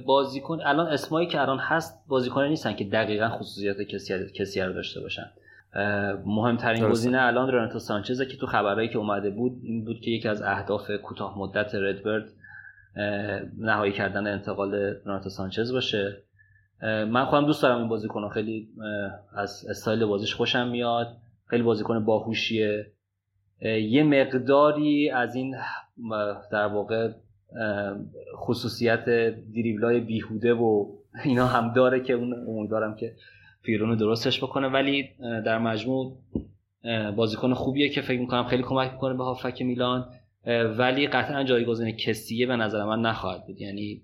بازیکن 0.06 0.62
الان 0.62 0.88
اسمایی 0.88 1.28
که 1.28 1.42
الان 1.42 1.60
هست 1.60 2.04
بازیکن 2.08 2.44
نیستن 2.44 2.76
که 2.76 2.84
دقیقا 2.84 3.30
خصوصیات 3.30 3.82
کسی 3.82 4.14
کسی 4.40 4.62
رو 4.62 4.74
داشته 4.74 5.02
باشن. 5.02 5.32
مهمترین 6.26 6.90
گزینه 6.90 7.22
الان 7.22 7.52
رونالدو 7.52 7.80
سانچزه 7.80 8.26
که 8.26 8.38
تو 8.38 8.46
خبرهایی 8.46 8.90
که 8.90 8.98
اومده 8.98 9.30
بود 9.30 9.60
این 9.64 9.86
بود 9.86 10.00
که 10.00 10.12
یکی 10.12 10.28
از 10.28 10.42
اهداف 10.42 10.92
کوتاه 11.04 11.40
مدت 11.40 11.76
ردبرد 11.76 12.26
نهایی 13.58 13.92
کردن 13.92 14.28
انتقال 14.28 14.76
رونالدو 14.76 15.30
سانچز 15.30 15.74
باشه. 15.74 16.18
من 16.82 17.26
خودم 17.26 17.46
دوست 17.46 17.64
دارم 17.64 17.78
این 17.78 17.88
بازیکن 17.88 18.30
خیلی 18.30 18.70
از 19.36 19.66
استایل 19.70 20.06
بازیش 20.06 20.36
خوشم 20.36 20.68
میاد. 20.68 21.18
خیلی 21.50 21.64
بازیکن 21.64 22.06
باهوشیه. 22.06 22.92
یه 23.62 24.04
مقداری 24.04 25.10
از 25.10 25.36
این 25.36 25.56
در 26.52 26.68
واقع 26.68 27.12
خصوصیت 28.36 29.06
دریبلای 29.56 30.00
بیهوده 30.00 30.54
و 30.54 30.86
اینا 31.26 31.48
هم 31.48 31.74
داره 31.74 32.00
که 32.00 32.14
اون 32.14 32.34
امیدوارم 32.48 32.96
که 32.96 33.16
پیرون 33.66 33.98
درستش 33.98 34.44
بکنه 34.44 34.68
ولی 34.68 35.10
در 35.20 35.58
مجموع 35.58 36.18
بازیکن 37.16 37.54
خوبیه 37.54 37.90
که 37.90 38.02
فکر 38.02 38.20
می‌کنم 38.20 38.44
خیلی 38.44 38.64
کمک 38.64 38.92
می‌کنه 38.92 39.14
به 39.18 39.24
هافک 39.24 39.62
میلان. 39.62 40.10
ولی 40.78 41.08
قطعا 41.08 41.44
جایگزین 41.44 41.92
کسیه 41.92 42.48
به 42.48 42.56
نظر 42.56 42.84
من 42.84 43.00
نخواهد 43.02 43.46
بود. 43.48 43.62
یعنی 43.62 44.02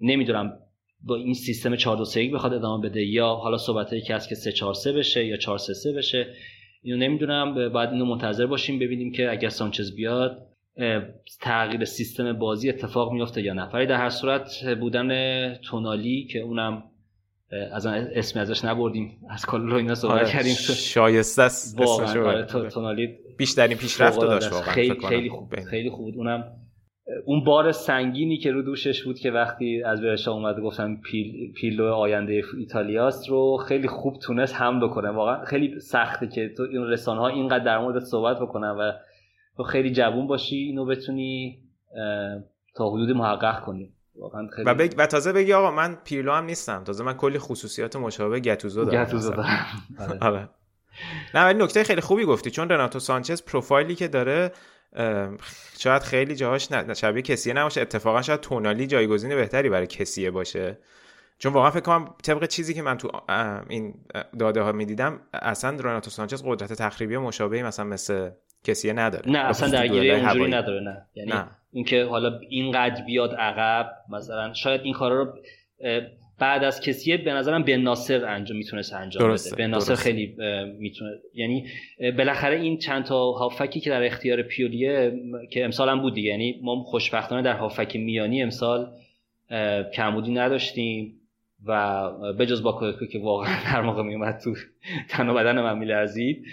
نمی‌دونم 0.00 0.58
با 1.04 1.16
این 1.16 1.34
سیستم 1.34 1.76
4 1.76 1.96
2 1.96 2.04
3 2.04 2.30
بخواد 2.30 2.54
ادامه 2.54 2.88
بده 2.88 3.04
یا 3.04 3.34
حالا 3.34 3.58
صحبت 3.58 3.94
که 4.06 4.14
هست 4.14 4.28
که 4.28 4.34
3 4.34 4.52
4 4.52 4.74
3 4.74 4.92
بشه 4.92 5.26
یا 5.26 5.36
4 5.36 5.58
3 5.58 5.74
3 5.74 5.92
بشه 5.92 6.26
اینو 6.82 6.98
نمی‌دونم. 6.98 7.68
بعد 7.72 7.92
اینو 7.92 8.04
منتظر 8.04 8.46
باشیم 8.46 8.78
ببینیم 8.78 9.12
که 9.12 9.30
اگر 9.30 9.48
سانچز 9.48 9.94
بیاد 9.96 10.46
تغییر 11.40 11.84
سیستم 11.84 12.32
بازی 12.32 12.68
اتفاق 12.68 13.12
میفته 13.12 13.42
یا 13.42 13.54
نه. 13.54 13.62
ولی 13.62 13.86
در 13.86 13.96
هر 13.96 14.10
صورت 14.10 14.74
بودن 14.80 15.54
تونالی 15.54 16.24
که 16.24 16.38
اونم 16.38 16.82
از 17.72 17.86
اسمی 17.86 18.42
ازش 18.42 18.64
نبردیم. 18.64 19.18
از 19.30 19.46
کالولو 19.46 19.74
اینا 19.74 19.94
صحبت 19.94 20.14
آره 20.14 20.30
کردیم. 20.30 20.54
شایسته 20.54 21.42
است 21.42 21.80
واقعا 21.80 22.26
آره 22.26 22.46
تونالی 22.70 23.08
بیشترین 23.38 23.76
پیشرفت 23.76 24.20
داشت 24.20 24.52
واقعا 24.52 24.72
خیلی 24.72 25.06
خیلی 25.08 25.28
خوب 25.28 25.60
خیلی 25.60 25.90
خوب 25.90 26.14
اونم 26.16 26.44
اون 27.24 27.44
بار 27.44 27.72
سنگینی 27.72 28.38
که 28.38 28.52
رو 28.52 28.62
دوشش 28.62 29.04
بود 29.04 29.18
که 29.18 29.30
وقتی 29.30 29.82
از 29.82 30.00
برشا 30.00 30.32
اومده 30.32 30.62
گفتن 30.62 30.96
پیل، 30.96 31.52
پیلو 31.52 31.92
آینده 31.92 32.42
ایتالیاست 32.58 33.28
رو 33.28 33.56
خیلی 33.68 33.88
خوب 33.88 34.18
تونست 34.18 34.54
هم 34.54 34.80
بکنه. 34.80 35.10
واقعا 35.10 35.44
خیلی 35.44 35.80
سخته 35.80 36.28
که 36.28 36.50
تو 36.56 36.62
این 36.62 36.82
رسانه 36.82 37.20
ها 37.20 37.28
اینقدر 37.28 37.64
در 37.64 37.78
مورد 37.78 37.98
صحبت 37.98 38.38
بکنن 38.38 38.70
و 38.70 38.92
تو 39.56 39.62
خیلی 39.62 39.90
جوون 39.90 40.26
باشی 40.26 40.56
اینو 40.56 40.84
بتونی 40.84 41.58
تا 42.76 42.90
حدود 42.90 43.10
محقق 43.10 43.60
کنی. 43.60 43.92
خیلی... 44.56 44.70
و, 44.70 44.74
بگ... 44.74 44.94
و 44.98 45.06
تازه 45.06 45.32
بگی 45.32 45.52
آقا 45.52 45.70
من 45.70 45.98
پیرلو 46.04 46.32
هم 46.32 46.44
نیستم. 46.44 46.84
تازه 46.84 47.04
من 47.04 47.14
کلی 47.14 47.38
خصوصیات 47.38 47.96
مشابه 47.96 48.40
گتوزو 48.40 48.84
دارم 48.84 49.04
گتوزو 49.04 49.30
دارم. 49.30 49.66
آره. 50.00 50.18
آره. 50.20 50.48
نه 51.34 51.44
ولی 51.44 51.64
نکته 51.64 51.84
خیلی 51.84 52.00
خوبی 52.00 52.24
گفتی. 52.24 52.50
چون 52.50 52.68
رناتو 52.68 52.98
سانچز 52.98 53.42
پروفایلی 53.42 53.94
که 53.94 54.08
داره 54.08 54.52
شاید 55.78 56.02
خیلی 56.02 56.34
جاهاش 56.34 56.72
نه 56.72 56.94
شبیه 56.94 57.22
کسیه 57.22 57.54
نباشه. 57.54 57.80
اتفاقا 57.80 58.22
شاید 58.22 58.40
تونالی 58.40 58.86
جایگزین 58.86 59.34
بهتری 59.34 59.68
برای 59.68 59.86
کسیه 59.86 60.30
باشه. 60.30 60.78
چون 61.38 61.52
واقعا 61.52 61.70
فکر 61.70 61.80
کنم 61.80 62.14
طبق 62.22 62.46
چیزی 62.46 62.74
که 62.74 62.82
من 62.82 62.98
تو 62.98 63.10
این 63.68 63.94
داده 64.38 64.62
ها 64.62 64.72
می‌دیدم 64.72 65.20
اصلا 65.32 65.76
روناتو 65.80 66.10
سانچز 66.10 66.42
قدرت 66.46 66.72
تخریبی 66.72 67.16
مشابهی 67.16 67.62
مثلا 67.62 67.84
مثل 67.84 68.30
کسیه 68.66 68.92
نداره. 68.92 69.30
نه 69.30 69.38
اصلا 69.38 69.68
درگیری 69.68 70.10
اونجوری 70.10 70.50
نداره 70.50 70.80
نه. 70.80 71.06
یعنی. 71.14 71.32
اینکه 71.72 72.04
حالا 72.04 72.40
اینقدر 72.48 73.04
بیاد 73.04 73.34
عقب 73.34 73.90
مثلا 74.08 74.54
شاید 74.54 74.80
این 74.84 74.92
کارا 74.92 75.22
رو 75.22 75.34
بعد 76.38 76.64
از 76.64 76.80
کسیه 76.80 77.16
به 77.16 77.32
نظرم 77.32 77.62
به 77.62 77.76
ناصر 77.76 78.24
انجام 78.24 78.56
می‌تونست 78.56 78.92
انجام 78.92 79.32
بده. 79.32 79.56
به 79.56 79.66
ناصر 79.66 79.94
خیلی 79.94 80.36
می‌تونه 80.78 81.10
یعنی 81.34 81.66
بالاخره 82.18 82.60
این 82.60 82.78
چند 82.78 83.04
تا 83.04 83.32
هافکی 83.32 83.80
که 83.80 83.90
در 83.90 84.06
اختیار 84.06 84.42
پیولیه 84.42 85.12
که 85.50 85.64
امسال 85.64 85.88
هم 85.88 86.00
بود 86.00 86.14
دیگه. 86.14 86.30
یعنی 86.30 86.60
ما 86.62 86.82
خوشبختانه 86.82 87.42
در 87.42 87.56
هافک 87.56 87.96
میانی 87.96 88.42
امسال 88.42 88.92
کمبودی 89.94 90.32
نداشتیم. 90.32 91.20
و 91.64 92.10
بجز 92.32 92.62
با 92.62 92.92
که 93.12 93.18
واقعا 93.18 93.56
در 93.72 93.82
موقع 93.82 94.02
میومد 94.02 94.38
تو 94.44 94.54
تن 95.08 95.28
و 95.28 95.34
بدن 95.34 95.62
من 95.62 95.78
میلرزید 95.78 96.44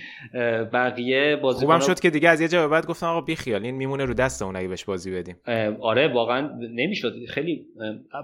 بقیه 0.73 1.35
بازی 1.35 1.65
خوبم 1.65 1.79
شد 1.79 1.99
که 1.99 2.09
دیگه 2.09 2.29
از 2.29 2.41
یه 2.41 2.47
جا 2.47 2.67
بعد 2.67 2.87
گفتم 2.87 3.07
آقا 3.07 3.21
بی 3.21 3.35
خیال 3.35 3.63
این 3.63 3.75
میمونه 3.75 4.05
رو 4.05 4.13
دست 4.13 4.41
اون 4.41 4.55
اگه 4.55 4.67
بهش 4.67 4.83
بازی 4.83 5.11
بدیم. 5.11 5.35
آره 5.81 6.13
واقعا 6.13 6.49
نمی‌شد. 6.59 7.13
خیلی 7.29 7.65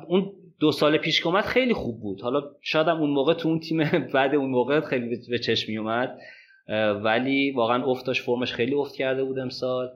اون 0.08 0.32
دو 0.60 0.72
سال 0.72 0.98
پیش 0.98 1.24
که 1.24 1.42
خیلی 1.42 1.74
خوب 1.74 2.02
بود. 2.02 2.22
حالا 2.22 2.42
شاید 2.62 2.90
اون 2.90 3.10
موقع 3.10 3.34
تو 3.34 3.50
اون 3.50 3.60
تیم 3.60 3.84
بعد 4.14 4.36
اون 4.36 4.50
موقع 4.50 4.82
خیلی 4.82 5.18
به 5.30 5.40
چشم 5.40 5.72
میومد 5.72 6.20
ولی 7.04 7.52
واقعا 7.52 7.86
افتاش 7.86 8.22
فرمش 8.22 8.54
خیلی 8.54 8.76
افت 8.76 8.96
کرده 8.96 9.24
بود 9.24 9.40
امسال. 9.40 9.90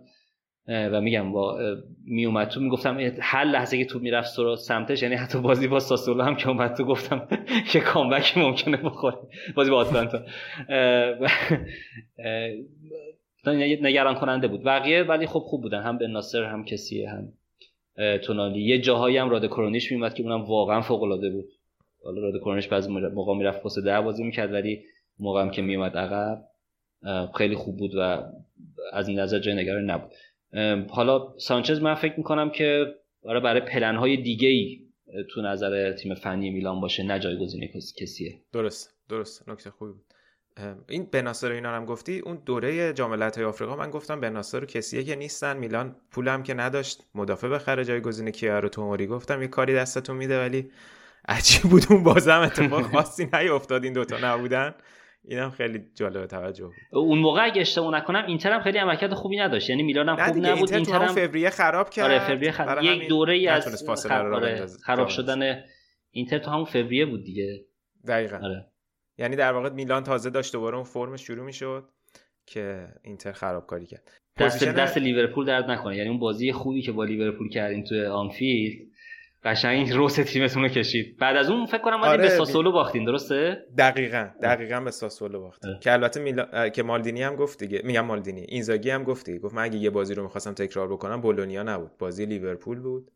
و 0.68 1.02
میگم 1.02 1.31
با 1.31 1.60
میومد 2.06 2.48
تو 2.48 2.60
می‌گفتم 2.60 2.98
هر 3.22 3.44
لحظه 3.44 3.77
که 3.77 3.85
تو 3.85 3.99
می‌رفت 3.99 4.30
سر 4.30 4.56
سمتش 4.56 5.03
یعنی 5.03 5.15
حتی 5.15 5.41
بازی 5.41 5.68
با 5.68 5.80
ساسولو 5.80 6.23
هم 6.23 6.35
که 6.35 6.49
اومد 6.49 6.73
تو 6.73 6.84
گفتم 6.84 7.27
که 7.72 7.80
کامبک 7.80 8.38
ممکنه 8.38 8.77
بخوره. 8.77 9.18
بازی 9.56 9.72
با 9.72 9.77
آتلانتا. 9.77 10.22
نگران 13.45 14.15
کننده 14.15 14.48
بود. 14.48 14.64
بقیه 14.64 15.03
ولی 15.03 15.27
خب 15.27 15.40
خوب 15.40 15.61
بودن. 15.61 15.81
هم 15.81 15.98
به 15.98 16.07
ناصر 16.07 16.44
هم 16.44 16.65
کسی 16.65 17.06
هم 17.06 17.34
تونالی. 18.18 18.61
یه 18.61 18.80
جاهایی 18.80 19.18
هم 19.18 19.30
راد 19.30 19.48
کرونیش 19.48 19.91
میومد 19.91 20.14
که 20.14 20.23
اونم 20.23 20.41
واقعا 20.41 20.81
فوق 20.81 21.03
العاده 21.03 21.30
بود. 21.30 21.49
حالا 22.03 22.22
راد 22.22 22.40
کرونیش 22.40 22.68
بعضی 22.68 22.90
موقع 22.91 23.35
می‌رفت 23.35 23.64
پست 23.64 23.80
ده 23.80 24.02
بازی 24.02 24.23
می‌کرد 24.23 24.53
ولی 24.53 24.84
موقع 25.19 25.41
هم 25.41 25.52
که 25.52 25.61
میومد 25.61 25.98
عقب 25.98 26.44
خیلی 27.38 27.56
خوب 27.56 27.77
بود 27.77 27.91
و 27.95 28.23
از 28.94 29.07
این 29.07 29.19
نظر 29.19 29.40
جای 29.40 29.56
نگرانی 29.56 29.85
نبود. 29.85 30.11
حالا 30.89 31.34
سانچز 31.38 31.81
من 31.81 31.95
فکر 31.95 32.13
می‌کنم 32.17 32.49
که 32.49 32.85
برای 33.25 33.41
برای 33.41 33.61
پلن 33.61 33.95
های 33.95 34.17
دیگه 34.17 34.47
ای 34.47 34.80
تو 35.30 35.41
نظر 35.41 35.91
تیم 35.91 36.15
فنی 36.15 36.49
میلان 36.49 36.81
باشه 36.81 37.03
نه 37.03 37.19
جایگزین 37.19 37.69
کسیه. 37.97 38.41
درست 38.53 38.95
درست 39.09 39.49
نکته 39.49 39.69
خوبی 39.69 39.91
بود. 39.91 40.05
این 40.89 41.05
بناسر 41.11 41.51
اینا 41.51 41.69
هم 41.69 41.85
گفتی؟ 41.85 42.19
اون 42.19 42.41
دوره 42.45 42.93
جام 42.93 43.21
های 43.21 43.43
آفریقا 43.43 43.75
من 43.75 43.91
گفتم 43.91 44.21
بناسر 44.21 44.63
و 44.63 44.65
کسیه 44.65 45.03
که 45.03 45.15
نیستن. 45.15 45.57
میلان 45.57 45.95
پولم 46.11 46.43
که 46.43 46.53
نداشت 46.53 47.03
مدافع 47.15 47.47
بخره 47.47 47.85
جایگزین 47.85 48.31
کیارو 48.31 48.69
توموری. 48.69 49.07
گفتم 49.07 49.41
یه 49.41 49.47
کاری 49.47 49.75
دستتون 49.75 50.17
میده 50.17 50.39
ولی 50.39 50.71
عجیب 51.27 51.61
بود 51.61 51.85
اون 51.89 52.03
بازم 52.03 52.39
اتفاق 52.39 52.81
خاصی 52.95 53.30
نیافتاد 53.34 53.84
این 53.84 53.93
دوتا 53.93 54.17
نبودن. 54.23 54.75
اینم 55.25 55.49
خیلی 55.49 55.83
جالب 55.95 56.25
توجه. 56.25 56.65
بود 56.65 56.73
اون 56.91 57.19
موقع 57.19 57.43
اگه 57.43 57.61
اشتباه 57.61 57.95
نکنم 57.95 58.25
اینتر 58.27 58.51
هم 58.51 58.61
خیلی 58.61 58.77
عملکرد 58.77 59.13
خوبی 59.13 59.37
نداشت. 59.37 59.69
یعنی 59.69 59.83
میلان 59.83 60.09
هم 60.09 60.15
خوب 60.15 60.45
نبود 60.45 60.73
اینتر 60.73 61.01
هم 61.01 61.15
فوریه 61.15 61.49
خراب 61.49 61.89
کرد. 61.89 62.05
آره 62.05 62.19
فوریه 62.19 62.51
خراب 62.51 62.83
یک 62.83 63.07
دوره 63.07 63.33
ای 63.33 63.47
از 63.47 63.83
خراب. 64.07 64.65
خراب 64.65 65.07
شدن 65.07 65.63
اینتر 66.11 66.37
تو 66.37 66.51
همون 66.51 66.65
فوریه 66.65 67.05
بود 67.05 67.23
دیگه. 67.23 67.65
دقیقاً. 68.07 68.37
آره. 68.37 68.65
یعنی 69.17 69.35
در 69.35 69.53
واقع 69.53 69.69
میلان 69.69 70.03
تازه 70.03 70.29
داشت 70.29 70.53
دوباره 70.53 70.75
اون 70.75 70.83
فرمش 70.83 71.27
شروع 71.27 71.45
می‌شد 71.45 71.89
که 72.45 72.87
اینتر 73.03 73.31
خرابکاری 73.31 73.85
کرد. 73.85 74.11
دست 74.39 74.63
دست 74.63 74.97
لیورپول 74.97 75.45
درد 75.45 75.71
نکنه. 75.71 75.97
یعنی 75.97 76.09
اون 76.09 76.19
بازی 76.19 76.51
خوبی 76.51 76.81
که 76.81 76.91
با 76.91 77.03
لیورپول 77.03 77.49
کردیم 77.49 77.83
تو 77.83 78.11
آنفیلد 78.11 78.87
قشنگ 79.45 79.93
روس 79.93 80.15
تیمتون 80.15 80.63
رو 80.63 80.69
کشید. 80.69 81.17
بعد 81.17 81.35
از 81.35 81.49
اون 81.49 81.65
فکر 81.65 81.81
کنم 81.81 82.01
آره 82.01 82.17
به 82.17 82.29
ساسولو 82.29 82.71
باختین 82.71 83.05
درسته؟ 83.05 83.65
دقیقا 83.77 84.29
دقیقا 84.43 84.79
به 84.79 84.91
ساسولو 84.91 85.39
باختین 85.39 85.79
که 85.81 85.93
البته 85.93 86.19
میلا... 86.19 86.69
که 86.69 86.83
مالدینی 86.83 87.23
هم 87.23 87.35
گفت 87.35 87.59
دیگه. 87.59 87.81
میگم 87.83 88.05
مالدینی. 88.05 88.45
اینزاگی 88.49 88.89
هم 88.89 89.03
گفت 89.03 89.25
دیگه. 89.25 89.39
گفت 89.39 89.55
من 89.55 89.63
اگه 89.63 89.77
یه 89.77 89.89
بازی 89.89 90.13
رو 90.13 90.23
می‌خواستم 90.23 90.53
تکرار 90.53 90.87
بکنم 90.87 91.21
بولونیا 91.21 91.63
نبود. 91.63 91.91
بازی 91.99 92.25
لیورپول 92.25 92.79
بود 92.79 93.11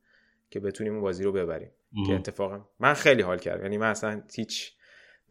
که 0.50 0.60
بتونیم 0.60 0.94
اون 0.94 1.02
بازی 1.02 1.24
رو 1.24 1.32
ببریم. 1.32 1.72
که 2.08 2.14
اتفاقا 2.14 2.66
من 2.80 2.94
خیلی 2.94 3.22
حال 3.22 3.38
کردم. 3.38 3.64
یعنی 3.64 3.78
من 3.78 3.90
اصلا 3.90 4.22
هیچ 4.36 4.74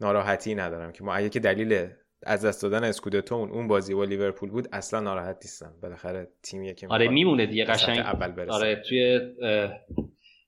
ناراحتی 0.01 0.55
ندارم 0.55 0.91
که 0.91 1.03
ما 1.03 1.13
اگه 1.13 1.29
که 1.29 1.39
دلیل 1.39 1.87
از 2.23 2.45
دست 2.45 2.63
دادن 2.63 2.83
اسکودتو 2.83 3.35
اون 3.35 3.67
بازی 3.67 3.93
با 3.93 4.03
لیورپول 4.03 4.49
بود 4.49 4.67
اصلا 4.71 4.99
ناراحت 4.99 5.37
نیستم. 5.43 5.73
بالاخره 5.81 6.27
تیمیه 6.43 6.73
که 6.73 6.87
آره 6.87 7.07
میمونه 7.07 7.45
دیگه 7.45 7.65
قشنگ. 7.65 7.99
اول 7.99 8.31
برسه. 8.31 8.51
آره 8.51 8.81
توی 8.89 9.19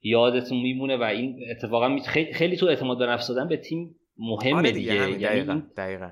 یادتون 0.01 0.61
میمونه 0.61 0.97
و 0.97 1.03
این 1.03 1.39
اتفاقا 1.51 1.99
خیلی, 1.99 2.33
خیلی 2.33 2.57
تو 2.57 2.65
اعتماد 2.65 2.97
به 2.97 3.05
نفس 3.05 3.27
دادن 3.27 3.47
به 3.47 3.57
تیم 3.57 3.95
مهمه 4.17 4.55
آره 4.55 4.71
دیگه, 4.71 5.05
دیگه. 5.05 5.35
یعنی 5.35 5.63
دقیقا. 5.77 6.11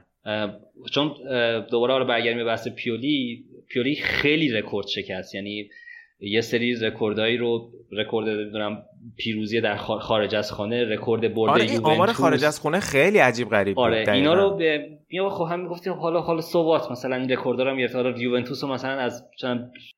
چون 0.92 1.14
دوباره 1.72 1.94
حالا 1.94 2.06
برگردیم 2.06 2.38
به 2.38 2.44
بحث 2.44 2.68
پیولی 2.68 3.46
پیولی 3.70 3.96
خیلی 3.96 4.50
رکورد 4.50 4.88
شکست 4.88 5.36
یعنی 5.36 5.70
یه 6.20 6.42
سری 6.42 6.76
رکوردایی 6.76 7.38
رو 7.38 7.72
رکورد 7.92 8.30
نمی‌دونم 8.30 8.84
پیروزی 9.18 9.62
در 9.62 9.76
خارج 9.76 10.36
از 10.36 10.52
خانه 10.52 10.84
رکورد 10.84 11.34
برد 11.34 11.52
آره 11.52 11.64
این 11.64 11.80
آمار 11.84 12.12
خارج 12.12 12.44
از 12.44 12.60
خونه 12.60 12.80
خیلی 12.80 13.18
عجیب 13.18 13.50
غریب 13.50 13.80
آره 13.80 14.00
بود 14.00 14.10
اینا 14.10 14.34
رو 14.34 14.58
به 14.58 14.90
میام 15.10 15.30
خب 15.30 15.46
هم 15.52 15.60
می‌گفتیم 15.60 15.94
حالا 15.94 16.22
حالا 16.22 16.42
سوات 16.42 16.92
مثلا 16.92 17.16
این 17.16 17.32
رکورد 17.32 17.62
رو 17.62 17.78
گرفت. 17.78 17.96
حالا 17.96 18.20
یوونتوس 18.20 18.64
رو 18.64 18.70
مثلا 18.70 18.92
از 18.92 19.24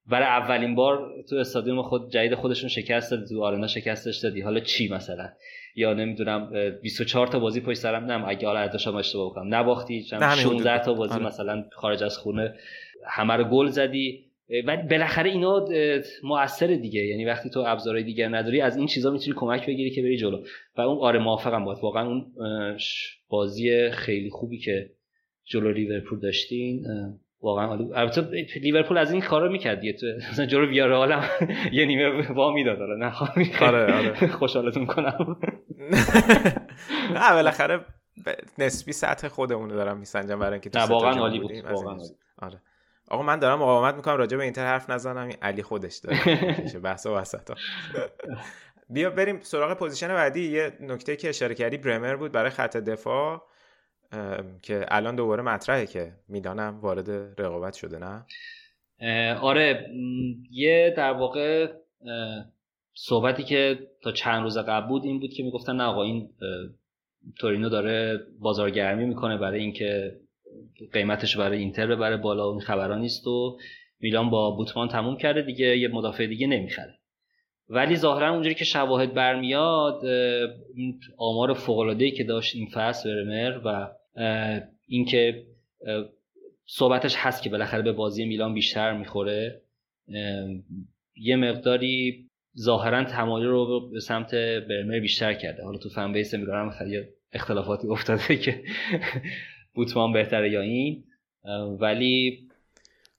برای 0.08 0.28
اولین 0.28 0.76
بار 0.76 1.10
تو 1.30 1.36
استادیوم 1.36 1.82
خود 1.82 2.12
جدید 2.12 2.36
خودشون 2.36 2.70
شکست 2.70 3.12
داد 3.12 3.28
تو 3.28 3.44
آرنا 3.44 3.68
شکستش 3.68 4.18
دادی. 4.18 4.42
حالا 4.42 4.60
چی 4.60 4.90
مثلا؟ 4.94 5.30
یا 5.76 5.94
نمی‌دونم 5.94 6.52
24 6.82 7.28
تا 7.28 7.40
بازی 7.40 7.62
پشت 7.62 7.78
سرم؟ 7.78 8.06
نم 8.06 8.24
اگه 8.28 8.48
حالا 8.48 8.60
اداشم 8.60 8.96
اشتباه 8.96 9.32
بکنم. 9.32 9.56
نباختی 9.56 10.04
16 10.04 10.80
تا 10.80 10.94
بازی 10.94 11.14
آره. 11.14 11.26
مثلا 11.26 11.64
خارج 11.72 12.04
از 12.04 12.18
خونه. 12.18 12.54
همه 13.08 13.34
رو 13.34 13.44
گل 13.44 13.68
زدی. 13.68 14.29
ولی 14.66 14.82
بالاخره 14.90 15.30
اینا 15.30 15.66
موثر 16.24 16.68
دیگه. 16.68 17.02
یعنی 17.02 17.26
وقتی 17.26 17.50
تو 17.50 17.64
ابزارهای 17.68 18.04
دیگر 18.04 18.28
نداری 18.28 18.62
از 18.62 18.78
این 18.78 18.88
چیزا 18.88 19.12
می‌تونی 19.12 19.38
کمک 19.38 19.68
بگیری 19.68 19.92
که 19.92 20.02
بری 20.02 20.18
جلو. 20.18 20.44
و 20.78 20.82
اون 20.82 20.98
آره 20.98 21.20
موافقم 21.20 21.66
باید 21.66 21.80
واقعا 21.82 22.08
اون 22.08 22.26
بازی 23.30 23.90
خیلی 23.92 24.30
خوبی 24.30 24.58
که 24.58 24.90
جلو 25.46 25.72
لیورپول 25.72 26.20
داشتین 26.20 26.86
واقعا 27.42 27.90
البته 27.96 28.22
لیورپول 28.62 28.98
از 28.98 29.12
این 29.12 29.22
کارا 29.22 29.50
می‌کرد 29.50 29.80
دیگه. 29.80 29.98
مثلا 30.32 30.46
جلو 30.46 30.70
ویارال 30.70 31.12
هم 31.12 31.24
یه 31.78 31.86
نیمه 31.86 32.32
وا 32.32 32.54
می‌داد. 32.54 32.78
حالا 32.78 32.96
نه 32.96 33.14
آره 33.62 33.94
آره. 33.94 34.28
خوشحالتون 34.40 34.86
کنم. 34.86 35.38
نه 37.16 37.34
بالاخره 37.34 37.80
نسبی 38.58 38.92
سطح 38.92 39.28
خودمون 39.28 39.68
دارم 39.68 39.98
میسنجم 40.00 40.40
برای 40.40 40.52
اینکه 40.54 40.70
تو 40.70 40.80
واقعا 40.80 41.12
عالی 41.20 41.40
بود. 41.40 41.52
واقعا 41.52 41.98
آره. 42.38 42.62
آقا 43.10 43.24
من 43.24 43.40
دارم 43.40 43.60
مقاومت 43.60 43.96
می‌کنم 43.96 44.18
راجع 44.18 44.38
به 44.38 44.44
اینتر 44.44 44.66
حرف 44.66 44.90
نزنم 44.90 45.28
این 45.28 45.38
علی 45.42 45.64
خودش 45.64 45.98
داره. 45.98 46.20
بحث 46.84 47.06
وسط 47.06 47.52
بیا 48.90 49.10
بریم 49.10 49.40
سراغ 49.40 49.78
position 49.78 50.08
بعدی. 50.08 50.52
یه 50.52 50.78
نکته 50.80 51.16
که 51.16 51.30
اشاره 51.30 51.56
کردی 51.56 51.78
برمر 51.78 52.16
بود 52.16 52.32
برای 52.32 52.50
خط 52.50 52.78
دفاع 52.78 53.42
که 54.62 54.86
الان 54.88 55.16
دوباره 55.16 55.44
مطرحه 55.44 55.86
که 55.86 56.14
می‌دانم 56.28 56.80
وارد 56.82 57.10
رقابت 57.42 57.74
شده 57.74 58.00
نه؟ 58.00 58.26
آره 59.36 59.88
یه 60.52 60.94
در 60.98 61.14
واقع 61.14 61.68
صحبتی 62.94 63.44
که 63.44 63.80
تا 64.04 64.12
چند 64.12 64.44
روز 64.44 64.58
قبل 64.58 64.88
بود 64.88 65.06
این 65.06 65.20
بود 65.20 65.34
که 65.34 65.44
می‌گفتن 65.44 65.76
نه 65.76 65.84
آقا 65.84 66.04
این 66.04 66.30
تورینو 67.40 67.70
داره 67.70 68.20
بازارگرمی 68.40 69.06
می‌کنه 69.06 69.38
برای 69.38 69.60
اینکه 69.60 70.20
قیمتش 70.94 71.38
برای 71.38 71.58
اینتر 71.60 71.88
ببره 71.88 72.18
بالا 72.18 72.46
اون 72.46 72.60
خبرها 72.60 72.98
نیست 72.98 73.28
و 73.28 73.58
میلان 74.00 74.30
با 74.30 74.52
بوتمان 74.52 74.88
تموم 74.88 75.18
کرده 75.18 75.42
دیگه 75.42 75.78
یه 75.78 75.88
مدافع 75.88 76.26
دیگه 76.26 76.48
نمی‌خره. 76.48 76.96
ولی 77.70 77.96
ظاهرا 77.96 78.34
اونجوری 78.34 78.56
که 78.56 78.66
شواهد 78.66 79.14
برمیاد 79.14 80.02
آمار 81.18 81.54
فوق 81.54 81.98
که 82.18 82.24
داشت 82.24 82.56
این 82.56 82.68
فصل 82.68 83.10
برمر 83.16 83.60
و 83.66 83.92
اینکه 84.88 85.44
صحبتش 86.66 87.16
هست 87.18 87.44
که 87.44 87.50
بالاخره 87.50 87.82
به 87.82 87.92
بازی 87.92 88.26
میلان 88.26 88.54
بیشتر 88.54 88.98
می‌خوره 88.98 89.62
یه 91.16 91.36
مقداری 91.36 92.26
ظاهرا 92.60 93.04
تمایل 93.04 93.48
رو 93.48 93.90
به 93.90 94.00
سمت 94.00 94.36
برمر 94.36 95.00
بیشتر 95.00 95.34
کرده. 95.34 95.64
حالا 95.64 95.78
تو 95.78 95.90
فن 95.90 96.14
بیس 96.14 96.34
هم 96.34 96.72
اختلافاتی 97.34 97.88
افتاده 97.88 98.38
که 98.38 98.64
بوتمان 99.74 100.14
بهتره 100.14 100.52
یا 100.52 100.62
این 100.62 101.04
ولی 101.80 102.48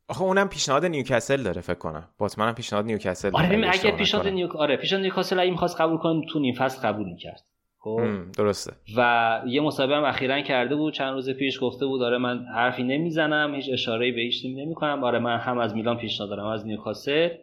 آخه 0.09 0.23
اونم 0.23 0.49
پیشنهاد 0.49 0.85
نیوکاسل 0.85 1.43
داره 1.43 1.61
فکر 1.61 1.79
کنم. 1.79 2.09
باتمن 2.19 2.49
هم 2.49 2.55
پیشنهاد 2.55 2.85
نیوکاسل 2.85 3.31
آره 3.33 3.49
ببین 3.49 3.65
اگه 3.65 3.91
پیشنهاد 3.91 4.29
نیوک 4.29 4.57
آره 4.57 4.77
پیشنهاد 4.77 5.03
نیوکاسل 5.03 5.41
اگه 5.41 5.51
می‌خواست 5.51 5.81
قبول 5.81 5.99
کنه 5.99 6.27
تو 6.29 6.39
نیم 6.39 6.55
فصل 6.55 6.89
قبول 6.89 7.07
می‌کرد. 7.07 7.41
خب؟ 7.79 8.33
درسته. 8.33 8.73
و 8.97 9.43
یه 9.47 9.61
مصاحبه 9.61 9.95
هم 9.95 10.05
اخیرا 10.05 10.41
کرده 10.41 10.77
بود 10.77 10.95
چند 10.95 11.15
روز 11.15 11.31
پیش 11.31 11.59
گفته 11.61 11.87
بود 11.87 12.03
آره 12.03 12.19
من 12.19 12.45
حرفی 12.55 12.83
نمی‌زنم 12.83 13.55
هیچ 13.55 13.69
اشاره‌ای 13.73 14.13
به 14.13 14.21
هیچ 14.21 14.45
نمی 14.45 14.75
کنم 14.75 15.05
آره 15.05 15.19
من 15.19 15.39
هم 15.39 15.59
از 15.59 15.75
میلان 15.75 15.99
پیشنهاد 15.99 16.31
دارم 16.31 16.47
از 16.47 16.67
نیوکاسل. 16.67 17.29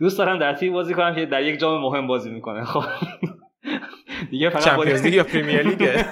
دوست 0.00 0.18
دارم 0.18 0.38
در 0.38 0.54
تیم 0.54 0.72
بازی 0.72 0.94
کنم 0.94 1.14
که 1.14 1.26
در 1.26 1.42
یک 1.42 1.60
جام 1.60 1.82
مهم 1.82 2.06
بازی 2.06 2.30
می‌کنه. 2.30 2.64
خب؟ 2.64 2.82
دیگه 4.30 4.50
فقط 4.50 4.64
چمپیونز 4.64 5.02
لیگ 5.02 5.14
یا 5.14 5.24
پریمیر 5.24 5.62
لیگ؟ 5.62 5.88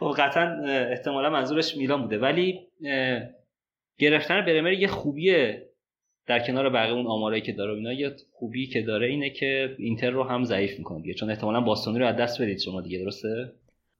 خب 0.00 0.14
قطعا 0.18 0.62
احتمالا 0.90 1.30
منظورش 1.30 1.76
میلان 1.76 2.02
بوده. 2.02 2.18
ولی 2.18 2.60
گرفتن 3.98 4.44
برمر 4.44 4.72
یه 4.72 4.88
خوبیه 4.88 5.66
در 6.26 6.46
کنار 6.46 6.70
بقیه 6.70 6.92
اون 6.92 7.06
آمارایی 7.06 7.42
که 7.42 7.52
داره. 7.52 7.74
اینا 7.74 7.92
یه 7.92 8.16
خوبی 8.32 8.66
که 8.66 8.82
داره 8.82 9.06
اینه 9.06 9.30
که 9.30 9.74
اینتر 9.78 10.10
رو 10.10 10.24
هم 10.24 10.44
ضعیف 10.44 10.78
می‌کنه 10.78 11.02
دیگه. 11.02 11.14
چون 11.14 11.30
احتمالا 11.30 11.60
باستونی 11.60 11.98
رو 11.98 12.06
از 12.06 12.16
دست 12.16 12.42
بدید 12.42 12.58
شما 12.58 12.80
دیگه 12.80 12.98
درسته؟ 12.98 13.52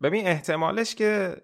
ببین 0.02 0.26
احتمالش 0.26 0.94
که 0.94 1.36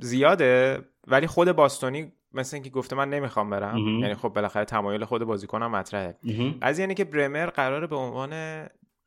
زیاده 0.00 0.78
ولی 1.06 1.26
خود 1.26 1.52
باستونی 1.52 2.12
مثل 2.32 2.56
اینکه 2.56 2.70
گفته 2.70 2.96
من 2.96 3.10
نمی‌خوام 3.10 3.50
برم. 3.50 3.78
یعنی 3.78 4.14
خب 4.14 4.28
بالاخره 4.28 4.64
تمایل 4.64 5.04
خود 5.04 5.24
بازیکنم 5.24 5.70
مطرحه. 5.70 6.14
از 6.60 6.78
یعنی 6.78 6.94
که 6.94 7.04
برمر 7.04 7.46
قراره 7.46 7.86
به 7.86 7.96
عنوان 7.96 8.30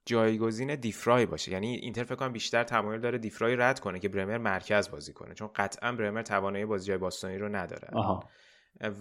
جایگزین 0.06 0.76
دیفرای 0.76 1.26
باشه. 1.26 1.52
یعنی 1.52 1.76
اینتر 1.76 2.04
فکر 2.04 2.16
کنم 2.16 2.32
بیشتر 2.32 2.64
تمایل 2.64 3.02
داره 3.02 3.18
دیفرای 3.18 3.56
رد 3.56 3.80
کنه 3.80 4.00
که 4.00 4.10
برمر 4.10 4.38
مرکز 4.38 4.90
بازی 4.90 5.14
کنه. 5.14 5.34
چون 5.34 5.50
قطعا 5.56 5.92
برمر 5.92 6.22
توانایی 6.22 6.66
بازی 6.66 6.88
جای 6.88 6.98
باستانی 6.98 7.38
رو 7.38 7.56
نداره. 7.56 7.88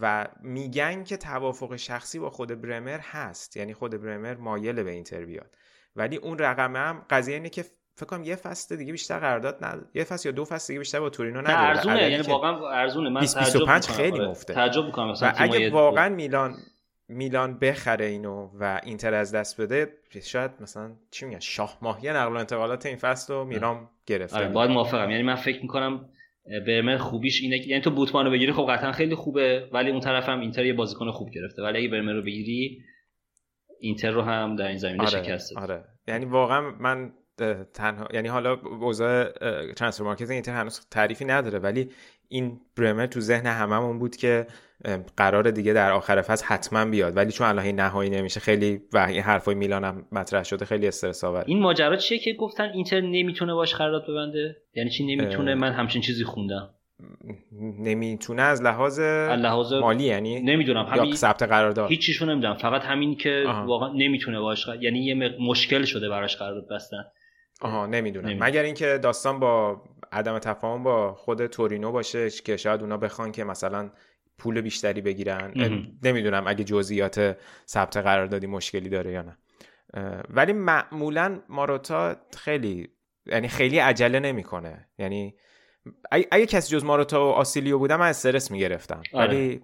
و 0.00 0.26
میگن 0.42 1.04
که 1.04 1.16
توافق 1.16 1.76
شخصی 1.76 2.18
با 2.18 2.30
خود 2.30 2.60
برمر 2.60 2.98
هست. 2.98 3.56
یعنی 3.56 3.74
خود 3.74 4.02
برمر 4.02 4.34
مایل 4.34 4.82
به 4.82 4.90
اینتر 4.90 5.24
بیاد. 5.24 5.56
ولی 5.96 6.16
اون 6.16 6.38
رقم 6.38 6.76
هم 6.76 7.06
قضیه 7.10 7.34
اینه 7.34 7.48
که 7.48 7.64
فکر 7.96 8.06
کنم 8.06 8.24
یه 8.24 8.36
فصل 8.36 8.76
دیگه 8.76 8.92
بیشتر 8.92 9.18
قرارداد 9.18 9.64
نه 9.64 9.82
یه 9.94 10.04
فصل 10.04 10.28
یا 10.28 10.32
دو 10.32 10.44
فصل 10.44 10.66
دیگه 10.66 10.78
بیشتر 10.78 11.00
با 11.00 11.10
تورینو 11.10 11.40
نداره. 11.40 11.58
ارزونه. 11.58 12.10
یعنی 12.10 12.22
واقعا 12.28 12.70
ارزونه. 12.70 13.10
من 13.10 13.20
25 13.20 13.86
خیلی 13.86 14.18
آره. 14.18 14.28
مفته. 14.28 14.54
تعجب 14.54 14.84
می‌کنم. 14.84 15.10
مثلا 15.10 15.32
اگه 15.36 15.70
واقعا 15.70 16.08
میلان 16.08 16.56
میلان 17.08 17.58
بخره 17.58 18.04
اینو 18.04 18.50
و 18.60 18.80
اینتر 18.84 19.14
از 19.14 19.34
دست 19.34 19.60
بده 19.60 19.92
شاید 20.22 20.50
مثلا 20.60 20.92
چی 21.10 21.26
میگن 21.26 21.40
شاه 21.40 21.78
ماهی 21.82 22.08
نقل 22.08 22.32
و 22.32 22.36
انتقالات 22.36 22.86
این 22.86 22.96
فصل 22.96 23.34
رو 23.34 23.44
میلان 23.44 23.88
گرفته. 24.06 24.36
آره 24.36 24.48
باید 24.48 24.70
موافقم. 24.70 25.10
یعنی 25.10 25.22
من 25.22 25.34
فکر 25.34 25.62
می‌کنم 25.62 26.08
برمر 26.66 26.96
خوبیش 26.96 27.42
اینه 27.42 27.58
که 27.58 27.70
یعنی 27.70 27.82
تو 27.82 27.90
بوتمان 27.90 28.24
رو 28.24 28.30
بگیری 28.30 28.52
خب 28.52 28.66
قطعا 28.70 28.92
خیلی 28.92 29.14
خوبه 29.14 29.68
ولی 29.72 29.90
اون 29.90 30.00
طرف 30.00 30.28
هم 30.28 30.40
اینتر 30.40 30.64
یه 30.64 30.72
بازیکن 30.72 31.10
خوب 31.10 31.30
گرفته. 31.30 31.62
ولی 31.62 31.78
اگه 31.78 31.88
برمر 31.88 32.12
رو 32.12 32.22
بگیری 32.22 32.84
اینتر 33.80 34.10
رو 34.10 34.22
هم 34.22 34.56
در 34.56 34.66
این 34.66 34.76
زمینه 34.76 35.02
آره، 35.02 35.24
شکست 35.24 35.56
آره. 35.56 35.84
یعنی 36.08 36.24
واقعا 36.24 36.60
من 36.60 37.12
تنها 37.74 38.08
یعنی 38.12 38.28
حالا 38.28 38.60
اوضاع 38.80 39.30
ترانسفر 39.72 40.04
مارکت 40.04 40.30
اینتر 40.30 40.52
هنوز 40.52 40.86
تعریفی 40.90 41.24
نداره 41.24 41.58
ولی 41.58 41.90
این 42.28 42.60
برمر 42.76 43.06
تو 43.06 43.20
ذهن 43.20 43.46
هممون 43.46 43.98
بود 43.98 44.16
که 44.16 44.46
قرار 45.16 45.50
دیگه 45.50 45.72
در 45.72 45.92
آخر 45.92 46.22
فصل 46.22 46.46
حتما 46.46 46.84
بیاد. 46.84 47.16
ولی 47.16 47.32
چون 47.32 47.46
الان 47.46 47.66
نهایی 47.66 48.10
نمیشه 48.10 48.40
خیلی 48.40 48.80
و 48.92 48.98
این 48.98 49.22
حرفای 49.22 49.54
میلان 49.54 49.84
هم 49.84 50.06
مطرح 50.12 50.42
شده 50.42 50.64
خیلی 50.64 50.88
استرس 50.88 51.24
آور. 51.24 51.44
این 51.46 51.60
ماجرا 51.60 51.96
چیه 51.96 52.18
که 52.18 52.32
گفتن 52.32 52.70
اینتر 52.70 53.00
نمی‌تونه 53.00 53.54
باش 53.54 53.74
قرارداد 53.74 54.02
ببنده؟ 54.08 54.56
یعنی 54.74 54.90
چی 54.90 55.16
نمی‌تونه؟ 55.16 55.54
من 55.54 55.72
همچین 55.72 56.02
چیزی 56.02 56.24
خوندم. 56.24 56.70
نمی‌تونه 57.78 58.42
از 58.42 58.62
لحاظ, 58.62 59.00
لحاظ 59.00 59.72
مالی 59.72 60.04
یعنی 60.04 60.40
نمی‌دونم. 60.40 60.84
همین 60.84 61.14
ثبت 61.14 61.42
قرارداد. 61.42 61.90
هیچیشو 61.90 62.26
نمی‌دونم. 62.26 62.56
فقط 62.56 62.82
همین 62.82 63.16
که 63.16 63.44
آها. 63.48 63.66
واقعا 63.66 63.92
نمی‌تونه 63.92 64.40
باش 64.40 64.66
یعنی 64.80 65.04
یه 65.04 65.36
مشکل 65.40 65.84
شده 65.84 66.08
براش 66.08 66.36
قرارداد 66.36 66.68
بستن. 66.70 67.04
آها 67.60 67.86
نمی‌دونم. 67.86 68.44
مگر 68.44 68.62
اینکه 68.62 68.98
داستان 69.02 69.40
با 69.40 69.82
عدم 70.12 70.38
تفاهم 70.38 70.82
با 70.82 71.14
خود 71.14 71.46
تورینو 71.46 71.92
باشه 71.92 72.30
که 72.30 72.56
شاید 72.56 72.80
اونا 72.80 72.96
بخوان 72.96 73.32
که 73.32 73.44
مثلا 73.44 73.90
پول 74.38 74.60
بیشتری 74.60 75.00
بگیرن. 75.00 75.52
نمی‌دونم 76.02 76.44
اگه 76.46 76.64
جزئیات 76.64 77.36
ثبت 77.66 77.96
قراردادی 77.96 78.46
مشکلی 78.46 78.88
داره 78.88 79.12
یا 79.12 79.22
نه. 79.22 79.38
ولی 80.28 80.52
معمولا 80.52 81.40
ماروتا 81.48 82.16
خیلی 82.36 82.88
یعنی 83.26 83.48
خیلی 83.48 83.78
عجله 83.78 84.20
نمی‌کنه. 84.20 84.88
یعنی 84.98 85.34
اگه 86.10 86.46
کسی 86.46 86.76
جز 86.76 86.84
ماروتا 86.84 87.26
و 87.26 87.30
آسیلیو 87.30 87.78
بودم 87.78 87.96
من 88.00 88.08
استرس 88.08 88.50
می‌گرفتم. 88.50 89.02
آره. 89.12 89.28
ولی 89.28 89.62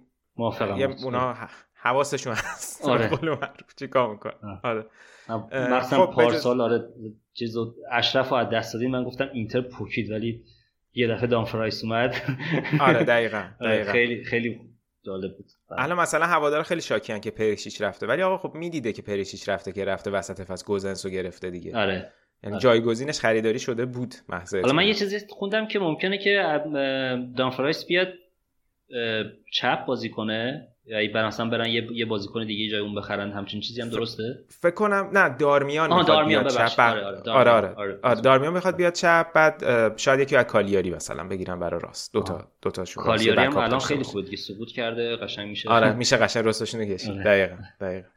اونا 1.03 1.35
حواسشون 1.73 2.33
هست. 2.33 2.85
آره. 2.85 3.09
چی 3.79 3.87
کار 3.87 4.11
می‌کنه 4.11 4.33
آره. 4.63 4.85
مثلا 5.53 6.05
خب 6.05 6.13
پارسال 6.13 6.61
آره 6.61 6.79
چیزو 7.33 7.75
اشرف 7.91 8.33
از 8.33 8.47
دست 8.53 8.73
دادیم. 8.73 8.91
من 8.91 9.03
گفتم 9.03 9.29
اینتر 9.33 9.61
پوکید 9.61 10.11
ولی 10.11 10.43
یه 10.93 11.07
دفعه 11.07 11.27
دامفرایس 11.27 11.83
اومد. 11.83 12.15
آره 12.79 13.03
دقیقا, 13.03 13.43
دقیقا. 13.61 13.91
خیلی 13.91 14.23
خیلی 14.23 14.59
جالب 15.05 15.37
بود. 15.37 15.51
الان 15.77 15.97
مثلا 15.97 16.25
هوادار 16.25 16.63
خیلی 16.63 16.81
شاکیان 16.81 17.19
که 17.19 17.31
پریشیچ 17.31 17.81
رفته 17.81 18.07
ولی 18.07 18.21
آقا 18.21 18.37
خب 18.37 18.55
می‌دیده 18.55 18.93
که 18.93 19.01
پریشیچ 19.01 19.49
رفته 19.49 19.71
که 19.71 19.85
رفته 19.85 20.11
وسط 20.11 20.41
فصل 20.41 20.65
گوزنسو 20.65 21.09
گرفته 21.09 21.49
دیگه. 21.49 21.77
آره. 21.77 22.11
یعنی 22.43 22.55
آره. 22.55 22.63
جایگزینش 22.63 23.19
خریداری 23.19 23.59
شده 23.59 23.85
بود 23.85 24.15
محض 24.29 24.55
حالا 24.55 24.73
من 24.73 24.87
یه 24.87 24.93
چیزی 24.93 25.19
خوندم 25.29 25.67
که 25.67 25.79
ممکنه 25.79 26.17
که 26.17 26.61
دانفرایس 27.37 27.85
بیاد 27.85 28.13
چپ 29.51 29.85
بازی 29.85 30.09
کنه. 30.09 30.67
یا 30.85 31.27
مثلا 31.27 31.49
برن 31.49 31.65
یه, 31.65 31.87
یه 31.91 32.05
بازیکن 32.05 32.45
دیگه 32.45 32.71
جای 32.71 32.79
اون 32.79 32.95
بخرن 32.95 33.31
همچین 33.31 33.61
چیزی 33.61 33.81
هم 33.81 33.89
درسته؟ 33.89 34.23
فکر 34.49 34.73
کنم 34.73 35.09
نه 35.13 35.29
دارمیان 35.29 35.87
می‌خواد 35.87 36.07
دارمیان 36.07 36.43
بیاد 36.43 36.67
چپ 36.67 36.79
آره 36.79 37.01
آره 37.05 37.31
آره, 37.31 37.51
آره, 37.51 37.73
آره, 37.75 37.99
آره 38.03 38.21
دارمیان 38.21 38.53
می‌خواد 38.53 38.75
بیاد 38.75 38.93
چپ 38.93 39.33
بعد 39.33 39.97
شاید 39.97 40.19
یکی 40.19 40.35
از 40.35 40.45
کالیاری 40.45 40.91
مثلا 40.91 41.27
بگیرن 41.27 41.59
برای 41.59 41.79
راست. 41.83 42.13
دو 42.13 42.23
تا 42.23 42.47
دو 42.61 42.71
تاشون 42.71 43.03
کالیاری 43.03 43.41
هم 43.41 43.57
الان 43.57 43.79
خیلی 43.79 44.03
خوبه 44.03 44.21
دیگه 44.21 44.37
ثبوت 44.37 44.69
کرده 44.71 45.15
قشنگ 45.15 45.49
میشه. 45.49 45.69
آره 45.69 45.93
میشه 45.93 46.17
قشنگ 46.17 46.45
راستشون 46.45 46.85
کشید. 46.85 47.23
دقیقاً 47.23 47.55
دقیقاً. 47.81 48.07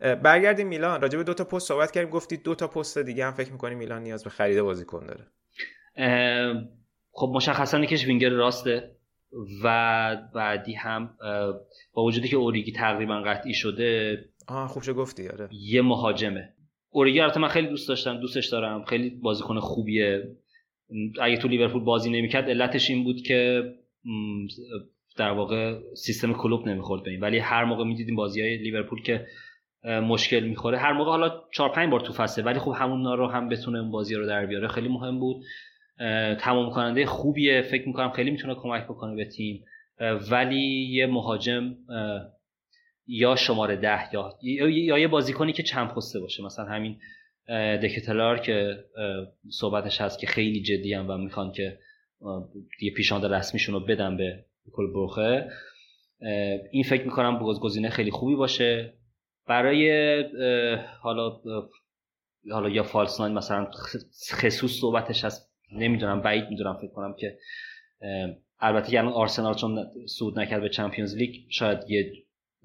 برگردیم 0.00 0.68
میلان. 0.68 1.00
راجع 1.00 1.18
به 1.18 1.24
دو 1.24 1.34
تا 1.34 1.44
پست 1.44 1.68
صحبت 1.68 1.90
کردیم. 1.90 2.10
گفتید 2.10 2.42
دو 2.42 2.54
تا 2.54 2.68
پست 2.68 2.98
دیگه 2.98 3.24
هم 3.26 3.32
فکر 3.32 3.52
می‌کنی 3.52 3.74
میلان 3.74 4.02
نیاز 4.02 4.24
به 4.24 4.30
خرید 4.30 4.60
بازیکن 4.60 5.06
داره؟ 5.06 5.26
خب 7.12 7.32
مشخصا 7.34 7.78
یکیش 7.78 8.06
وینگر 8.06 8.28
راسته. 8.28 8.97
و 9.64 10.16
بعدی 10.34 10.72
هم 10.72 11.10
با 11.92 12.04
وجودی 12.04 12.28
که 12.28 12.36
اوریگی 12.36 12.72
تقریبا 12.72 13.20
قطعی 13.20 13.54
شده 13.54 14.18
آه 14.48 14.68
خوب 14.68 14.96
گفتی 14.96 15.28
آره. 15.28 15.48
یه 15.52 15.82
مهاجمه. 15.82 16.48
اوریگی 16.90 17.20
البته 17.20 17.40
من 17.40 17.48
خیلی 17.48 17.68
دوست 17.68 17.88
داشتم 17.88 18.20
دوستش 18.20 18.46
دارم 18.46 18.84
خیلی 18.84 19.10
بازیکن 19.10 19.60
خوبیه. 19.60 20.36
اگه 21.20 21.36
تو 21.36 21.48
لیورپول 21.48 21.84
بازی 21.84 22.10
نمی‌کرد 22.10 22.50
علتش 22.50 22.90
این 22.90 23.04
بود 23.04 23.22
که 23.22 23.62
در 25.16 25.30
واقع 25.30 25.78
سیستم 25.94 26.32
کلوب 26.32 26.68
نمی‌خورد 26.68 27.02
به 27.02 27.18
ولی 27.20 27.38
هر 27.38 27.64
موقع 27.64 27.84
می‌دیدیم 27.84 28.16
بازی 28.16 28.40
های 28.40 28.56
لیورپول 28.56 29.02
که 29.02 29.26
مشکل 29.84 30.40
می‌خوره. 30.40 30.78
هر 30.78 30.92
موقع 30.92 31.10
حالا 31.10 31.42
4 31.52 31.72
5 31.72 31.90
بار 31.90 32.00
تو 32.00 32.12
فصله 32.12 32.44
ولی 32.44 32.58
خب 32.58 32.74
همون 32.76 33.16
رو 33.16 33.26
هم 33.26 33.48
بتونه 33.48 33.78
اون 33.78 33.90
بازی 33.90 34.14
رو 34.14 34.26
در 34.26 34.46
بیاره 34.46 34.68
خیلی 34.68 34.88
مهم 34.88 35.18
بود. 35.18 35.44
تمام 36.40 36.70
کننده 36.70 37.06
خوبیه. 37.06 37.62
فکر 37.62 37.86
می‌کنم 37.88 38.10
خیلی 38.10 38.30
می‌تونه 38.30 38.54
کمک 38.54 38.84
بکنه 38.84 39.14
به 39.16 39.24
تیم. 39.24 39.64
ولی 40.30 40.88
یه 40.90 41.06
مهاجم 41.06 41.76
یا 43.06 43.36
شماره 43.36 43.76
ده 43.76 44.14
یا 44.14 44.38
یا 44.68 44.98
یه 44.98 45.08
بازیکنی 45.08 45.52
که 45.52 45.62
چند 45.62 45.88
پسته 45.88 46.20
باشه. 46.20 46.42
مثلا 46.44 46.64
همین 46.64 46.98
دکتلار 47.82 48.38
که 48.38 48.84
صحبتش 49.50 50.00
هست 50.00 50.18
که 50.18 50.26
خیلی 50.26 50.62
جدی 50.62 50.94
هم 50.94 51.10
و 51.10 51.16
می‌خوان 51.16 51.52
که 51.52 51.78
یه 52.82 52.92
پیشاند 52.96 53.26
رسمیشون 53.26 53.74
رو 53.74 53.80
بدن 53.80 54.16
به 54.16 54.44
کل 54.72 54.92
بروخه 54.92 55.50
این 56.72 56.82
فکر 56.82 57.04
می‌کنم 57.04 57.38
گزینه 57.38 57.90
خیلی 57.90 58.10
خوبی 58.10 58.34
باشه. 58.34 58.94
برای 59.46 60.22
حالا 61.02 61.40
حالا 62.50 62.68
یا 62.68 62.82
فالس 62.82 63.20
مثلا 63.20 63.70
خصوص 64.42 64.80
صحبتش 64.80 65.24
هست. 65.24 65.47
نمی‌دونم 65.72 66.20
بعید 66.20 66.50
می‌دونم 66.50 66.74
فکر 66.74 66.92
کنم 66.92 67.14
که 67.14 67.38
البته 68.60 68.92
یعنی 68.92 69.08
آرسنال 69.08 69.54
چون 69.54 69.86
سود 70.06 70.38
نکرد 70.38 70.62
به 70.62 70.68
چمپیونز 70.68 71.16
لیگ 71.16 71.34
شاید 71.48 71.78
یه 71.88 72.12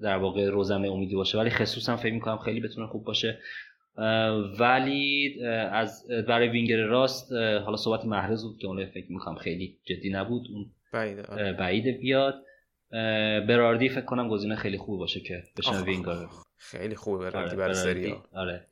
در 0.00 0.16
واقع 0.16 0.48
روزنه 0.48 0.88
امیدی 0.88 1.14
باشه 1.14 1.38
ولی 1.38 1.50
خصوصا 1.50 1.96
فکر 1.96 2.14
می‌کنم 2.14 2.38
خیلی 2.38 2.60
بتونه 2.60 2.86
خوب 2.86 3.04
باشه. 3.04 3.38
ولی 4.60 5.34
از 5.72 6.06
برای 6.28 6.48
وینگر 6.48 6.76
راست 6.76 7.32
حالا 7.32 7.76
صحبت 7.76 8.04
محرز 8.04 8.44
بود 8.44 8.58
که 8.58 8.66
اون 8.66 8.86
فکر 8.86 9.12
می‌کنم 9.12 9.34
خیلی 9.34 9.78
جدی 9.84 10.10
نبود 10.10 10.46
اون 10.50 10.66
بعیده, 10.92 11.22
آره. 11.22 11.52
بعیده 11.52 11.92
بیاد. 11.92 12.34
براردی 13.48 13.88
فکر 13.88 14.04
کنم 14.04 14.28
گزینه 14.28 14.56
خیلی 14.56 14.78
خوب 14.78 14.98
باشه 14.98 15.20
که 15.20 15.42
بشه 15.58 15.82
وینگر. 15.82 16.26
خیلی 16.56 16.94
خوبه 16.94 17.30
براردی 17.30 17.48
آره، 17.48 17.56
برای 17.56 17.74
سری 17.74 18.14
آره. 18.32 18.66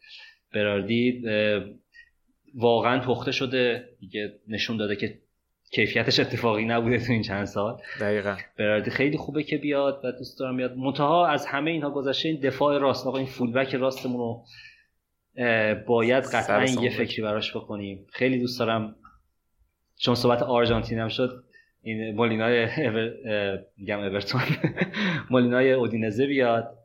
براردی 0.55 1.23
واقعا 2.55 3.01
پخته 3.01 3.33
شده. 3.33 3.89
دیگه 4.01 4.33
نشون 4.49 4.77
داده 4.77 4.97
که 4.97 5.19
کیفیتش 5.73 6.21
اتفاقی 6.21 6.65
نبوده 6.65 6.99
تو 6.99 7.13
این 7.13 7.23
چند 7.23 7.45
سال. 7.45 7.81
دقیقا. 8.01 8.37
براردی 8.59 8.91
خیلی 8.91 9.17
خوبه 9.17 9.43
که 9.43 9.57
بیاد 9.57 10.01
و 10.05 10.13
دوست 10.13 10.39
دارم 10.39 10.57
بیاد. 10.57 10.77
منتها 10.77 11.27
از 11.27 11.47
همه 11.47 11.71
اینها 11.71 11.91
گذشته 11.91 12.29
این 12.29 12.41
دفاع 12.41 12.79
راست 12.79 13.07
آقا 13.07 13.19
این 13.19 13.27
فولبک 13.27 13.75
راستمون 13.75 14.17
رو 14.17 14.45
باید 15.87 16.25
قطعا 16.25 16.65
یه 16.65 16.91
فکری 16.91 17.23
براش 17.23 17.57
بکنیم. 17.57 18.07
خیلی 18.13 18.39
دوست 18.39 18.59
دارم. 18.59 18.97
چون 19.97 20.15
صحبت 20.15 20.43
آرژانتین 20.43 20.99
هم 20.99 21.09
شد 21.09 21.45
این 21.83 22.15
مولینای 22.15 22.65
اور... 22.65 23.11
میگم 23.77 23.99
اورتون. 23.99 24.41
مولینای 25.31 25.73
اودینزه 25.73 26.27
بیاد 26.27 26.79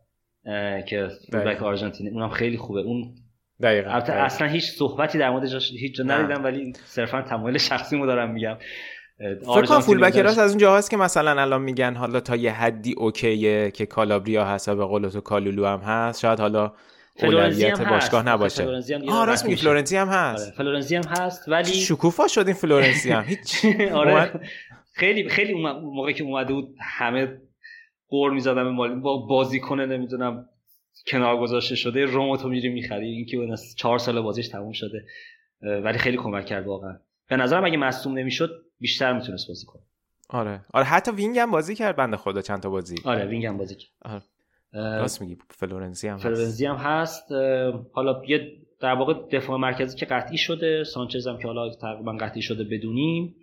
که 0.87 1.07
فولبک 1.31 1.63
آرژانتینی 1.63 2.09
اونم 2.09 2.29
خیلی 2.29 2.57
خوبه. 2.57 2.81
اون 2.81 3.15
دقیقاً 3.61 3.89
البته 3.91 4.13
اصلا 4.13 4.47
هیچ 4.47 4.71
صحبتی 4.71 5.17
در 5.17 5.29
موردش 5.29 5.71
هیچ 5.71 5.95
جا 5.95 6.03
ندیدم 6.03 6.43
ولی 6.43 6.73
صرفا 6.85 7.21
تمایل 7.21 7.57
شخصی 7.57 7.95
مو 7.97 8.05
دارم 8.05 8.31
میگم. 8.31 8.57
فکر 9.41 9.65
کنم 9.65 9.79
فول 9.79 9.99
بک 9.99 10.17
راست 10.17 10.39
از 10.39 10.49
اون 10.49 10.59
جاهاست 10.59 10.89
که 10.89 10.97
مثلا 10.97 11.41
الان 11.41 11.61
میگن 11.61 11.95
حالا 11.95 12.19
تا 12.19 12.35
یه 12.35 12.51
حدی 12.51 12.93
اوکیه 12.97 13.71
که 13.71 13.85
کالابریا 13.85 14.53
حساب 14.53 14.81
قول 14.81 15.09
تو 15.09 15.21
کالولو 15.21 15.65
هم 15.65 15.79
هست 15.79 16.19
شاید 16.19 16.39
حالا 16.39 16.73
اولویت 17.23 17.81
باشگاه 17.89 18.27
نباشه. 18.27 18.67
آه 19.09 19.25
راست 19.25 19.45
میگی 19.45 19.55
فلورنسی 19.55 19.97
هم 19.97 20.07
هست. 20.07 20.45
آره. 20.45 20.55
فلورنسی 20.57 20.95
هم 20.95 21.03
هست 21.03 21.49
ولی 21.49 21.73
شکوفا 21.73 22.27
شد 22.27 22.47
این 22.47 22.55
فلورنسی 22.55 23.11
هم. 23.11 23.23
هیچ. 23.23 23.65
آره. 23.93 24.31
خیلی 24.93 25.29
خیلی 25.29 25.53
موقعی 25.83 26.13
که 26.13 26.23
اومده 26.23 26.53
بود 26.53 26.75
همه 26.81 27.37
غر 28.09 28.31
می‌زدن 28.31 28.77
به 28.77 28.95
با 28.95 29.17
بازیکن 29.17 29.79
نمی‌دونم 29.79 30.49
کنار 31.07 31.37
گذاشته 31.37 31.75
شده 31.75 32.05
رمو 32.05 32.37
تو 32.37 32.49
میری 32.49 32.69
می‌خری. 32.69 33.07
اینکه 33.07 33.37
اون 33.37 33.55
چهار 33.77 33.99
سال 33.99 34.21
بازیش 34.21 34.47
تموم 34.47 34.71
شده. 34.71 35.05
ولی 35.61 35.97
خیلی 35.97 36.17
کمک 36.17 36.45
کرد 36.45 36.67
واقعا. 36.67 36.99
به 37.29 37.35
نظرم 37.35 37.65
اگه 37.65 37.77
مصدوم 37.77 38.17
نمی‌شد 38.17 38.65
بیشتر 38.79 39.13
می‌تونست 39.13 39.47
بازی 39.47 39.65
کنه. 39.65 39.81
آره. 40.29 40.61
آره 40.73 40.85
حتی 40.85 41.11
wing 41.11 41.37
هم 41.39 41.51
بازی 41.51 41.75
کرد 41.75 41.95
بنده 41.95 42.17
خدا 42.17 42.41
چند 42.41 42.59
تا 42.59 42.69
بازی. 42.69 42.95
آره 43.05 43.25
wing 43.25 43.45
هم 43.45 43.57
بازی 43.57 43.75
کرد. 43.75 43.91
آره. 44.01 44.21
راست 44.73 45.21
میگی 45.21 45.37
فلورنسی 45.49 46.07
هم 46.07 46.17
فلورنسی 46.17 46.65
هم 46.65 46.75
هست. 46.75 47.31
حالا 47.91 48.21
یه 48.27 48.51
در 48.79 48.93
واقع 48.93 49.13
دفاع 49.31 49.57
مرکزی 49.57 49.97
که 49.97 50.05
قطعی 50.05 50.37
شده. 50.37 50.83
سانچز 50.83 51.27
هم 51.27 51.37
که 51.37 51.47
حالا 51.47 51.69
تقریبا 51.69 52.11
قطعی 52.11 52.41
شده 52.41 52.63
بدونیم. 52.63 53.35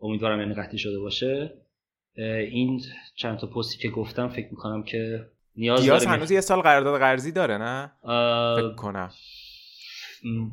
امیدوارم 0.00 0.40
یعنی 0.40 0.54
قطعی 0.54 0.78
شده 0.78 0.98
باشه. 0.98 1.54
این 2.50 2.80
چند 3.14 3.38
تا 3.38 3.46
پستی 3.46 3.78
که 3.78 3.88
گفتم 3.88 4.28
فکر 4.28 4.48
می‌کنم 4.50 4.82
که 4.82 5.26
نیاز 5.56 5.82
دیاز 5.82 6.06
هنوز 6.06 6.30
یه 6.30 6.40
سال 6.40 6.60
قرارداد 6.60 7.00
قرضی 7.00 7.32
داره 7.32 7.58
نه؟ 7.58 7.92
فکر 8.56 8.74
کنم. 8.74 9.10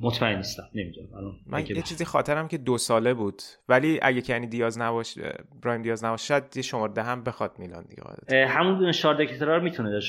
مطمئن 0.02 0.38
نیستم 0.38 0.64
نمی‌دونم. 0.76 1.08
من 1.48 1.66
یه 1.66 1.82
چیزی 1.82 2.06
خاطرم 2.06 2.48
که 2.48 2.58
دو 2.58 2.78
ساله 2.78 3.14
بود. 3.14 3.42
ولی 3.70 4.00
اگه 4.02 4.22
کنی 4.22 4.48
دیاز 4.48 4.80
نباش 4.80 5.18
برایم 5.64 5.82
دیاز 5.82 6.04
نباشه 6.04 6.26
شاید 6.26 6.44
یه 6.56 6.62
شماره 6.62 7.04
هم 7.04 7.24
بخواد 7.24 7.52
میلان 7.60 7.86
دیگه. 7.90 8.48
همون 8.48 8.92
شاردکترار 8.92 9.60
می‌تونه 9.60 10.00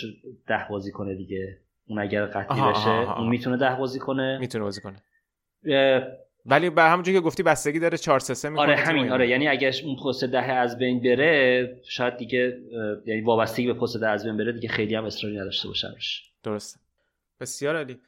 ده 0.47 0.67
بازی 0.71 0.93
کنه 0.93 1.15
دیگه. 1.15 1.59
اون 1.87 1.99
اگر 1.99 2.27
قطعی 2.27 2.71
بشه 2.71 2.89
اون 2.91 3.29
می‌تونه 3.29 3.57
ده 3.57 3.77
بازی 3.77 3.99
کنه. 3.99 4.39
می‌تونه 4.39 4.65
بازی 4.65 4.81
کنه. 4.81 5.03
ولی 6.47 6.71
به 6.71 6.83
همونجوری 6.83 7.19
که 7.19 7.21
گفتی 7.21 7.43
بستگی 7.43 7.79
داره 7.79 7.99
4 7.99 8.21
3 8.21 8.35
3 8.35 8.51
آره 8.51 8.77
همین 8.77 9.13
آره. 9.13 9.29
یعنی 9.29 9.49
اگه 9.49 9.71
اون 9.85 9.97
پست 9.97 10.25
ده 10.25 10.53
از 10.53 10.79
بین 10.79 11.01
بره 11.01 11.81
شاید 11.85 12.17
دیگه 12.17 12.59
یعنی 13.07 13.21
وابستگی 13.21 13.67
به 13.67 13.75
پست 13.75 13.97
ده 13.97 14.09
از 14.09 14.27
بین 14.27 14.37
بره 14.37 14.53
دیگه 14.53 14.69
خیلی 14.69 14.95
هم 14.95 15.05
اصراری 15.05 15.37
نداشته 15.37 15.69
باشه 15.69 15.89
درسته. 16.43 16.81
بسیار 17.41 17.77
عالی. 17.77 17.99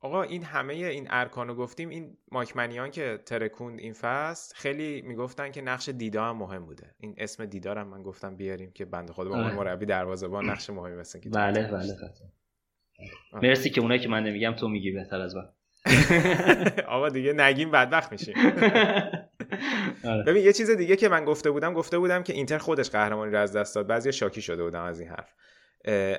آقا 0.00 0.22
این 0.22 0.42
همه 0.42 0.74
این 0.74 1.06
ارکانو 1.10 1.54
گفتیم 1.54 1.88
این 1.88 2.16
ماکمنیان 2.32 2.90
که 2.90 3.18
ترکوند 3.26 3.78
این 3.78 3.92
فصل 3.92 4.54
خیلی 4.56 5.02
می‌گفتن 5.02 5.50
که 5.50 5.62
نقش 5.62 5.88
دیدا 5.88 6.24
هم 6.24 6.36
مهم 6.36 6.66
بوده. 6.66 6.94
این 7.00 7.14
اسم 7.18 7.46
دیدارم 7.46 7.88
من 7.88 8.02
گفتم 8.02 8.36
بیاریم 8.36 8.72
که 8.72 8.84
بنده 8.84 9.12
خدا 9.12 9.30
به 9.30 9.36
آره. 9.36 9.54
مربی 9.54 9.86
دروازه‌بان 9.86 10.50
نقش 10.50 10.70
مهمی 10.70 10.96
مثلا 10.96 11.20
که 11.20 11.30
بله 11.30 11.70
بله 11.72 11.94
مرسی 13.32 13.70
که 13.70 13.80
اونایی 13.80 14.00
که 14.00 14.08
من 14.08 14.22
نمیگم 14.22 14.52
تو 14.52 14.68
میگی 14.68 14.90
بهتر 14.90 15.20
از 15.20 15.36
من. 15.36 15.48
آقا 16.88 17.08
دیگه 17.08 17.32
نگیم 17.32 17.70
بدبخت 17.70 18.12
میشیم. 18.12 18.34
آره. 20.04 20.22
ببین 20.26 20.44
یه 20.44 20.52
چیز 20.52 20.70
دیگه 20.70 20.96
که 20.96 21.08
من 21.08 21.24
گفته 21.24 21.50
بودم 21.50 21.74
گفته 21.74 21.98
بودم 21.98 22.22
که 22.22 22.32
اینتر 22.32 22.58
خودش 22.58 22.90
قهرمانی 22.90 23.32
رو 23.32 23.38
از 23.38 23.56
دست 23.56 23.74
داد. 23.74 23.86
بعضی 23.86 24.12
شاکی 24.12 24.42
شده 24.42 24.64
بودم 24.64 24.82
از 24.82 25.00
این 25.00 25.08
حرف. 25.08 25.34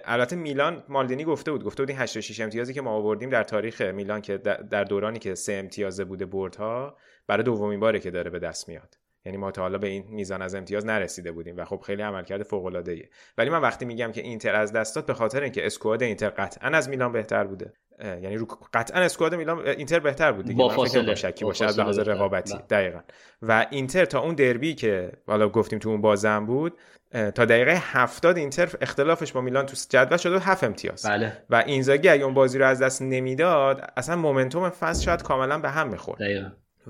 البته 0.05 0.35
میلان 0.35 0.83
مالدینی 0.89 1.23
گفته 1.23 1.51
بود 1.51 1.63
گفته 1.63 1.83
بود 1.83 1.89
این 1.89 1.99
86 1.99 2.39
امتیازی 2.39 2.73
که 2.73 2.81
ما 2.81 2.91
آوردیم 2.91 3.29
در 3.29 3.43
تاریخ 3.43 3.81
میلان 3.81 4.21
که 4.21 4.37
در 4.37 4.83
دورانی 4.83 5.19
که 5.19 5.35
سه 5.35 5.53
امتیازه 5.53 6.05
بوده 6.05 6.25
بردها 6.25 6.97
برای 7.27 7.43
دومین 7.43 7.79
باره 7.79 7.99
که 7.99 8.11
داره 8.11 8.29
به 8.29 8.39
دست 8.39 8.69
میاد. 8.69 8.97
یعنی 9.25 9.37
ما 9.37 9.51
تا 9.51 9.61
حالا 9.61 9.77
به 9.77 9.87
این 9.87 10.05
میزان 10.09 10.41
از 10.41 10.55
امتیاز 10.55 10.85
نرسیده 10.85 11.31
بودیم 11.31 11.57
و 11.57 11.65
خب 11.65 11.81
خیلی 11.85 12.01
عملکرد 12.01 12.43
فوق 12.43 12.65
العاده 12.65 13.09
ولی 13.37 13.49
من 13.49 13.61
وقتی 13.61 13.85
میگم 13.85 14.11
که 14.11 14.21
اینتر 14.21 14.55
از 14.55 14.73
دست 14.73 14.95
داد 14.95 15.05
به 15.05 15.13
خاطر 15.13 15.43
اینکه 15.43 15.65
اسکواد 15.65 16.03
اینتر 16.03 16.29
قطعا 16.29 16.69
از 16.69 16.89
میلان 16.89 17.11
بهتر 17.11 17.43
بوده. 17.43 17.73
یعنی 18.03 18.37
رو 18.37 18.47
قطعا 18.73 19.01
اسکواد 19.01 19.35
میلان 19.35 19.67
اینتر 19.67 19.99
بهتر 19.99 20.31
بود 20.31 20.45
دیگه. 20.45 20.57
با 20.57 20.69
فاصله 20.69 21.15
شکی 21.15 21.45
باشه 21.45 21.65
از 21.65 21.79
لحاظ 21.79 21.99
رقابتی. 21.99 22.53
بله. 22.53 22.63
دقیقا. 22.69 22.99
و 23.41 23.65
اینتر 23.69 24.05
تا 24.05 24.19
اون 24.19 24.35
دربی 24.35 24.75
که 24.75 25.11
حالا 25.27 25.49
گفتیم 25.49 25.79
تو 25.79 25.89
اون 25.89 26.01
بازم 26.01 26.45
بود 26.45 26.77
تا 27.11 27.45
دقیقه 27.45 27.81
70 27.81 28.37
اینتر 28.37 28.69
اختلافش 28.81 29.31
با 29.31 29.41
میلان 29.41 29.65
تو 29.65 29.77
جدول 29.89 30.17
شده 30.17 30.39
7 30.39 30.63
امتیاز. 30.63 31.05
بله. 31.05 31.43
و 31.49 31.63
اینزاگی 31.65 32.09
اگه 32.09 32.23
اون 32.23 32.33
بازی 32.33 32.57
رو 32.57 32.65
از 32.65 32.81
دست 32.81 33.01
نمی‌داد 33.01 33.91
اصلا 33.97 34.15
مومنتوم 34.15 34.69
فصل 34.69 35.03
شاید 35.03 35.23
کاملا 35.23 35.59
به 35.59 35.69
هم 35.69 35.87
می‌خورد. 35.87 36.21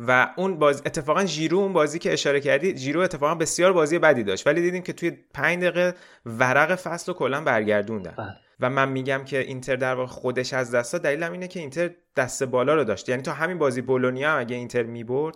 و 0.08 0.34
اون 0.38 0.60
باز 0.60 0.82
اتفاقا 0.86 1.24
جیرو 1.24 1.58
اون 1.58 1.74
بازی 1.74 2.00
که 2.00 2.14
اشاره 2.14 2.40
کردی 2.40 2.74
جیرو 2.74 3.02
اتفاقا 3.02 3.36
بسیار 3.36 3.74
بازی 3.74 4.00
بدی 4.00 4.24
داشت. 4.24 4.48
ولی 4.48 4.62
دیدیم 4.62 4.84
که 4.84 4.94
توی 4.94 5.12
5 5.34 5.64
دقیقه 5.64 5.94
ورق 6.26 6.76
فصل 6.76 7.12
رو 7.12 7.18
کلا 7.18 7.42
برگردوندن. 7.42 8.14
بله. 8.18 8.36
و 8.60 8.70
من 8.70 8.90
میگم 8.90 9.24
که 9.26 9.40
اینتر 9.40 9.76
در 9.76 9.96
واقع 9.96 10.12
خودش 10.12 10.54
از 10.54 10.76
دستا 10.76 10.98
دلیلم 10.98 11.32
اینه 11.32 11.48
که 11.48 11.60
اینتر 11.60 11.90
دست 12.16 12.44
بالا 12.44 12.76
رو 12.76 12.84
داشت. 12.84 13.10
یعنی 13.10 13.22
تو 13.22 13.32
همین 13.32 13.58
بازی 13.58 13.82
بولونیا 13.82 14.38
اگه 14.38 14.56
اینتر 14.56 14.84
می‌برد 14.84 15.36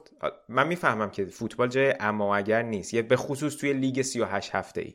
من 0.49 0.67
می‌فهمم 0.67 1.09
که 1.09 1.25
فوتبال 1.25 1.67
جای 1.67 1.93
اما 1.99 2.35
اگر 2.35 2.61
نیست. 2.61 2.93
یه 2.93 3.01
به 3.01 3.15
خصوص 3.15 3.55
توی 3.55 3.73
لیگ 3.73 4.01
38 4.01 4.55
هفته 4.55 4.81
ای 4.81 4.93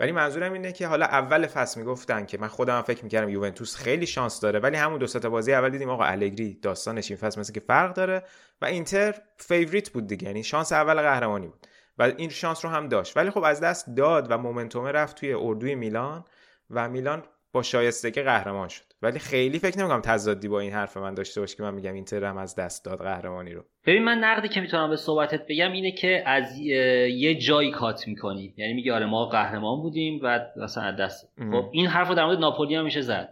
ولی 0.00 0.12
منظورم 0.12 0.52
اینه 0.52 0.72
که 0.72 0.86
حالا 0.86 1.06
اول 1.06 1.46
فصل 1.46 1.80
می‌گفتن 1.80 2.26
که 2.26 2.38
من 2.38 2.48
خودم 2.48 2.82
فکر 2.82 3.04
می‌کردم 3.04 3.28
یوونتوس 3.28 3.76
خیلی 3.76 4.06
شانس 4.06 4.40
داره 4.40 4.58
ولی 4.58 4.76
همون 4.76 4.98
دو 4.98 5.06
تا 5.06 5.30
بازی 5.30 5.52
اول 5.52 5.70
دیدیم 5.70 5.90
آقا 5.90 6.04
الگری 6.04 6.54
داستانش 6.62 7.10
این 7.10 7.18
فصل 7.18 7.40
مثل 7.40 7.52
که 7.52 7.60
فرق 7.60 7.94
داره 7.94 8.22
و 8.62 8.64
اینتر 8.64 9.14
favorite 9.36 9.90
بود 9.90 10.06
دیگه. 10.06 10.26
یعنی 10.26 10.44
شانس 10.44 10.72
اول 10.72 10.94
قهرمانی 10.94 11.46
بود 11.46 11.66
و 11.98 12.02
این 12.02 12.30
شانس 12.30 12.64
رو 12.64 12.70
هم 12.70 12.88
داشت. 12.88 13.16
ولی 13.16 13.30
خب 13.30 13.42
از 13.42 13.60
دست 13.60 13.90
داد 13.96 14.26
و 14.30 14.38
مومنتوم 14.38 14.86
رفت 14.86 15.16
توی 15.16 15.34
اردوی 15.34 15.74
میلان 15.74 16.24
و 16.70 16.88
میلان 16.88 17.22
با 17.56 17.62
شایستگی 17.62 18.22
قهرمان 18.22 18.68
شد. 18.68 18.84
ولی 19.02 19.18
خیلی 19.18 19.58
فکر 19.58 19.78
نمی‌کنم 19.78 20.00
تضادی 20.00 20.48
با 20.48 20.60
این 20.60 20.72
حرف 20.72 20.96
من 20.96 21.14
داشته 21.14 21.40
باشه 21.40 21.56
که 21.56 21.62
من 21.62 21.74
میگم 21.74 21.94
اینتر 21.94 22.24
هم 22.24 22.36
از 22.36 22.54
دست 22.54 22.84
داد 22.84 22.98
قهرمانی 22.98 23.52
رو. 23.52 23.64
ببین 23.86 24.04
من 24.04 24.18
نقدی 24.18 24.48
که 24.48 24.60
می‌تونم 24.60 24.90
به 24.90 24.96
صحبتت 24.96 25.46
بگم 25.48 25.72
اینه 25.72 25.92
که 25.92 26.22
از 26.26 26.58
یه 26.58 27.34
جایی 27.34 27.70
کات 27.70 28.08
می‌کنی. 28.08 28.54
یعنی 28.56 28.74
میگه 28.74 28.94
آره 28.94 29.06
ما 29.06 29.26
قهرمان 29.26 29.82
بودیم 29.82 30.20
و 30.22 30.40
مثلا 30.56 30.84
از 30.84 30.96
دست 30.96 31.32
خب 31.52 31.68
این 31.72 31.86
حرف 31.86 32.08
رو 32.08 32.14
در 32.14 32.24
مورد 32.24 32.38
ناپولی 32.38 32.74
هم 32.74 32.84
میشه 32.84 33.00
زد. 33.00 33.28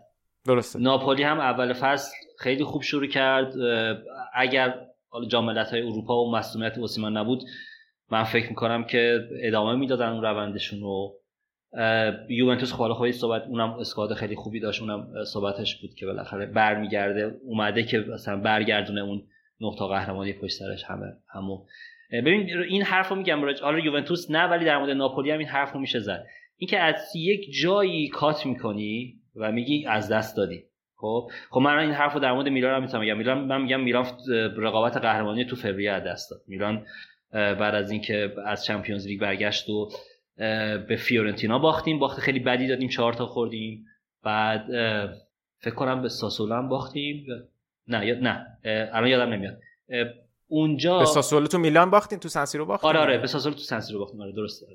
درسته. 0.46 0.78
ناپولی 0.78 1.22
هم 1.22 1.40
اول 1.40 1.72
فصل 1.72 2.12
خیلی 2.38 2.64
خوب 2.64 2.82
شروع 2.82 3.06
کرد. 3.06 3.54
اگر 4.34 4.74
حالا 5.08 5.64
های 5.64 5.82
اروپا 5.82 6.24
و 6.24 6.32
مسئولیت 6.32 6.78
اوسیمان 6.78 7.16
نبود 7.16 7.42
من 8.10 8.24
فکر 8.24 8.48
می‌کنم 8.48 8.84
که 8.84 9.20
ادامه 9.42 9.74
می‌دادن 9.74 10.08
اون 10.08 10.22
روندشون 10.22 10.80
رو. 10.80 11.20
یوونتوس 12.28 12.72
خب 12.72 12.78
حالا 12.78 13.12
صحبت 13.12 13.42
اونم 13.42 13.70
اسکواد 13.70 14.14
خیلی 14.14 14.34
خوبی 14.34 14.60
داشت 14.60 14.82
اونم 14.82 15.24
صحبتش 15.24 15.80
بود 15.80 15.94
که 15.94 16.06
بالاخره 16.06 16.46
برمیگرده 16.46 17.36
اومده 17.44 17.82
که 17.82 17.98
مثلا 17.98 18.36
برگردونه 18.36 19.00
اون 19.00 19.22
نقطه 19.60 19.86
قهرمانی 19.86 20.32
پشت 20.32 20.58
سرش 20.58 20.84
همه 20.84 21.06
همو. 21.34 21.64
ببین 22.12 22.50
این 22.68 22.82
حرفو 22.82 23.14
میگم 23.14 23.40
حالا 23.62 23.78
یوونتوس 23.78 24.30
نه 24.30 24.44
ولی 24.44 24.64
در 24.64 24.78
مورد 24.78 24.90
ناپولی 24.90 25.30
هم 25.30 25.38
این 25.38 25.48
حرفو 25.48 25.78
میشه 25.78 25.98
زد. 25.98 26.26
اینکه 26.56 26.78
از 26.78 27.16
یک 27.16 27.52
جایی 27.62 28.08
کات 28.08 28.46
می‌کنی 28.46 29.14
و 29.36 29.52
میگی 29.52 29.86
از 29.86 30.12
دست 30.12 30.36
دادی. 30.36 30.64
خب؟ 30.96 31.30
خب 31.50 31.60
من 31.60 31.78
این 31.78 31.90
حرفو 31.90 32.18
در 32.18 32.32
مورد 32.32 32.48
میلان 32.48 32.74
هم 32.74 32.82
می‌تونم 32.82 33.16
میلان 33.18 33.38
من 33.38 33.62
میگم 33.62 33.80
میلان 33.80 34.06
رقابت 34.56 34.96
قهرمانی 34.96 35.44
تو 35.44 35.56
فوریه 35.56 35.90
از 35.90 36.04
دست 36.04 36.30
داد. 36.30 36.40
میلان 36.46 36.86
بعد 37.32 37.74
از 37.74 37.90
اینکه 37.90 38.34
از 38.46 38.64
Champions 38.64 39.06
League 39.06 39.20
برگشت 39.20 39.68
و 39.68 39.88
به 40.88 40.96
فیورنتینا 40.98 41.58
باختیم. 41.58 41.98
باخت 41.98 42.20
خیلی 42.20 42.38
بدی 42.38 42.68
دادیم 42.68 42.88
چهار 42.88 43.12
تا 43.12 43.26
خوردیم. 43.26 43.86
بعد 44.22 44.66
فکر 45.58 45.74
کنم 45.74 46.02
به 46.02 46.08
ساسولو 46.08 46.58
هم 46.58 46.68
باختیم. 46.68 47.26
نه 47.88 48.06
یا 48.06 48.18
نه 48.18 48.46
الان 48.66 49.06
یادم 49.06 49.32
نمیاد. 49.32 49.60
اونجا 50.46 50.98
به 50.98 51.04
ساسولو 51.04 51.46
تو 51.46 51.58
میلان 51.58 51.90
باختیم 51.90 52.18
تو 52.18 52.28
سنسیرو 52.28 52.66
باختیم 52.66 52.88
آره 52.88 53.00
آره 53.00 53.18
به 53.18 53.26
ساسولو 53.26 53.54
تو 53.54 53.60
سنسیرو 53.60 53.98
باختیم. 53.98 54.20
آره 54.20 54.32
درسته 54.32 54.66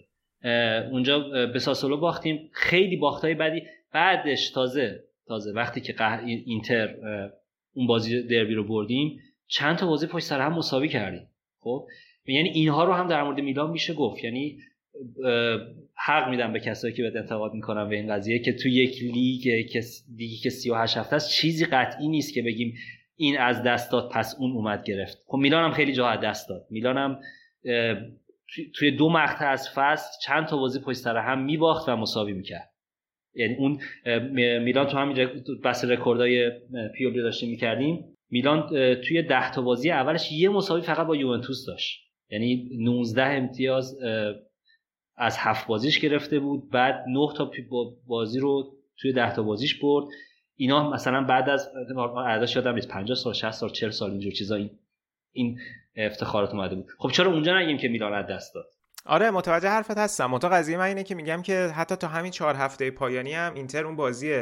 اونجا 0.92 1.20
به 1.46 1.60
ساسولو 1.60 1.98
باختیم. 1.98 2.50
خیلی 2.54 2.98
باختای 2.98 3.34
بدی. 3.34 3.62
بعدش 3.94 4.50
تازه 4.50 5.04
تازه 5.28 5.52
وقتی 5.52 5.82
که 5.82 6.20
اینتر 6.26 6.96
اون 7.74 7.88
بازی 7.88 8.24
دربی 8.24 8.54
رو 8.54 8.64
بردیم 8.64 9.20
چند 9.48 9.76
تا 9.76 9.88
بازی 9.88 10.08
پشت 10.08 10.26
سر 10.26 10.42
هم 10.42 10.54
مساوی 10.54 10.88
کردیم. 10.88 11.30
خب؟ 11.60 11.88
یعنی 12.26 12.50
اینها 12.50 12.84
رو 12.84 12.94
هم 12.94 13.08
در 13.08 13.24
مورد 13.24 13.40
میلان 13.40 13.70
میشه 13.72 13.94
گفت. 13.94 14.24
یعنی 14.24 14.58
حق 15.96 16.30
میدم 16.30 16.54
به 16.54 16.60
کسایی 16.60 16.94
که 16.94 17.04
به 17.04 17.20
انتقاد 17.20 17.54
می‌کنن 17.54 17.90
به 17.90 17.96
این 17.96 18.14
قضیه 18.14 18.40
که 18.40 18.54
تو 18.54 18.68
یک 18.68 19.02
لیگ 19.02 19.68
که 19.72 19.82
دیگه 20.16 20.38
که 20.44 20.50
38 20.50 20.98
هفته 20.98 21.16
است 21.16 21.32
چیزی 21.32 21.66
قطعی 21.66 22.08
نیست 22.08 22.34
که 22.34 22.42
بگیم 22.42 22.74
این 23.16 23.38
از 23.38 23.64
دست 23.64 23.92
داد 23.92 24.12
پس 24.12 24.36
اون 24.40 24.52
اومد 24.52 24.84
گرفت. 24.84 25.18
خب 25.26 25.38
میلان 25.38 25.64
هم 25.64 25.72
خیلی 25.72 25.94
جا 25.94 26.08
از 26.08 26.20
دست 26.22 26.50
داد. 26.50 26.68
میلان 26.70 26.98
هم 26.98 27.20
توی 28.76 28.92
دو 28.92 29.10
مقطع 29.10 29.46
از 29.46 29.70
فصل 29.76 30.10
چند 30.26 30.46
تا 30.46 30.58
بازی 30.58 30.80
پشت 30.80 30.98
سر 30.98 31.18
هم 31.18 31.44
میباخت 31.44 31.90
و 31.90 31.96
مساوی 31.96 32.34
می‌کرد. 32.34 32.70
یعنی 33.34 33.56
اون 33.56 33.80
میلان 34.64 34.88
تو 34.88 34.98
همین 34.98 35.30
بس 35.64 35.86
رکوردای 35.86 36.52
پیولی 36.96 37.22
داشتیم 37.22 37.50
می‌کردیم. 37.50 38.06
میلان 38.30 38.70
توی 38.96 39.22
ده 39.22 39.52
تا 39.52 39.62
بازی 39.62 39.92
اولش 39.92 40.32
یه 40.32 40.50
مساوی 40.50 40.82
فقط 40.82 41.08
با 41.08 41.16
یوونتوس 41.16 41.66
داشت. 41.68 42.00
یعنی 42.32 42.70
19 42.80 43.24
امتیاز 43.24 43.98
از 45.20 45.38
هفت 45.38 45.68
بازیش 45.68 46.00
گرفته 46.00 46.40
بود. 46.40 46.70
بعد 46.70 47.04
نه 47.08 47.34
تا 47.38 47.52
بازی 48.08 48.40
رو 48.40 48.76
توی 48.98 49.14
ده 49.14 49.34
تا 49.34 49.44
بازیش 49.44 49.80
برد. 49.80 50.06
اینا 50.56 50.90
مثلا 50.90 51.24
بعد 51.24 51.50
از 51.50 51.68
عددش 52.28 52.56
یادم 52.56 52.76
نیست 52.76 52.88
50 52.88 53.16
سال 53.16 53.34
60 53.34 53.52
سال 53.52 53.70
40 53.70 53.90
سال 53.90 54.12
اینجور 54.12 54.32
چیزا 54.32 54.56
این 54.56 54.80
این 55.32 55.60
افتخارات 55.96 56.54
اومده 56.54 56.76
بود. 56.76 56.86
خب 56.98 57.12
چرا 57.12 57.32
اونجا 57.32 57.60
نگیم 57.60 57.78
که 57.78 57.88
میلان 57.88 58.14
از 58.14 58.26
دست 58.28 58.56
داد؟ 58.56 58.66
آره 59.06 59.32
متوجه 59.32 59.70
حرفت 59.70 59.98
هستم. 59.98 60.26
متو 60.26 60.50
قضیه 60.50 60.78
من 60.78 60.84
اینه 60.86 61.04
که 61.04 61.16
میگم 61.16 61.42
که 61.42 61.54
حتی 61.54 61.96
تا 61.96 62.08
همین 62.08 62.32
چهار 62.32 62.56
هفته 62.56 62.92
پایانی 62.92 63.34
هم 63.34 63.54
اینتر 63.54 63.86
اون 63.86 63.96
بازی 63.96 64.42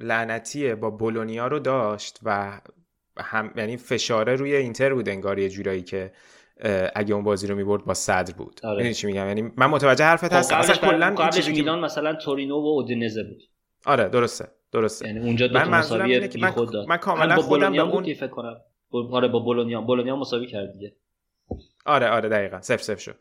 لعنتی 0.00 0.74
با 0.74 0.90
بولونیا 0.90 1.46
رو 1.46 1.58
داشت 1.58 2.20
و 2.22 2.60
هم 3.16 3.52
یعنی 3.56 3.76
فشاره 3.76 4.34
روی 4.34 4.56
اینتر 4.56 4.94
بود 4.94 5.08
انگار 5.08 5.38
یه 5.38 5.48
جورایی 5.48 5.82
که 5.82 6.12
اگه 6.94 7.14
اون 7.14 7.24
بازی 7.24 7.46
رو 7.46 7.54
می‌برد 7.54 7.84
با 7.84 7.94
صدر 7.94 8.34
بود. 8.34 8.60
آره. 8.64 8.94
چی 8.94 9.06
میگم؟ 9.06 9.26
یعنی 9.26 9.42
من 9.56 9.66
متوجه 9.66 10.04
حرفت 10.04 10.28
خب، 10.28 10.38
هستم. 10.38 10.56
اصلا 10.56 10.76
کلا 10.76 11.14
قبلش 11.14 11.48
میلان 11.48 11.80
مثلا 11.80 12.14
تورینو 12.14 12.54
و 12.54 12.66
اودینزه 12.66 13.22
بود. 13.22 13.42
آره 13.86 14.08
درسته 14.08 14.48
درسته. 14.72 15.06
یعنی 15.06 15.20
اونجا 15.20 15.46
دو 15.46 15.58
من 15.58 15.68
منظورم 15.68 16.04
اینه 16.04 16.28
که 16.28 16.38
من, 16.38 16.54
من 16.88 16.96
کاملا 16.96 17.36
خودم 17.36 17.72
به 17.72 17.82
اون 17.82 18.14
فکر 18.14 18.26
کنم. 18.26 18.56
آره 19.12 19.28
با 19.28 19.38
بولونیا 19.38 19.80
بولونیا 19.80 20.16
مساوی 20.16 20.46
کرد 20.46 20.72
دیگه. 20.72 20.96
آره 21.86 22.08
آره 22.08 22.28
دقیقا. 22.28 22.60
سف 22.60 22.82
سف 22.82 23.00
شد. 23.00 23.16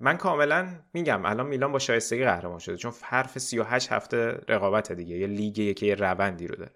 من 0.00 0.16
کاملا 0.16 0.68
میگم 0.94 1.26
الان 1.26 1.46
میلان 1.46 1.72
با 1.72 1.78
شایستگی 1.78 2.24
قهرمان 2.24 2.58
شده. 2.58 2.76
چون 2.76 2.92
حرف 3.02 3.38
38 3.38 3.92
هفته 3.92 4.40
رقابت 4.48 4.92
دیگه. 4.92 5.16
یه 5.16 5.26
لیگ 5.26 5.76
که 5.76 5.86
یه 5.86 5.94
روندی 5.94 6.46
رو 6.46 6.56
داره. 6.56 6.72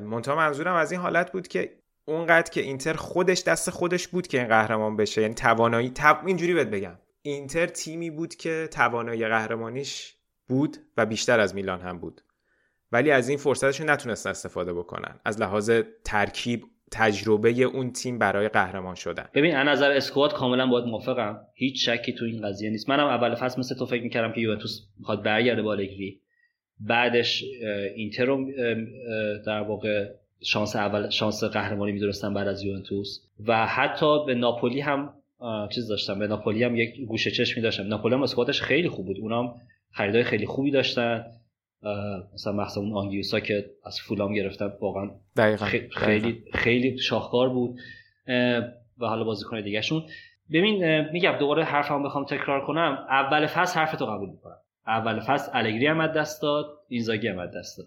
منتها 0.00 0.36
منظورم 0.36 0.74
از 0.74 0.92
این 0.92 1.00
حالت 1.00 1.32
بود 1.32 1.48
که 1.48 1.70
اونقدر 2.04 2.50
که 2.50 2.60
اینتر 2.60 2.92
خودش 2.92 3.42
دست 3.42 3.70
خودش 3.70 4.08
بود 4.08 4.26
که 4.26 4.38
این 4.38 4.48
قهرمان 4.48 4.96
بشه. 4.96 5.22
یعنی 5.22 5.34
توانایی 5.34 5.92
اینجوری 6.26 6.54
بهت 6.54 6.68
بگم. 6.68 6.98
اینتر 7.22 7.66
تیمی 7.66 8.10
بود 8.10 8.34
که 8.34 8.68
توانایی 8.72 9.28
قهرمانیش 9.28 10.14
بود 10.48 10.76
و 10.96 11.06
بیشتر 11.06 11.40
از 11.40 11.54
میلان 11.54 11.80
هم 11.80 11.98
بود. 11.98 12.20
ولی 12.92 13.10
از 13.10 13.28
این 13.28 13.38
فرصتشون 13.38 13.90
نتونستن 13.90 14.30
استفاده 14.30 14.72
بکنن. 14.72 15.20
از 15.24 15.40
لحاظ 15.40 15.70
ترکیب 16.04 16.64
تجربه 16.92 17.50
اون 17.50 17.92
تیم 17.92 18.18
برای 18.18 18.48
قهرمان 18.48 18.94
شدن. 18.94 19.28
ببین 19.34 19.54
از 19.54 19.66
نظر 19.66 19.90
اسکواد 19.90 20.32
کاملا 20.32 20.66
باید 20.66 20.84
موافقم. 20.84 21.46
هیچ 21.54 21.88
شکی 21.88 22.12
تو 22.12 22.24
این 22.24 22.48
قضیه 22.48 22.70
نیست. 22.70 22.88
منم 22.88 23.06
اول 23.06 23.34
فصل 23.34 23.60
مثل 23.60 23.74
تو 23.78 23.86
فکر 23.86 24.02
می‌کردم 24.02 24.32
که 24.32 24.40
یوونتوس 24.40 24.80
می‌خواد 24.98 25.22
برگرده 25.22 25.62
با 25.62 25.76
بعدش 26.80 27.44
اینتر 27.96 28.24
رو 28.24 28.50
در 29.46 29.60
واقع 29.60 30.08
شانس 30.44 30.76
اول 30.76 31.10
شانس 31.10 31.44
قهرمانی 31.44 31.92
می‌دونستن 31.92 32.34
بعد 32.34 32.48
از 32.48 32.62
یوونتوس. 32.62 33.20
و 33.46 33.66
حتی 33.66 34.24
به 34.26 34.34
ناپولی 34.34 34.80
هم 34.80 35.14
چیز 35.74 35.88
داشتم. 35.88 36.18
به 36.18 36.26
ناپولی 36.26 36.64
هم 36.64 36.76
یک 36.76 37.00
گوشه 37.00 37.30
چشمی 37.30 37.62
داشتم. 37.62 37.86
ناپولی 37.86 38.14
هم 38.14 38.22
اسکوادش 38.22 38.62
خیلی 38.62 38.88
خوب 38.88 39.06
بود. 39.06 39.18
اونام 39.18 39.54
خریدای 39.92 40.24
خیلی 40.24 40.46
خوبی 40.46 40.70
داشتن. 40.70 41.24
مثلا 42.34 42.52
مثلا 42.52 42.82
اون 42.82 42.92
آنگیوسا 42.92 43.40
که 43.40 43.70
از 43.84 44.00
فولام 44.00 44.34
گرفتن 44.34 44.72
واقعا 44.80 45.10
خیلی 45.96 46.44
خیلی 46.54 46.98
شاهکار 46.98 47.48
بود. 47.48 47.78
و 48.98 49.06
حالا 49.06 49.24
بازیکن 49.24 49.60
دیگهشون. 49.60 50.02
ببین 50.52 51.00
میگم 51.10 51.36
دوباره 51.38 51.64
حرفم 51.64 52.02
بخوام 52.02 52.24
تکرار 52.24 52.66
کنم. 52.66 53.06
اول 53.10 53.46
فصل 53.46 53.80
حرف 53.80 53.96
تو 53.96 54.06
قبول 54.06 54.30
می‌کنم. 54.30 54.56
اول 54.86 55.20
فصل 55.20 55.50
الگری 55.54 55.86
هم 55.86 56.06
دست 56.06 56.42
داد 56.42 56.66
اینزاگی 56.88 57.28
هم 57.28 57.46
دست 57.46 57.78
داد. 57.78 57.86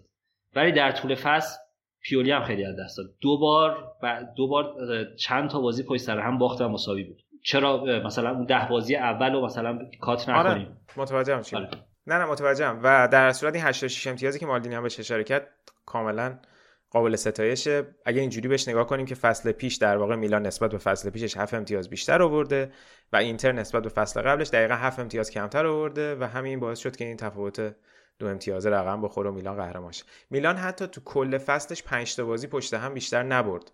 ولی 0.56 0.72
در 0.72 0.92
طول 0.92 1.14
فصل 1.14 1.58
پیولی 2.02 2.30
هم 2.30 2.44
خیلی 2.44 2.64
از 2.64 2.76
دست 2.78 2.98
داد. 2.98 3.06
دو 3.20 3.38
بار 3.38 3.92
و 4.02 4.24
دو 4.36 4.48
بار 4.48 4.74
چند 5.18 5.50
تا 5.50 5.60
بازی 5.60 5.82
پشت 5.82 6.02
سر 6.02 6.18
هم 6.18 6.38
باخت 6.38 6.60
و 6.60 6.68
مساوی 6.68 7.04
بود. 7.04 7.22
چرا؟ 7.42 7.84
مثلا 7.84 8.30
اون 8.30 8.44
ده 8.44 8.66
بازی 8.70 8.96
اول 8.96 9.32
رو 9.32 9.44
مثلا 9.44 9.78
کات 10.00 10.28
آره، 10.28 10.50
نکنیم. 10.50 10.66
آره 10.66 10.76
متوجهم 10.96 11.42
آره. 11.54 11.70
نه 12.06 12.18
نه 12.18 12.24
متوجهم. 12.24 12.80
و 12.82 13.08
در 13.12 13.32
صورت 13.32 13.54
این 13.54 13.64
86 13.64 14.06
امتیازی 14.06 14.38
که 14.38 14.46
مالدینی 14.46 14.74
هم 14.74 14.82
به 14.82 14.86
اشاره 14.98 15.24
کرد 15.24 15.48
کاملا 15.86 16.38
قابل 16.90 17.16
ستایشه. 17.16 17.86
اگه 18.04 18.20
اینجوری 18.20 18.48
بهش 18.48 18.68
نگاه 18.68 18.86
کنیم 18.86 19.06
که 19.06 19.14
فصل 19.14 19.52
پیش 19.52 19.76
در 19.76 19.96
واقع 19.96 20.16
میلان 20.16 20.46
نسبت 20.46 20.70
به 20.70 20.78
فصل 20.78 21.10
پیشش 21.10 21.36
7 21.36 21.54
امتیاز 21.54 21.90
بیشتر 21.90 22.22
آورده 22.22 22.72
و 23.12 23.16
اینتر 23.16 23.52
نسبت 23.52 23.82
به 23.82 23.88
فصل 23.88 24.22
قبلش 24.22 24.48
دقیقا 24.48 24.74
7 24.74 24.98
امتیاز 24.98 25.30
کمتر 25.30 25.66
آورده 25.66 26.16
و 26.20 26.24
همین 26.24 26.60
باعث 26.60 26.78
شد 26.78 26.96
که 26.96 27.04
این 27.04 27.16
تفاوت 27.16 27.74
دو 28.18 28.26
امتیاز 28.26 28.66
رقم 28.66 29.02
بخوره 29.02 29.30
و 29.30 29.32
میلان 29.32 29.56
قهرمان 29.56 29.92
میلان 30.30 30.56
حتی 30.56 30.86
تو 30.86 31.00
کل 31.04 31.38
فصلش 31.38 31.82
5 31.82 32.16
تا 32.16 32.24
بازی 32.24 32.46
پشت 32.46 32.74
هم 32.74 32.94
بیشتر 32.94 33.22
نبرد. 33.22 33.72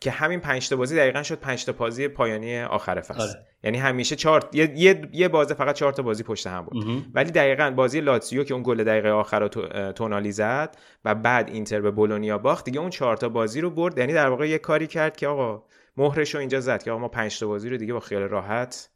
که 0.00 0.10
همین 0.10 0.40
5 0.40 0.68
تا 0.68 0.76
بازی 0.76 0.96
دقیقا 0.96 1.22
شد 1.22 1.34
5 1.34 1.64
تا 1.64 1.72
بازی 1.72 2.08
پایانی 2.08 2.62
آخر 2.62 3.00
فصل. 3.00 3.22
آره. 3.22 3.46
یعنی 3.62 3.78
همیشه 3.78 4.16
چهار 4.16 4.48
یه 4.52 4.72
یه, 4.76 5.08
یه 5.12 5.28
بازه 5.28 5.54
فقط 5.54 5.74
4 5.74 5.92
تا 5.92 6.02
بازی 6.02 6.22
پشت 6.22 6.46
هم 6.46 6.64
بود. 6.64 7.04
ولی 7.14 7.30
دقیقا 7.30 7.70
بازی 7.70 8.00
لاتزیو 8.00 8.44
که 8.44 8.54
اون 8.54 8.62
گل 8.62 8.84
دقیقه 8.84 9.08
آخر 9.08 9.40
رو 9.40 9.48
تونالی 9.92 10.32
زد 10.32 10.76
و 11.04 11.14
بعد 11.14 11.48
اینتر 11.48 11.80
به 11.80 11.90
بولونیا 11.90 12.38
باخت 12.38 12.64
دیگه 12.64 12.80
اون 12.80 12.90
4 12.90 13.16
تا 13.16 13.28
بازی 13.28 13.60
رو 13.60 13.70
برد. 13.70 13.98
یعنی 13.98 14.12
در 14.12 14.28
واقع 14.28 14.48
یه 14.48 14.58
کاری 14.58 14.86
کرد 14.86 15.16
که 15.16 15.28
آقا 15.28 15.62
مهرش 15.96 16.34
رو 16.34 16.40
اینجا 16.40 16.60
زد 16.60 16.82
که 16.82 16.90
آقا 16.90 17.00
ما 17.00 17.08
5 17.08 17.40
تا 17.40 17.46
بازی 17.46 17.70
رو 17.70 17.76
دیگه 17.76 17.92
با 17.92 18.00
خیال 18.00 18.22
راحت 18.22 18.90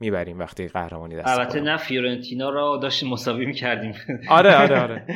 می‌بریم 0.00 0.38
وقتی 0.38 0.68
قهرمانی 0.68 1.16
دست 1.16 1.38
البته 1.38 1.60
نه 1.60 1.76
فیورنتینا 1.76 2.50
رو 2.50 2.78
داشتیم 2.82 3.08
مساوی 3.08 3.46
می‌کردیم. 3.46 3.94
آره 4.28 4.56
آره 4.56 4.80
آره. 4.80 5.06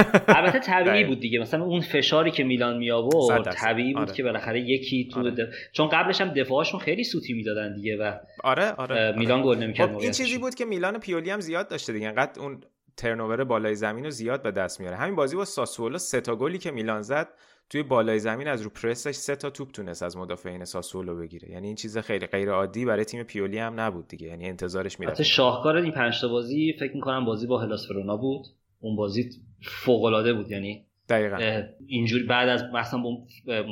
البته 0.28 0.58
طبیعی 0.58 1.04
بود 1.04 1.20
دیگه. 1.20 1.38
مثلا 1.38 1.64
اون 1.64 1.80
فشاری 1.80 2.30
که 2.30 2.44
میلان 2.44 2.76
می 2.76 2.90
آورد 2.90 3.50
طبیعی 3.50 3.92
بود 3.92 4.02
آره. 4.02 4.12
که 4.14 4.22
بالاخره 4.22 4.60
یکی 4.60 5.08
تو 5.12 5.20
آره. 5.20 5.50
چون 5.72 5.88
قبلش 5.88 6.20
هم 6.20 6.28
دفاعشون 6.28 6.80
خیلی 6.80 7.04
سوتی 7.04 7.32
می‌دادن 7.32 7.74
دیگه 7.74 7.96
و 7.96 8.12
آره 8.44 8.70
آره. 8.72 9.12
میلان 9.18 9.42
گل 9.42 9.58
نمی‌کرد 9.58 9.92
خب 9.92 9.98
این 9.98 10.10
چیزی 10.10 10.38
بود 10.38 10.54
که 10.54 10.64
میلان 10.64 10.98
پیولی 10.98 11.30
هم 11.30 11.40
زیاد 11.40 11.68
داشته 11.68 11.92
دیگه. 11.92 12.08
انقدر 12.08 12.40
اون 12.40 12.60
ترنوور 12.96 13.44
بالای 13.44 13.74
زمین 13.74 14.04
رو 14.04 14.10
زیاد 14.10 14.42
به 14.42 14.50
دست 14.50 14.80
میاره. 14.80 14.96
همین 14.96 15.16
بازی 15.16 15.36
با 15.36 15.44
ساسولو 15.44 15.98
سه 15.98 16.20
تا 16.20 16.36
گلی 16.36 16.58
که 16.58 16.70
میلان 16.70 17.02
زد 17.02 17.28
توی 17.70 17.82
بالای 17.82 18.18
زمین 18.18 18.48
از 18.48 18.62
رو 18.62 18.70
پرسش 18.70 19.14
سه 19.14 19.36
تا 19.36 19.50
توپ 19.50 19.70
تونست 19.70 20.02
از 20.02 20.16
مدافعین 20.16 20.64
ساسولو 20.64 21.16
بگیره. 21.16 21.50
یعنی 21.50 21.66
این 21.66 21.76
چیز 21.76 21.98
خیلی 21.98 22.26
غیر 22.26 22.50
عادی 22.50 22.84
برای 22.84 23.04
تیم 23.04 23.22
پیولی 23.22 23.58
هم 23.58 23.80
نبود 23.80 24.08
دیگه. 24.08 24.26
یعنی 24.26 24.48
انتظارش 24.48 25.00
می‌رفت. 25.00 25.22
شاهکار 25.22 25.76
این 25.76 25.92
پنج 25.92 26.20
تا 26.20 26.28
بازی 26.28 26.72
فکر 26.80 26.94
می‌کنم 26.94 27.24
بازی 27.24 27.46
با 27.46 27.60
هلاس 27.60 27.88
فرونا 27.88 28.16
بود. 28.16 28.46
اون 28.80 28.96
بازی 28.96 29.30
فوق 29.62 30.04
العاده 30.04 30.32
بود. 30.32 30.50
یعنی 30.50 30.84
دقیقا. 31.08 31.62
اینجوری 31.86 32.24
بعد 32.24 32.48
از 32.48 32.64
مثلا 32.74 33.02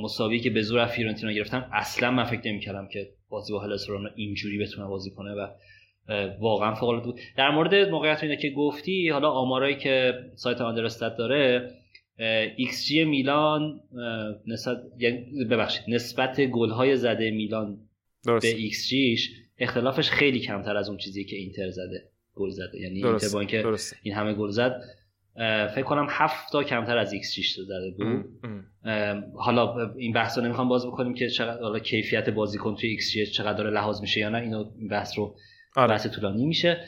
مساوی 0.03 0.41
که 0.41 0.51
به 0.51 0.63
زور 0.63 0.87
فیورنتینا 0.87 1.33
گرفتم 1.33 1.71
اصلا 1.73 2.11
من 2.11 2.25
فکر 2.25 2.53
نمی‌کردم 2.53 2.89
که 2.93 3.09
بازی 3.29 3.53
با 3.53 3.61
هلاس 3.61 3.87
ورونا 3.87 4.11
اینجوری 4.17 4.59
بتونه 4.59 4.87
بازی 4.87 5.11
کنه 5.11 5.35
و 5.35 5.47
واقعا 6.41 6.75
فوق 6.75 6.89
العاده 6.89 7.07
بود. 7.07 7.21
در 7.37 7.51
مورد 7.51 7.75
موقعیت 7.75 8.23
اینا 8.23 8.35
که 8.35 8.51
گفتی 8.51 9.09
حالا 9.09 9.31
آمارایی 9.31 9.77
که 9.77 10.15
سایت 10.35 10.61
Understat 10.61 11.17
داره 11.17 11.71
ایکس 12.57 12.87
جی 12.87 13.05
میلان 13.05 13.81
نسبت 14.47 14.79
یعنی 14.99 15.45
ببخشید 15.45 15.83
نسبت 15.89 16.41
گل 16.41 16.71
های 16.71 16.97
زده 16.97 17.31
میلان 17.31 17.79
درست. 18.27 18.47
به 18.47 18.61
ایکس 18.61 18.89
جیش 18.89 19.31
اختلافش 19.59 20.11
خیلی 20.11 20.41
کمتر 20.41 20.77
از 20.77 20.89
اون 20.89 20.99
چیزی 20.99 21.25
که 21.25 21.37
اینتر 21.37 21.71
زده 21.71 22.11
گل 22.35 22.51
زده 22.51 22.81
یعنی 22.81 23.01
درست. 23.01 23.25
اینتر 23.25 23.35
با 23.35 23.41
اینکه 23.41 23.79
این 24.03 24.15
همه 24.15 24.35
گل 24.35 24.51
زد 24.51 24.83
فکر 25.75 25.83
کنم 25.83 26.07
هفت 26.11 26.53
تا 26.53 26.65
کمتر 26.65 26.99
از 26.99 27.13
ایکس 27.13 27.35
جیش 27.35 27.55
زده 27.55 27.91
بود 27.99 28.25
حالا 29.35 29.93
این 29.97 30.13
بحث 30.13 30.39
رو 30.39 30.45
نمی‌خوام 30.45 30.69
باز 30.69 30.87
بکنیم 30.87 31.15
که 31.15 31.29
چقدر 31.29 31.63
حالا 31.63 31.79
کیفیت 31.79 32.31
بازیکن 32.31 32.75
توی 32.75 32.91
ایکس 32.91 33.13
جی 33.13 33.27
چقدر 33.27 33.53
داره 33.59 33.71
لحاظ 33.71 34.01
میشه 34.01 34.21
یا 34.21 34.29
نه 34.29 34.39
اینو 34.39 34.65
این 34.79 34.89
بحث 34.89 35.19
رو 35.19 35.37
آره. 35.77 35.89
بحث 35.89 36.07
طولانی 36.07 36.47
میشه 36.47 36.85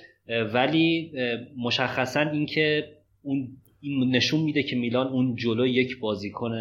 ولی 0.53 1.13
مشخصا 1.59 2.21
اینکه 2.21 2.97
اون 3.23 3.57
این 3.81 4.17
نشون 4.17 4.41
میده 4.41 4.63
که 4.63 4.77
میلان 4.77 5.07
اون 5.07 5.37
جلو 5.37 5.67
یک 5.67 5.99
بازیکن 6.01 6.53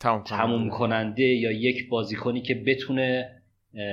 تموم 0.00 0.70
کننده. 0.70 1.22
یا 1.22 1.52
یک 1.52 1.88
بازیکنی 1.88 2.42
که 2.42 2.54
بتونه 2.54 3.30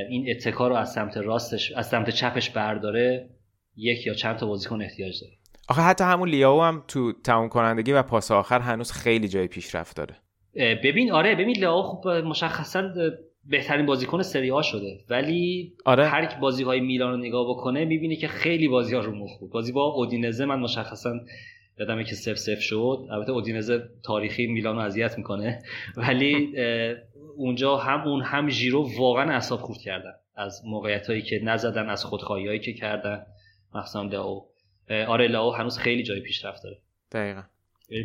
این 0.10 0.26
اتکا 0.30 0.68
رو 0.68 0.76
از 0.76 0.94
سمت 0.94 1.18
راستش 1.18 1.72
از 1.72 1.88
سمت 1.88 2.10
چپش 2.10 2.50
برداره 2.50 3.30
یک 3.76 4.08
یا 4.08 4.14
چند 4.14 4.36
تا 4.36 4.46
بازیکن 4.46 4.82
احتیاج 4.82 5.22
داره. 5.22 5.34
آخه 5.70 5.82
حتی 5.82 6.04
همون 6.04 6.30
لیاو 6.30 6.62
هم 6.62 6.84
تو 6.88 7.14
تموم 7.24 7.50
کنندگی 7.50 7.92
و 7.92 8.04
پاس 8.04 8.32
آخر 8.32 8.60
هنوز 8.60 8.92
خیلی 8.92 9.28
جای 9.28 9.48
پیشرفت 9.48 9.98
داره. 9.98 10.16
ببین 10.56 11.12
آره 11.12 11.36
ببین 11.36 11.56
لیاو 11.56 11.82
خب 11.82 12.08
مشخصا 12.08 12.94
بهترین 13.46 13.86
بازیکن 13.86 14.22
سری 14.22 14.50
ها 14.50 14.62
شده. 14.62 15.00
ولی 15.10 15.74
آره. 15.86 16.08
هر 16.08 16.40
بازی 16.40 16.64
های 16.64 16.80
میلان 16.80 17.12
رو 17.12 17.18
نگاه 17.18 17.50
بکنه 17.50 17.86
می‌بینه 17.86 18.16
که 18.16 18.28
خیلی 18.28 18.68
بازی 18.68 18.96
ها 18.96 19.02
رو 19.02 19.16
مخ 19.16 19.40
بود 19.40 19.52
بازی 19.52 19.72
با 19.72 19.84
اودینزه 19.84 20.46
من 20.46 20.60
مشخصا 20.60 21.14
یادمه 21.80 22.04
که 22.04 22.16
سف 22.16 22.38
سف 22.38 22.60
شد. 22.60 23.08
البته 23.12 23.32
اودینزه 23.32 23.90
تاریخی 24.04 24.48
میلانو 24.48 24.80
اذیت 24.80 25.18
می‌کنه. 25.18 25.64
ولی 25.98 26.54
اونجا 27.36 27.78
هم 27.78 28.08
اون 28.08 28.22
هم 28.22 28.50
ژیرو 28.50 28.90
واقعا 28.98 29.32
اعصاب 29.32 29.60
خورد 29.60 29.80
کردن. 29.80 30.14
از 30.36 30.62
موقعیت 30.66 31.08
هایی 31.08 31.22
که 31.22 31.40
نزدن 31.44 31.90
از 31.90 32.06
خودخواهی 32.06 32.48
هایی 32.48 32.60
که 32.60 32.74
کردن. 32.74 33.26
مثلا 33.76 34.04
لاو. 34.04 34.46
آره 35.08 35.28
لاو 35.28 35.52
هنوز 35.52 35.78
خیلی 35.78 36.04
جای 36.04 36.20
پیشرفت 36.20 36.64
داره. 36.64 36.78
دقیقا. 37.12 37.44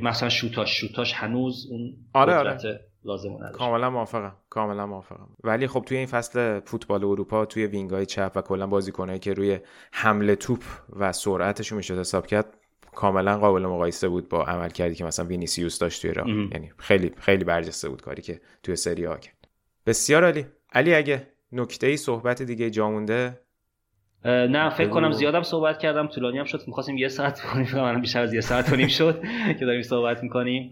مثلا 0.02 0.28
شوتاش. 0.28 0.80
شوتاش 0.80 1.12
هنوز 1.12 1.66
اون 1.70 1.96
آره 2.12 2.34
آره. 2.34 2.80
لازم 3.04 3.34
نداره 3.34 3.52
کاملا 3.52 3.90
موافقم. 3.90 4.36
کاملا 4.50 4.86
موافقم. 4.86 5.28
ولی 5.44 5.66
خب 5.66 5.84
توی 5.86 5.96
این 5.96 6.06
فصل 6.06 6.60
فوتبال 6.60 7.04
اروپا 7.04 7.46
توی 7.46 7.66
وینگای 7.66 8.06
چپ 8.06 8.32
و 8.36 8.42
کلا 8.42 8.66
بازیکنایی 8.66 9.18
که 9.18 9.34
روی 9.34 9.58
حمله 9.92 10.36
توپ 10.36 10.62
و 10.96 11.12
سرعتشون 11.12 11.76
می‌شد 11.76 11.98
حساب 11.98 12.26
کرد 12.26 12.58
کاملا 12.94 13.38
قابل 13.38 13.62
مقایسه 13.62 14.08
بود 14.08 14.28
با 14.28 14.44
عمل 14.44 14.68
کردی 14.68 14.94
که 14.94 15.04
مثلا 15.04 15.24
وینیسیوس 15.26 15.78
داشت 15.78 16.02
توی 16.02 16.12
راه. 16.12 16.28
یعنی 16.28 16.72
خیلی 16.78 17.12
خیلی 17.18 17.44
برجسته 17.44 17.88
بود 17.88 18.02
کاری 18.02 18.22
که 18.22 18.40
توی 18.62 18.76
سری 18.76 19.04
ها 19.04 19.16
کرد. 19.16 19.48
بسیار 19.86 20.24
عالی. 20.24 20.46
علی 20.72 20.94
اگه 20.94 21.26
نکته 21.52 21.86
ای 21.86 21.96
صحبت 21.96 22.42
دیگه 22.42 22.70
جا 22.70 22.90
مونده؟ 22.90 23.40
نه 24.24 24.70
فکر 24.70 24.88
کنم 24.88 25.12
زیادم 25.12 25.42
صحبت 25.42 25.78
کردم. 25.78 26.06
طولانی 26.06 26.38
هم 26.38 26.44
شد. 26.44 26.60
می‌خواستیم 26.66 26.98
یه 26.98 27.08
ساعت 27.08 27.40
کنیم 27.40 27.68
من 27.74 28.00
بیشتر 28.00 28.22
از 28.22 28.34
یه 28.34 28.40
ساعت 28.40 28.70
کنیم 28.70 28.88
شد 28.88 29.22
که 29.58 29.64
داریم 29.64 29.82
صحبت 29.82 30.22
می‌کنیم. 30.22 30.70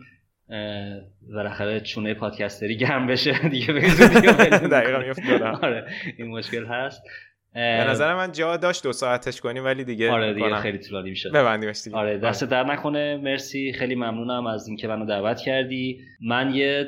بالاخره 1.35 1.81
چونه 1.81 2.15
پادکستری 2.15 2.77
گرم 2.77 3.07
بشه. 3.07 3.39
دیگه 3.49 3.73
دقیقا 4.73 5.59
آره 5.63 5.87
این 6.17 6.27
مشکل 6.27 6.67
هست. 6.67 7.03
به 7.57 7.85
نظر 7.91 8.15
من 8.15 8.33
جا 8.33 8.57
داشت 8.57 8.83
دو 8.83 8.93
ساعتش 8.93 9.41
کنیم 9.41 9.65
ولی 9.65 9.85
دیگه 9.85 10.11
آره 10.11 10.35
دیگه 10.35 10.57
خیلی 10.57 10.79
طولانی 10.79 11.11
میشه 11.11 11.31
ببندیمش 11.31 11.83
دیگه. 11.85 11.97
آره 11.97 12.19
دست 12.19 12.45
در 12.45 12.65
نکنه. 12.65 13.17
مرسی 13.17 13.73
خیلی 13.73 13.95
ممنونم 13.95 14.47
از 14.47 14.69
اینکه 14.69 14.89
منو 14.89 15.07
دعوت 15.07 15.41
کردی. 15.41 16.01
من 16.21 16.55
یه 16.55 16.87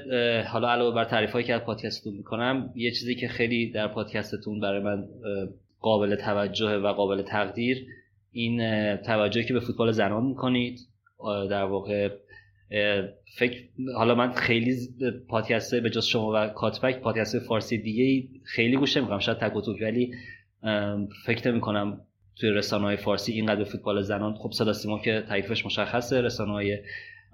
حالا 0.49 0.71
علاوه 0.71 0.95
بر 0.95 1.05
تعریفایی 1.05 1.45
که 1.45 1.55
از 1.55 1.61
پادکستتون 1.61 2.15
می‌کنم 2.15 2.73
یه 2.75 2.91
چیزی 2.91 3.15
که 3.15 3.29
خیلی 3.29 3.71
در 3.71 3.89
پادکستتون 3.89 4.61
برای 4.61 4.83
من 4.83 5.05
قابل 5.81 6.15
توجه 6.15 6.77
و 6.77 6.93
قابل 6.93 7.23
تقدیر 7.23 7.87
این 8.33 8.61
توجهی 8.97 9.45
که 9.45 9.55
به 9.55 9.61
فوتبال 9.61 9.93
زنان 9.93 10.25
می‌کنید. 10.25 10.81
در 11.51 11.65
واقع 11.65 12.09
فکر 13.39 13.57
حالا 13.97 14.15
من 14.15 14.33
خیلی 14.33 14.77
پادکست 15.29 15.75
به 15.75 15.91
جز 15.91 16.05
شما 16.05 16.33
و 16.35 16.49
کاتبک 16.49 17.01
پادکست 17.01 17.39
فارسی 17.39 17.79
دیگه 17.79 18.29
خیلی 18.45 18.77
گوش 18.77 18.97
نمی‌کنم. 18.97 19.19
شاید 19.19 19.39
تک 19.39 19.57
ولی 19.83 20.11
فکر 21.25 21.51
نمی 21.51 21.61
کنم 21.61 22.01
توی 22.37 22.51
رسانه 22.51 22.85
های 22.85 22.97
فارسی 22.97 23.33
اینقدر 23.33 23.65
فوتبال 23.65 24.03
زنان 24.03 24.35
خب 24.35 24.51
صدا 24.53 24.73
سیما 24.73 24.99
که 24.99 25.25
تعریفش 25.29 25.67
مشخصه 25.67 26.21
رسانه 26.21 26.53
های 26.53 26.79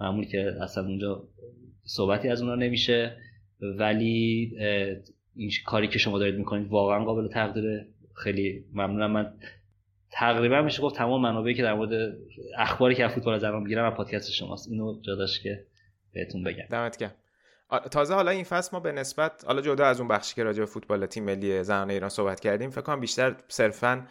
معمولی 0.01 0.27
که 0.27 0.53
اصلا 0.63 0.85
اونجا 0.85 1.29
صحبتی 1.83 2.29
از 2.29 2.41
اونها 2.43 2.57
نمیشه. 2.57 3.17
ولی 3.61 4.53
این 5.37 5.51
کاری 5.67 5.89
که 5.89 5.99
شما 5.99 6.19
دارید 6.19 6.35
می‌کنید 6.35 6.69
واقعا 6.69 7.05
قابل 7.05 7.29
تقدیره. 7.29 7.87
خیلی 8.15 8.65
ممنونم. 8.73 9.11
من 9.11 9.33
تقریبا 10.11 10.63
میشه 10.63 10.83
گفت 10.83 10.97
تمام 10.97 11.23
منابعی 11.23 11.55
که 11.55 11.63
در 11.63 11.75
مورد 11.75 12.17
اخباری 12.59 12.95
که 12.95 13.05
از 13.05 13.13
فوتبال 13.13 13.39
زنان 13.39 13.63
می‌گیرم 13.63 13.85
از 13.85 13.97
پادکست 13.97 14.31
شماست. 14.31 14.69
اینو 14.71 15.01
جاداش 15.01 15.41
که 15.41 15.65
بهتون 16.13 16.45
بگم. 16.45 16.65
دمت 16.71 16.97
گرم. 16.97 17.15
تازه 17.79 18.15
حالا 18.15 18.31
این 18.31 18.45
فصل 18.45 18.71
ما 18.73 18.81
به 18.81 18.93
نسبت 18.93 19.45
حالا 19.47 19.61
جدا 19.61 19.87
از 19.87 20.01
اون 20.01 20.09
بخشی 20.09 20.35
که 20.35 20.43
راجع 20.43 20.61
به 20.61 20.67
فوتبال 20.67 21.07
تیم 21.07 21.25
ملی 21.25 21.63
زنان 21.63 21.91
ایران 21.91 22.11
صحبت 22.11 22.41
کردیم 22.41 22.71
فکر 22.71 22.81
کنم 22.81 23.01
بیشتر 23.01 23.37
صرفا 23.49 24.07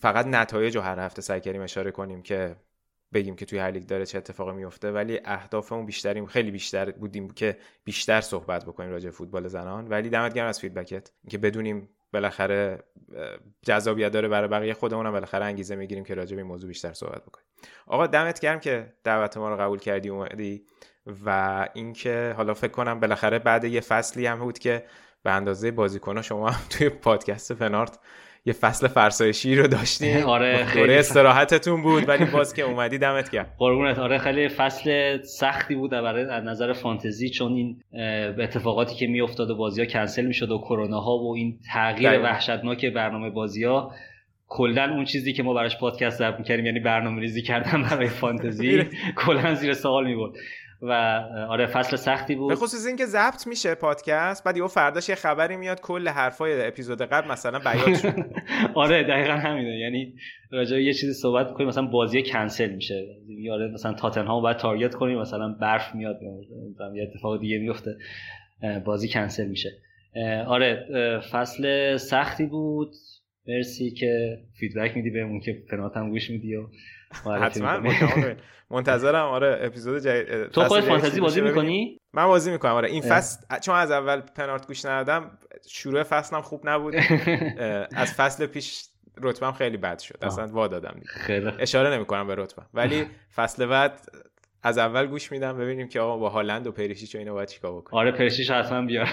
فقط 0.00 0.26
نتایج 0.26 0.76
رو 0.76 0.82
هر 0.82 0.98
هفته 0.98 1.22
سعی 1.22 1.40
کردیم 1.40 1.62
اشاره 1.62 1.90
کنیم 1.90 2.22
که 2.22 2.56
بگیم 3.12 3.36
که 3.36 3.46
توی 3.46 3.58
هر 3.58 3.70
لیگ 3.70 3.86
داره 3.86 4.06
چه 4.06 4.18
اتفاقی 4.18 4.52
میفته 4.52 4.92
ولی 4.92 5.20
اهدافمون 5.24 5.86
بیشتریم 5.86 6.26
خیلی 6.26 6.50
بیشتر 6.50 6.90
بودیم 6.90 7.30
که 7.30 7.58
بیشتر 7.84 8.20
صحبت 8.20 8.64
بکنیم 8.64 8.90
راجع 8.90 9.04
به 9.04 9.10
فوتبال 9.10 9.48
زنان. 9.48 9.88
ولی 9.88 10.10
دمت 10.10 10.34
گرم 10.34 10.46
از 10.46 10.60
feedback 10.60 11.04
ت 11.04 11.10
که 11.30 11.38
بدونیم 11.38 11.88
بالاخره 12.12 12.84
جذابیت 13.62 14.12
داره 14.12 14.28
برای 14.28 14.48
بقیه 14.48 14.74
خودمون 14.74 15.10
بالاخره 15.10 15.44
انگیزه 15.44 15.76
می‌گیریم 15.76 16.04
که 16.04 16.14
راجع 16.14 16.36
به 16.36 16.42
این 16.42 16.48
موضوع 16.48 16.68
بیشتر 16.68 16.92
صحبت 16.92 17.22
بکنیم. 17.22 17.46
آقا 17.86 18.06
دمت 18.06 18.40
گرم 18.40 18.60
که 18.60 18.92
دعوت 19.04 19.36
ما 19.36 19.48
رو 19.48 19.56
قبول 19.56 19.78
کردی 19.78 20.08
اومدی. 20.08 20.66
و 21.26 21.68
اینکه 21.74 22.34
حالا 22.36 22.54
فکر 22.54 22.70
کنم 22.72 23.00
بالاخره 23.00 23.38
بعد 23.38 23.64
یه 23.64 23.80
فصلی 23.80 24.26
هم 24.26 24.38
بود 24.38 24.58
که 24.58 24.84
به 25.22 25.30
اندازه 25.30 25.70
بازیکن 25.70 26.22
شما 26.22 26.50
هم 26.50 26.60
توی 26.70 26.88
پادکست 26.88 27.54
فنارت 27.54 27.98
یه 28.44 28.52
فصل 28.52 28.88
فرسایشی 28.88 29.56
رو 29.56 29.66
داشتیم 29.66 30.26
آره 30.36 30.64
خیلی 30.64 30.94
استراحتتون 30.94 31.82
بود 31.82 32.08
ولی 32.08 32.24
باز 32.24 32.54
که 32.56 32.62
اومدی 32.62 32.98
دمت 32.98 33.30
گرم. 33.30 33.46
قربونت. 33.58 33.98
آره 33.98 34.18
خیلی 34.18 34.48
فصل 34.48 35.18
سختی 35.22 35.74
بود 35.74 35.90
برای 35.90 36.24
از 36.24 36.44
نظر 36.44 36.72
فانتزی 36.72 37.30
چون 37.30 37.52
این 37.52 37.82
اتفاقاتی 38.38 38.94
که 38.94 39.06
میافتاد 39.06 39.50
و 39.50 39.56
بازی 39.56 39.80
ها 39.80 39.86
کنسل 39.86 40.26
می‌شد 40.26 40.50
و 40.50 40.58
کرونا 40.58 41.00
ها 41.00 41.18
و 41.18 41.34
این 41.36 41.58
تغییر 41.72 42.20
وحشتناک 42.20 42.86
برنامه 42.86 43.30
بازی 43.30 43.64
ها 43.64 43.92
کلا 44.48 44.94
اون 44.94 45.04
چیزی 45.04 45.32
که 45.32 45.42
ما 45.42 45.54
براش 45.54 45.78
پادکست 45.78 46.18
ضبط 46.18 46.38
می‌کردیم 46.38 46.66
یعنی 46.66 46.80
برنامه 46.80 47.20
ریزی 47.20 47.42
کردن 47.42 47.82
برای 47.82 48.08
فانتزی 48.08 48.84
کلا 49.16 49.54
زیر 49.54 49.72
سوال 49.72 50.06
می‌برد. 50.06 50.32
و 50.82 50.92
آره 51.48 51.66
فصل 51.66 51.96
سختی 51.96 52.34
بود. 52.34 52.48
به 52.48 52.56
خصوص 52.56 52.86
اینکه 52.86 53.06
ضبط 53.06 53.46
میشه 53.46 53.74
پادکست 53.74 54.44
بعد 54.44 54.56
یه 54.56 54.66
فرداش 54.66 55.08
یه 55.08 55.14
خبری 55.14 55.56
میاد 55.56 55.80
کل 55.80 56.08
حرفای 56.08 56.66
اپیزود 56.66 57.02
قبل 57.02 57.28
مثلا 57.28 57.58
بیان 57.58 57.94
شد. 57.94 58.14
آره 58.74 59.02
دقیقا 59.02 59.32
همینه. 59.32 59.78
یعنی 59.78 60.14
راجع 60.50 60.76
یه 60.76 60.92
چیزی 60.92 61.12
صحبت 61.12 61.48
می‌کنیم 61.48 61.68
مثلا 61.68 61.86
بازی 61.86 62.22
کنسل 62.22 62.70
میشه. 62.70 63.06
یا 63.28 63.38
آره 63.38 63.68
مثلا 63.68 63.92
تاتنهام 63.92 64.42
باید 64.42 64.56
target 64.56 64.94
کنیم 64.94 65.18
مثلا 65.18 65.48
برف 65.60 65.94
میاد 65.94 66.16
مثلا 66.74 66.96
یه 66.96 67.02
اتفاق 67.02 67.40
دیگه 67.40 67.58
میفته 67.58 67.96
بازی 68.84 69.08
کنسل 69.08 69.46
میشه. 69.46 69.70
آره 70.46 70.86
فصل 71.32 71.96
سختی 71.96 72.46
بود. 72.46 72.92
مرسی 73.48 73.90
که 73.90 74.38
feedback 74.60 74.96
میدی 74.96 75.10
بهمون 75.10 75.40
که 75.40 75.62
پنات 75.70 75.98
گوش 75.98 76.30
میدی 76.30 76.54
و 76.54 76.66
حتما. 77.40 77.80
منتظرم 78.70 79.24
آره 79.28 79.58
اپیزود 79.60 80.02
جدید 80.02 80.46
تو 80.48 80.64
خود 80.64 80.80
فانتزی 80.80 81.20
بازی 81.20 81.40
می‌کنی؟ 81.40 81.98
من 82.12 82.26
بازی 82.26 82.50
می‌کنم 82.50 82.72
آره. 82.72 82.88
این 82.90 83.02
فصل 83.02 83.58
چون 83.62 83.74
از 83.74 83.90
اول 83.90 84.20
پنارت 84.20 84.66
گوش 84.66 84.84
ندادم 84.84 85.38
شروع 85.68 86.02
فصلم 86.02 86.42
خوب 86.42 86.68
نبود. 86.68 86.94
از 87.94 88.12
فصل 88.12 88.46
پیش 88.46 88.84
رتبم 89.22 89.52
خیلی 89.52 89.76
بد 89.76 89.98
شد. 89.98 90.18
اصلا 90.22 90.46
وا 90.46 90.68
دادم 90.68 91.00
خیلی 91.06 91.50
اشاره 91.58 91.90
نمی‌کنم 91.94 92.26
به 92.26 92.34
رتبم 92.34 92.66
ولی 92.74 93.06
فصل 93.36 93.66
بعد 93.66 94.00
از 94.62 94.78
اول 94.78 95.06
گوش 95.06 95.32
میدم 95.32 95.58
ببینیم 95.58 95.88
که 95.88 96.00
آقا 96.00 96.16
با 96.18 96.28
هالند 96.28 96.66
و 96.66 96.72
پریشیچ 96.72 97.14
و 97.14 97.18
اینا 97.18 97.32
باید 97.32 97.48
چیکار 97.48 97.72
بکنیم. 97.72 98.00
آره 98.00 98.12
پریشیچ 98.12 98.50
حتما 98.50 98.86
بیار. 98.86 99.06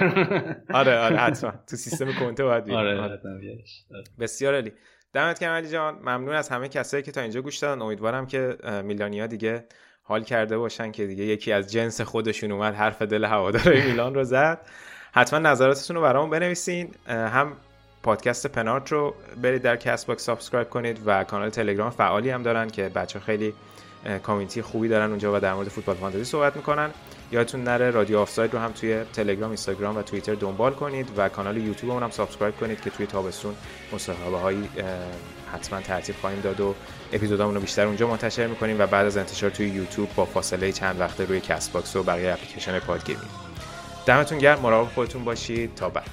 آره 0.73 0.97
آره 0.99 1.17
حتما. 1.25 1.53
تو 1.69 1.75
سیستم 1.75 2.11
کنته 2.19 2.43
باید 2.43 2.63
بیار. 2.63 2.87
آره 2.87 3.01
حتما 3.01 3.37
بیارش. 3.39 3.83
بسیار 4.19 4.53
عالی. 4.53 4.73
دمت 5.13 5.39
گرم 5.39 5.51
علی 5.51 5.69
جان. 5.69 5.95
ممنون 5.95 6.35
از 6.35 6.49
همه 6.49 6.69
کسایی 6.69 7.03
که 7.03 7.11
تا 7.11 7.21
اینجا 7.21 7.41
گوش 7.41 7.57
دادن. 7.57 7.81
امیدوارم 7.81 8.27
که 8.27 8.57
میلانیا 8.83 9.27
دیگه 9.27 9.65
حال 10.03 10.23
کرده 10.23 10.57
باشن 10.57 10.91
که 10.91 11.07
دیگه 11.07 11.23
یکی 11.23 11.51
از 11.51 11.71
جنس 11.71 12.01
خودشون 12.01 12.51
اومد 12.51 12.73
حرف 12.73 13.01
دل 13.01 13.25
هوادارهای 13.25 13.81
میلان 13.89 14.15
رو 14.15 14.23
زد. 14.23 14.61
حتما 15.11 15.39
نظراتتون 15.39 15.95
رو 15.95 16.01
برامون 16.01 16.29
بنویسین. 16.29 16.93
هم 17.07 17.53
پادکست 18.03 18.47
پنارت 18.47 18.91
رو 18.91 19.15
برید 19.41 19.61
در 19.61 19.75
کست 19.75 20.07
باکس 20.07 20.23
subscribe 20.23 20.69
کنید 20.69 21.01
و 21.05 21.23
کانال 21.23 21.49
تلگرام 21.49 21.89
فعالی 21.89 22.29
هم 22.29 22.43
دارن 22.43 22.67
که 22.67 22.89
بچه 22.89 23.19
خیلی 23.19 23.53
community 24.23 24.61
خوبی 24.61 24.87
دارن 24.87 25.09
اونجا 25.09 25.35
و 25.35 25.39
در 25.39 25.53
مورد 25.53 25.67
فوتبال 25.67 25.95
فانتزی 25.95 26.23
صحبت 26.23 26.55
می‌کنن. 26.55 26.89
یادتون 27.31 27.63
نره 27.63 27.91
رادیو 27.91 28.19
آفساید 28.19 28.53
رو 28.53 28.59
هم 28.59 28.71
توی 28.71 29.03
تلگرام 29.13 29.49
اینستاگرام 29.49 29.97
و 29.97 30.01
توییتر 30.01 30.35
دنبال 30.35 30.73
کنید 30.73 31.09
و 31.17 31.29
کانال 31.29 31.57
یوتیوب 31.57 32.03
هم 32.03 32.09
subscribe 32.09 32.55
کنید 32.55 32.81
که 32.81 32.89
توی 32.89 33.05
تابستون 33.05 33.55
مصاحبه 33.93 34.37
های 34.37 34.57
حتما 35.53 35.81
ترتیب 35.81 36.15
خواهیم 36.21 36.39
داد 36.41 36.61
و 36.61 36.75
اپیزودامون 37.13 37.55
رو 37.55 37.61
بیشتر 37.61 37.85
اونجا 37.85 38.07
منتشر 38.07 38.47
می‌کنیم 38.47 38.79
و 38.79 38.87
بعد 38.87 39.05
از 39.05 39.17
انتشار 39.17 39.49
توی 39.49 39.69
یوتیوب 39.69 40.09
با 40.15 40.25
فاصله 40.25 40.71
چند 40.71 40.99
وقته 40.99 41.25
روی 41.25 41.39
کست 41.39 41.71
باکس 41.71 41.95
و 41.95 42.03
بقیه 42.03 42.33
اپلیکیشن‌های 42.33 42.79
پادگیر 42.79 43.29
دمتون 44.05 44.37
گرم 44.37 44.59
مراقب 44.59 44.89
خودتون 44.93 45.23
باشید. 45.23 45.75
تا 45.75 45.89
بعد. 45.89 46.09